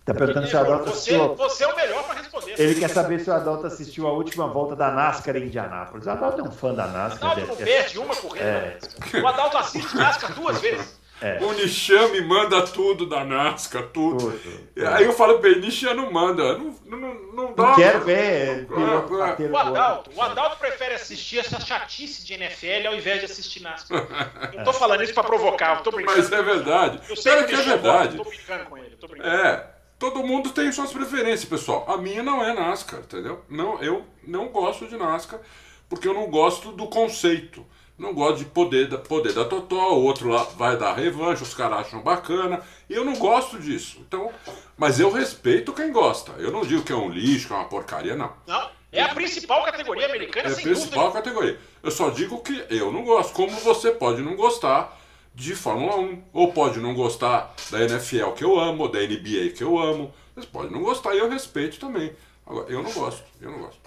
Tá 0.06 0.14
perguntando 0.14 0.48
se 0.48 0.56
o 0.56 0.60
Adalto 0.60 0.90
assistiu. 0.90 1.36
Você 1.36 1.64
é 1.64 1.68
o 1.68 1.76
melhor 1.76 2.04
para 2.04 2.20
responder. 2.20 2.56
Ele 2.58 2.76
quer 2.76 2.90
saber 2.90 3.20
se 3.20 3.30
o 3.30 3.34
Adalto 3.34 3.68
assistiu 3.68 4.08
a 4.08 4.12
última 4.12 4.48
volta 4.48 4.76
da 4.76 4.92
NASCAR 4.92 5.36
em 5.38 5.46
Indianápolis. 5.46 6.06
O 6.06 6.10
Adalto 6.10 6.42
é 6.42 6.44
um 6.44 6.52
fã 6.52 6.74
da 6.74 6.88
NASCAR. 6.88 7.30
O 7.30 7.32
Adalto 7.32 7.48
não 7.48 7.56
perde 7.56 8.00
uma 8.00 8.16
corrida. 8.16 8.46
É. 8.46 8.78
O 9.22 9.28
Adalto 9.28 9.58
assiste 9.58 9.96
NASCAR 9.96 10.34
duas 10.34 10.60
vezes. 10.60 10.99
É. 11.22 11.44
O 11.44 11.52
Nishan 11.54 12.08
me 12.10 12.22
manda 12.22 12.62
tudo 12.66 13.06
da 13.06 13.26
NASCAR, 13.26 13.84
tudo. 13.88 14.32
tudo. 14.32 14.88
Aí 14.88 15.04
eu 15.04 15.14
falo 15.14 15.40
Nishan 15.60 15.94
não 15.94 16.12
manda. 16.12 16.58
Não, 16.58 16.76
não, 16.86 17.14
não 17.34 17.54
dá. 17.54 17.64
Não 17.64 17.76
quero 17.76 18.02
ver. 18.02 18.68
O, 18.70 19.58
Adalto, 19.58 20.12
o 20.16 20.22
Adalto 20.22 20.58
prefere 20.58 20.96
assistir 20.96 21.40
essa 21.40 21.60
chatice 21.60 22.26
de 22.26 22.34
NFL 22.34 22.88
ao 22.88 22.96
invés 22.96 23.20
de 23.20 23.26
assistir 23.26 23.62
NASCAR. 23.62 24.08
Eu 24.54 24.64
tô 24.66 24.74
falando 24.74 25.04
isso 25.04 25.14
pra 25.14 25.24
provocar, 25.24 25.78
eu 25.78 25.84
tô 25.84 25.92
brincando. 25.92 26.18
Mas 26.18 26.32
é 26.32 26.42
verdade. 26.42 27.00
Eu 27.10 27.16
sei 27.16 27.44
que, 27.44 27.48
que 27.48 27.56
é 27.56 27.64
verdade. 27.64 28.18
Eu 28.18 28.24
tô 28.24 28.30
brincando 28.30 28.66
com 28.66 28.78
ele. 28.78 28.96
Tô 28.96 29.08
brincando. 29.08 29.36
É. 29.36 29.80
Todo 30.00 30.24
mundo 30.24 30.52
tem 30.52 30.72
suas 30.72 30.94
preferências, 30.94 31.44
pessoal. 31.44 31.84
A 31.90 31.98
minha 31.98 32.24
não 32.24 32.42
é 32.42 32.54
NASCAR, 32.54 33.02
entendeu? 33.02 33.44
Não, 33.50 33.82
eu 33.84 34.06
não 34.26 34.48
gosto 34.48 34.88
de 34.88 34.96
NASCAR 34.96 35.42
porque 35.90 36.08
eu 36.08 36.14
não 36.14 36.30
gosto 36.30 36.72
do 36.72 36.88
conceito 36.88 37.66
não 38.00 38.14
gosto 38.14 38.38
de 38.38 38.46
poder 38.46 38.88
da, 38.88 38.98
poder 38.98 39.34
da 39.34 39.44
Totó, 39.46 39.94
o 39.94 40.04
outro 40.04 40.30
lá 40.30 40.44
vai 40.58 40.78
dar 40.78 40.94
revanche, 40.94 41.44
os 41.44 41.54
caras 41.54 41.80
acham 41.88 42.02
bacana, 42.02 42.62
e 42.90 42.94
eu 42.94 43.04
não 43.04 43.16
gosto 43.16 43.60
disso. 43.60 43.98
Então, 44.00 44.32
mas 44.78 45.00
eu 45.00 45.12
respeito 45.12 45.74
quem 45.74 45.92
gosta. 45.92 46.32
Eu 46.38 46.52
não 46.52 46.62
digo 46.62 46.82
que 46.84 46.94
é 46.94 46.96
um 46.96 47.10
lixo, 47.10 47.48
que 47.48 47.54
é 47.54 47.58
uma 47.58 47.66
porcaria, 47.66 48.16
não. 48.16 48.32
Não, 48.48 48.70
é 48.92 49.02
a 49.02 49.14
principal 49.14 49.64
categoria 49.66 50.06
americana, 50.06 50.48
É 50.50 50.52
a 50.54 50.56
principal 50.56 51.08
dúvida. 51.08 51.22
categoria. 51.22 51.60
Eu 51.84 51.92
só 51.92 52.10
digo 52.10 52.42
que 52.42 52.66
eu 52.70 52.92
não 52.92 53.04
gosto, 53.04 53.34
como 53.34 53.52
você 53.52 53.92
pode 53.92 54.22
não 54.22 54.36
gostar 54.36 54.98
de 55.36 55.54
Fórmula 55.56 55.98
1, 55.98 56.24
ou 56.34 56.52
pode 56.54 56.80
não 56.80 56.94
gostar 56.94 57.54
da 57.70 57.82
NFL 57.84 58.32
que 58.32 58.44
eu 58.44 58.58
amo, 58.60 58.84
ou 58.84 58.90
da 58.90 59.00
NBA 59.00 59.52
que 59.56 59.64
eu 59.64 59.78
amo. 59.78 60.14
Você 60.36 60.48
pode 60.48 60.72
não 60.72 60.82
gostar 60.82 61.14
e 61.16 61.20
eu 61.20 61.30
respeito 61.30 61.80
também. 61.80 62.14
Agora, 62.46 62.70
eu 62.70 62.82
não 62.82 62.92
gosto, 62.92 63.24
eu 63.42 63.52
não 63.52 63.60
gosto. 63.60 63.79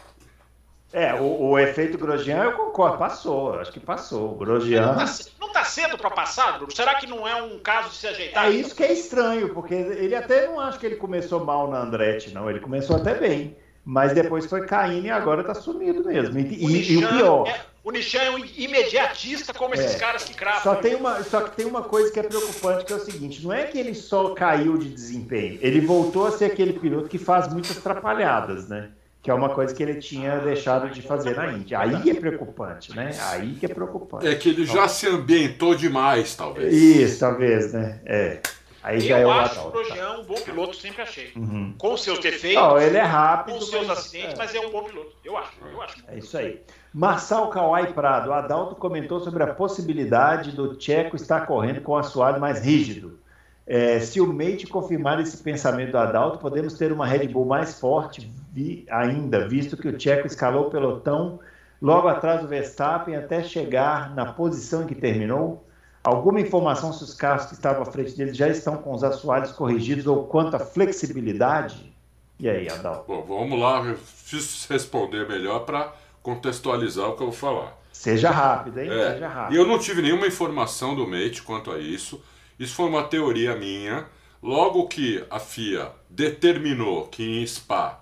É, 0.93 1.15
o, 1.15 1.51
o, 1.51 1.59
efeito 1.59 1.97
Grosjean 1.97 2.45
eu 2.45 2.53
concordo, 2.53 2.99
passou, 2.99 3.59
acho 3.59 3.73
que 3.73 3.81
passou. 3.81 4.33
O 4.33 4.35
Grosjean. 4.35 4.95
Não 4.95 5.49
está 5.49 5.61
tá 5.61 5.65
cedo 5.65 5.97
para 5.97 6.11
passar, 6.11 6.59
Bruno? 6.59 6.75
Será 6.75 6.97
que 6.97 7.07
não 7.07 7.27
é 7.27 7.43
um 7.43 7.59
caso 7.59 7.89
de 7.91 7.97
se 7.97 8.07
ajeitar? 8.07 8.47
É 8.47 8.51
isso 8.51 8.75
que 8.75 8.83
é 8.83 8.93
estranho, 8.93 9.55
porque 9.55 9.75
ele 9.75 10.15
até 10.15 10.47
não 10.47 10.61
acha 10.61 10.79
que 10.79 10.85
ele 10.85 10.97
começou 10.97 11.45
mal 11.45 11.71
na 11.71 11.81
Andretti, 11.81 12.35
não. 12.35 12.51
Ele 12.51 12.61
começou 12.61 12.97
até 12.97 13.15
bem. 13.15 13.57
Mas 13.85 14.13
depois 14.13 14.47
foi 14.47 14.65
caindo 14.65 15.07
e 15.07 15.11
agora 15.11 15.41
está 15.41 15.55
sumido 15.55 16.05
mesmo. 16.05 16.39
E 16.39 16.43
o, 16.43 16.71
e, 16.71 16.93
e 16.93 16.97
o 16.99 17.09
pior. 17.09 17.49
É, 17.49 17.61
o 17.83 17.91
Nishan 17.91 18.21
é 18.21 18.31
um 18.31 18.39
imediatista 18.39 19.53
como 19.53 19.75
esses 19.75 19.97
é, 19.97 19.99
caras 19.99 20.23
que 20.23 20.35
cravam. 20.35 20.63
Só, 20.63 20.77
tem 20.77 20.95
uma, 20.95 21.23
só 21.25 21.41
que 21.41 21.57
tem 21.57 21.67
uma 21.67 21.83
coisa 21.83 22.13
que 22.13 22.21
é 22.21 22.23
preocupante, 22.23 22.85
que 22.85 22.93
é 22.93 22.97
o 22.97 23.01
seguinte: 23.01 23.43
não 23.43 23.53
é 23.53 23.65
que 23.65 23.77
ele 23.77 23.93
só 23.95 24.35
caiu 24.35 24.79
de 24.79 24.89
desempenho, 24.89 25.59
ele 25.61 25.81
voltou 25.81 26.27
a 26.27 26.31
ser 26.31 26.45
aquele 26.45 26.75
piloto 26.75 27.09
que 27.09 27.19
faz 27.19 27.53
muitas 27.53 27.77
atrapalhadas, 27.77 28.69
né? 28.69 28.91
Que 29.23 29.31
é 29.31 29.35
uma 29.35 29.51
coisa 29.51 29.73
que 29.73 29.81
ele 29.81 29.95
tinha 29.95 30.39
deixado 30.39 30.91
de 30.91 31.01
fazer 31.01 31.37
na 31.37 31.53
Índia. 31.53 31.79
Aí 31.79 32.11
é 32.11 32.15
preocupante, 32.15 32.95
né? 32.95 33.13
Aí 33.31 33.55
que 33.55 33.67
é 33.67 33.69
preocupante. 33.69 34.27
É 34.27 34.35
que 34.35 34.49
ele 34.49 34.67
já 34.67 34.89
se 34.89 35.07
ambientou 35.07 35.77
demais, 35.77 36.35
talvez. 36.35 36.75
Isso, 36.75 37.21
talvez, 37.21 37.73
né? 37.73 38.01
É. 38.05 38.41
Aí 38.83 38.99
já 38.99 39.21
eu 39.21 39.31
é 39.31 39.39
acho 39.39 39.61
o 39.61 39.71
Grosjean 39.71 40.19
um 40.19 40.25
bom 40.25 40.35
piloto, 40.35 40.75
sempre 40.75 41.03
achei. 41.03 41.31
Uhum. 41.37 41.73
Com 41.79 41.97
seus 41.97 42.19
defeitos, 42.19 42.61
Não, 42.61 42.77
ele 42.81 42.97
é 42.97 43.03
rápido, 43.03 43.61
com 43.61 43.65
seus 43.65 43.89
acidentes, 43.89 44.35
é. 44.35 44.37
mas 44.37 44.53
é 44.53 44.59
um 44.59 44.71
bom 44.71 44.83
piloto. 44.83 45.13
Eu 45.25 45.39
acho, 45.39 45.53
eu 45.73 45.81
acho. 45.81 46.05
É 46.09 46.19
isso 46.19 46.37
aí. 46.37 46.61
Marçal 46.93 47.49
Kawai 47.49 47.93
Prado, 47.93 48.33
Adalto 48.33 48.75
comentou 48.75 49.21
sobre 49.21 49.45
a 49.45 49.55
possibilidade 49.55 50.51
do 50.51 50.75
Tcheco 50.75 51.15
estar 51.15 51.47
correndo 51.47 51.81
com 51.81 51.93
o 51.93 51.97
assoalho 51.97 52.41
mais 52.41 52.65
rígido. 52.65 53.21
É, 53.65 54.01
se 54.01 54.21
o 54.21 54.27
Mate 54.27 54.67
confirmar 54.67 55.21
esse 55.21 55.37
pensamento 55.37 55.93
do 55.93 55.99
Adalto, 55.99 56.39
podemos 56.39 56.75
ter 56.75 56.91
uma 56.91 57.07
Red 57.07 57.29
Bull 57.29 57.47
mais 57.47 57.79
forte 57.79 58.29
vi, 58.53 58.87
ainda, 58.91 59.49
visto 59.49 59.77
que 59.77 59.89
o 59.89 59.97
Tcheco 59.97 60.27
escalou 60.27 60.67
o 60.67 60.71
pelotão 60.71 61.41
logo 61.81 62.07
atrás 62.07 62.43
do 62.43 62.49
Verstappen 62.49 63.17
até 63.17 63.43
chegar 63.43 64.15
na 64.15 64.33
posição 64.33 64.83
em 64.83 64.87
que 64.87 64.95
terminou? 64.95 65.67
Alguma 66.05 66.41
informação 66.41 66.93
se 66.93 67.03
os 67.03 67.15
carros 67.15 67.47
que 67.47 67.55
estavam 67.55 67.83
à 67.83 67.87
frente 67.87 68.17
dele 68.17 68.35
já 68.35 68.49
estão 68.49 68.77
com 68.77 68.93
os 68.93 69.03
assoalhos 69.03 69.53
corrigidos 69.53 70.07
ou 70.07 70.25
quanto 70.25 70.57
à 70.57 70.59
flexibilidade? 70.59 71.93
E 72.39 72.49
aí, 72.49 72.69
Adalto? 72.69 73.05
Bom, 73.07 73.23
vamos 73.23 73.59
lá, 73.59 73.85
eu 73.85 73.95
preciso 73.95 74.67
responder 74.69 75.29
melhor 75.29 75.61
para 75.61 75.93
contextualizar 76.23 77.09
o 77.09 77.17
que 77.17 77.23
eu 77.23 77.31
vou 77.31 77.37
falar. 77.37 77.79
Seja 77.93 78.31
rápido, 78.31 78.81
hein? 78.81 78.91
É, 78.91 79.13
Seja 79.13 79.29
rápido. 79.29 79.55
E 79.55 79.59
eu 79.59 79.67
não 79.67 79.79
tive 79.79 80.03
nenhuma 80.03 80.27
informação 80.27 80.95
do 80.95 81.07
Mate 81.07 81.43
quanto 81.43 81.71
a 81.71 81.79
isso. 81.79 82.21
Isso 82.59 82.75
foi 82.75 82.87
uma 82.87 83.05
teoria 83.05 83.55
minha. 83.55 84.07
Logo 84.43 84.89
que 84.89 85.25
a 85.31 85.39
FIA 85.39 85.93
determinou 86.11 87.07
que 87.07 87.23
em 87.23 87.47
Spa 87.47 88.02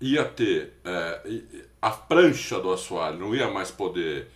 ia 0.00 0.24
ter 0.24 0.74
é, 0.84 1.40
a 1.80 1.90
prancha 1.90 2.60
do 2.60 2.72
assoalho 2.72 3.18
não 3.18 3.34
ia 3.34 3.50
mais 3.50 3.70
poder 3.70 4.28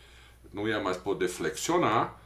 não 0.52 0.66
ia 0.66 0.80
mais 0.80 0.96
poder 0.96 1.28
flexionar. 1.28 2.18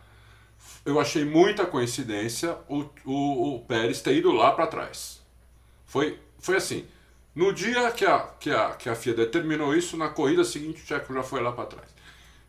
Eu 0.85 0.99
achei 0.99 1.25
muita 1.25 1.67
coincidência 1.67 2.57
o, 2.69 2.85
o, 3.05 3.57
o 3.57 3.65
Pérez 3.67 4.01
ter 4.01 4.17
ido 4.17 4.33
lá 4.33 4.53
para 4.53 4.67
trás. 4.67 5.21
Foi 5.87 6.19
foi 6.39 6.57
assim 6.57 6.87
no 7.35 7.53
dia 7.53 7.91
que 7.91 8.05
a, 8.05 8.21
que, 8.39 8.51
a, 8.51 8.71
que 8.71 8.89
a 8.89 8.95
FIA 8.95 9.15
determinou 9.15 9.75
isso 9.75 9.97
na 9.97 10.09
corrida 10.09 10.45
seguinte 10.45 10.83
o 10.83 10.87
Checo 10.87 11.13
já 11.13 11.23
foi 11.23 11.43
lá 11.43 11.51
para 11.51 11.67
trás. 11.67 11.89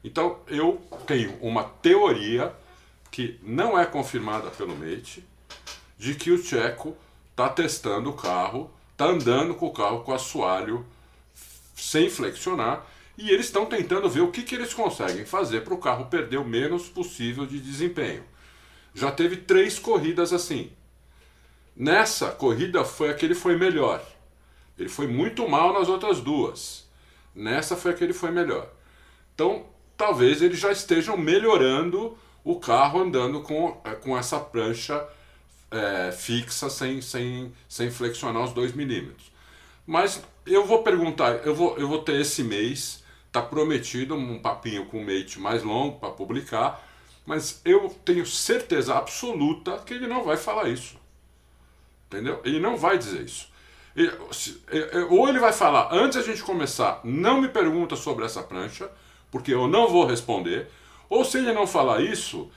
Então 0.03 0.39
eu 0.47 0.79
tenho 1.07 1.35
uma 1.41 1.63
teoria 1.63 2.53
que 3.09 3.39
não 3.41 3.79
é 3.79 3.85
confirmada 3.85 4.51
pelo 4.51 4.75
Mate, 4.75 5.25
de 5.97 6.13
que 6.13 6.31
o 6.31 6.37
Checo 6.37 6.95
está 7.31 7.49
testando 7.49 8.11
o 8.11 8.13
carro 8.13 8.69
está 8.95 9.07
andando 9.07 9.53
com 9.55 9.67
o 9.67 9.73
carro 9.73 10.03
com 10.03 10.13
assoalho 10.13 10.85
sem 11.75 12.09
flexionar 12.09 12.87
e 13.17 13.29
eles 13.29 13.47
estão 13.47 13.65
tentando 13.65 14.09
ver 14.09 14.21
o 14.21 14.31
que, 14.31 14.41
que 14.41 14.55
eles 14.55 14.73
conseguem 14.73 15.25
fazer 15.25 15.61
para 15.61 15.73
o 15.73 15.77
carro 15.77 16.05
perder 16.05 16.37
o 16.37 16.45
menos 16.45 16.87
possível 16.87 17.45
de 17.45 17.59
desempenho. 17.59 18.23
Já 18.93 19.11
teve 19.11 19.35
três 19.35 19.77
corridas 19.77 20.31
assim. 20.31 20.71
Nessa 21.75 22.31
corrida 22.31 22.85
foi 22.85 23.09
a 23.09 23.13
que 23.13 23.25
ele 23.25 23.35
foi 23.35 23.57
melhor. 23.57 24.01
Ele 24.79 24.87
foi 24.87 25.07
muito 25.07 25.47
mal 25.47 25.73
nas 25.73 25.89
outras 25.89 26.21
duas. 26.21 26.85
Nessa 27.33 27.75
foi 27.75 27.91
a 27.91 27.93
que 27.93 28.03
ele 28.03 28.13
foi 28.13 28.31
melhor. 28.31 28.69
Então, 29.33 29.65
talvez 29.97 30.41
eles 30.41 30.57
já 30.57 30.71
estejam 30.71 31.17
melhorando 31.17 32.17
o 32.45 32.59
carro 32.59 33.01
andando 33.01 33.41
com, 33.41 33.81
é, 33.83 33.91
com 33.91 34.17
essa 34.17 34.39
prancha 34.39 35.05
é, 35.71 36.11
fixa 36.11 36.69
sem, 36.69 37.01
sem, 37.01 37.53
sem 37.67 37.91
flexionar 37.91 38.43
os 38.43 38.53
2 38.53 38.73
milímetros. 38.73 39.31
Mas 39.85 40.23
eu 40.45 40.65
vou 40.65 40.83
perguntar, 40.83 41.45
eu 41.45 41.53
vou, 41.53 41.77
eu 41.77 41.87
vou 41.87 42.01
ter 42.01 42.19
esse 42.19 42.43
mês, 42.43 43.03
tá 43.31 43.41
prometido 43.41 44.15
um 44.15 44.39
papinho 44.39 44.85
com 44.85 45.01
o 45.01 45.05
mate 45.05 45.39
mais 45.39 45.63
longo 45.63 45.99
para 45.99 46.09
publicar, 46.09 46.83
mas 47.25 47.61
eu 47.65 47.89
tenho 48.03 48.25
certeza 48.25 48.95
absoluta 48.95 49.79
que 49.79 49.93
ele 49.93 50.07
não 50.07 50.23
vai 50.23 50.37
falar 50.37 50.69
isso. 50.69 50.97
Entendeu? 52.07 52.39
Ele 52.43 52.59
não 52.59 52.77
vai 52.77 52.97
dizer 52.97 53.21
isso. 53.21 53.49
Ou 55.09 55.27
ele 55.27 55.39
vai 55.39 55.51
falar, 55.51 55.89
antes 55.91 56.17
a 56.17 56.21
gente 56.21 56.43
começar, 56.43 57.01
não 57.03 57.41
me 57.41 57.47
pergunta 57.47 57.95
sobre 57.95 58.25
essa 58.25 58.43
prancha, 58.43 58.89
porque 59.31 59.53
eu 59.53 59.67
não 59.67 59.87
vou 59.87 60.05
responder. 60.05 60.67
Ou 61.09 61.25
se 61.25 61.37
ele 61.37 61.53
não 61.53 61.65
falar 61.65 62.01
isso, 62.01 62.49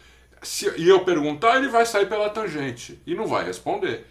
se, 0.43 0.73
e 0.77 0.89
eu 0.89 1.05
perguntar, 1.05 1.57
ele 1.57 1.69
vai 1.69 1.85
sair 1.85 2.07
pela 2.07 2.31
tangente 2.31 3.01
e 3.07 3.15
não 3.15 3.27
vai 3.27 3.45
responder. 3.45 4.07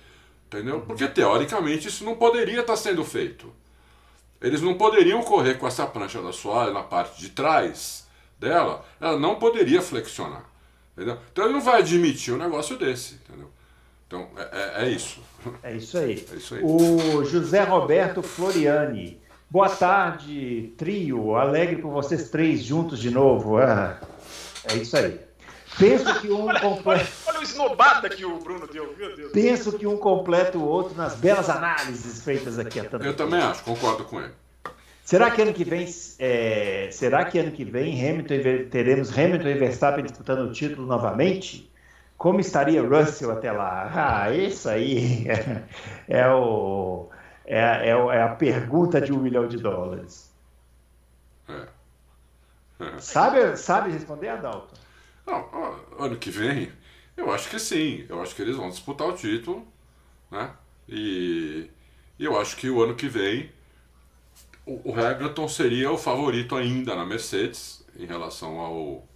Entendeu? 0.47 0.81
Porque 0.81 1.07
teoricamente 1.07 1.87
isso 1.87 2.05
não 2.05 2.15
poderia 2.15 2.61
estar 2.61 2.77
sendo 2.77 3.03
feito. 3.03 3.51
Eles 4.41 4.61
não 4.61 4.75
poderiam 4.75 5.21
correr 5.21 5.55
com 5.55 5.67
essa 5.67 5.85
prancha 5.85 6.21
da 6.21 6.31
soalha 6.31 6.71
na 6.71 6.83
parte 6.83 7.19
de 7.19 7.29
trás 7.29 8.07
dela, 8.39 8.85
ela 9.01 9.19
não 9.19 9.35
poderia 9.35 9.81
flexionar. 9.81 10.45
Entendeu? 10.95 11.17
Então 11.31 11.45
ele 11.45 11.53
não 11.53 11.61
vai 11.61 11.79
admitir 11.79 12.33
um 12.33 12.37
negócio 12.37 12.77
desse. 12.77 13.15
Entendeu? 13.15 13.49
Então 14.07 14.29
é, 14.37 14.83
é, 14.83 14.85
é 14.85 14.89
isso. 14.89 15.21
É 15.61 15.75
isso 15.75 15.97
aí. 15.97 16.25
É 16.31 16.35
isso 16.35 16.55
aí. 16.55 16.61
O 16.63 17.23
José 17.25 17.63
Roberto 17.63 18.23
Floriani. 18.23 19.19
Boa 19.49 19.69
tarde, 19.69 20.73
trio. 20.77 21.35
Alegre 21.35 21.81
por 21.81 21.91
vocês 21.91 22.29
três 22.29 22.63
juntos 22.63 22.99
de 22.99 23.09
novo. 23.09 23.57
Ah, 23.57 23.99
é 24.65 24.75
isso 24.75 24.95
aí. 24.97 25.26
Penso 25.77 26.21
que 26.21 26.29
um 26.29 26.47
completa. 26.59 27.07
Olha 27.27 27.39
o 27.39 27.43
esnobada 27.43 28.09
que 28.09 28.25
o 28.25 28.39
Bruno 28.39 28.67
deu, 28.67 28.95
meu 28.97 29.15
Deus. 29.15 29.31
Penso 29.31 29.77
que 29.77 29.85
um 29.87 29.97
completa 29.97 30.57
o 30.57 30.65
outro 30.65 30.95
nas 30.95 31.15
belas 31.15 31.49
análises 31.49 32.23
feitas 32.23 32.57
aqui. 32.59 32.79
Eu 32.79 32.85
tempo. 32.89 33.13
também 33.13 33.39
acho, 33.39 33.63
concordo 33.63 34.03
com 34.05 34.19
ele. 34.19 34.33
Será 35.03 35.31
que 35.31 35.41
ano 35.41 35.53
que 35.53 35.63
vem, 35.63 35.87
é, 36.19 36.89
será 36.91 37.23
que 37.23 37.39
ano 37.39 37.51
que 37.51 37.63
vem 37.63 38.09
Hamilton, 38.09 38.69
teremos 38.69 39.17
Hamilton 39.17 39.47
e 39.47 39.53
Verstappen 39.53 40.03
disputando 40.03 40.49
o 40.49 40.51
título 40.51 40.85
novamente? 40.85 41.71
Como 42.17 42.41
estaria 42.41 42.81
Russell 42.81 43.31
até 43.31 43.51
lá? 43.51 43.89
Ah, 43.93 44.35
isso 44.35 44.67
aí 44.67 45.25
é, 45.29 45.63
é 46.09 46.27
o, 46.29 47.07
é, 47.45 47.57
é, 47.57 47.89
é, 47.91 48.21
a 48.21 48.29
pergunta 48.35 48.99
de 48.99 49.13
um 49.13 49.19
milhão 49.19 49.47
de 49.47 49.57
dólares. 49.57 50.29
É. 51.47 51.67
É. 52.79 52.99
Sabe, 52.99 53.55
sabe 53.55 53.91
responder, 53.91 54.27
Adalto? 54.27 54.73
Não, 55.27 55.49
ano 55.99 56.17
que 56.17 56.31
vem, 56.31 56.71
eu 57.17 57.31
acho 57.31 57.49
que 57.49 57.59
sim. 57.59 58.05
Eu 58.09 58.21
acho 58.21 58.35
que 58.35 58.41
eles 58.41 58.57
vão 58.57 58.69
disputar 58.69 59.07
o 59.07 59.13
título, 59.15 59.67
né? 60.31 60.55
E, 60.89 61.69
e 62.19 62.25
eu 62.25 62.39
acho 62.39 62.57
que 62.57 62.69
o 62.69 62.81
ano 62.83 62.95
que 62.95 63.09
vem 63.09 63.51
o, 64.65 64.91
o 64.91 64.95
Hamilton 64.99 65.47
seria 65.47 65.91
o 65.91 65.97
favorito 65.97 66.55
ainda 66.55 66.95
na 66.95 67.05
Mercedes 67.05 67.85
em 67.97 68.05
relação 68.05 68.59
ao 68.59 69.07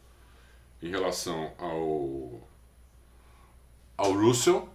em 0.82 0.90
relação 0.90 1.54
ao 1.60 2.50
ao 3.98 4.14
Russell. 4.14 4.68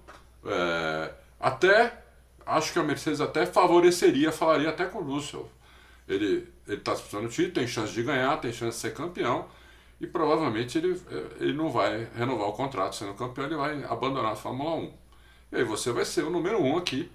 É, 0.45 1.13
até 1.41 2.03
acho 2.45 2.73
que 2.73 2.79
a 2.79 2.83
Mercedes 2.83 3.21
até 3.21 3.47
favoreceria, 3.47 4.33
falaria 4.33 4.71
até 4.71 4.87
com 4.87 4.99
o 5.01 5.03
Russell. 5.03 5.51
Ele 6.09 6.49
está 6.69 6.95
disputando 6.95 7.27
o 7.27 7.29
título, 7.29 7.55
tem 7.55 7.67
chance 7.67 7.93
de 7.93 8.03
ganhar, 8.03 8.37
tem 8.41 8.53
chance 8.53 8.77
de 8.77 8.83
ser 8.83 8.95
campeão 8.95 9.49
e 10.01 10.07
provavelmente 10.07 10.77
ele, 10.79 11.01
ele 11.41 11.53
não 11.53 11.71
vai 11.71 12.07
renovar 12.15 12.49
o 12.49 12.53
contrato 12.53 12.97
sendo 12.97 13.15
campeão, 13.15 13.47
ele 13.47 13.57
vai 13.57 13.85
abandonar 13.85 14.33
a 14.33 14.37
Fórmula 14.37 14.75
1. 14.77 14.93
E 15.53 15.57
aí 15.57 15.65
você 15.65 15.93
vai 15.93 16.05
ser 16.05 16.25
o 16.25 16.31
número 16.31 16.61
um 16.61 16.77
aqui, 16.77 17.11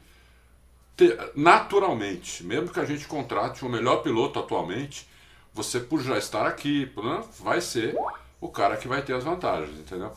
naturalmente, 1.35 2.43
mesmo 2.43 2.69
que 2.69 2.79
a 2.79 2.85
gente 2.85 3.07
contrate 3.07 3.65
o 3.65 3.69
melhor 3.69 3.97
piloto 3.97 4.39
atualmente, 4.39 5.07
você 5.53 5.79
por 5.79 6.01
já 6.01 6.17
estar 6.17 6.47
aqui, 6.47 6.91
né, 6.97 7.23
vai 7.39 7.59
ser 7.59 7.95
o 8.39 8.47
cara 8.47 8.77
que 8.77 8.87
vai 8.87 9.01
ter 9.01 9.13
as 9.13 9.23
vantagens, 9.23 9.77
entendeu? 9.77 10.11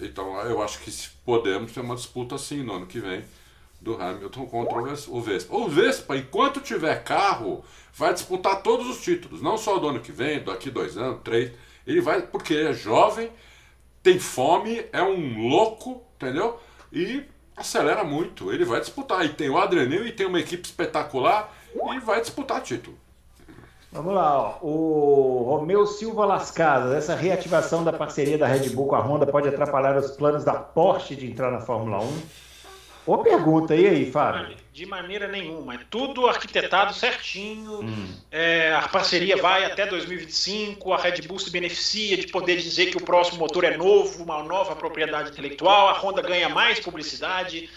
Então 0.00 0.40
eu 0.42 0.62
acho 0.62 0.80
que 0.80 0.90
podemos 1.24 1.72
ter 1.72 1.80
uma 1.80 1.94
disputa 1.94 2.34
assim 2.34 2.62
no 2.62 2.74
ano 2.74 2.86
que 2.86 3.00
vem 3.00 3.24
do 3.80 4.00
Hamilton 4.00 4.46
contra 4.46 4.78
o 4.78 5.20
Vespa. 5.20 5.54
O 5.54 5.68
Vespa, 5.68 6.16
enquanto 6.16 6.60
tiver 6.60 7.02
carro, 7.04 7.64
vai 7.94 8.12
disputar 8.12 8.62
todos 8.62 8.88
os 8.88 9.02
títulos, 9.02 9.40
não 9.40 9.56
só 9.56 9.78
do 9.78 9.88
ano 9.88 10.00
que 10.00 10.10
vem, 10.10 10.42
daqui 10.42 10.70
dois 10.70 10.96
anos, 10.96 11.20
três. 11.22 11.52
Ele 11.88 12.02
vai, 12.02 12.20
porque 12.20 12.54
é 12.54 12.72
jovem, 12.74 13.30
tem 14.02 14.18
fome, 14.18 14.84
é 14.92 15.02
um 15.02 15.48
louco, 15.48 16.02
entendeu? 16.16 16.60
E 16.92 17.24
acelera 17.56 18.04
muito. 18.04 18.52
Ele 18.52 18.66
vai 18.66 18.78
disputar. 18.78 19.24
E 19.24 19.30
tem 19.30 19.48
o 19.48 19.56
Adrenil 19.56 20.06
e 20.06 20.12
tem 20.12 20.26
uma 20.26 20.38
equipe 20.38 20.66
espetacular 20.66 21.50
e 21.74 21.98
vai 22.00 22.20
disputar 22.20 22.60
título. 22.60 22.98
Vamos 23.90 24.12
lá, 24.12 24.38
ó. 24.38 24.58
o 24.60 25.44
Romeu 25.44 25.86
Silva 25.86 26.26
Las 26.26 26.50
Casas, 26.50 26.92
essa 26.92 27.14
reativação 27.14 27.82
da 27.82 27.90
parceria 27.90 28.36
da 28.36 28.46
Red 28.46 28.68
Bull 28.68 28.86
com 28.86 28.94
a 28.94 29.00
Honda 29.00 29.26
pode 29.26 29.48
atrapalhar 29.48 29.96
os 29.96 30.10
planos 30.10 30.44
da 30.44 30.52
Porsche 30.52 31.16
de 31.16 31.26
entrar 31.26 31.50
na 31.50 31.60
Fórmula 31.60 32.00
1? 32.00 32.22
Boa 33.08 33.24
pergunta, 33.24 33.74
e 33.74 33.88
aí, 33.88 34.12
Fábio? 34.12 34.54
De 34.70 34.84
maneira 34.84 35.26
nenhuma, 35.26 35.76
é 35.76 35.78
tudo 35.88 36.26
arquitetado 36.26 36.92
certinho, 36.92 37.80
hum. 37.80 38.14
é, 38.30 38.74
a 38.74 38.86
parceria 38.86 39.34
vai 39.38 39.64
até 39.64 39.86
2025, 39.86 40.92
a 40.92 40.98
Red 40.98 41.22
Bull 41.22 41.38
se 41.38 41.50
beneficia 41.50 42.18
de 42.18 42.26
poder 42.26 42.58
dizer 42.58 42.90
que 42.90 42.98
o 42.98 43.02
próximo 43.02 43.38
motor 43.38 43.64
é 43.64 43.78
novo, 43.78 44.22
uma 44.22 44.42
nova 44.42 44.76
propriedade 44.76 45.30
intelectual, 45.30 45.88
a 45.88 45.98
Honda 45.98 46.20
ganha 46.20 46.50
mais 46.50 46.80
publicidade, 46.80 47.70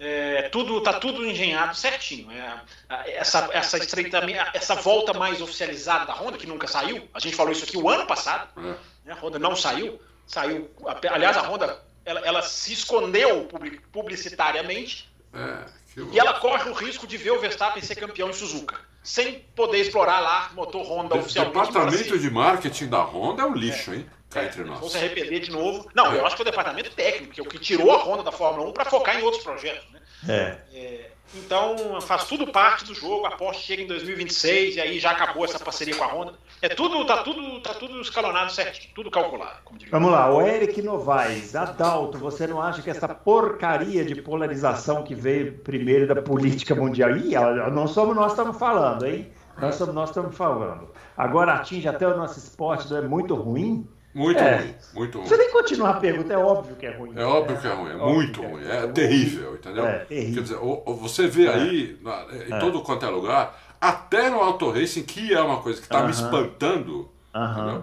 é, 0.00 0.48
tudo 0.48 0.80
tá 0.80 0.94
tudo 0.94 1.22
engenhado 1.22 1.76
certinho. 1.76 2.30
É, 2.32 3.14
essa 3.14 3.46
essa 3.52 3.76
estreitamento, 3.76 4.42
essa 4.54 4.74
volta 4.74 5.12
mais 5.12 5.42
oficializada 5.42 6.06
da 6.06 6.14
Honda 6.14 6.38
que 6.38 6.46
nunca 6.46 6.66
saiu. 6.66 7.06
A 7.12 7.20
gente 7.20 7.36
falou 7.36 7.52
isso 7.52 7.64
aqui 7.64 7.76
o 7.76 7.90
ano 7.90 8.06
passado. 8.06 8.48
É. 8.56 8.60
Né, 9.04 9.12
a 9.12 9.14
Honda 9.16 9.38
não 9.38 9.54
saiu. 9.54 10.00
Saiu. 10.26 10.70
Aliás, 11.10 11.36
a 11.36 11.42
Honda 11.42 11.87
ela, 12.08 12.20
ela 12.20 12.42
se 12.42 12.72
escondeu 12.72 13.48
publicitariamente. 13.92 15.08
É, 15.32 15.64
e 16.12 16.18
ela 16.18 16.34
corre 16.40 16.70
o 16.70 16.72
risco 16.72 17.06
de 17.06 17.16
ver 17.16 17.32
o 17.32 17.40
Verstappen 17.40 17.82
ser 17.82 17.96
campeão 17.96 18.30
em 18.30 18.32
Suzuka 18.32 18.88
sem 19.02 19.40
poder 19.54 19.78
explorar 19.78 20.20
lá 20.20 20.50
motor 20.54 20.82
Honda 20.82 21.14
o 21.14 21.20
oficialmente. 21.20 21.56
O 21.56 21.66
departamento 21.66 22.18
de 22.18 22.30
marketing 22.30 22.88
da 22.88 23.00
Honda 23.00 23.42
é 23.42 23.46
um 23.46 23.54
lixo, 23.54 23.92
é. 23.92 23.96
hein? 23.96 24.06
Cá 24.28 24.44
entre 24.44 24.62
nós. 24.64 24.80
Vão 24.80 24.88
se 24.90 24.98
arrepender 24.98 25.40
de 25.40 25.50
novo. 25.50 25.88
Não, 25.94 26.14
eu 26.14 26.26
acho 26.26 26.36
que 26.36 26.42
é 26.42 26.44
o 26.44 26.44
departamento 26.44 26.90
técnico, 26.90 27.32
que 27.32 27.40
é 27.40 27.42
o 27.42 27.46
que 27.46 27.58
tirou 27.58 27.90
a 27.92 28.04
Honda 28.04 28.22
da 28.22 28.32
Fórmula 28.32 28.68
1 28.68 28.72
para 28.72 28.84
focar 28.84 29.18
em 29.18 29.22
outros 29.22 29.42
projetos. 29.42 29.90
Né? 29.90 30.00
É. 30.28 31.10
é. 31.34 31.38
Então 31.38 32.00
faz 32.00 32.24
tudo 32.24 32.46
parte 32.46 32.84
do 32.84 32.94
jogo. 32.94 33.26
A 33.26 33.32
Porsche 33.32 33.62
chega 33.62 33.82
em 33.82 33.86
2026 33.86 34.76
e 34.76 34.80
aí 34.80 34.98
já 34.98 35.10
acabou 35.10 35.44
essa 35.44 35.58
parceria 35.58 35.94
com 35.94 36.04
a 36.04 36.06
Honda. 36.06 36.34
É 36.60 36.68
tudo, 36.68 37.04
tá 37.06 37.22
tudo, 37.22 37.60
tá 37.60 37.74
tudo 37.74 38.00
escalonado 38.00 38.52
certinho, 38.52 38.92
tudo 38.94 39.10
calculado. 39.10 39.58
Vamos 39.90 40.10
lá, 40.10 40.32
o 40.32 40.42
Eric 40.42 40.82
Novaes, 40.82 41.54
Adalto, 41.54 42.18
você 42.18 42.46
não 42.46 42.60
acha 42.60 42.82
que 42.82 42.90
essa 42.90 43.08
porcaria 43.08 44.04
de 44.04 44.20
polarização 44.20 45.04
que 45.04 45.14
veio 45.14 45.58
primeiro 45.58 46.06
da 46.06 46.20
política 46.20 46.74
mundial, 46.74 47.16
Ih, 47.16 47.34
não 47.72 47.86
somos 47.86 48.16
nós 48.16 48.26
que 48.26 48.32
estamos 48.32 48.58
falando, 48.58 49.06
hein? 49.06 49.30
Nós 49.60 49.74
somos 49.74 49.94
nós 49.94 50.10
estamos 50.10 50.36
falando. 50.36 50.88
Agora 51.16 51.54
atinge 51.54 51.88
até 51.88 52.06
o 52.06 52.16
nosso 52.16 52.38
esporte, 52.38 52.88
não 52.90 52.98
é 52.98 53.02
muito 53.02 53.34
ruim? 53.34 53.88
Muito 54.14 54.40
é. 54.40 54.56
ruim, 54.56 54.74
muito 54.94 55.18
ruim. 55.18 55.28
Você 55.28 55.36
nem 55.36 55.52
continuar 55.52 55.90
a 55.90 56.00
pergunta, 56.00 56.32
é 56.32 56.38
óbvio 56.38 56.76
que 56.76 56.86
é 56.86 56.96
ruim. 56.96 57.12
É 57.14 57.24
óbvio 57.24 57.60
que 57.60 57.66
é 57.66 57.72
ruim, 57.72 57.90
é, 57.90 57.92
é 57.92 57.96
muito 57.96 58.42
ruim, 58.42 58.64
é, 58.64 58.76
é 58.76 58.86
terrível, 58.88 59.54
entendeu? 59.54 59.86
É, 59.86 59.98
terrível. 60.04 60.34
Quer 60.34 60.42
dizer, 60.42 60.58
você 61.00 61.26
vê 61.28 61.46
é. 61.46 61.54
aí, 61.54 62.00
em 62.48 62.58
todo 62.58 62.82
quanto 62.82 63.04
é 63.04 63.08
lugar, 63.10 63.76
até 63.80 64.30
no 64.30 64.40
Auto 64.40 64.70
Racing, 64.70 65.04
que 65.04 65.32
é 65.32 65.40
uma 65.40 65.60
coisa 65.60 65.78
que 65.78 65.86
está 65.86 65.98
uh 65.98 66.02
-huh. 66.02 66.06
me 66.06 66.10
espantando, 66.10 67.00
uh 67.34 67.38
-huh. 67.38 67.82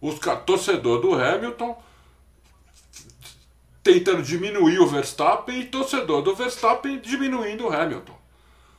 os 0.00 0.18
torcedor 0.44 1.00
do 1.00 1.14
Hamilton 1.14 1.76
tentando 3.82 4.22
diminuir 4.22 4.78
o 4.78 4.86
Verstappen 4.86 5.60
e 5.60 5.64
torcedor 5.64 6.22
do 6.22 6.34
Verstappen 6.34 6.98
diminuindo 6.98 7.66
o 7.66 7.72
Hamilton. 7.72 8.18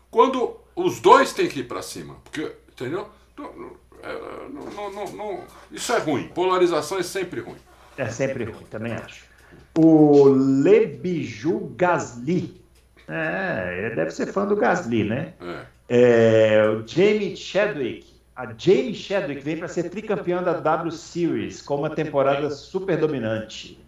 Quando 0.09 0.57
os 0.75 0.99
dois 0.99 1.33
têm 1.33 1.47
que 1.47 1.61
ir 1.61 1.67
para 1.67 1.81
cima, 1.81 2.15
porque, 2.23 2.51
entendeu? 2.69 3.09
É, 4.03 4.13
não, 4.51 4.91
não, 4.91 5.11
não, 5.13 5.39
isso 5.71 5.91
é 5.93 5.99
ruim. 5.99 6.27
Polarização 6.29 6.99
é 6.99 7.03
sempre 7.03 7.41
ruim. 7.41 7.57
É 7.97 8.07
sempre 8.09 8.45
ruim, 8.45 8.65
também 8.69 8.93
acho. 8.93 9.25
O 9.77 10.25
Lebiju 10.27 11.73
Gasly. 11.75 12.61
É, 13.07 13.85
ele 13.85 13.95
deve 13.95 14.11
ser 14.11 14.27
fã 14.27 14.45
do 14.45 14.55
Gasly, 14.55 15.03
né? 15.03 15.33
É. 15.89 16.55
é 16.57 16.69
o 16.69 16.85
Jamie 16.87 17.35
Chadwick. 17.35 18.11
A 18.35 18.45
Jamie 18.57 18.95
Chadwick 18.95 19.41
vem 19.41 19.57
para 19.57 19.67
ser 19.67 19.89
tricampeã 19.89 20.41
da 20.41 20.53
W 20.53 20.91
Series 20.91 21.61
com 21.61 21.75
uma 21.75 21.89
temporada 21.89 22.49
super 22.49 22.97
dominante. 22.97 23.79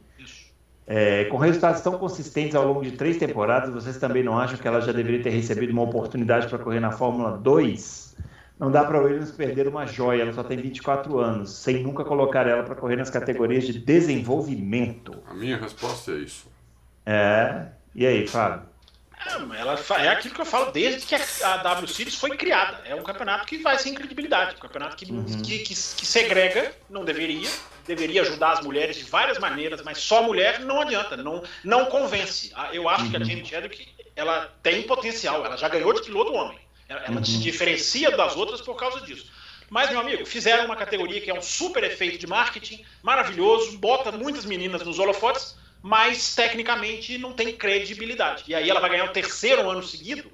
É, 0.85 1.23
com 1.25 1.37
resultados 1.37 1.79
tão 1.81 1.97
consistentes 1.97 2.55
ao 2.55 2.67
longo 2.67 2.83
de 2.83 2.91
três 2.91 3.15
temporadas, 3.17 3.73
vocês 3.73 3.97
também 3.97 4.21
não 4.21 4.37
acham 4.37 4.57
que 4.57 4.67
ela 4.67 4.81
já 4.81 4.91
deveria 4.91 5.23
ter 5.23 5.29
recebido 5.29 5.71
uma 5.71 5.83
oportunidade 5.83 6.47
para 6.47 6.59
correr 6.59 6.81
na 6.81 6.91
Fórmula 6.91 7.37
2? 7.37 8.02
Não 8.63 8.71
dá 8.71 8.85
para 8.85 8.97
Williams 8.97 9.29
perder 9.29 9.67
uma 9.67 9.85
joia, 9.85 10.21
ela 10.21 10.31
só 10.31 10.41
tem 10.41 10.55
24 10.55 11.19
anos, 11.19 11.49
sem 11.49 11.83
nunca 11.83 12.05
colocar 12.05 12.47
ela 12.47 12.63
para 12.63 12.75
correr 12.75 12.95
nas 12.95 13.09
categorias 13.09 13.65
de 13.65 13.77
desenvolvimento. 13.77 15.21
A 15.27 15.33
minha 15.33 15.57
resposta 15.57 16.11
é 16.11 16.19
isso. 16.19 16.49
É. 17.05 17.65
E 17.93 18.07
aí, 18.07 18.25
Fábio? 18.25 18.65
É, 19.27 19.59
ela 19.59 19.77
é 19.99 20.07
aquilo 20.07 20.33
que 20.33 20.39
eu 20.39 20.45
falo 20.45 20.71
desde 20.71 21.05
que 21.05 21.13
a 21.13 21.57
W 21.57 21.87
Series 21.89 22.15
foi 22.15 22.37
criada. 22.37 22.79
É 22.85 22.95
um 22.95 23.03
campeonato 23.03 23.45
que 23.45 23.57
vai 23.57 23.77
sem 23.77 23.93
credibilidade, 23.93 24.55
um 24.55 24.59
campeonato 24.59 24.95
que, 24.95 25.11
uhum. 25.11 25.25
que, 25.25 25.59
que, 25.59 25.75
que, 25.75 26.05
segrega, 26.05 26.71
não 26.89 27.03
deveria, 27.03 27.49
deveria 27.85 28.21
ajudar 28.21 28.53
as 28.53 28.61
mulheres 28.61 28.95
de 28.95 29.03
várias 29.03 29.39
maneiras, 29.39 29.81
mas 29.81 29.97
só 29.97 30.23
mulher 30.23 30.61
não 30.61 30.79
adianta, 30.79 31.17
não, 31.17 31.43
não 31.65 31.87
convence. 31.87 32.49
Ah, 32.55 32.69
eu 32.71 32.87
acho 32.87 33.03
uhum. 33.03 33.09
que 33.09 33.17
a 33.17 33.19
uhum. 33.19 33.25
Jamie 33.25 33.45
Chadwick 33.45 33.89
ela 34.15 34.53
tem 34.63 34.83
potencial, 34.83 35.45
ela 35.45 35.57
já 35.57 35.67
ganhou 35.67 35.91
de 35.91 36.01
piloto 36.01 36.31
homem. 36.31 36.62
Ela, 37.05 37.17
uhum. 37.17 37.25
se 37.25 37.39
diferencia 37.39 38.11
das 38.11 38.35
outras 38.35 38.61
por 38.61 38.75
causa 38.75 39.01
disso. 39.01 39.31
Mas, 39.69 39.89
meu 39.89 39.99
amigo, 39.99 40.25
fizeram 40.25 40.65
uma 40.65 40.75
categoria 40.75 41.19
que 41.19 41.31
é 41.31 41.33
um 41.33 41.41
super 41.41 41.83
efeito 41.83 42.17
de 42.19 42.27
marketing, 42.27 42.85
maravilhoso, 43.01 43.77
bota 43.79 44.11
muitas 44.11 44.45
meninas 44.45 44.83
nos 44.83 44.99
holofotes, 44.99 45.55
mas 45.81 46.35
tecnicamente 46.35 47.17
não 47.17 47.33
tem 47.33 47.55
credibilidade. 47.55 48.43
E 48.47 48.53
aí 48.53 48.69
ela 48.69 48.79
vai 48.79 48.91
ganhar 48.91 49.05
o 49.05 49.09
terceiro 49.09 49.67
ano 49.67 49.81
seguido 49.81 50.31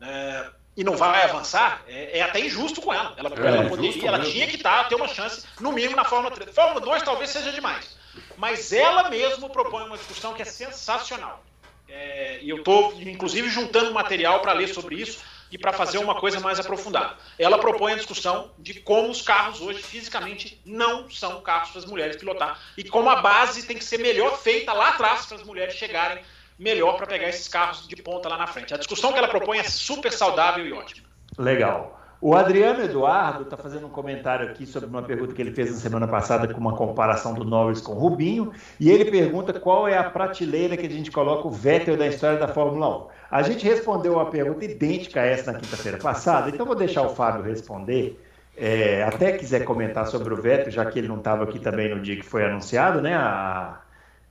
é, 0.00 0.46
e 0.76 0.84
não 0.84 0.96
vai 0.96 1.22
avançar, 1.22 1.82
é, 1.88 2.18
é, 2.18 2.22
até 2.22 2.40
injusto 2.40 2.82
com 2.82 2.92
ela. 2.92 3.14
Ela, 3.16 3.30
é, 3.30 3.48
ela 3.48 3.68
poderia, 3.68 4.08
ela 4.08 4.20
tinha 4.20 4.46
que 4.46 4.56
estar, 4.56 4.84
tá, 4.84 4.88
ter 4.90 4.94
uma 4.94 5.08
chance, 5.08 5.44
no 5.58 5.72
mínimo, 5.72 5.96
na 5.96 6.04
Fórmula 6.04 6.34
3. 6.34 6.54
Fórmula 6.54 6.80
2 6.80 7.02
talvez 7.02 7.30
seja 7.30 7.50
demais. 7.50 7.96
Mas 8.36 8.72
ela 8.72 9.08
mesmo 9.08 9.48
propõe 9.48 9.84
uma 9.84 9.96
discussão 9.96 10.34
que 10.34 10.42
é 10.42 10.44
sensacional. 10.44 11.42
É, 11.88 12.40
e 12.42 12.50
eu 12.50 12.58
estou, 12.58 12.92
inclusive, 13.00 13.48
juntando 13.48 13.92
material 13.92 14.40
para 14.40 14.52
ler 14.52 14.68
sobre 14.68 14.96
isso 14.96 15.20
e 15.52 15.58
para 15.58 15.72
fazer 15.72 15.98
uma 15.98 16.14
coisa 16.14 16.40
mais 16.40 16.58
aprofundada. 16.58 17.14
Ela 17.38 17.58
propõe 17.58 17.92
a 17.92 17.96
discussão 17.96 18.50
de 18.58 18.80
como 18.80 19.10
os 19.10 19.20
carros 19.20 19.60
hoje 19.60 19.82
fisicamente 19.82 20.60
não 20.64 21.08
são 21.10 21.42
carros 21.42 21.70
para 21.70 21.80
as 21.80 21.84
mulheres 21.84 22.16
pilotar 22.16 22.58
e 22.76 22.82
como 22.82 23.10
a 23.10 23.16
base 23.16 23.66
tem 23.66 23.76
que 23.76 23.84
ser 23.84 23.98
melhor 23.98 24.38
feita 24.38 24.72
lá 24.72 24.88
atrás 24.88 25.26
para 25.26 25.36
as 25.36 25.42
mulheres 25.42 25.74
chegarem 25.74 26.24
melhor 26.58 26.96
para 26.96 27.06
pegar 27.06 27.28
esses 27.28 27.48
carros 27.48 27.86
de 27.86 27.96
ponta 27.96 28.28
lá 28.28 28.38
na 28.38 28.46
frente. 28.46 28.72
A 28.72 28.78
discussão 28.78 29.12
que 29.12 29.18
ela 29.18 29.28
propõe 29.28 29.58
é 29.58 29.64
super 29.64 30.12
saudável 30.12 30.66
e 30.66 30.72
ótima. 30.72 31.06
Legal. 31.38 32.01
O 32.24 32.36
Adriano 32.36 32.84
Eduardo 32.84 33.42
está 33.42 33.56
fazendo 33.56 33.88
um 33.88 33.90
comentário 33.90 34.48
aqui 34.48 34.64
sobre 34.64 34.88
uma 34.88 35.02
pergunta 35.02 35.34
que 35.34 35.42
ele 35.42 35.50
fez 35.50 35.72
na 35.72 35.76
semana 35.78 36.06
passada 36.06 36.46
com 36.54 36.60
uma 36.60 36.76
comparação 36.76 37.34
do 37.34 37.44
Norris 37.44 37.80
com 37.80 37.94
o 37.94 37.98
Rubinho, 37.98 38.52
e 38.78 38.92
ele 38.92 39.10
pergunta 39.10 39.52
qual 39.52 39.88
é 39.88 39.98
a 39.98 40.08
prateleira 40.08 40.76
que 40.76 40.86
a 40.86 40.88
gente 40.88 41.10
coloca 41.10 41.48
o 41.48 41.50
Vettel 41.50 41.96
da 41.96 42.06
história 42.06 42.38
da 42.38 42.46
Fórmula 42.46 43.06
1. 43.06 43.08
A 43.28 43.42
gente 43.42 43.64
respondeu 43.66 44.12
uma 44.12 44.30
pergunta 44.30 44.64
idêntica 44.64 45.20
a 45.20 45.26
essa 45.26 45.50
na 45.50 45.58
quinta-feira 45.58 45.98
passada, 45.98 46.48
então 46.48 46.64
vou 46.64 46.76
deixar 46.76 47.02
o 47.02 47.08
Fábio 47.08 47.42
responder. 47.42 48.16
É, 48.56 49.02
até 49.02 49.32
quiser 49.32 49.64
comentar 49.64 50.06
sobre 50.06 50.32
o 50.32 50.40
Vettel, 50.40 50.70
já 50.70 50.86
que 50.86 51.00
ele 51.00 51.08
não 51.08 51.18
estava 51.18 51.42
aqui 51.42 51.58
também 51.58 51.92
no 51.92 52.00
dia 52.00 52.14
que 52.14 52.22
foi 52.22 52.44
anunciado, 52.44 53.00
né, 53.00 53.16
a, 53.16 53.80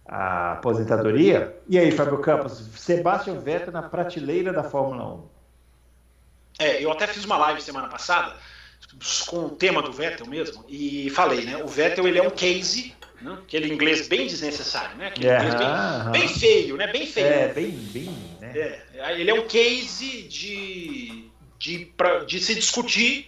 a 0.07 0.53
aposentadoria. 0.53 1.57
E 1.67 1.77
aí, 1.77 1.91
Fábio 1.91 2.19
Campos, 2.19 2.53
Sebastian 2.73 3.39
Vettel 3.39 3.73
na 3.73 3.81
prateleira 3.81 4.53
da 4.53 4.63
Fórmula 4.63 5.15
1. 5.15 5.40
É, 6.61 6.83
eu 6.83 6.91
até 6.91 7.07
fiz 7.07 7.25
uma 7.25 7.37
live 7.37 7.59
semana 7.59 7.87
passada 7.87 8.35
com 9.27 9.45
o 9.45 9.49
tema 9.49 9.81
do 9.81 9.91
Vettel 9.91 10.27
mesmo 10.27 10.63
e 10.67 11.09
falei, 11.09 11.41
né? 11.41 11.57
O 11.57 11.67
Vettel 11.67 12.07
ele 12.07 12.19
é 12.19 12.21
um 12.21 12.29
case, 12.29 12.95
né? 13.19 13.35
aquele 13.41 13.73
inglês 13.73 14.07
bem 14.07 14.27
desnecessário, 14.27 14.95
né? 14.95 15.07
Aquele 15.07 15.27
inglês 15.27 15.55
bem, 15.55 16.11
bem, 16.11 16.27
feio, 16.27 16.77
né? 16.77 16.87
Bem 16.87 17.07
feio. 17.07 17.27
É, 17.27 17.47
bem, 17.47 17.71
bem. 17.71 18.15
Né? 18.39 18.51
É, 18.93 19.19
ele 19.19 19.31
é 19.31 19.33
um 19.33 19.47
case 19.47 20.23
de, 20.23 21.31
de, 21.57 21.85
pra, 21.97 22.25
de 22.25 22.39
se 22.39 22.53
discutir 22.53 23.27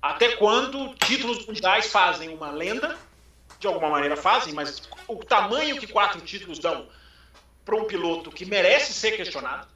até 0.00 0.34
quando 0.36 0.94
títulos 0.96 1.46
mundiais 1.46 1.86
fazem 1.86 2.30
uma 2.30 2.50
lenda, 2.50 2.96
de 3.60 3.68
alguma 3.68 3.90
maneira 3.90 4.16
fazem, 4.16 4.52
mas 4.52 4.82
o 5.06 5.16
tamanho 5.18 5.78
que 5.78 5.86
quatro 5.86 6.20
títulos 6.20 6.58
dão 6.58 6.88
para 7.64 7.76
um 7.76 7.84
piloto 7.84 8.32
que 8.32 8.44
merece 8.44 8.92
ser 8.92 9.12
questionado 9.12 9.71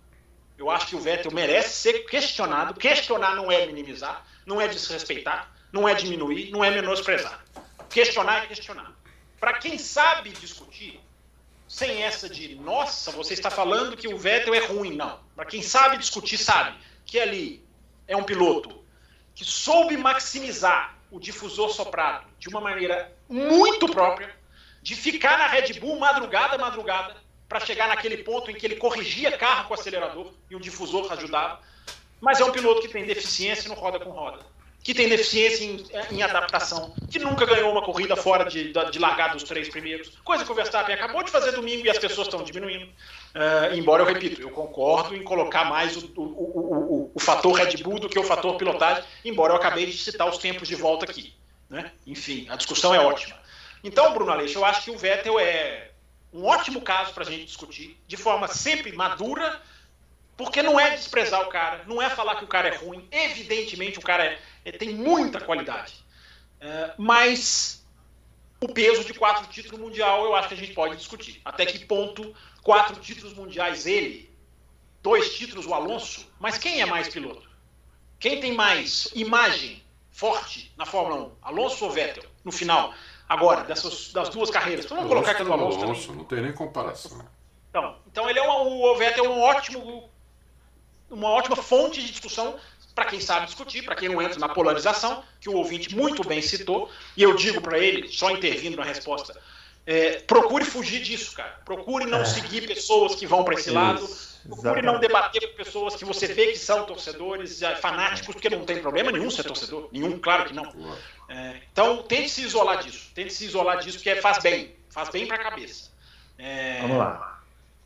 eu 0.59 0.71
acho 0.71 0.87
que 0.87 0.97
o 0.97 1.01
Vettel 1.01 1.31
merece 1.33 1.71
ser 1.81 2.07
questionado. 2.07 2.75
Questionar 2.75 3.35
não 3.35 3.51
é 3.53 3.67
minimizar, 3.67 4.27
não 4.45 4.61
é 4.61 4.67
desrespeitar, 4.67 5.53
não 5.73 5.89
é 5.89 5.95
diminuir, 5.95 6.51
não 6.51 6.65
é 6.65 6.71
menosprezar. 6.71 7.45
Questionar 7.91 8.45
é 8.45 8.47
questionar. 8.47 8.93
Para 9.39 9.55
quem 9.55 9.77
sabe 9.77 10.31
discutir, 10.31 11.01
sem 11.69 12.03
essa 12.03 12.29
de, 12.29 12.55
nossa, 12.55 13.11
você 13.11 13.35
está 13.35 13.51
falando 13.51 13.97
que 13.97 14.09
o 14.09 14.17
Vettel 14.17 14.55
é 14.55 14.67
ruim. 14.67 14.97
Não. 14.97 15.21
Para 15.35 15.45
quem 15.45 15.63
sabe 15.63 15.99
discutir, 15.99 16.39
sabe 16.39 16.77
que 17.05 17.19
ali 17.19 17.65
é 18.09 18.17
um 18.17 18.23
piloto 18.23 18.85
que 19.35 19.45
soube 19.45 19.97
maximizar 19.97 20.97
o 21.11 21.21
difusor 21.21 21.71
soprado 21.71 22.27
de 22.39 22.49
uma 22.49 22.61
maneira 22.61 23.15
muito 23.29 23.89
própria, 23.89 24.35
de 24.83 24.95
ficar 24.95 25.39
na 25.39 25.47
Red 25.47 25.75
Bull 25.75 25.99
madrugada, 25.99 26.57
madrugada, 26.57 27.17
para 27.49 27.61
chegar 27.61 27.89
naquele 27.89 28.19
ponto 28.19 28.51
em 28.51 28.55
que 28.55 28.67
ele 28.67 28.77
corrigia 28.77 29.37
carro 29.37 29.69
com 29.69 29.75
o 29.75 29.79
acelerador 29.79 30.33
e 30.51 30.57
o 30.57 30.61
difusor 30.61 31.13
ajudava. 31.13 31.61
Mas 32.21 32.41
é 32.41 32.45
um 32.45 32.51
piloto 32.51 32.81
que 32.81 32.89
tem 32.89 33.05
deficiência 33.05 33.69
no 33.69 33.75
roda 33.75 34.01
com 34.01 34.11
roda, 34.11 34.39
que 34.83 34.95
tem 34.95 35.09
deficiência 35.09 35.65
em, 35.65 35.85
em 36.13 36.23
adaptação, 36.23 36.95
que 37.11 37.19
nunca 37.19 37.45
ganhou 37.45 37.71
uma 37.71 37.83
corrida 37.83 38.17
fora 38.17 38.45
de, 38.45 38.73
de 38.73 38.99
largar 38.99 39.33
dos 39.33 39.43
três 39.43 39.69
primeiros, 39.69 40.11
coisa 40.25 40.45
que 40.45 40.51
o 40.51 40.55
Verstappen 40.55 40.95
acabou 40.95 41.23
de 41.23 41.31
fazer 41.31 41.53
domingo 41.53 41.87
e 41.87 41.91
as 41.91 41.99
pessoas 41.99 42.27
estão 42.27 42.43
diminuindo. 42.43 42.87
Uh, 42.87 43.75
embora 43.75 44.03
eu 44.03 44.07
repito, 44.07 44.41
eu 44.41 44.51
concordo 44.51 45.15
em 45.15 45.23
colocar 45.23 45.67
mais 45.67 45.97
o, 45.97 46.11
o, 46.17 46.23
o, 46.23 47.13
o, 47.15 47.21
fator 47.21 47.53
Red 47.53 47.77
Bull 47.83 48.01
do 48.01 48.09
que 48.09 48.19
o 48.19 48.25
fator 48.25 48.57
pilotagem, 48.57 49.05
embora 49.25 49.53
eu 49.53 49.57
acabei 49.57 49.87
de 49.87 49.99
citar 49.99 50.27
os 50.29 50.39
tempos 50.39 50.67
de 50.67 50.75
volta 50.75 51.05
aqui. 51.05 51.35
Né? 51.69 51.93
Enfim, 52.07 52.47
a 52.49 52.57
discussão 52.57 52.95
é 52.95 52.99
ótima. 52.99 53.37
Então, 53.85 54.13
Bruno 54.15 54.33
Aleixo, 54.33 54.59
eu 54.59 54.65
acho 54.65 54.85
que 54.85 54.91
o 54.91 54.97
Vettel 54.97 55.39
é 55.39 55.91
um 56.37 56.45
ótimo 56.45 56.83
caso 56.83 57.15
para 57.15 57.25
a 57.25 57.27
gente 57.27 57.47
discutir, 57.47 57.99
de 58.07 58.17
forma 58.17 58.47
sempre 58.47 58.93
madura, 58.93 59.63
porque 60.37 60.63
não 60.63 60.79
é 60.79 60.91
desprezar 60.91 61.41
o 61.41 61.49
cara, 61.49 61.83
não 61.87 62.01
é 62.01 62.11
falar 62.11 62.37
que 62.37 62.45
o 62.45 62.49
cara 62.49 62.69
é 62.69 62.77
ruim. 62.77 63.09
Evidentemente, 63.11 63.99
o 63.99 64.03
cara 64.03 64.23
é, 64.27 64.39
é, 64.67 64.73
tem 64.73 64.95
muita 64.95 65.41
qualidade. 65.41 65.95
É, 66.61 66.93
mas 66.99 67.83
o 68.61 68.69
peso 68.69 69.03
de 69.05 69.15
quatro 69.15 69.47
títulos 69.47 69.81
mundial 69.81 70.25
eu 70.25 70.35
acho 70.35 70.49
que 70.49 70.55
a 70.55 70.59
gente 70.59 70.75
pode 70.75 70.97
discutir. 70.97 71.41
Até 71.43 71.65
que 71.65 71.87
ponto 71.87 72.37
quatro 72.63 72.97
títulos 72.97 73.33
mundiais 73.33 73.87
ele, 73.87 74.31
dois 75.03 75.35
títulos 75.35 75.65
o 75.65 75.73
Alonso, 75.73 76.31
mas 76.39 76.59
quem 76.59 76.83
é 76.83 76.87
mais 76.87 77.09
piloto? 77.09 77.49
Quem 78.21 78.41
tem 78.41 78.53
mais 78.53 79.09
imagem 79.15 79.83
forte 80.11 80.71
na 80.77 80.85
Fórmula 80.85 81.29
1? 81.29 81.33
Alonso 81.41 81.85
ou 81.87 81.91
Vettel? 81.91 82.25
No 82.45 82.53
final, 82.53 82.93
agora, 83.29 83.65
dessas, 83.65 84.13
das 84.13 84.29
duas 84.29 84.51
carreiras. 84.51 84.85
Então 84.85 84.97
vamos 84.97 85.11
colocar 85.11 85.33
aqui 85.33 85.43
no 85.43 85.53
Alonso. 85.53 85.83
Alonso 85.83 86.13
não 86.13 86.25
tem 86.25 86.43
nem 86.43 86.53
comparação. 86.53 87.25
Então, 87.71 87.97
então 88.07 88.31
ele 88.31 88.39
é 88.39 88.43
uma, 88.43 88.63
o 88.63 88.97
Vettel 88.97 89.25
é 89.25 89.29
um 89.29 89.41
ótimo, 89.41 90.09
uma 91.11 91.29
ótima 91.29 91.57
fonte 91.57 92.01
de 92.01 92.11
discussão 92.11 92.57
para 92.95 93.05
quem 93.05 93.21
sabe 93.21 93.47
discutir, 93.47 93.85
para 93.85 93.95
quem 93.95 94.09
não 94.09 94.23
entra 94.23 94.39
na 94.39 94.49
polarização, 94.49 95.23
que 95.39 95.51
o 95.51 95.57
ouvinte 95.57 95.95
muito 95.95 96.27
bem 96.27 96.41
citou, 96.41 96.91
e 97.15 97.23
eu 97.23 97.37
digo 97.37 97.61
para 97.61 97.79
ele, 97.79 98.09
só 98.09 98.31
intervindo 98.31 98.79
na 98.79 98.85
resposta, 98.85 99.39
é, 99.85 100.21
procure 100.21 100.65
fugir 100.65 101.03
disso, 101.03 101.35
cara. 101.37 101.61
Procure 101.65 102.07
não 102.07 102.23
é. 102.23 102.25
seguir 102.25 102.67
pessoas 102.67 103.15
que 103.15 103.27
vão 103.27 103.45
para 103.45 103.55
esse 103.55 103.71
lado. 103.71 104.09
Procure 104.47 104.83
não 104.83 104.99
debater 104.99 105.49
com 105.51 105.57
pessoas 105.57 105.97
que 105.97 106.05
você 106.05 106.27
vê 106.27 106.49
que 106.49 106.59
são 106.59 106.85
torcedores, 106.85 107.61
fanáticos, 107.81 108.35
porque 108.35 108.49
não 108.49 108.65
tem 108.65 108.81
problema 108.81 109.11
nenhum 109.11 109.31
ser 109.31 109.45
torcedor. 109.45 109.89
Nenhum, 109.93 110.19
claro 110.19 110.47
que 110.47 110.55
não. 110.55 110.73
É, 111.29 111.61
então, 111.73 112.03
tente 112.03 112.29
se 112.29 112.43
isolar 112.43 112.83
disso. 112.83 113.11
Tente 113.15 113.33
se 113.33 113.45
isolar 113.45 113.79
disso, 113.79 113.99
porque 113.99 114.17
faz 114.17 114.39
bem. 114.43 114.77
Faz 114.91 115.09
bem 115.11 115.27
para 115.27 115.37
a 115.37 115.51
cabeça. 115.51 115.91
É, 116.39 116.81
Vamos 116.83 116.99
lá. 116.99 117.37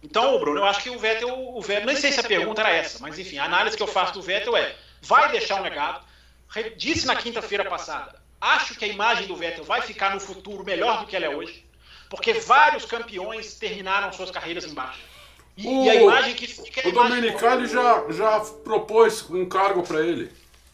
Então, 0.03 0.39
Bruno, 0.39 0.61
eu 0.61 0.65
acho 0.65 0.83
que 0.83 0.91
o 0.91 0.99
Vettel, 0.99 1.29
o 1.29 1.61
Vettel, 1.61 1.87
nem 1.87 1.97
sei 1.97 2.11
se 2.11 2.21
a 2.21 2.23
pergunta 2.23 2.63
era 2.63 2.71
essa, 2.71 2.99
mas 3.01 3.19
enfim, 3.19 3.39
a 3.39 3.45
análise 3.45 3.77
que 3.77 3.83
eu 3.83 3.87
faço 3.87 4.15
do 4.15 4.23
Vettel 4.23 4.57
é: 4.57 4.75
vai 5.03 5.31
deixar 5.31 5.57
um 5.57 5.63
legado. 5.63 6.05
Disse 6.77 7.07
na 7.07 7.15
quinta-feira 7.15 7.65
passada, 7.65 8.21
acho 8.41 8.75
que 8.75 8.85
a 8.85 8.89
imagem 8.89 9.27
do 9.27 9.37
Vettel 9.37 9.63
vai 9.63 9.83
ficar 9.83 10.15
no 10.15 10.21
futuro 10.21 10.65
melhor 10.65 11.01
do 11.01 11.07
que 11.07 11.15
ela 11.15 11.27
é 11.27 11.29
hoje, 11.29 11.65
porque 12.09 12.33
vários 12.33 12.85
campeões 12.85 13.55
terminaram 13.55 14.13
suas 14.13 14.31
carreiras 14.31 14.65
embaixo. 14.65 15.01
E, 15.61 15.67
o, 15.67 15.85
e 15.85 15.91
a 15.91 15.95
imagem 15.97 16.35
que 16.35 16.47
fica. 16.47 16.89
O 16.89 16.93
Domenicali 16.93 17.67
já, 17.67 18.05
já 18.11 18.41
propôs 18.65 19.29
um 19.31 19.47
cargo 19.47 19.83
para 19.83 20.01
ele. 20.01 20.33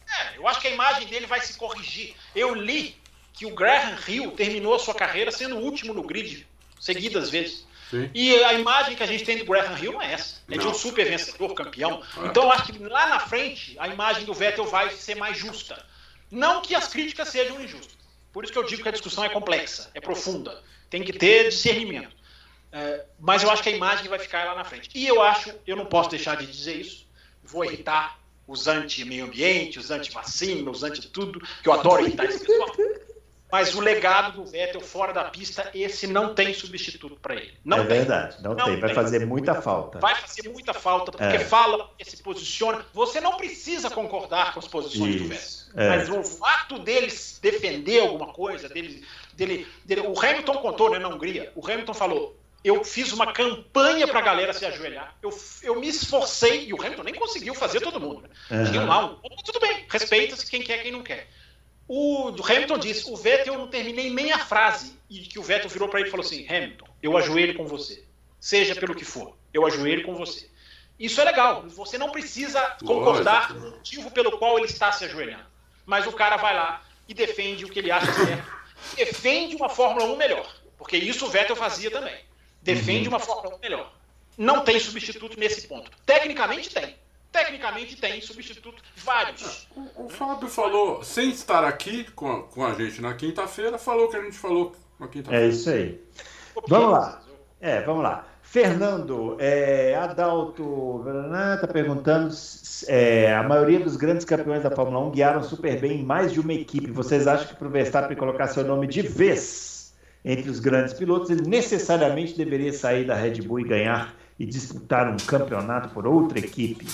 É, 0.09 0.39
eu 0.39 0.47
acho 0.47 0.61
que 0.61 0.69
a 0.69 0.71
imagem 0.71 1.09
dele 1.09 1.27
vai 1.27 1.41
se 1.41 1.55
corrigir. 1.55 2.15
Eu 2.35 2.55
li 2.55 2.97
que 3.33 3.45
o 3.45 3.55
Graham 3.55 3.99
Hill 4.07 4.31
terminou 4.33 4.75
a 4.75 4.79
sua 4.79 4.95
carreira 4.95 5.33
sendo 5.33 5.57
o 5.57 5.61
último 5.61 5.93
no 5.93 6.03
grid, 6.03 6.47
seguidas 6.81 7.31
vezes. 7.31 7.67
Sim. 7.91 8.11
E 8.15 8.35
a 8.45 8.53
imagem 8.55 8.97
que 8.97 9.03
a 9.03 9.07
gente 9.07 9.25
tem 9.25 9.39
do 9.39 9.45
Graham 9.45 9.77
Hill 9.79 9.93
não 9.93 10.03
é 10.03 10.13
essa. 10.13 10.41
É 10.49 10.57
não. 10.57 10.65
de 10.65 10.69
um 10.69 10.75
super 10.75 11.09
vencedor, 11.09 11.53
campeão. 11.55 12.03
É. 12.19 12.27
Então 12.27 12.45
eu 12.45 12.53
acho 12.53 12.73
que 12.73 12.79
lá 12.79 13.09
na 13.09 13.21
frente 13.21 13.77
a 13.79 13.89
imagem 13.89 14.25
do 14.25 14.35
Vettel 14.35 14.65
vai 14.67 14.91
ser 14.91 15.17
mais 15.17 15.37
justa. 15.37 15.85
Não 16.31 16.63
que 16.63 16.75
as 16.75 16.89
críticas 16.89 17.29
sejam 17.29 17.61
injustas. 17.61 17.97
Por 18.33 18.45
isso 18.45 18.53
que 18.53 18.59
eu 18.59 18.65
digo 18.65 18.83
que 18.83 18.89
a 18.89 18.93
discussão 18.93 19.25
é 19.25 19.29
complexa, 19.29 19.91
é 19.95 20.01
profunda. 20.01 20.63
Tem 20.91 21.03
que 21.03 21.13
ter 21.13 21.49
discernimento. 21.49 22.16
É, 22.77 23.07
mas 23.19 23.43
eu 23.43 23.51
acho 23.51 23.63
que 23.63 23.71
a 23.71 23.73
imagem 23.73 24.07
vai 24.07 24.19
ficar 24.19 24.45
lá 24.45 24.55
na 24.55 24.63
frente. 24.63 24.91
E 24.95 25.07
eu 25.07 25.23
acho, 25.23 25.51
eu 25.67 25.75
não 25.75 25.87
posso 25.87 26.11
deixar 26.11 26.37
de 26.37 26.47
dizer 26.47 26.77
isso, 26.77 27.07
vou 27.43 27.65
irritar 27.65 28.19
os 28.47 28.69
anti-meio 28.69 29.25
ambiente, 29.25 29.79
os 29.79 29.91
anti-vacina, 29.91 30.71
os 30.71 30.83
anti-tudo, 30.83 31.41
que 31.63 31.69
eu 31.71 31.73
adoro 31.73 32.03
irritar 32.03 32.27
esse 32.27 32.41
pessoal. 32.41 32.71
Mas 33.51 33.75
o 33.75 33.81
legado 33.81 34.33
do 34.33 34.45
Vettel 34.45 34.83
fora 34.83 35.15
da 35.15 35.25
pista, 35.25 35.71
esse 35.73 36.07
não 36.07 36.35
tem 36.35 36.53
substituto 36.53 37.17
para 37.17 37.37
ele. 37.37 37.55
Não 37.65 37.79
é 37.79 37.87
tem. 37.87 37.97
verdade, 37.97 38.43
não, 38.43 38.55
não 38.55 38.67
tem. 38.67 38.79
Vai 38.79 38.91
tem. 38.91 38.95
fazer 38.95 39.25
muita 39.25 39.55
falta. 39.63 39.99
Vai 39.99 40.15
fazer 40.17 40.49
muita 40.51 40.75
falta, 40.75 41.13
porque 41.13 41.37
é. 41.37 41.39
fala, 41.39 41.87
porque 41.87 42.05
se 42.05 42.23
posiciona. 42.23 42.85
Você 42.93 43.23
não 43.23 43.39
precisa 43.39 43.89
concordar 43.89 44.53
com 44.53 44.59
as 44.59 44.69
posições 44.69 45.15
Isso. 45.15 45.25
do 45.25 45.29
Vettel. 45.31 45.83
É. 45.83 45.89
Mas 45.89 46.09
o 46.11 46.23
fato 46.23 46.79
dele 46.81 47.11
defender 47.41 48.01
alguma 48.01 48.35
coisa, 48.35 48.69
dele, 48.69 49.03
dele, 49.33 49.67
dele, 49.85 50.03
o 50.03 50.19
Hamilton 50.19 50.57
contou 50.59 50.91
né, 50.91 50.99
na 50.99 51.09
Hungria, 51.09 51.53
o 51.55 51.65
Hamilton 51.65 51.95
falou, 51.95 52.37
eu 52.67 52.83
fiz 52.83 53.13
uma 53.13 53.33
campanha 53.33 54.09
para 54.09 54.19
a 54.19 54.23
galera 54.23 54.53
se 54.53 54.67
ajoelhar. 54.67 55.17
Eu, 55.23 55.31
eu 55.63 55.79
me 55.79 55.89
esforcei, 55.89 56.67
e 56.67 56.75
o 56.75 56.83
Hamilton 56.83 57.05
nem 57.05 57.15
conseguiu 57.15 57.55
fazer 57.55 57.81
todo 57.81 58.01
mundo. 58.01 58.29
Né? 58.51 58.59
Uhum. 58.59 58.87
Lá, 58.87 59.17
tudo 59.45 59.61
bem, 59.61 59.85
respeita-se 59.89 60.51
quem 60.51 60.63
quer 60.63 60.83
quem 60.83 60.91
não 60.91 61.03
quer. 61.03 61.29
O 61.87 62.35
Hamilton 62.43 62.79
disse: 62.79 63.09
o 63.09 63.17
Vettel 63.17 63.55
eu 63.55 63.61
não 63.61 63.69
terminei 63.69 64.11
nem 64.11 64.33
a 64.33 64.39
frase. 64.39 64.99
E 65.09 65.21
que 65.21 65.39
o 65.39 65.43
Vettel 65.43 65.71
virou 65.71 65.89
para 65.89 66.01
ele 66.01 66.09
e 66.09 66.11
falou 66.11 66.27
assim: 66.27 66.45
Hamilton, 66.49 66.89
eu 67.01 67.17
ajoelho 67.17 67.55
com 67.55 67.67
você. 67.67 68.05
Seja 68.41 68.75
pelo 68.75 68.95
que 68.95 69.05
for, 69.05 69.37
eu 69.55 69.65
ajoelho 69.65 70.05
com 70.05 70.17
você. 70.17 70.51
Isso 70.99 71.21
é 71.21 71.25
legal. 71.25 71.63
Você 71.69 71.97
não 71.97 72.11
precisa 72.11 72.61
concordar 72.85 73.49
com 73.49 73.59
o 73.59 73.71
motivo 73.71 74.11
pelo 74.11 74.39
qual 74.39 74.59
ele 74.59 74.67
está 74.67 74.91
se 74.91 75.05
ajoelhando. 75.05 75.47
Mas 75.85 76.07
o 76.07 76.13
cara 76.13 76.37
vai 76.37 76.55
lá 76.55 76.83
e 77.09 77.15
defende 77.15 77.65
o 77.65 77.69
que 77.69 77.79
ele 77.79 77.93
acha 77.93 78.13
certo. 78.13 78.57
Defende 78.97 79.55
uma 79.55 79.69
Fórmula 79.69 80.07
1 80.07 80.17
melhor. 80.17 80.53
Porque 80.77 80.97
isso 80.97 81.27
o 81.27 81.29
Vettel 81.29 81.55
fazia 81.55 81.91
também. 81.91 82.27
Defende 82.67 83.09
uhum. 83.09 83.15
uma 83.15 83.21
Fórmula 83.21 83.57
1 83.57 83.59
melhor. 83.61 83.93
Não 84.37 84.63
tem 84.63 84.79
substituto 84.79 85.39
nesse 85.39 85.67
ponto. 85.67 85.91
Tecnicamente 86.05 86.75
tem. 86.75 86.97
Tecnicamente 87.33 87.97
tem 87.97 88.21
substituto 88.21 88.83
vários. 88.97 89.69
O, 89.75 90.07
o 90.07 90.09
Fábio 90.09 90.49
falou, 90.49 91.03
sem 91.05 91.31
estar 91.31 91.65
aqui 91.65 92.05
com 92.13 92.31
a, 92.31 92.43
com 92.43 92.65
a 92.65 92.75
gente 92.75 93.01
na 93.01 93.15
quinta-feira, 93.15 93.79
falou 93.79 94.07
o 94.07 94.11
que 94.11 94.17
a 94.17 94.23
gente 94.23 94.37
falou 94.37 94.75
na 94.99 95.07
quinta-feira. 95.07 95.45
É 95.45 95.49
isso 95.49 95.71
aí. 95.71 96.01
Vamos 96.67 96.91
lá. 96.91 97.23
É, 97.61 97.81
vamos 97.83 98.03
lá. 98.03 98.27
Fernando, 98.43 99.37
é, 99.39 99.95
Adalto 99.95 101.05
está 101.55 101.67
perguntando: 101.67 102.35
é, 102.89 103.35
a 103.35 103.43
maioria 103.43 103.81
dos 103.81 103.97
grandes 103.97 104.25
campeões 104.25 104.63
da 104.63 104.71
Fórmula 104.71 105.07
1 105.07 105.11
guiaram 105.11 105.43
super 105.43 105.79
bem 105.79 106.01
em 106.01 106.05
mais 106.05 106.33
de 106.33 106.41
uma 106.41 106.55
equipe. 106.55 106.91
Vocês 106.91 107.27
acham 107.27 107.49
que 107.49 107.55
para 107.55 107.69
o 107.69 107.71
Verstappen 107.71 108.17
colocar 108.17 108.49
seu 108.49 108.65
nome 108.65 108.87
de 108.87 109.03
vez 109.03 109.76
entre 110.27 110.51
os 110.51 110.59
grandes 110.59 110.93
pilotos, 110.93 111.31
ele 111.31 111.49
necessariamente 111.49 112.37
deveria 112.37 112.73
sair 112.73 113.07
da 113.07 113.15
Red 113.15 113.43
Bull 113.43 113.61
e 113.61 113.65
ganhar 113.65 114.13
e 114.37 114.45
disputar 114.45 115.09
um 115.09 115.17
campeonato 115.17 115.91
por 115.91 116.05
outra 116.05 116.41
equipe? 116.41 116.85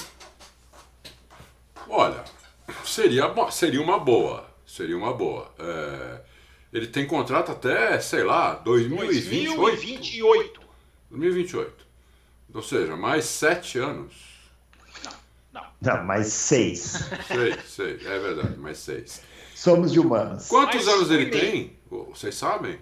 Olha, 1.88 2.22
seria, 2.84 3.24
seria 3.50 3.80
uma 3.80 3.98
boa. 3.98 4.46
Seria 4.66 4.96
uma 4.96 5.14
boa. 5.14 5.50
É, 5.59 6.20
ele 6.74 6.86
tem 6.86 7.06
contrato 7.06 7.50
até, 7.50 7.98
sei 8.00 8.22
lá, 8.22 8.54
2028. 8.56 9.56
2028. 9.56 10.60
2028. 11.10 11.86
Ou 12.54 12.62
seja, 12.62 12.96
mais 12.96 13.24
sete 13.24 13.78
anos. 13.78 14.12
Não, 15.02 15.12
não. 15.54 15.66
Não, 15.80 16.04
mais 16.04 16.26
seis. 16.26 17.09
Seis, 17.26 17.56
seis. 17.66 18.06
É 18.06 18.18
verdade, 18.18 18.59
mais 18.59 18.76
seis. 18.76 19.22
Somos 19.54 19.90
de 19.90 19.98
humanos. 19.98 20.48
Quantos 20.48 20.84
mais 20.84 20.88
anos 20.88 21.10
ele 21.10 21.30
tem? 21.30 21.78
Vocês 21.90 22.34
sabem? 22.34 22.78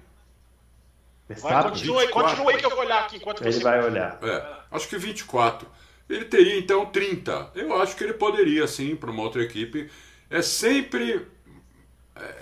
Vai, 1.34 1.62
continua, 1.62 2.08
continua 2.08 2.52
aí 2.52 2.58
que 2.58 2.66
eu 2.66 2.70
vou 2.70 2.80
olhar 2.80 3.00
aqui 3.00 3.16
enquanto 3.16 3.42
Ele 3.42 3.52
você... 3.52 3.62
vai 3.62 3.84
olhar. 3.84 4.18
É, 4.22 4.56
acho 4.72 4.88
que 4.88 4.98
24. 4.98 5.68
Ele 6.08 6.24
teria 6.24 6.58
então 6.58 6.86
30. 6.86 7.52
Eu 7.54 7.80
acho 7.80 7.94
que 7.94 8.02
ele 8.02 8.14
poderia 8.14 8.66
sim 8.66 8.96
para 8.96 9.10
uma 9.10 9.22
outra 9.22 9.42
equipe. 9.42 9.88
É 10.28 10.42
sempre 10.42 11.26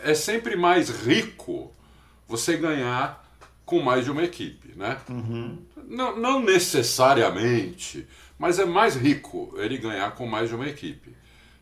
é 0.03 0.15
sempre 0.15 0.57
mais 0.57 0.89
rico 0.89 1.73
você 2.27 2.57
ganhar 2.57 3.25
com 3.65 3.81
mais 3.81 4.05
de 4.05 4.11
uma 4.11 4.25
equipe, 4.25 4.73
né? 4.77 4.99
Uhum. 5.09 5.59
Não, 5.87 6.17
não 6.17 6.41
necessariamente, 6.41 8.07
mas 8.39 8.59
é 8.59 8.65
mais 8.65 8.97
rico 8.97 9.55
ele 9.57 9.79
ganhar 9.79 10.15
com 10.15 10.27
mais 10.27 10.49
de 10.49 10.55
uma 10.55 10.67
equipe, 10.67 11.15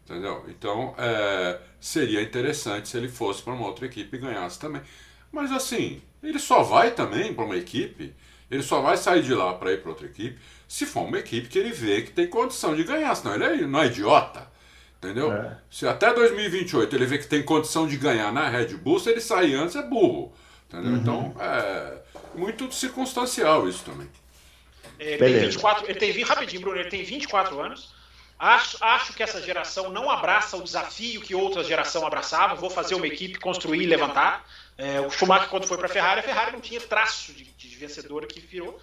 entendeu? 0.04 0.44
Então 0.48 0.94
é, 0.98 1.60
seria 1.80 2.22
interessante 2.22 2.88
se 2.88 2.96
ele 2.96 3.08
fosse 3.08 3.42
para 3.42 3.52
uma 3.52 3.66
outra 3.66 3.86
equipe 3.86 4.16
e 4.16 4.20
ganhasse 4.20 4.58
também. 4.58 4.82
Mas 5.30 5.52
assim, 5.52 6.00
ele 6.22 6.38
só 6.38 6.62
vai 6.62 6.90
também 6.90 7.32
para 7.32 7.44
uma 7.44 7.56
equipe, 7.56 8.14
ele 8.50 8.62
só 8.62 8.80
vai 8.80 8.96
sair 8.96 9.22
de 9.22 9.34
lá 9.34 9.54
para 9.54 9.72
ir 9.72 9.82
para 9.82 9.90
outra 9.90 10.06
equipe 10.06 10.38
se 10.68 10.84
for 10.84 11.04
uma 11.04 11.18
equipe 11.18 11.48
que 11.48 11.58
ele 11.58 11.70
vê 11.70 12.02
que 12.02 12.10
tem 12.10 12.26
condição 12.26 12.74
de 12.74 12.82
ganhar, 12.82 13.14
senão 13.14 13.34
ele 13.34 13.44
é, 13.44 13.66
não 13.66 13.82
é 13.82 13.86
idiota. 13.86 14.50
Entendeu? 14.98 15.32
É. 15.32 15.58
Se 15.70 15.86
até 15.86 16.12
2028 16.12 16.96
ele 16.96 17.06
vê 17.06 17.18
que 17.18 17.26
tem 17.26 17.42
condição 17.42 17.86
de 17.86 17.96
ganhar 17.96 18.32
na 18.32 18.48
Red 18.48 18.74
Bull, 18.76 18.98
se 18.98 19.10
ele 19.10 19.20
sair 19.20 19.54
antes 19.54 19.76
é 19.76 19.82
burro. 19.82 20.32
Entendeu? 20.68 20.92
Uhum. 20.92 20.96
Então 20.96 21.36
é 21.38 21.98
muito 22.34 22.72
circunstancial 22.72 23.68
isso 23.68 23.84
também. 23.84 24.08
Ele, 24.98 25.18
tem 25.18 25.38
24, 25.40 25.84
ele 25.84 25.98
tem 25.98 26.22
rapidinho, 26.22 26.62
Bruno, 26.62 26.78
ele 26.78 26.88
tem 26.88 27.04
24 27.04 27.60
anos. 27.60 27.94
Acho, 28.38 28.82
acho 28.82 29.12
que 29.14 29.22
essa 29.22 29.40
geração 29.40 29.90
não 29.90 30.10
abraça 30.10 30.56
o 30.56 30.62
desafio 30.62 31.20
que 31.20 31.34
outra 31.34 31.62
geração 31.62 32.06
abraçava. 32.06 32.54
Vou 32.54 32.68
fazer 32.68 32.94
uma 32.94 33.06
equipe, 33.06 33.38
construir 33.38 33.82
e 33.82 33.86
levantar. 33.86 34.44
É, 34.78 35.00
o 35.00 35.10
Schumacher, 35.10 35.48
quando 35.48 35.66
foi 35.66 35.76
para 35.76 35.86
a 35.86 35.90
Ferrari, 35.90 36.20
a 36.20 36.22
Ferrari 36.22 36.52
não 36.52 36.60
tinha 36.60 36.80
traço 36.80 37.32
de, 37.32 37.44
de 37.44 37.76
vencedora 37.76 38.26
que 38.26 38.40
virou. 38.40 38.78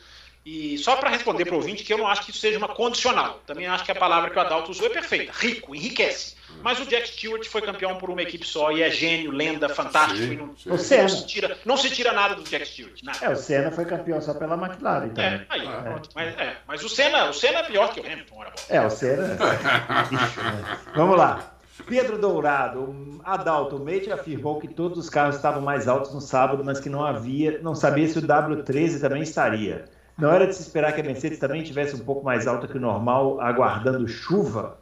E 0.45 0.77
só 0.77 0.97
para 0.97 1.09
responder 1.09 1.45
para 1.45 1.53
o 1.53 1.57
ouvinte, 1.57 1.83
que 1.85 1.93
eu 1.93 1.97
não 1.97 2.05
acho 2.05 2.25
que 2.25 2.31
isso 2.31 2.39
seja 2.39 2.57
uma 2.57 2.67
condicional. 2.67 3.41
Também 3.45 3.65
acho 3.65 3.85
que 3.85 3.91
a 3.91 3.95
palavra 3.95 4.29
que 4.29 4.37
o 4.37 4.41
Adalto 4.41 4.71
usou 4.71 4.87
é 4.87 4.89
perfeita. 4.89 5.31
Rico, 5.33 5.73
enriquece. 5.73 6.35
Mas 6.61 6.79
o 6.81 6.85
Jack 6.85 7.07
Stewart 7.07 7.45
foi 7.47 7.61
campeão 7.61 7.95
por 7.95 8.09
uma 8.09 8.21
equipe 8.21 8.45
só 8.45 8.69
e 8.71 8.83
é 8.83 8.91
gênio, 8.91 9.31
lenda, 9.31 9.69
fantástico. 9.69 10.19
Sim, 10.19 10.35
não, 10.65 10.75
o 10.75 10.77
Senna. 10.77 11.03
Não, 11.03 11.09
se 11.09 11.25
tira, 11.25 11.57
não 11.63 11.77
se 11.77 11.89
tira 11.89 12.11
nada 12.11 12.35
do 12.35 12.43
Jack 12.43 12.67
Stewart. 12.67 13.01
Nada. 13.03 13.25
É, 13.25 13.29
o 13.29 13.35
Senna 13.37 13.71
foi 13.71 13.85
campeão 13.85 14.21
só 14.21 14.33
pela 14.33 14.55
McLaren 14.55 15.09
também. 15.09 15.23
É, 15.23 15.45
aí, 15.49 15.65
é. 15.65 16.01
Mas, 16.13 16.37
é, 16.37 16.57
mas 16.67 16.83
o, 16.83 16.89
Senna, 16.89 17.29
o 17.29 17.33
Senna 17.33 17.59
é 17.59 17.63
pior 17.63 17.93
que 17.93 18.01
o 18.01 18.05
Hamilton. 18.05 18.35
Ora, 18.35 18.53
é, 18.67 18.81
o 18.81 18.89
Senna. 18.89 19.27
né? 19.29 19.37
Vamos 20.93 21.17
lá. 21.17 21.52
Pedro 21.87 22.19
Dourado, 22.19 23.19
Adalto, 23.23 23.77
o 23.77 23.79
Mate 23.79 24.11
afirmou 24.11 24.59
que 24.59 24.67
todos 24.67 24.97
os 24.97 25.09
carros 25.09 25.35
estavam 25.35 25.61
mais 25.61 25.87
altos 25.87 26.13
no 26.13 26.21
sábado, 26.21 26.63
mas 26.63 26.79
que 26.79 26.89
não 26.89 27.03
havia, 27.03 27.59
não 27.61 27.73
sabia 27.73 28.07
se 28.07 28.19
o 28.19 28.21
W13 28.21 28.99
também 28.99 29.23
estaria. 29.23 29.85
Não 30.17 30.31
era 30.31 30.45
de 30.45 30.55
se 30.55 30.61
esperar 30.61 30.93
que 30.93 31.01
a 31.01 31.03
Mercedes 31.03 31.39
também 31.39 31.63
tivesse 31.63 31.95
um 31.95 31.99
pouco 31.99 32.23
mais 32.23 32.45
alta 32.45 32.67
que 32.67 32.77
o 32.77 32.81
normal, 32.81 33.41
aguardando 33.41 34.07
chuva? 34.07 34.77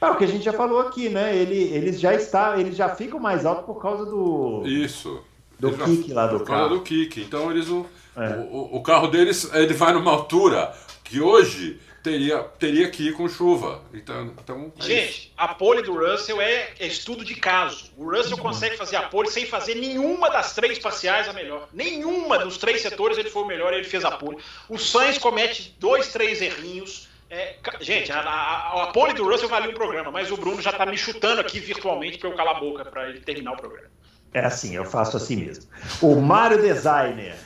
É 0.00 0.06
o 0.06 0.16
que 0.16 0.24
a 0.24 0.28
gente 0.28 0.44
já 0.44 0.52
falou 0.52 0.80
aqui, 0.80 1.08
né? 1.08 1.34
Ele, 1.34 1.54
eles 1.54 1.98
já 1.98 2.12
está, 2.12 2.58
eles 2.58 2.76
já 2.76 2.88
ficam 2.90 3.18
mais 3.18 3.46
altos 3.46 3.64
por 3.64 3.80
causa 3.80 4.04
do 4.04 4.62
isso 4.66 5.22
do 5.58 5.68
eles 5.68 5.84
kick 5.84 6.08
já, 6.08 6.14
lá 6.14 6.26
do 6.26 6.38
por 6.40 6.46
carro. 6.46 6.58
causa 6.58 6.74
do 6.74 6.82
kick. 6.82 7.20
Então 7.20 7.50
eles 7.50 7.68
o, 7.68 7.86
é. 8.16 8.28
o, 8.50 8.76
o, 8.76 8.82
carro 8.82 9.06
deles 9.06 9.48
ele 9.54 9.72
vai 9.72 9.92
numa 9.92 10.10
altura 10.10 10.74
que 11.04 11.20
hoje 11.20 11.80
teria, 12.02 12.42
teria 12.58 12.90
que 12.90 13.08
ir 13.08 13.12
com 13.14 13.28
chuva. 13.28 13.82
Então, 13.94 14.34
então 14.42 14.72
é 14.78 14.82
Gente, 14.82 15.10
isso. 15.10 15.30
a 15.36 15.48
pole 15.48 15.82
do 15.82 15.94
Russell 15.94 16.40
é, 16.40 16.70
é, 16.78 16.86
estudo 16.86 17.24
de 17.24 17.34
caso. 17.36 17.90
O 17.96 18.10
Russell 18.10 18.36
consegue 18.36 18.76
fazer 18.76 18.96
a 18.96 19.02
pole 19.02 19.30
sem 19.30 19.46
fazer 19.46 19.76
nenhuma 19.76 20.28
das 20.28 20.54
três 20.54 20.78
parciais 20.78 21.28
a 21.28 21.32
melhor. 21.32 21.68
Nenhuma 21.72 22.38
dos 22.38 22.58
três 22.58 22.82
setores 22.82 23.16
ele 23.16 23.30
foi 23.30 23.42
o 23.42 23.46
melhor 23.46 23.72
e 23.72 23.76
ele 23.76 23.84
fez 23.84 24.04
a 24.04 24.10
pole. 24.10 24.38
O 24.68 24.76
Sainz 24.78 25.18
comete 25.18 25.74
dois, 25.78 26.12
três 26.12 26.42
errinhos. 26.42 27.08
É, 27.30 27.56
gente, 27.80 28.12
a, 28.12 28.20
a, 28.20 28.82
a 28.82 28.86
pole 28.88 29.14
do 29.14 29.24
Russell 29.24 29.48
valia 29.48 29.70
um 29.70 29.74
programa, 29.74 30.10
mas 30.10 30.30
o 30.30 30.36
Bruno 30.36 30.60
já 30.60 30.70
está 30.70 30.84
me 30.84 30.98
chutando 30.98 31.40
aqui 31.40 31.60
virtualmente 31.60 32.18
para 32.18 32.28
eu 32.28 32.36
calar 32.36 32.56
a 32.56 32.60
boca 32.60 32.84
para 32.84 33.08
ele 33.08 33.20
terminar 33.20 33.52
o 33.52 33.56
programa. 33.56 33.88
É 34.34 34.40
assim, 34.40 34.74
eu 34.74 34.84
faço 34.84 35.16
assim 35.16 35.36
mesmo. 35.36 35.64
O 36.00 36.16
Mario 36.16 36.60
Designer. 36.60 37.36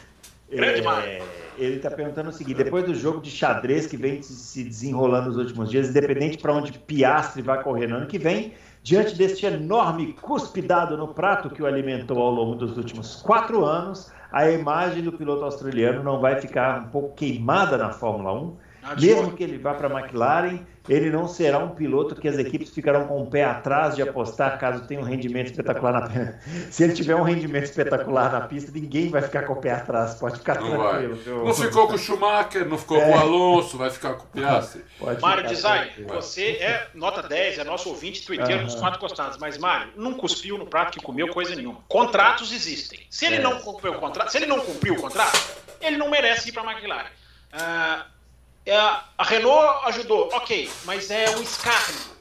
Grande 0.48 0.80
é... 0.80 0.82
Mario 0.82 1.45
ele 1.58 1.76
está 1.76 1.90
perguntando 1.90 2.30
o 2.30 2.32
seguinte: 2.32 2.62
depois 2.62 2.84
do 2.84 2.94
jogo 2.94 3.20
de 3.20 3.30
xadrez 3.30 3.86
que 3.86 3.96
vem 3.96 4.22
se 4.22 4.64
desenrolando 4.64 5.28
nos 5.28 5.36
últimos 5.36 5.70
dias, 5.70 5.88
independente 5.88 6.38
para 6.38 6.52
onde 6.52 6.72
Piastre 6.78 7.42
vai 7.42 7.62
correr 7.62 7.86
no 7.86 7.96
ano 7.96 8.06
que 8.06 8.18
vem, 8.18 8.52
diante 8.82 9.14
deste 9.14 9.46
enorme 9.46 10.12
cuspidado 10.14 10.96
no 10.96 11.08
prato 11.08 11.50
que 11.50 11.62
o 11.62 11.66
alimentou 11.66 12.18
ao 12.18 12.30
longo 12.30 12.54
dos 12.54 12.76
últimos 12.76 13.22
quatro 13.22 13.64
anos, 13.64 14.10
a 14.30 14.50
imagem 14.50 15.02
do 15.02 15.12
piloto 15.12 15.44
australiano 15.44 16.02
não 16.02 16.20
vai 16.20 16.40
ficar 16.40 16.82
um 16.82 16.88
pouco 16.88 17.14
queimada 17.14 17.76
na 17.76 17.90
Fórmula 17.90 18.32
1? 18.32 18.65
Mesmo 18.94 19.32
que 19.32 19.42
ele 19.42 19.58
vá 19.58 19.74
para 19.74 19.88
a 19.88 20.00
McLaren, 20.00 20.60
ele 20.88 21.10
não 21.10 21.26
será 21.26 21.58
um 21.58 21.70
piloto 21.70 22.14
que 22.14 22.28
as 22.28 22.38
equipes 22.38 22.70
ficarão 22.70 23.06
com 23.08 23.22
o 23.22 23.26
pé 23.26 23.44
atrás 23.44 23.96
de 23.96 24.02
apostar 24.02 24.58
caso 24.58 24.86
tenha 24.86 25.00
um 25.00 25.04
rendimento 25.04 25.50
espetacular 25.50 25.92
na 25.92 26.02
pista. 26.02 26.40
Se 26.70 26.84
ele 26.84 26.92
tiver 26.92 27.16
um 27.16 27.22
rendimento 27.22 27.64
espetacular 27.64 28.30
na 28.30 28.42
pista, 28.42 28.70
ninguém 28.72 29.10
vai 29.10 29.22
ficar 29.22 29.42
com 29.42 29.54
o 29.54 29.56
pé 29.56 29.72
atrás. 29.72 30.14
Pode 30.14 30.38
ficar 30.38 30.60
não 30.60 30.70
tranquilo. 30.70 31.16
Vai. 31.16 31.44
Não 31.44 31.54
ficou 31.54 31.88
com 31.88 31.94
o 31.94 31.98
Schumacher, 31.98 32.68
não 32.68 32.78
ficou 32.78 32.98
é. 32.98 33.04
com 33.04 33.10
o 33.10 33.18
Alonso, 33.18 33.76
vai 33.76 33.90
ficar 33.90 34.14
com 34.14 34.24
o 34.24 34.28
Piastri. 34.28 34.84
Mário 35.20 35.46
Design, 35.48 35.90
você 36.06 36.52
é 36.60 36.88
nota 36.94 37.22
10, 37.22 37.58
é 37.58 37.64
nosso 37.64 37.88
ouvinte 37.88 38.24
twitteiro 38.24 38.64
dos 38.64 38.76
quatro 38.76 39.00
costados. 39.00 39.38
Mas, 39.38 39.58
Mário, 39.58 39.92
não 39.96 40.14
cuspiu 40.14 40.56
no 40.56 40.66
prato 40.66 40.98
que 40.98 41.04
comeu 41.04 41.28
coisa 41.28 41.54
nenhuma. 41.56 41.80
Contratos 41.88 42.52
existem. 42.52 43.00
Se 43.10 43.26
ele 43.26 43.36
é. 43.36 43.40
não 43.40 43.58
cumpriu 43.58 43.92
o 43.92 43.98
contrato, 43.98 44.30
se 44.30 44.38
ele 44.38 44.46
não 44.46 44.60
cumpriu 44.60 44.94
o 44.94 45.00
contrato, 45.00 45.38
ele 45.80 45.96
não 45.96 46.08
merece 46.08 46.50
ir 46.50 46.52
para 46.52 46.62
a 46.62 46.72
McLaren. 46.72 47.08
Uh, 47.52 47.56
é, 47.56 48.15
a 48.72 49.24
Renault 49.24 49.86
ajudou, 49.86 50.28
ok, 50.32 50.68
mas 50.84 51.10
é 51.10 51.36
um 51.36 51.42
escárnio. 51.42 52.16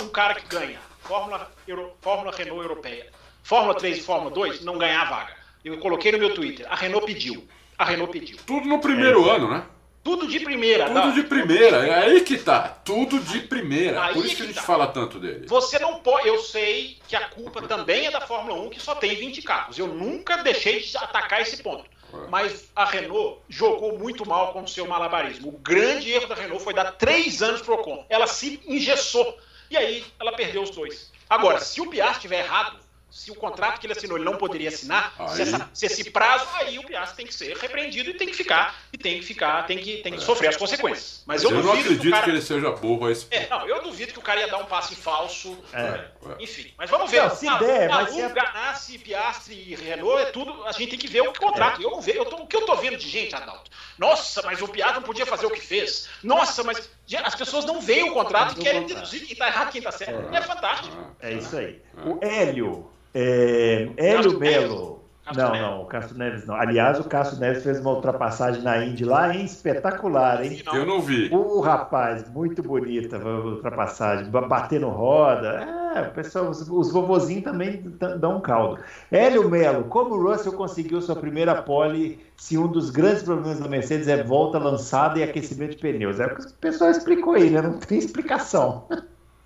Um 0.00 0.08
cara 0.08 0.34
que 0.34 0.46
ganha. 0.46 0.78
Fórmula, 1.02 1.50
Euro, 1.66 1.92
Fórmula 2.00 2.30
Renault 2.30 2.62
Europeia. 2.62 3.06
Fórmula 3.42 3.74
3 3.74 3.98
e 3.98 4.02
Fórmula 4.02 4.30
2 4.30 4.62
não 4.62 4.78
ganhar 4.78 5.02
a 5.02 5.10
vaga. 5.10 5.36
Eu 5.64 5.78
coloquei 5.78 6.12
no 6.12 6.18
meu 6.18 6.34
Twitter. 6.34 6.66
A 6.70 6.76
Renault 6.76 7.06
pediu. 7.06 7.48
A 7.76 7.84
Renault 7.84 8.12
pediu. 8.12 8.36
Tudo 8.46 8.68
no 8.68 8.78
primeiro 8.80 9.28
é. 9.28 9.36
ano, 9.36 9.50
né? 9.50 9.64
Tudo 10.04 10.26
de 10.26 10.40
primeira. 10.40 10.86
Tudo 10.86 10.98
não. 10.98 11.12
de 11.12 11.22
primeira. 11.24 11.86
É 11.86 11.94
aí 12.04 12.20
que 12.20 12.38
tá. 12.38 12.60
Tudo 12.84 13.18
de 13.20 13.40
primeira. 13.40 14.04
Aí 14.04 14.14
Por 14.14 14.24
isso 14.24 14.30
que, 14.30 14.36
que 14.36 14.42
a 14.42 14.46
gente 14.46 14.54
tá. 14.54 14.62
fala 14.62 14.86
tanto 14.86 15.18
dele. 15.18 15.46
Você 15.46 15.78
não 15.78 16.00
pode. 16.00 16.28
Eu 16.28 16.38
sei 16.38 16.98
que 17.06 17.16
a 17.16 17.28
culpa 17.28 17.62
também 17.62 18.06
é 18.06 18.10
da 18.10 18.20
Fórmula 18.20 18.60
1, 18.62 18.70
que 18.70 18.80
só 18.80 18.94
tem 18.94 19.14
20 19.16 19.42
carros. 19.42 19.78
Eu 19.78 19.88
nunca 19.88 20.38
deixei 20.38 20.80
de 20.80 20.96
atacar 20.96 21.42
esse 21.42 21.62
ponto. 21.62 21.84
Mas 22.28 22.70
a 22.74 22.84
Renault 22.84 23.40
jogou 23.48 23.98
muito 23.98 24.26
mal 24.26 24.52
com 24.52 24.62
o 24.62 24.68
seu 24.68 24.86
malabarismo. 24.86 25.48
O 25.48 25.58
grande 25.58 26.10
erro 26.10 26.26
da 26.26 26.34
Renault 26.34 26.62
foi 26.62 26.74
dar 26.74 26.92
três 26.92 27.42
anos 27.42 27.62
para 27.62 27.74
o 27.74 27.80
Ocon. 27.80 28.04
Ela 28.08 28.26
se 28.26 28.60
engessou. 28.66 29.38
E 29.70 29.76
aí 29.76 30.04
ela 30.18 30.32
perdeu 30.32 30.62
os 30.62 30.70
dois. 30.70 31.12
Agora, 31.28 31.60
se 31.60 31.80
o 31.80 31.90
Piastri 31.90 32.16
estiver 32.16 32.44
errado, 32.44 32.78
se 33.10 33.30
o 33.30 33.34
contrato 33.34 33.80
que 33.80 33.86
ele 33.86 33.94
assinou 33.94 34.16
ele 34.16 34.24
não 34.24 34.36
poderia 34.36 34.68
assinar, 34.68 35.14
se, 35.34 35.42
essa, 35.42 35.70
se, 35.72 35.86
esse 35.86 36.10
prazo, 36.10 36.46
aí 36.54 36.78
o 36.78 36.84
Piastri 36.84 37.16
tem 37.16 37.26
que 37.26 37.34
ser 37.34 37.56
repreendido 37.56 38.10
e 38.10 38.14
tem 38.14 38.28
que 38.28 38.34
ficar, 38.34 38.74
e 38.92 38.98
tem 38.98 39.18
que 39.18 39.26
ficar, 39.26 39.66
tem 39.66 39.78
que, 39.78 39.98
tem 39.98 40.12
que 40.12 40.18
é. 40.18 40.22
sofrer 40.22 40.48
as 40.48 40.56
consequências. 40.56 41.22
Mas 41.26 41.42
eu, 41.42 41.50
eu 41.50 41.62
não 41.62 41.72
acredito 41.72 42.00
que, 42.00 42.10
cara... 42.10 42.24
que, 42.24 42.30
ele 42.30 42.42
seja 42.42 42.70
burro 42.72 43.06
a 43.06 43.12
esse 43.12 43.26
é, 43.30 43.48
não, 43.48 43.66
eu 43.66 43.82
duvido 43.82 44.12
que 44.12 44.18
o 44.18 44.22
cara 44.22 44.40
ia 44.40 44.48
dar 44.48 44.58
um 44.58 44.66
passe 44.66 44.94
falso. 44.94 45.58
É. 45.72 45.80
é. 45.80 46.10
Enfim, 46.38 46.72
mas 46.76 46.90
vamos 46.90 47.10
ver. 47.10 47.22
Não, 47.22 47.34
se 47.34 47.48
a, 47.48 47.58
der, 47.58 47.88
mas 47.88 48.10
se 48.10 48.20
é... 48.20 48.28
Ganassi, 48.28 48.98
Piastri 48.98 49.72
e 49.72 49.74
Renault, 49.74 50.22
é 50.22 50.26
tudo, 50.26 50.64
a 50.64 50.72
gente 50.72 50.90
tem 50.90 50.98
que 50.98 51.08
ver 51.08 51.22
o 51.22 51.32
contrato. 51.32 51.80
É. 51.80 51.84
Eu 51.84 52.18
eu 52.18 52.24
tô, 52.24 52.36
o 52.36 52.46
que 52.46 52.56
eu 52.56 52.66
tô 52.66 52.76
vendo 52.76 52.96
de 52.96 53.08
gente, 53.08 53.34
Adalto? 53.34 53.70
Nossa, 53.96 54.42
mas 54.42 54.60
o 54.60 54.68
Piastri 54.68 55.00
não 55.00 55.06
podia 55.06 55.26
fazer 55.26 55.46
o 55.46 55.50
que 55.50 55.60
fez. 55.60 56.08
Nossa, 56.22 56.62
mas 56.62 56.90
as 57.16 57.34
pessoas 57.34 57.64
não 57.64 57.80
veem 57.80 58.10
o 58.10 58.14
contrato 58.14 58.58
e 58.58 58.62
querem 58.62 58.86
deduzir 58.86 59.26
quem 59.26 59.36
tá 59.36 59.48
errado, 59.48 59.72
quem 59.72 59.82
tá 59.82 59.92
certo. 59.92 60.34
É, 60.34 60.38
é 60.38 60.42
fantástico. 60.42 60.96
É 61.20 61.32
isso 61.32 61.56
aí. 61.56 61.80
O 62.04 62.18
Hélio 62.24 62.90
é, 63.14 63.88
Hélio 63.96 64.38
Melo. 64.38 64.98
Não, 65.36 65.52
não, 65.52 65.82
o 65.82 65.86
Castro 65.86 66.16
Neves 66.16 66.46
não. 66.46 66.54
Aliás, 66.54 66.98
o 66.98 67.04
Castro 67.04 67.38
Neves 67.38 67.62
fez 67.62 67.80
uma 67.80 67.90
ultrapassagem 67.90 68.62
na 68.62 68.82
Indy 68.82 69.04
lá, 69.04 69.34
hein? 69.34 69.44
Espetacular, 69.44 70.42
hein? 70.42 70.62
Eu 70.72 70.86
não 70.86 71.02
vi. 71.02 71.28
O 71.30 71.60
rapaz, 71.60 72.26
muito 72.30 72.62
bonita 72.62 73.16
a 73.16 73.28
ultrapassagem, 73.28 74.30
batendo 74.30 74.88
roda. 74.88 75.87
É, 75.87 75.87
pessoal, 76.02 76.48
os, 76.48 76.68
os 76.68 76.92
vovozinhos 76.92 77.44
também 77.44 77.82
dão 78.18 78.36
um 78.36 78.40
caldo. 78.40 78.82
Hélio 79.10 79.48
Melo, 79.48 79.84
como 79.84 80.14
o 80.14 80.22
Russell 80.22 80.52
conseguiu 80.52 81.00
sua 81.00 81.16
primeira 81.16 81.62
pole 81.62 82.24
se 82.36 82.56
um 82.56 82.66
dos 82.66 82.90
grandes 82.90 83.22
problemas 83.22 83.60
da 83.60 83.68
Mercedes 83.68 84.08
é 84.08 84.22
volta 84.22 84.58
lançada 84.58 85.18
e 85.18 85.22
aquecimento 85.22 85.72
de 85.72 85.76
pneus? 85.78 86.20
É 86.20 86.26
o 86.26 86.34
que 86.34 86.46
o 86.46 86.52
pessoal 86.54 86.90
explicou 86.90 87.34
aí, 87.34 87.50
né? 87.50 87.62
Não 87.62 87.78
tem 87.78 87.98
explicação. 87.98 88.86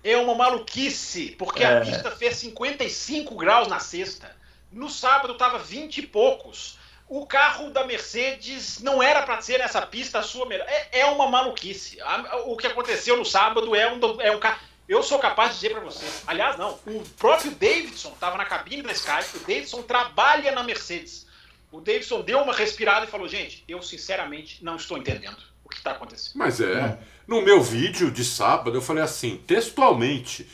é 0.03 0.17
uma 0.17 0.35
maluquice, 0.35 1.35
porque 1.37 1.63
é. 1.63 1.77
a 1.77 1.81
pista 1.81 2.11
fez 2.11 2.37
55 2.37 3.35
graus 3.35 3.67
na 3.67 3.79
sexta. 3.79 4.29
No 4.71 4.89
sábado 4.89 5.33
estava 5.33 5.59
20 5.59 5.99
e 5.99 6.07
poucos. 6.07 6.77
O 7.07 7.25
carro 7.25 7.69
da 7.69 7.85
Mercedes 7.85 8.79
não 8.79 9.03
era 9.03 9.21
para 9.21 9.41
ser 9.41 9.59
nessa 9.59 9.81
pista 9.83 10.19
a 10.19 10.23
sua 10.23 10.47
melhor. 10.47 10.65
É, 10.67 11.01
é 11.01 11.05
uma 11.05 11.27
maluquice. 11.27 11.99
O 12.45 12.57
que 12.57 12.67
aconteceu 12.67 13.17
no 13.17 13.25
sábado 13.25 13.75
é 13.75 13.91
um, 13.91 14.21
é 14.21 14.31
um 14.35 14.39
carro. 14.39 14.59
Eu 14.87 15.01
sou 15.01 15.19
capaz 15.19 15.51
de 15.51 15.55
dizer 15.55 15.71
para 15.71 15.81
você. 15.81 16.05
Aliás, 16.27 16.57
não. 16.57 16.77
O 16.85 17.03
próprio 17.17 17.51
Davidson 17.51 18.09
estava 18.09 18.37
na 18.37 18.45
cabine 18.45 18.83
da 18.83 18.91
Sky. 18.91 19.37
O 19.37 19.39
Davidson 19.39 19.81
trabalha 19.81 20.51
na 20.51 20.63
Mercedes. 20.63 21.25
O 21.71 21.79
Davidson 21.79 22.21
deu 22.21 22.39
uma 22.39 22.53
respirada 22.53 23.05
e 23.05 23.09
falou: 23.09 23.27
gente, 23.27 23.63
eu 23.67 23.81
sinceramente 23.81 24.63
não 24.63 24.75
estou 24.75 24.97
entendendo 24.97 25.37
o 25.63 25.69
que 25.69 25.77
está 25.77 25.91
acontecendo. 25.91 26.35
Mas 26.35 26.59
é. 26.59 26.99
No 27.25 27.41
meu 27.41 27.61
vídeo 27.61 28.11
de 28.11 28.23
sábado, 28.25 28.77
eu 28.77 28.81
falei 28.81 29.01
assim, 29.01 29.37
textualmente, 29.47 30.47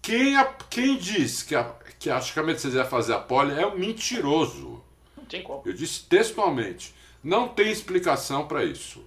quem, 0.00 0.36
a, 0.36 0.44
quem 0.44 0.96
diz 0.96 1.42
que, 1.42 1.54
a, 1.54 1.64
que 1.98 2.08
acha 2.08 2.32
que 2.32 2.40
a 2.40 2.42
Mercedes 2.42 2.76
ia 2.76 2.84
fazer 2.84 3.12
a 3.12 3.18
pole 3.18 3.58
é 3.58 3.66
um 3.66 3.76
mentiroso. 3.76 4.82
Não 5.16 5.24
tem 5.26 5.42
como. 5.42 5.62
Eu 5.66 5.74
disse 5.74 6.04
textualmente, 6.04 6.94
não 7.22 7.46
tem 7.46 7.70
explicação 7.70 8.48
para 8.48 8.64
isso. 8.64 9.04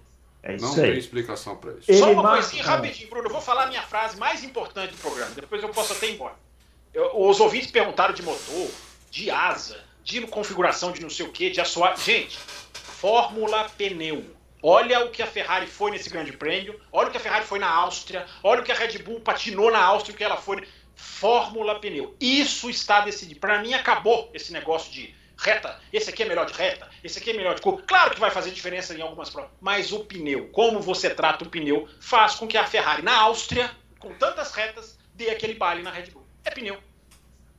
É 0.48 0.56
isso 0.56 0.66
não 0.66 0.74
aí. 0.76 0.92
tem 0.92 0.98
explicação 0.98 1.58
para 1.58 1.72
isso. 1.72 1.92
Ele 1.92 1.98
Só 1.98 2.12
uma 2.12 2.30
coisinha 2.30 2.64
rapidinho, 2.64 3.10
Bruno. 3.10 3.28
Eu 3.28 3.34
vou 3.34 3.42
falar 3.42 3.64
a 3.64 3.68
minha 3.68 3.82
frase 3.82 4.18
mais 4.18 4.44
importante 4.44 4.92
do 4.92 4.98
programa. 4.98 5.32
Depois 5.36 5.62
eu 5.62 5.70
posso 5.70 5.92
até 5.92 6.08
ir 6.08 6.14
embora. 6.14 6.36
Eu, 6.94 7.12
os 7.20 7.40
ouvintes 7.42 7.70
perguntaram 7.70 8.14
de 8.14 8.24
motor, 8.24 8.70
de 9.12 9.30
asa, 9.30 9.78
de 10.04 10.22
configuração 10.22 10.94
de 10.94 11.02
não 11.02 11.10
sei 11.10 11.26
o 11.26 11.30
que, 11.30 11.50
de 11.50 11.60
assoar. 11.60 11.98
Gente, 11.98 12.38
fórmula 12.38 13.70
pneu 13.78 14.38
Olha 14.62 15.06
o 15.06 15.12
que 15.12 15.22
a 15.22 15.28
Ferrari 15.28 15.68
foi 15.68 15.92
nesse 15.92 16.10
grande 16.10 16.34
prêmio, 16.34 16.80
olha 16.92 17.10
o 17.10 17.12
que 17.12 17.18
a 17.18 17.20
Ferrari 17.20 17.46
foi 17.46 17.60
na 17.60 17.70
Áustria, 17.70 18.26
olha 18.44 18.62
o 18.62 18.64
que 18.64 18.72
a 18.72 18.76
Red 18.76 18.98
Bull 19.00 19.20
patinou 19.20 19.72
na 19.72 19.80
Áustria, 19.80 20.16
o 20.16 20.18
que 20.18 20.24
ela 20.24 20.38
foi. 20.38 20.66
Fórmula 20.96 21.80
pneu. 21.80 22.16
Isso 22.20 22.70
está 22.70 23.02
decidido. 23.02 23.40
Para 23.40 23.62
mim, 23.62 23.74
acabou 23.74 24.32
esse 24.34 24.52
negócio 24.52 24.92
de 24.92 25.14
reta. 25.38 25.80
Esse 25.92 26.10
aqui 26.10 26.24
é 26.24 26.26
melhor 26.26 26.46
de 26.46 26.54
reta, 26.54 26.88
esse 27.04 27.20
aqui 27.20 27.32
é 27.32 27.34
melhor 27.34 27.56
de 27.56 27.62
curva. 27.62 27.84
Claro 27.88 28.12
que 28.12 28.20
vai 28.20 28.32
fazer 28.32 28.52
diferença 28.52 28.94
em 28.94 29.02
algumas 29.02 29.30
provas, 29.30 29.52
mas 29.62 29.92
o 29.92 30.06
pneu, 30.06 30.48
como 30.50 30.82
você 30.82 31.10
trata 31.10 31.44
o 31.44 31.50
pneu, 31.50 31.88
faz 32.00 32.36
com 32.36 32.48
que 32.48 32.58
a 32.58 32.66
Ferrari 32.66 33.02
na 33.02 33.16
Áustria, 33.18 33.70
com 34.00 34.14
tantas 34.14 34.52
retas, 34.54 34.98
dê 35.14 35.30
aquele 35.30 35.54
baile 35.54 35.84
na 35.84 35.92
Red 35.92 36.12
Bull. 36.12 36.26
É 36.44 36.52
pneu. 36.52 36.78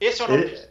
Esse 0.00 0.22
é 0.22 0.24
o 0.24 0.28
nome 0.28 0.42
ele, 0.44 0.68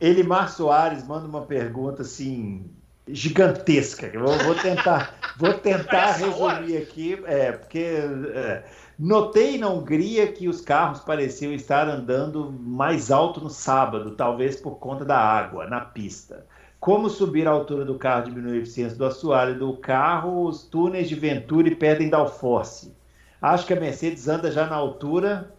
Elimar 0.00 0.50
Soares 0.50 1.06
manda 1.06 1.26
uma 1.26 1.46
pergunta 1.46 2.02
assim 2.02 2.68
gigantesca. 3.06 4.06
Eu 4.06 4.26
vou 4.26 4.54
tentar, 4.54 5.18
vou 5.36 5.54
tentar 5.58 6.12
resumir 6.12 6.76
aqui, 6.76 7.22
é, 7.24 7.52
porque 7.52 7.98
é, 8.34 8.64
notei 8.98 9.58
na 9.58 9.68
Hungria 9.68 10.30
que 10.30 10.48
os 10.48 10.60
carros 10.60 11.00
pareciam 11.00 11.52
estar 11.52 11.88
andando 11.88 12.52
mais 12.52 13.10
alto 13.10 13.40
no 13.40 13.50
sábado, 13.50 14.12
talvez 14.12 14.56
por 14.56 14.76
conta 14.76 15.04
da 15.04 15.18
água 15.18 15.66
na 15.66 15.80
pista. 15.80 16.46
Como 16.78 17.08
subir 17.08 17.46
a 17.46 17.50
altura 17.50 17.84
do 17.84 17.98
carro 17.98 18.24
diminui 18.24 18.58
a 18.58 18.60
eficiência 18.60 18.98
do 18.98 19.04
assoalho 19.04 19.58
do 19.58 19.76
carro, 19.76 20.46
os 20.46 20.64
túneis 20.64 21.08
de 21.08 21.14
Venturi 21.14 21.76
perdem 21.76 22.10
downforce. 22.10 22.92
Acho 23.40 23.66
que 23.66 23.72
a 23.72 23.80
Mercedes 23.80 24.28
anda 24.28 24.50
já 24.50 24.66
na 24.66 24.76
altura 24.76 25.54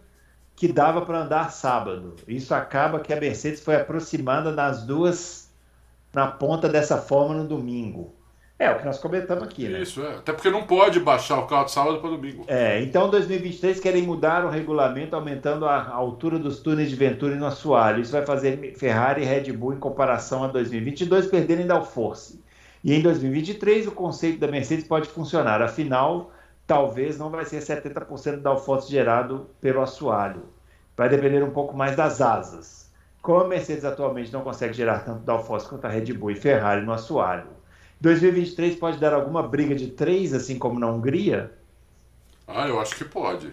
que 0.56 0.72
dava 0.72 1.02
para 1.02 1.22
andar 1.22 1.50
sábado. 1.50 2.14
Isso 2.28 2.54
acaba 2.54 3.00
que 3.00 3.12
a 3.12 3.20
Mercedes 3.20 3.60
foi 3.60 3.76
aproximada 3.76 4.52
nas 4.52 4.84
duas 4.84 5.50
na 6.12 6.28
ponta 6.28 6.68
dessa 6.68 6.98
forma 6.98 7.34
no 7.34 7.46
domingo. 7.46 8.13
É 8.56 8.70
o 8.70 8.78
que 8.78 8.84
nós 8.84 8.98
comentamos 8.98 9.42
aqui, 9.42 9.68
né? 9.68 9.80
Isso, 9.80 10.00
é. 10.04 10.14
Até 10.14 10.32
porque 10.32 10.48
não 10.48 10.62
pode 10.62 11.00
baixar 11.00 11.40
o 11.40 11.46
carro 11.46 11.64
de 11.64 11.72
sábado 11.72 11.98
para 11.98 12.10
domingo. 12.10 12.44
É, 12.46 12.80
então 12.82 13.10
2023 13.10 13.80
querem 13.80 14.02
mudar 14.02 14.44
o 14.44 14.48
regulamento, 14.48 15.16
aumentando 15.16 15.66
a 15.66 15.88
altura 15.88 16.38
dos 16.38 16.60
túneis 16.60 16.88
de 16.88 16.94
Venturi 16.94 17.34
no 17.34 17.46
assoalho. 17.46 18.00
Isso 18.00 18.12
vai 18.12 18.24
fazer 18.24 18.74
Ferrari 18.76 19.22
e 19.22 19.24
Red 19.24 19.52
Bull, 19.52 19.74
em 19.74 19.78
comparação 19.78 20.44
a 20.44 20.46
2022, 20.46 21.26
perderem 21.26 21.66
downforce. 21.66 22.40
E 22.84 22.94
em 22.94 23.02
2023 23.02 23.88
o 23.88 23.92
conceito 23.92 24.38
da 24.38 24.46
Mercedes 24.46 24.86
pode 24.86 25.08
funcionar. 25.08 25.60
Afinal, 25.60 26.30
talvez 26.64 27.18
não 27.18 27.30
vai 27.30 27.44
ser 27.44 27.60
70% 27.60 28.36
do 28.36 28.42
downforce 28.42 28.88
gerado 28.88 29.48
pelo 29.60 29.82
assoalho. 29.82 30.44
Vai 30.96 31.08
depender 31.08 31.42
um 31.42 31.50
pouco 31.50 31.76
mais 31.76 31.96
das 31.96 32.20
asas. 32.20 32.88
Como 33.20 33.40
a 33.40 33.48
Mercedes 33.48 33.84
atualmente 33.84 34.32
não 34.32 34.42
consegue 34.42 34.74
gerar 34.74 35.00
tanto 35.00 35.24
downforce 35.24 35.66
quanto 35.66 35.86
a 35.86 35.88
Red 35.88 36.12
Bull 36.12 36.30
e 36.30 36.36
Ferrari 36.36 36.82
no 36.82 36.92
assoalho, 36.92 37.48
2023 38.00 38.76
pode 38.76 38.98
dar 38.98 39.12
alguma 39.12 39.42
briga 39.42 39.74
de 39.74 39.88
três, 39.88 40.32
assim 40.32 40.58
como 40.58 40.78
na 40.78 40.90
Hungria? 40.90 41.52
Ah, 42.46 42.68
eu 42.68 42.78
acho 42.80 42.96
que 42.96 43.04
pode. 43.04 43.50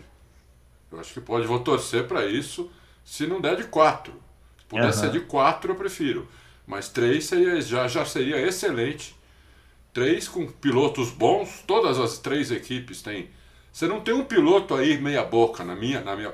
Eu 0.91 0.99
acho 0.99 1.13
que 1.13 1.21
pode. 1.21 1.47
Vou 1.47 1.59
torcer 1.59 2.07
para 2.07 2.25
isso. 2.25 2.69
Se 3.03 3.25
não 3.25 3.39
der 3.39 3.55
de 3.55 3.63
quatro. 3.63 4.13
Se 4.59 4.65
puder 4.65 4.85
uhum. 4.85 4.93
ser 4.93 5.11
de 5.11 5.21
quatro, 5.21 5.71
eu 5.71 5.75
prefiro. 5.75 6.27
Mas 6.67 6.89
três 6.89 7.25
seria, 7.25 7.61
já, 7.61 7.87
já 7.87 8.05
seria 8.05 8.39
excelente. 8.39 9.15
Três 9.93 10.27
com 10.27 10.45
pilotos 10.47 11.09
bons. 11.11 11.63
Todas 11.65 11.99
as 11.99 12.17
três 12.17 12.51
equipes 12.51 13.01
têm. 13.01 13.29
Você 13.71 13.87
não 13.87 14.01
tem 14.01 14.13
um 14.13 14.25
piloto 14.25 14.75
aí 14.75 14.99
meia 14.99 15.23
boca 15.23 15.63
na 15.63 15.75
minha, 15.75 16.01
na 16.01 16.15
minha. 16.15 16.33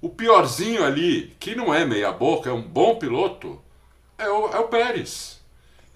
O 0.00 0.08
piorzinho 0.08 0.84
ali, 0.84 1.34
que 1.38 1.54
não 1.54 1.74
é 1.74 1.84
meia 1.84 2.12
boca, 2.12 2.48
é 2.48 2.52
um 2.52 2.62
bom 2.62 2.96
piloto, 2.96 3.60
é 4.16 4.28
o, 4.28 4.48
é 4.48 4.58
o 4.58 4.68
Pérez. 4.68 5.37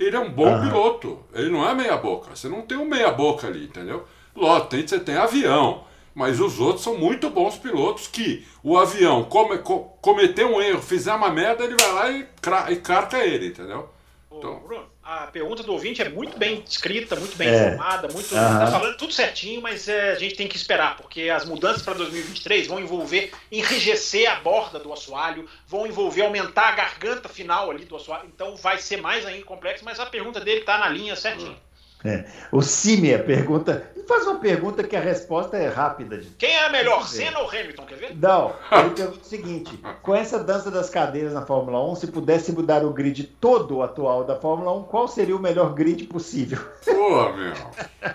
Ele 0.07 0.17
é 0.17 0.21
um 0.21 0.31
bom 0.31 0.53
uhum. 0.53 0.61
piloto, 0.63 1.19
ele 1.35 1.51
não 1.51 1.69
é 1.69 1.75
meia 1.75 1.97
boca. 1.97 2.35
Você 2.35 2.49
não 2.49 2.63
tem 2.63 2.77
um 2.77 2.85
meia 2.85 3.11
boca 3.11 3.47
ali, 3.47 3.65
entendeu? 3.65 4.05
Lógico, 4.35 4.71
tem, 4.71 4.87
você 4.87 4.99
tem 4.99 5.17
avião, 5.17 5.85
mas 6.15 6.41
os 6.41 6.61
outros 6.61 6.83
são 6.83 6.97
muito 6.97 7.31
bons 7.31 7.57
pilotos 7.57 8.07
que 8.07 8.47
o 8.63 8.79
avião 8.79 9.25
come, 9.25 9.59
co, 9.59 9.81
cometeu 10.01 10.49
um 10.49 10.61
erro, 10.61 10.81
fizer 10.81 11.15
uma 11.15 11.31
merda, 11.31 11.65
ele 11.65 11.77
vai 11.77 11.93
lá 11.93 12.11
e, 12.11 12.27
e 12.73 12.77
carca 12.77 13.19
ele, 13.25 13.49
entendeu? 13.49 13.89
Então... 14.31 14.61
Bruno, 14.61 14.92
a 15.03 15.27
pergunta 15.27 15.63
do 15.63 15.73
ouvinte 15.73 16.01
é 16.01 16.09
muito 16.09 16.39
bem 16.39 16.63
escrita, 16.67 17.17
muito 17.17 17.37
bem 17.37 17.49
é. 17.49 17.57
informada, 17.57 18.09
muito, 18.13 18.33
uhum. 18.33 18.41
tá 18.41 18.67
falando 18.69 18.97
tudo 18.97 19.13
certinho, 19.13 19.61
mas 19.61 19.89
é, 19.89 20.13
a 20.13 20.19
gente 20.19 20.37
tem 20.37 20.47
que 20.47 20.57
esperar, 20.57 20.97
porque 20.97 21.29
as 21.29 21.45
mudanças 21.45 21.83
para 21.83 21.95
2023 21.95 22.69
vão 22.69 22.79
envolver 22.79 23.33
enrijecer 23.51 24.31
a 24.31 24.37
borda 24.37 24.79
do 24.79 24.93
assoalho, 24.93 25.49
vão 25.67 25.87
envolver 25.87 26.23
aumentar 26.23 26.69
a 26.69 26.73
garganta 26.73 27.29
final 27.29 27.71
ali 27.71 27.85
do 27.85 27.97
assoalho, 27.97 28.31
então 28.33 28.55
vai 28.57 28.79
ser 28.79 28.99
mais 28.99 29.27
ainda 29.27 29.45
complexo, 29.45 29.85
mas 29.85 29.99
a 29.99 30.07
pergunta 30.07 30.41
dele 30.41 30.61
está 30.61 30.79
na 30.79 30.89
linha 30.89 31.17
certinho. 31.17 31.51
Uhum. 31.51 31.72
É. 32.05 32.25
O 32.51 32.61
Simia 32.63 33.19
pergunta. 33.19 33.91
Ele 33.95 34.07
faz 34.07 34.27
uma 34.27 34.41
pergunta 34.41 34.83
que 34.83 34.97
a 34.97 35.01
resposta 35.01 35.57
é 35.57 35.69
rápida. 35.69 36.21
Quem 36.37 36.53
é 36.53 36.69
melhor, 36.69 37.07
Senna 37.07 37.39
ou 37.39 37.49
Hamilton? 37.49 37.87
Quer 37.87 37.95
ver? 37.95 38.17
Não, 38.17 38.53
ele 38.73 38.91
pergunta 38.91 39.21
o 39.21 39.29
seguinte: 39.29 39.81
com 40.03 40.15
essa 40.15 40.43
dança 40.43 40.71
das 40.71 40.91
cadeiras 40.91 41.33
na 41.33 41.47
Fórmula 41.47 41.85
1, 41.93 41.97
se 41.97 42.07
pudesse 42.09 42.53
mudar 42.53 42.85
o 42.85 42.93
grid 42.93 43.25
todo 43.41 43.83
atual 43.83 44.25
da 44.25 44.37
Fórmula 44.37 44.73
1, 44.79 44.85
qual 44.85 45.07
seria 45.07 45.37
o 45.37 45.41
melhor 45.41 45.73
grid 45.75 46.05
possível? 46.05 46.59
Pô, 46.85 47.33
meu. 47.33 47.53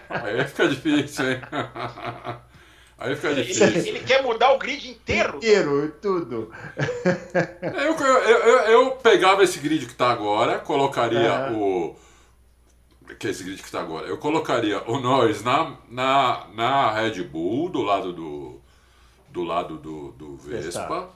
Aí 0.09 0.43
fica 0.45 0.67
difícil, 0.67 1.31
hein? 1.31 1.41
Aí 2.99 3.15
fica 3.15 3.35
difícil. 3.35 3.67
Ele, 3.67 3.89
ele, 3.89 3.99
quer 3.99 4.23
mudar 4.23 4.51
o 4.51 4.57
grid 4.57 4.89
inteiro? 4.89 5.37
Inteiro, 5.37 5.95
tudo. 6.01 6.51
Eu, 7.61 7.95
eu, 7.95 8.37
eu, 8.39 8.59
eu 8.71 8.91
pegava 8.91 9.43
esse 9.43 9.59
grid 9.59 9.85
que 9.85 9.91
está 9.91 10.09
agora, 10.09 10.57
colocaria 10.57 11.51
o 11.53 11.95
que 13.15 13.27
é 13.27 13.29
esse 13.29 13.43
grid 13.43 13.59
que 13.59 13.65
está 13.65 13.81
agora. 13.81 14.07
Eu 14.07 14.17
colocaria 14.17 14.81
o 14.89 14.99
Norris 14.99 15.43
na, 15.43 15.77
na, 15.89 16.47
na 16.53 16.91
Red 16.91 17.23
Bull, 17.23 17.69
do 17.69 17.81
lado 17.81 18.13
do, 18.13 18.61
do 19.29 19.43
lado 19.43 19.77
do, 19.77 20.11
do 20.11 20.37
Vespa. 20.37 21.09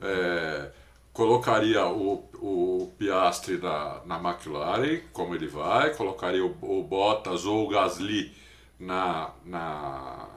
É, 0.00 0.70
colocaria 1.12 1.86
o, 1.86 2.28
o 2.34 2.92
Piastri 2.98 3.58
na, 3.58 4.00
na 4.04 4.16
McLaren, 4.18 5.00
como 5.12 5.34
ele 5.34 5.46
vai. 5.46 5.94
Colocaria 5.94 6.44
o, 6.44 6.56
o 6.62 6.82
Bottas 6.82 7.44
ou 7.44 7.64
o 7.64 7.68
Gasly 7.68 8.34
na, 8.78 9.30
na. 9.44 10.28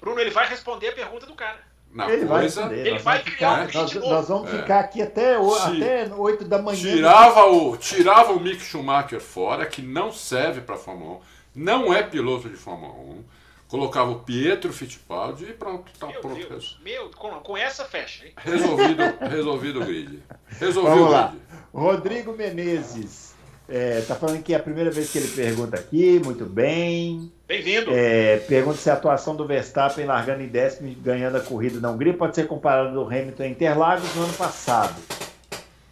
Bruno, 0.00 0.20
ele 0.20 0.30
vai 0.30 0.48
responder 0.48 0.88
a 0.88 0.92
pergunta 0.92 1.26
do 1.26 1.34
cara 1.34 1.68
na 1.92 2.10
ele 2.10 2.26
coisa. 2.26 2.68
Vai 2.68 2.78
ele 2.78 2.98
vai 2.98 3.18
ficar. 3.20 3.66
Né? 3.66 3.70
Nós, 3.72 3.94
nós, 3.94 4.28
vamos 4.28 4.52
é. 4.52 4.58
ficar 4.58 4.80
aqui 4.80 5.02
até, 5.02 5.38
o, 5.38 5.54
até 5.54 6.08
8 6.14 6.44
da 6.44 6.60
manhã. 6.60 6.78
Tirava 6.78 7.46
o, 7.46 7.76
tirava 7.76 8.32
o 8.32 8.40
Mick 8.40 8.60
Schumacher 8.62 9.20
fora, 9.20 9.66
que 9.66 9.82
não 9.82 10.12
serve 10.12 10.60
para 10.60 10.76
Fórmula 10.76 11.16
1, 11.16 11.20
não 11.54 11.92
é 11.92 12.02
piloto 12.02 12.48
de 12.48 12.56
Fórmula 12.56 12.92
1. 12.92 13.24
Colocava 13.68 14.10
o 14.10 14.20
Pietro 14.20 14.72
Fittipaldi 14.72 15.44
e 15.44 15.52
pronto, 15.52 15.92
tá 15.98 16.06
meu 16.06 16.22
pronto. 16.22 16.48
Deus, 16.48 16.80
meu, 16.82 17.10
com, 17.10 17.30
com 17.40 17.54
essa 17.54 17.84
fecha. 17.84 18.24
Hein? 18.24 18.32
Resolvido, 18.38 19.02
resolvido 19.28 19.82
o 19.82 19.84
grid. 19.84 20.22
Resolvido 20.58 21.04
Vamos 21.04 21.14
o 21.14 21.28
grid. 21.28 21.42
Lá. 21.52 21.58
Rodrigo 21.74 22.32
Menezes. 22.32 23.27
É, 23.68 24.00
tá 24.00 24.14
falando 24.14 24.42
que 24.42 24.54
é 24.54 24.56
a 24.56 24.62
primeira 24.62 24.90
vez 24.90 25.12
que 25.12 25.18
ele 25.18 25.28
pergunta 25.28 25.76
aqui, 25.76 26.18
muito 26.24 26.46
bem. 26.46 27.30
Bem-vindo. 27.46 27.90
É, 27.92 28.38
pergunta 28.38 28.78
se 28.78 28.88
a 28.88 28.94
atuação 28.94 29.36
do 29.36 29.46
Verstappen 29.46 30.06
largando 30.06 30.42
em 30.42 30.48
décimo 30.48 30.88
e 30.88 30.94
ganhando 30.94 31.36
a 31.36 31.40
corrida 31.40 31.78
na 31.78 31.90
Hungria 31.90 32.14
pode 32.14 32.34
ser 32.34 32.46
comparada 32.46 32.96
ao 32.96 33.06
Hamilton 33.06 33.42
em 33.44 33.50
Interlagos 33.50 34.14
no 34.14 34.22
ano 34.24 34.32
passado. 34.32 34.94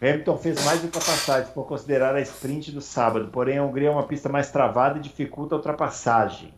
Hamilton 0.01 0.39
fez 0.39 0.65
mais 0.65 0.83
ultrapassagens 0.83 1.51
por 1.51 1.67
considerar 1.67 2.15
a 2.15 2.21
sprint 2.23 2.73
do 2.73 2.81
sábado, 2.81 3.29
porém 3.31 3.59
a 3.59 3.65
Hungria 3.65 3.89
é 3.89 3.91
uma 3.91 4.07
pista 4.07 4.29
mais 4.29 4.51
travada 4.51 4.99
e 4.99 5.03
dificulta 5.03 5.55
a 5.55 5.59
ultrapassagem 5.59 6.53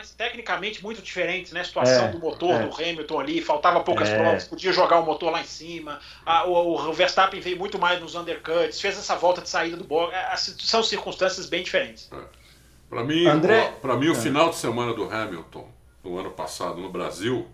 mas 0.00 0.10
tecnicamente 0.12 0.82
muito 0.82 1.02
diferentes, 1.02 1.52
né? 1.52 1.60
A 1.60 1.64
situação 1.64 2.06
é, 2.06 2.08
do 2.08 2.18
motor 2.18 2.54
é. 2.54 2.66
do 2.66 2.74
Hamilton 2.74 3.20
ali, 3.20 3.42
faltava 3.42 3.80
poucas 3.80 4.08
é. 4.08 4.16
provas, 4.16 4.44
podia 4.44 4.72
jogar 4.72 4.98
o 4.98 5.04
motor 5.04 5.30
lá 5.30 5.42
em 5.42 5.46
cima. 5.46 6.00
A, 6.24 6.46
o, 6.46 6.88
o, 6.88 6.92
Verstappen 6.94 7.38
veio 7.38 7.58
muito 7.58 7.78
mais 7.78 8.00
nos 8.00 8.14
undercuts, 8.14 8.80
fez 8.80 8.96
essa 8.96 9.14
volta 9.14 9.42
de 9.42 9.48
saída 9.50 9.76
do 9.76 9.84
box. 9.84 10.14
É, 10.14 10.36
são 10.36 10.82
circunstâncias 10.82 11.46
bem 11.46 11.62
diferentes. 11.62 12.08
É. 12.12 12.16
Para 12.88 13.04
mim, 13.04 13.26
André... 13.26 13.74
para 13.82 13.94
mim 13.94 14.08
o 14.08 14.12
é. 14.12 14.14
final 14.14 14.48
de 14.48 14.56
semana 14.56 14.94
do 14.94 15.04
Hamilton 15.04 15.68
no 16.02 16.18
ano 16.18 16.30
passado 16.30 16.80
no 16.80 16.88
Brasil 16.88 17.46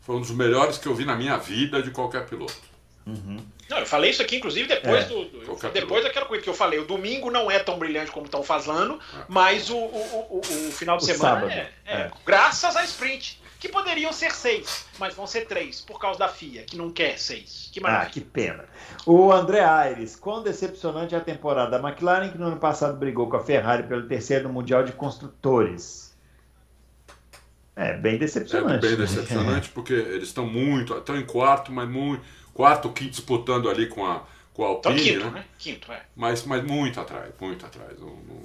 foi 0.00 0.16
um 0.16 0.20
dos 0.20 0.30
melhores 0.30 0.78
que 0.78 0.88
eu 0.88 0.94
vi 0.94 1.04
na 1.04 1.14
minha 1.14 1.36
vida 1.36 1.82
de 1.82 1.90
qualquer 1.90 2.24
piloto. 2.26 2.72
Uhum. 3.06 3.36
Não, 3.72 3.78
eu 3.78 3.86
falei 3.86 4.10
isso 4.10 4.20
aqui, 4.20 4.36
inclusive, 4.36 4.68
depois 4.68 5.06
é, 5.06 5.08
do. 5.08 5.24
do 5.24 5.70
depois 5.72 6.04
daquela 6.04 6.26
coisa 6.26 6.42
que 6.42 6.48
eu 6.48 6.52
falei. 6.52 6.78
O 6.78 6.84
domingo 6.84 7.30
não 7.30 7.50
é 7.50 7.58
tão 7.58 7.78
brilhante 7.78 8.10
como 8.10 8.26
estão 8.26 8.42
falando, 8.42 9.00
é. 9.14 9.24
mas 9.26 9.70
o, 9.70 9.76
o, 9.78 10.26
o, 10.30 10.38
o, 10.40 10.72
final 10.72 10.98
de 10.98 11.04
o 11.04 11.06
semana 11.06 11.50
é, 11.50 11.70
é, 11.86 11.94
é, 11.94 12.10
Graças 12.24 12.76
à 12.76 12.84
sprint. 12.84 13.40
Que 13.58 13.68
poderiam 13.68 14.12
ser 14.12 14.32
seis, 14.32 14.86
mas 14.98 15.14
vão 15.14 15.24
ser 15.24 15.46
três, 15.46 15.80
por 15.80 15.96
causa 15.96 16.18
da 16.18 16.26
FIA, 16.26 16.64
que 16.64 16.76
não 16.76 16.90
quer 16.90 17.16
seis. 17.16 17.70
Que 17.72 17.78
maravilha. 17.78 18.08
Ah, 18.08 18.10
que 18.10 18.20
pena. 18.20 18.64
O 19.06 19.30
André 19.30 19.60
Aires, 19.60 20.16
quão 20.16 20.42
decepcionante 20.42 21.14
é 21.14 21.18
a 21.18 21.20
temporada 21.20 21.78
da 21.78 21.88
McLaren, 21.88 22.28
que 22.32 22.36
no 22.36 22.48
ano 22.48 22.56
passado 22.56 22.98
brigou 22.98 23.30
com 23.30 23.36
a 23.36 23.44
Ferrari 23.44 23.84
pelo 23.84 24.08
terceiro 24.08 24.48
Mundial 24.48 24.82
de 24.82 24.90
Construtores. 24.90 26.12
É, 27.76 27.96
bem 27.96 28.18
decepcionante. 28.18 28.84
É 28.84 28.88
bem 28.88 28.98
decepcionante, 28.98 29.68
porque 29.68 29.92
eles 29.92 30.26
estão 30.26 30.44
muito. 30.44 30.98
estão 30.98 31.16
em 31.16 31.24
quarto, 31.24 31.70
mas 31.70 31.88
muito 31.88 32.20
quarto, 32.54 32.90
quinto 32.90 33.10
disputando 33.10 33.68
ali 33.68 33.86
com 33.86 34.04
a, 34.04 34.22
com 34.54 34.64
a 34.64 34.68
Alpine, 34.68 34.94
então, 34.94 35.14
quinto, 35.14 35.24
né? 35.26 35.40
né? 35.40 35.44
Quinto, 35.58 35.92
é. 35.92 36.02
Mas, 36.14 36.44
mas 36.44 36.62
muito 36.64 37.00
atrás, 37.00 37.32
muito 37.40 37.64
atrás. 37.64 37.98
Não, 37.98 38.08
não, 38.08 38.42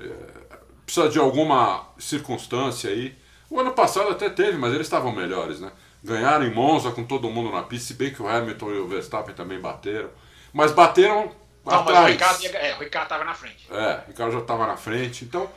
é, 0.00 0.56
precisa 0.84 1.08
de 1.08 1.18
alguma 1.18 1.88
circunstância 1.98 2.90
aí. 2.90 3.16
O 3.50 3.60
ano 3.60 3.72
passado 3.72 4.10
até 4.10 4.28
teve, 4.28 4.56
mas 4.58 4.72
eles 4.72 4.86
estavam 4.86 5.12
melhores, 5.12 5.60
né? 5.60 5.70
Ganharam 6.02 6.46
em 6.46 6.54
Monza 6.54 6.90
com 6.90 7.04
todo 7.04 7.30
mundo 7.30 7.50
na 7.50 7.62
pista, 7.62 7.88
se 7.88 7.94
bem 7.94 8.12
que 8.12 8.22
o 8.22 8.28
Hamilton 8.28 8.70
e 8.70 8.78
o 8.78 8.88
Verstappen 8.88 9.34
também 9.34 9.60
bateram. 9.60 10.10
Mas 10.52 10.72
bateram 10.72 11.32
não, 11.64 11.74
atrás. 11.74 11.98
Mas 11.98 12.04
o 12.04 12.12
Ricardo, 12.12 12.56
é, 12.56 12.74
o 12.74 12.78
Ricardo 12.78 13.04
estava 13.04 13.24
na 13.24 13.34
frente. 13.34 13.66
É, 13.70 14.04
o 14.04 14.08
Ricardo 14.08 14.32
já 14.32 14.38
estava 14.38 14.66
na 14.66 14.76
frente. 14.76 15.24
Então, 15.24 15.50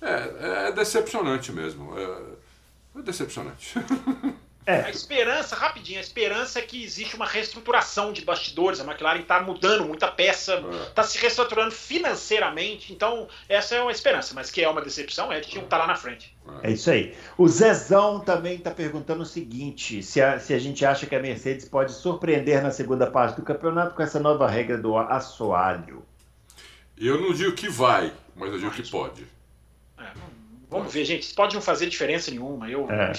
é, 0.00 0.68
é 0.68 0.72
decepcionante 0.72 1.52
mesmo. 1.52 1.94
É, 1.98 2.98
é 2.98 3.02
decepcionante. 3.02 3.74
É. 4.64 4.82
A 4.82 4.90
esperança, 4.90 5.56
rapidinho, 5.56 5.98
a 5.98 6.00
esperança 6.00 6.60
é 6.60 6.62
que 6.62 6.84
existe 6.84 7.16
uma 7.16 7.26
reestruturação 7.26 8.12
de 8.12 8.24
bastidores. 8.24 8.80
A 8.80 8.84
McLaren 8.84 9.20
está 9.20 9.40
mudando 9.40 9.84
muita 9.84 10.06
peça, 10.06 10.62
está 10.88 11.02
é. 11.02 11.04
se 11.04 11.18
reestruturando 11.18 11.72
financeiramente. 11.72 12.92
Então, 12.92 13.26
essa 13.48 13.74
é 13.74 13.82
uma 13.82 13.90
esperança, 13.90 14.34
mas 14.34 14.50
que 14.50 14.62
é 14.62 14.68
uma 14.68 14.80
decepção, 14.80 15.32
é 15.32 15.40
de 15.40 15.58
um 15.58 15.62
estar 15.62 15.78
tá 15.78 15.78
lá 15.78 15.86
na 15.88 15.96
frente. 15.96 16.36
É 16.62 16.70
isso 16.70 16.90
aí. 16.90 17.14
O 17.36 17.48
Zezão 17.48 18.20
também 18.20 18.54
está 18.54 18.70
perguntando 18.70 19.22
o 19.22 19.26
seguinte: 19.26 20.02
se 20.02 20.20
a, 20.20 20.38
se 20.38 20.54
a 20.54 20.58
gente 20.58 20.84
acha 20.86 21.06
que 21.06 21.14
a 21.14 21.20
Mercedes 21.20 21.68
pode 21.68 21.92
surpreender 21.92 22.62
na 22.62 22.70
segunda 22.70 23.10
parte 23.10 23.36
do 23.36 23.42
campeonato 23.42 23.94
com 23.96 24.02
essa 24.02 24.20
nova 24.20 24.48
regra 24.48 24.78
do 24.78 24.96
assoalho. 24.96 26.04
Eu 26.96 27.20
não 27.20 27.32
digo 27.32 27.52
que 27.52 27.68
vai, 27.68 28.12
mas 28.36 28.52
eu 28.52 28.58
digo 28.60 28.70
que 28.70 28.88
pode. 28.88 29.26
É, 29.98 30.04
vamos 30.70 30.92
ver, 30.92 31.04
gente. 31.04 31.34
Pode 31.34 31.54
não 31.54 31.62
fazer 31.62 31.88
diferença 31.88 32.30
nenhuma. 32.30 32.70
Eu. 32.70 32.88
É. 32.88 33.12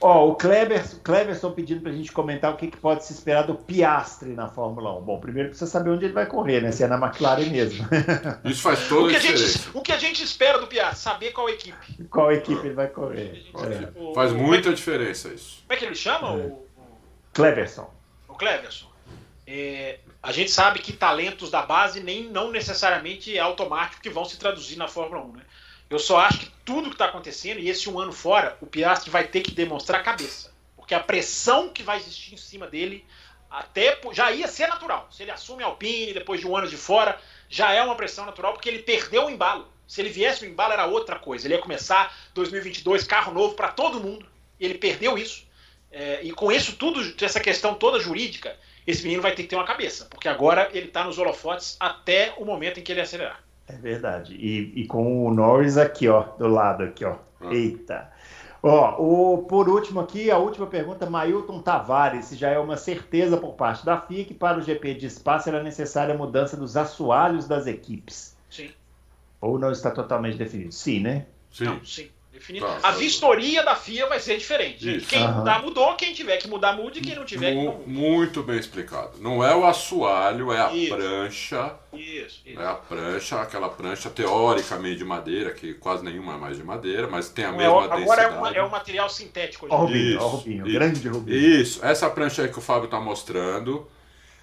Ó, 0.00 0.28
o 0.28 0.34
Kleber, 0.34 0.84
Kleberson 1.02 1.50
pedindo 1.52 1.80
pra 1.80 1.92
gente 1.92 2.12
comentar 2.12 2.52
o 2.52 2.56
que, 2.56 2.68
que, 2.68 2.76
pode 2.76 3.04
se 3.04 3.12
esperar 3.12 3.46
do 3.46 3.54
Piastre 3.54 4.30
na 4.30 4.48
Fórmula 4.48 4.94
1. 4.98 5.02
Bom, 5.02 5.18
primeiro 5.18 5.48
precisa 5.48 5.70
saber 5.70 5.90
onde 5.90 6.04
ele 6.04 6.12
vai 6.12 6.26
correr, 6.26 6.60
né? 6.60 6.72
Se 6.72 6.84
é 6.84 6.86
na 6.86 6.96
McLaren 6.96 7.48
mesmo. 7.48 7.86
Isso 8.44 8.62
faz 8.62 8.86
toda 8.88 9.08
a 9.14 9.18
diferença. 9.18 9.46
Gente, 9.46 9.70
o 9.72 9.80
que 9.80 9.92
a 9.92 9.98
gente 9.98 10.22
espera 10.22 10.58
do 10.58 10.66
Piastre? 10.66 10.98
Saber 10.98 11.32
qual 11.32 11.48
equipe. 11.48 12.04
Qual 12.10 12.30
equipe 12.30 12.66
ele 12.66 12.74
vai 12.74 12.88
correr. 12.88 13.46
É. 13.54 14.14
Faz 14.14 14.32
muita 14.32 14.74
diferença 14.74 15.28
isso. 15.28 15.62
Como 15.62 15.72
é 15.72 15.76
que 15.76 15.84
ele 15.84 15.94
chama? 15.94 16.28
É. 16.28 16.46
O, 16.46 16.66
Cleverson. 17.32 17.90
O 18.28 18.34
Cleverson. 18.34 18.86
É, 19.46 20.00
a 20.22 20.32
gente 20.32 20.50
sabe 20.50 20.80
que 20.80 20.92
talentos 20.92 21.50
da 21.50 21.62
base 21.62 22.00
nem 22.00 22.28
não 22.30 22.50
necessariamente 22.50 23.36
é 23.36 23.40
automático 23.40 24.02
que 24.02 24.10
vão 24.10 24.24
se 24.24 24.38
traduzir 24.38 24.76
na 24.76 24.88
Fórmula 24.88 25.22
1, 25.22 25.32
né? 25.32 25.42
Eu 25.90 25.98
só 25.98 26.18
acho 26.18 26.40
que 26.40 26.53
tudo 26.64 26.88
que 26.88 26.94
está 26.94 27.06
acontecendo, 27.06 27.60
e 27.60 27.68
esse 27.68 27.88
um 27.88 27.98
ano 27.98 28.12
fora, 28.12 28.56
o 28.60 28.66
Piastri 28.66 29.10
vai 29.10 29.26
ter 29.26 29.42
que 29.42 29.50
demonstrar 29.50 30.02
cabeça. 30.02 30.52
Porque 30.76 30.94
a 30.94 31.00
pressão 31.00 31.68
que 31.68 31.82
vai 31.82 31.98
existir 31.98 32.34
em 32.34 32.38
cima 32.38 32.66
dele 32.66 33.04
até 33.50 33.98
já 34.12 34.32
ia 34.32 34.48
ser 34.48 34.66
natural. 34.66 35.08
Se 35.10 35.22
ele 35.22 35.30
assume 35.30 35.62
a 35.62 35.66
Alpine 35.66 36.12
depois 36.12 36.40
de 36.40 36.46
um 36.46 36.56
ano 36.56 36.66
de 36.66 36.76
fora, 36.76 37.18
já 37.48 37.72
é 37.72 37.82
uma 37.82 37.94
pressão 37.94 38.26
natural, 38.26 38.52
porque 38.52 38.68
ele 38.68 38.80
perdeu 38.80 39.26
o 39.26 39.30
embalo. 39.30 39.68
Se 39.86 40.00
ele 40.00 40.08
viesse 40.08 40.44
o 40.44 40.48
embalo, 40.48 40.72
era 40.72 40.86
outra 40.86 41.18
coisa. 41.18 41.46
Ele 41.46 41.54
ia 41.54 41.60
começar 41.60 42.16
2022, 42.34 43.04
carro 43.04 43.32
novo 43.32 43.54
para 43.54 43.68
todo 43.68 44.00
mundo. 44.00 44.26
Ele 44.58 44.74
perdeu 44.74 45.16
isso. 45.16 45.46
É, 45.92 46.20
e 46.22 46.32
com 46.32 46.50
isso 46.50 46.76
tudo, 46.76 47.14
essa 47.22 47.38
questão 47.38 47.74
toda 47.74 48.00
jurídica, 48.00 48.58
esse 48.86 49.02
menino 49.02 49.22
vai 49.22 49.32
ter 49.34 49.42
que 49.42 49.50
ter 49.50 49.56
uma 49.56 49.64
cabeça. 49.64 50.06
Porque 50.06 50.28
agora 50.28 50.68
ele 50.72 50.86
está 50.86 51.04
nos 51.04 51.18
holofotes 51.18 51.76
até 51.78 52.34
o 52.38 52.44
momento 52.44 52.80
em 52.80 52.82
que 52.82 52.90
ele 52.90 53.00
acelerar. 53.00 53.43
É 53.66 53.72
verdade. 53.72 54.34
E, 54.34 54.82
e, 54.82 54.86
com 54.86 55.26
o 55.26 55.32
Norris 55.32 55.76
aqui, 55.76 56.08
ó, 56.08 56.22
do 56.38 56.46
lado 56.48 56.82
aqui, 56.84 57.04
ó. 57.04 57.16
Ah. 57.40 57.52
Eita. 57.54 58.12
Ó, 58.62 58.96
o, 58.98 59.42
por 59.42 59.68
último 59.68 60.00
aqui, 60.00 60.30
a 60.30 60.38
última 60.38 60.66
pergunta, 60.66 61.08
Mailton 61.08 61.60
Tavares, 61.60 62.26
se 62.26 62.36
já 62.36 62.48
é 62.48 62.58
uma 62.58 62.78
certeza 62.78 63.36
por 63.36 63.52
parte 63.52 63.84
da 63.84 64.00
FIA 64.00 64.24
que 64.24 64.32
para 64.32 64.58
o 64.58 64.62
GP 64.62 64.94
de 64.94 65.06
espaço 65.06 65.50
era 65.50 65.62
necessária 65.62 66.14
a 66.14 66.18
mudança 66.18 66.56
dos 66.56 66.76
assoalhos 66.76 67.46
das 67.46 67.66
equipes. 67.66 68.34
Sim. 68.50 68.70
Ou 69.40 69.58
não 69.58 69.70
está 69.70 69.90
totalmente 69.90 70.38
definido? 70.38 70.72
Sim, 70.72 71.00
né? 71.00 71.26
Sim. 71.50 71.64
Não, 71.66 71.84
sim. 71.84 72.08
Definido. 72.34 72.66
Tá, 72.66 72.80
a 72.82 72.90
vistoria 72.90 73.62
da 73.62 73.76
FIA 73.76 74.08
vai 74.08 74.18
ser 74.18 74.36
diferente. 74.36 74.96
Isso. 74.96 75.06
Quem 75.06 75.24
uhum. 75.24 75.34
mudar, 75.34 75.62
mudou. 75.62 75.94
Quem 75.94 76.12
tiver 76.12 76.36
que 76.36 76.48
mudar, 76.48 76.72
mude. 76.72 77.00
Quem 77.00 77.14
não 77.14 77.24
tiver, 77.24 77.52
que 77.52 77.64
não 77.64 77.78
Muito 77.86 78.42
bem 78.42 78.58
explicado. 78.58 79.12
Não 79.20 79.42
é 79.44 79.54
o 79.54 79.64
assoalho, 79.64 80.52
é 80.52 80.60
a 80.60 80.74
isso. 80.74 80.96
prancha. 80.96 81.74
Isso, 81.92 82.42
isso. 82.44 82.60
É 82.60 82.66
a 82.66 82.74
prancha, 82.74 83.40
aquela 83.40 83.68
prancha 83.68 84.10
teoricamente 84.10 84.96
de 84.96 85.04
madeira, 85.04 85.52
que 85.52 85.74
quase 85.74 86.04
nenhuma 86.04 86.34
é 86.34 86.36
mais 86.36 86.56
de 86.56 86.64
madeira, 86.64 87.06
mas 87.06 87.28
tem 87.28 87.44
a 87.44 87.52
não 87.52 87.60
é 87.60 87.62
mesma 87.62 87.72
é, 87.72 87.84
agora 87.84 87.96
densidade. 88.00 88.34
Agora 88.34 88.58
é, 88.58 88.64
um 88.64 88.68
material 88.68 89.08
sintético. 89.08 89.68
Ó, 89.70 89.76
Rubinho, 89.76 90.20
ó, 90.20 90.26
Rubinho, 90.26 90.64
grande 90.64 91.08
Rubinho. 91.08 91.38
Isso, 91.38 91.86
essa 91.86 92.10
prancha 92.10 92.42
aí 92.42 92.48
que 92.48 92.58
o 92.58 92.62
Fábio 92.62 92.86
está 92.86 92.98
mostrando. 92.98 93.88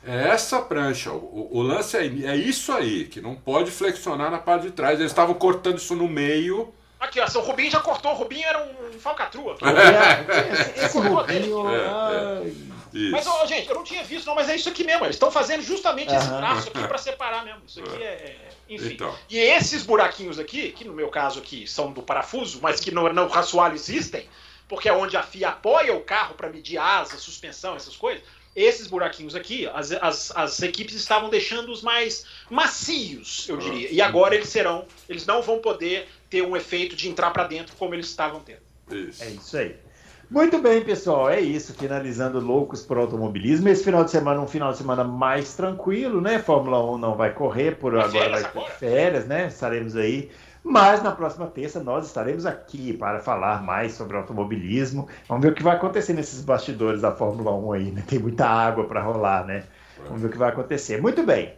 É 0.08 0.30
essa 0.30 0.62
prancha. 0.62 1.12
O, 1.12 1.50
o 1.52 1.62
lance 1.62 1.98
é, 1.98 2.06
é 2.06 2.36
isso 2.38 2.72
aí, 2.72 3.04
que 3.04 3.20
não 3.20 3.36
pode 3.36 3.70
flexionar 3.70 4.32
na 4.32 4.40
parte 4.40 4.68
de 4.68 4.72
trás. 4.72 4.98
Eles 4.98 5.12
estavam 5.12 5.36
cortando 5.36 5.78
isso 5.78 5.94
no 5.94 6.08
meio 6.08 6.74
Aqui, 7.02 7.20
ó, 7.20 7.26
o 7.26 7.42
Rubinho 7.42 7.72
já 7.72 7.80
cortou. 7.80 8.12
O 8.12 8.16
Rubinho 8.16 8.48
era 8.48 8.64
um 8.64 9.00
falcatrua. 9.00 9.58
esse, 10.54 10.86
esse 10.86 10.98
Rubinho. 11.00 11.68
É, 11.68 12.48
é. 12.48 13.10
Mas, 13.10 13.26
ó, 13.26 13.44
gente, 13.48 13.68
eu 13.68 13.76
não 13.76 13.84
tinha 13.84 14.04
visto, 14.04 14.28
não, 14.28 14.36
mas 14.36 14.48
é 14.48 14.56
isso 14.56 14.70
aqui 14.70 14.84
mesmo. 14.84 15.06
Eles 15.06 15.16
estão 15.16 15.32
fazendo 15.32 15.64
justamente 15.64 16.14
esse 16.14 16.28
braço 16.28 16.70
aqui 16.70 16.88
para 16.88 16.98
separar 17.00 17.44
mesmo. 17.44 17.64
Isso 17.66 17.80
aqui 17.80 18.04
é. 18.04 18.06
é 18.06 18.50
enfim. 18.70 18.94
Então. 18.94 19.14
E 19.28 19.38
esses 19.40 19.84
buraquinhos 19.84 20.38
aqui, 20.38 20.72
que 20.72 20.86
no 20.86 20.94
meu 20.94 21.10
caso 21.10 21.40
aqui 21.40 21.68
são 21.68 21.92
do 21.92 22.04
parafuso, 22.04 22.60
mas 22.62 22.80
que 22.80 22.92
no, 22.92 23.12
no 23.12 23.34
assoalho 23.34 23.74
existem, 23.74 24.30
porque 24.70 24.88
é 24.88 24.94
onde 24.94 25.18
a 25.18 25.24
FIA 25.24 25.50
apoia 25.50 25.94
o 25.96 26.02
carro 26.02 26.36
para 26.36 26.50
medir 26.50 26.78
asa, 26.78 27.18
suspensão, 27.18 27.76
essas 27.76 27.96
coisas. 27.96 28.24
Esses 28.56 28.86
buraquinhos 28.86 29.34
aqui, 29.34 29.68
as, 29.74 29.92
as, 29.94 30.32
as 30.36 30.62
equipes 30.62 30.94
estavam 30.94 31.30
deixando 31.30 31.72
os 31.72 31.82
mais 31.82 32.26
macios, 32.50 33.48
eu 33.50 33.58
diria. 33.58 33.90
E 33.92 34.02
agora 34.02 34.36
eles 34.36 34.50
serão, 34.50 34.86
eles 35.10 35.26
não 35.26 35.42
vão 35.42 35.60
poder 35.60 36.08
ter 36.32 36.42
um 36.42 36.56
efeito 36.56 36.96
de 36.96 37.08
entrar 37.08 37.30
para 37.30 37.44
dentro 37.44 37.76
como 37.76 37.94
eles 37.94 38.08
estavam 38.08 38.40
tendo. 38.40 38.62
Isso. 38.90 39.24
É 39.24 39.28
isso 39.28 39.58
aí. 39.58 39.76
Muito 40.30 40.60
bem, 40.60 40.82
pessoal, 40.82 41.30
é 41.30 41.42
isso. 41.42 41.74
Finalizando 41.74 42.40
Loucos 42.40 42.82
por 42.82 42.98
Automobilismo. 42.98 43.68
Esse 43.68 43.84
final 43.84 44.04
de 44.06 44.12
semana, 44.12 44.40
um 44.40 44.48
final 44.48 44.72
de 44.72 44.78
semana 44.78 45.04
mais 45.04 45.54
tranquilo, 45.56 46.22
né? 46.22 46.40
Fórmula 46.40 46.82
1 46.94 46.98
não 46.98 47.16
vai 47.16 47.34
correr, 47.34 47.76
por 47.76 47.94
agora 48.00 48.12
férias, 48.12 48.42
vai 48.42 48.64
ter 48.64 48.72
férias, 48.72 49.28
né? 49.28 49.48
Estaremos 49.48 49.96
aí 49.96 50.32
mas 50.64 51.02
na 51.02 51.12
próxima 51.12 51.48
terça 51.48 51.84
nós 51.84 52.06
estaremos 52.06 52.46
aqui 52.46 52.94
para 52.94 53.20
falar 53.20 53.64
mais 53.64 53.94
sobre 53.94 54.16
automobilismo. 54.16 55.08
Vamos 55.28 55.44
ver 55.44 55.54
o 55.54 55.56
que 55.56 55.64
vai 55.64 55.76
acontecer 55.76 56.14
nesses 56.14 56.42
bastidores 56.44 57.02
da 57.02 57.12
Fórmula 57.12 57.52
1 57.52 57.72
aí, 57.74 57.92
né? 57.92 58.04
Tem 58.06 58.20
muita 58.20 58.46
água 58.46 58.86
para 58.86 59.02
rolar, 59.02 59.46
né? 59.46 59.64
Vamos 60.06 60.22
ver 60.22 60.28
o 60.28 60.32
que 60.32 60.38
vai 60.38 60.50
acontecer. 60.50 61.02
Muito 61.02 61.24
bem. 61.24 61.54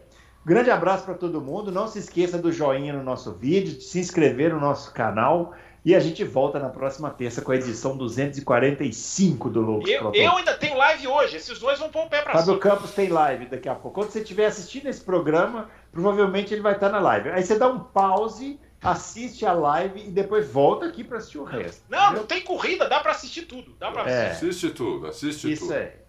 Grande 0.46 0.70
abraço 0.70 1.06
para 1.06 1.14
todo 1.14 1.40
mundo. 1.40 1.72
Não 1.72 1.88
se 1.88 2.00
esqueça 2.00 2.38
do 2.38 2.52
joinha 2.52 2.94
no 2.94 3.04
nosso 3.04 3.32
vídeo, 3.32 3.78
de 3.78 3.84
se 3.84 4.00
inscrever 4.00 4.54
no 4.54 4.60
nosso 4.60 4.92
canal. 4.92 5.54
E 5.86 5.94
a 5.94 6.00
gente 6.00 6.24
volta 6.24 6.60
na 6.60 6.70
próxima 6.70 7.10
terça 7.10 7.42
com 7.42 7.52
a 7.52 7.56
edição 7.56 7.98
245 7.98 9.50
do 9.50 9.60
Loucos 9.60 9.90
eu, 9.90 10.14
eu 10.14 10.38
ainda 10.38 10.54
tenho 10.54 10.78
live 10.78 11.08
hoje. 11.08 11.36
Esses 11.36 11.60
dois 11.60 11.78
vão 11.78 11.90
pôr 11.90 12.06
o 12.06 12.10
pé 12.10 12.22
para 12.22 12.32
cima. 12.32 12.46
Fábio 12.46 12.60
Campos 12.60 12.92
tem 12.92 13.10
live 13.10 13.48
daqui 13.48 13.68
a 13.68 13.76
pouco. 13.76 14.00
Quando 14.00 14.10
você 14.10 14.20
estiver 14.20 14.46
assistindo 14.46 14.88
esse 14.88 15.02
programa, 15.02 15.70
provavelmente 15.92 16.54
ele 16.54 16.62
vai 16.62 16.74
estar 16.74 16.90
na 16.90 17.00
live. 17.00 17.32
Aí 17.32 17.44
você 17.44 17.58
dá 17.58 17.68
um 17.68 17.80
pause 17.80 18.58
assiste 18.84 19.46
a 19.46 19.54
live 19.54 20.02
e 20.08 20.10
depois 20.10 20.48
volta 20.50 20.86
aqui 20.86 21.04
para 21.04 21.18
assistir 21.18 21.38
o 21.38 21.44
resto. 21.44 21.84
Não, 21.90 22.00
entendeu? 22.00 22.20
não 22.20 22.28
tem 22.28 22.42
corrida, 22.42 22.90
dá 22.90 23.00
para 23.00 23.12
assistir 23.12 23.44
tudo. 23.44 23.74
Dá 23.80 23.90
pra 23.92 24.10
é. 24.10 24.32
Assiste 24.32 24.70
tudo, 24.72 25.08
assiste 25.08 25.52
isso 25.52 25.68
tudo. 25.68 25.74
Isso 25.74 25.74
aí. 25.74 26.03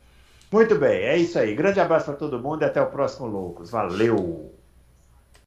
Muito 0.54 0.76
bem, 0.78 1.02
é 1.02 1.16
isso 1.18 1.36
aí. 1.36 1.52
Grande 1.52 1.80
abraço 1.80 2.06
para 2.06 2.14
todo 2.14 2.40
mundo 2.40 2.62
e 2.62 2.64
até 2.64 2.80
o 2.80 2.88
próximo 2.88 3.26
Loucos. 3.26 3.70
Valeu! 3.72 4.53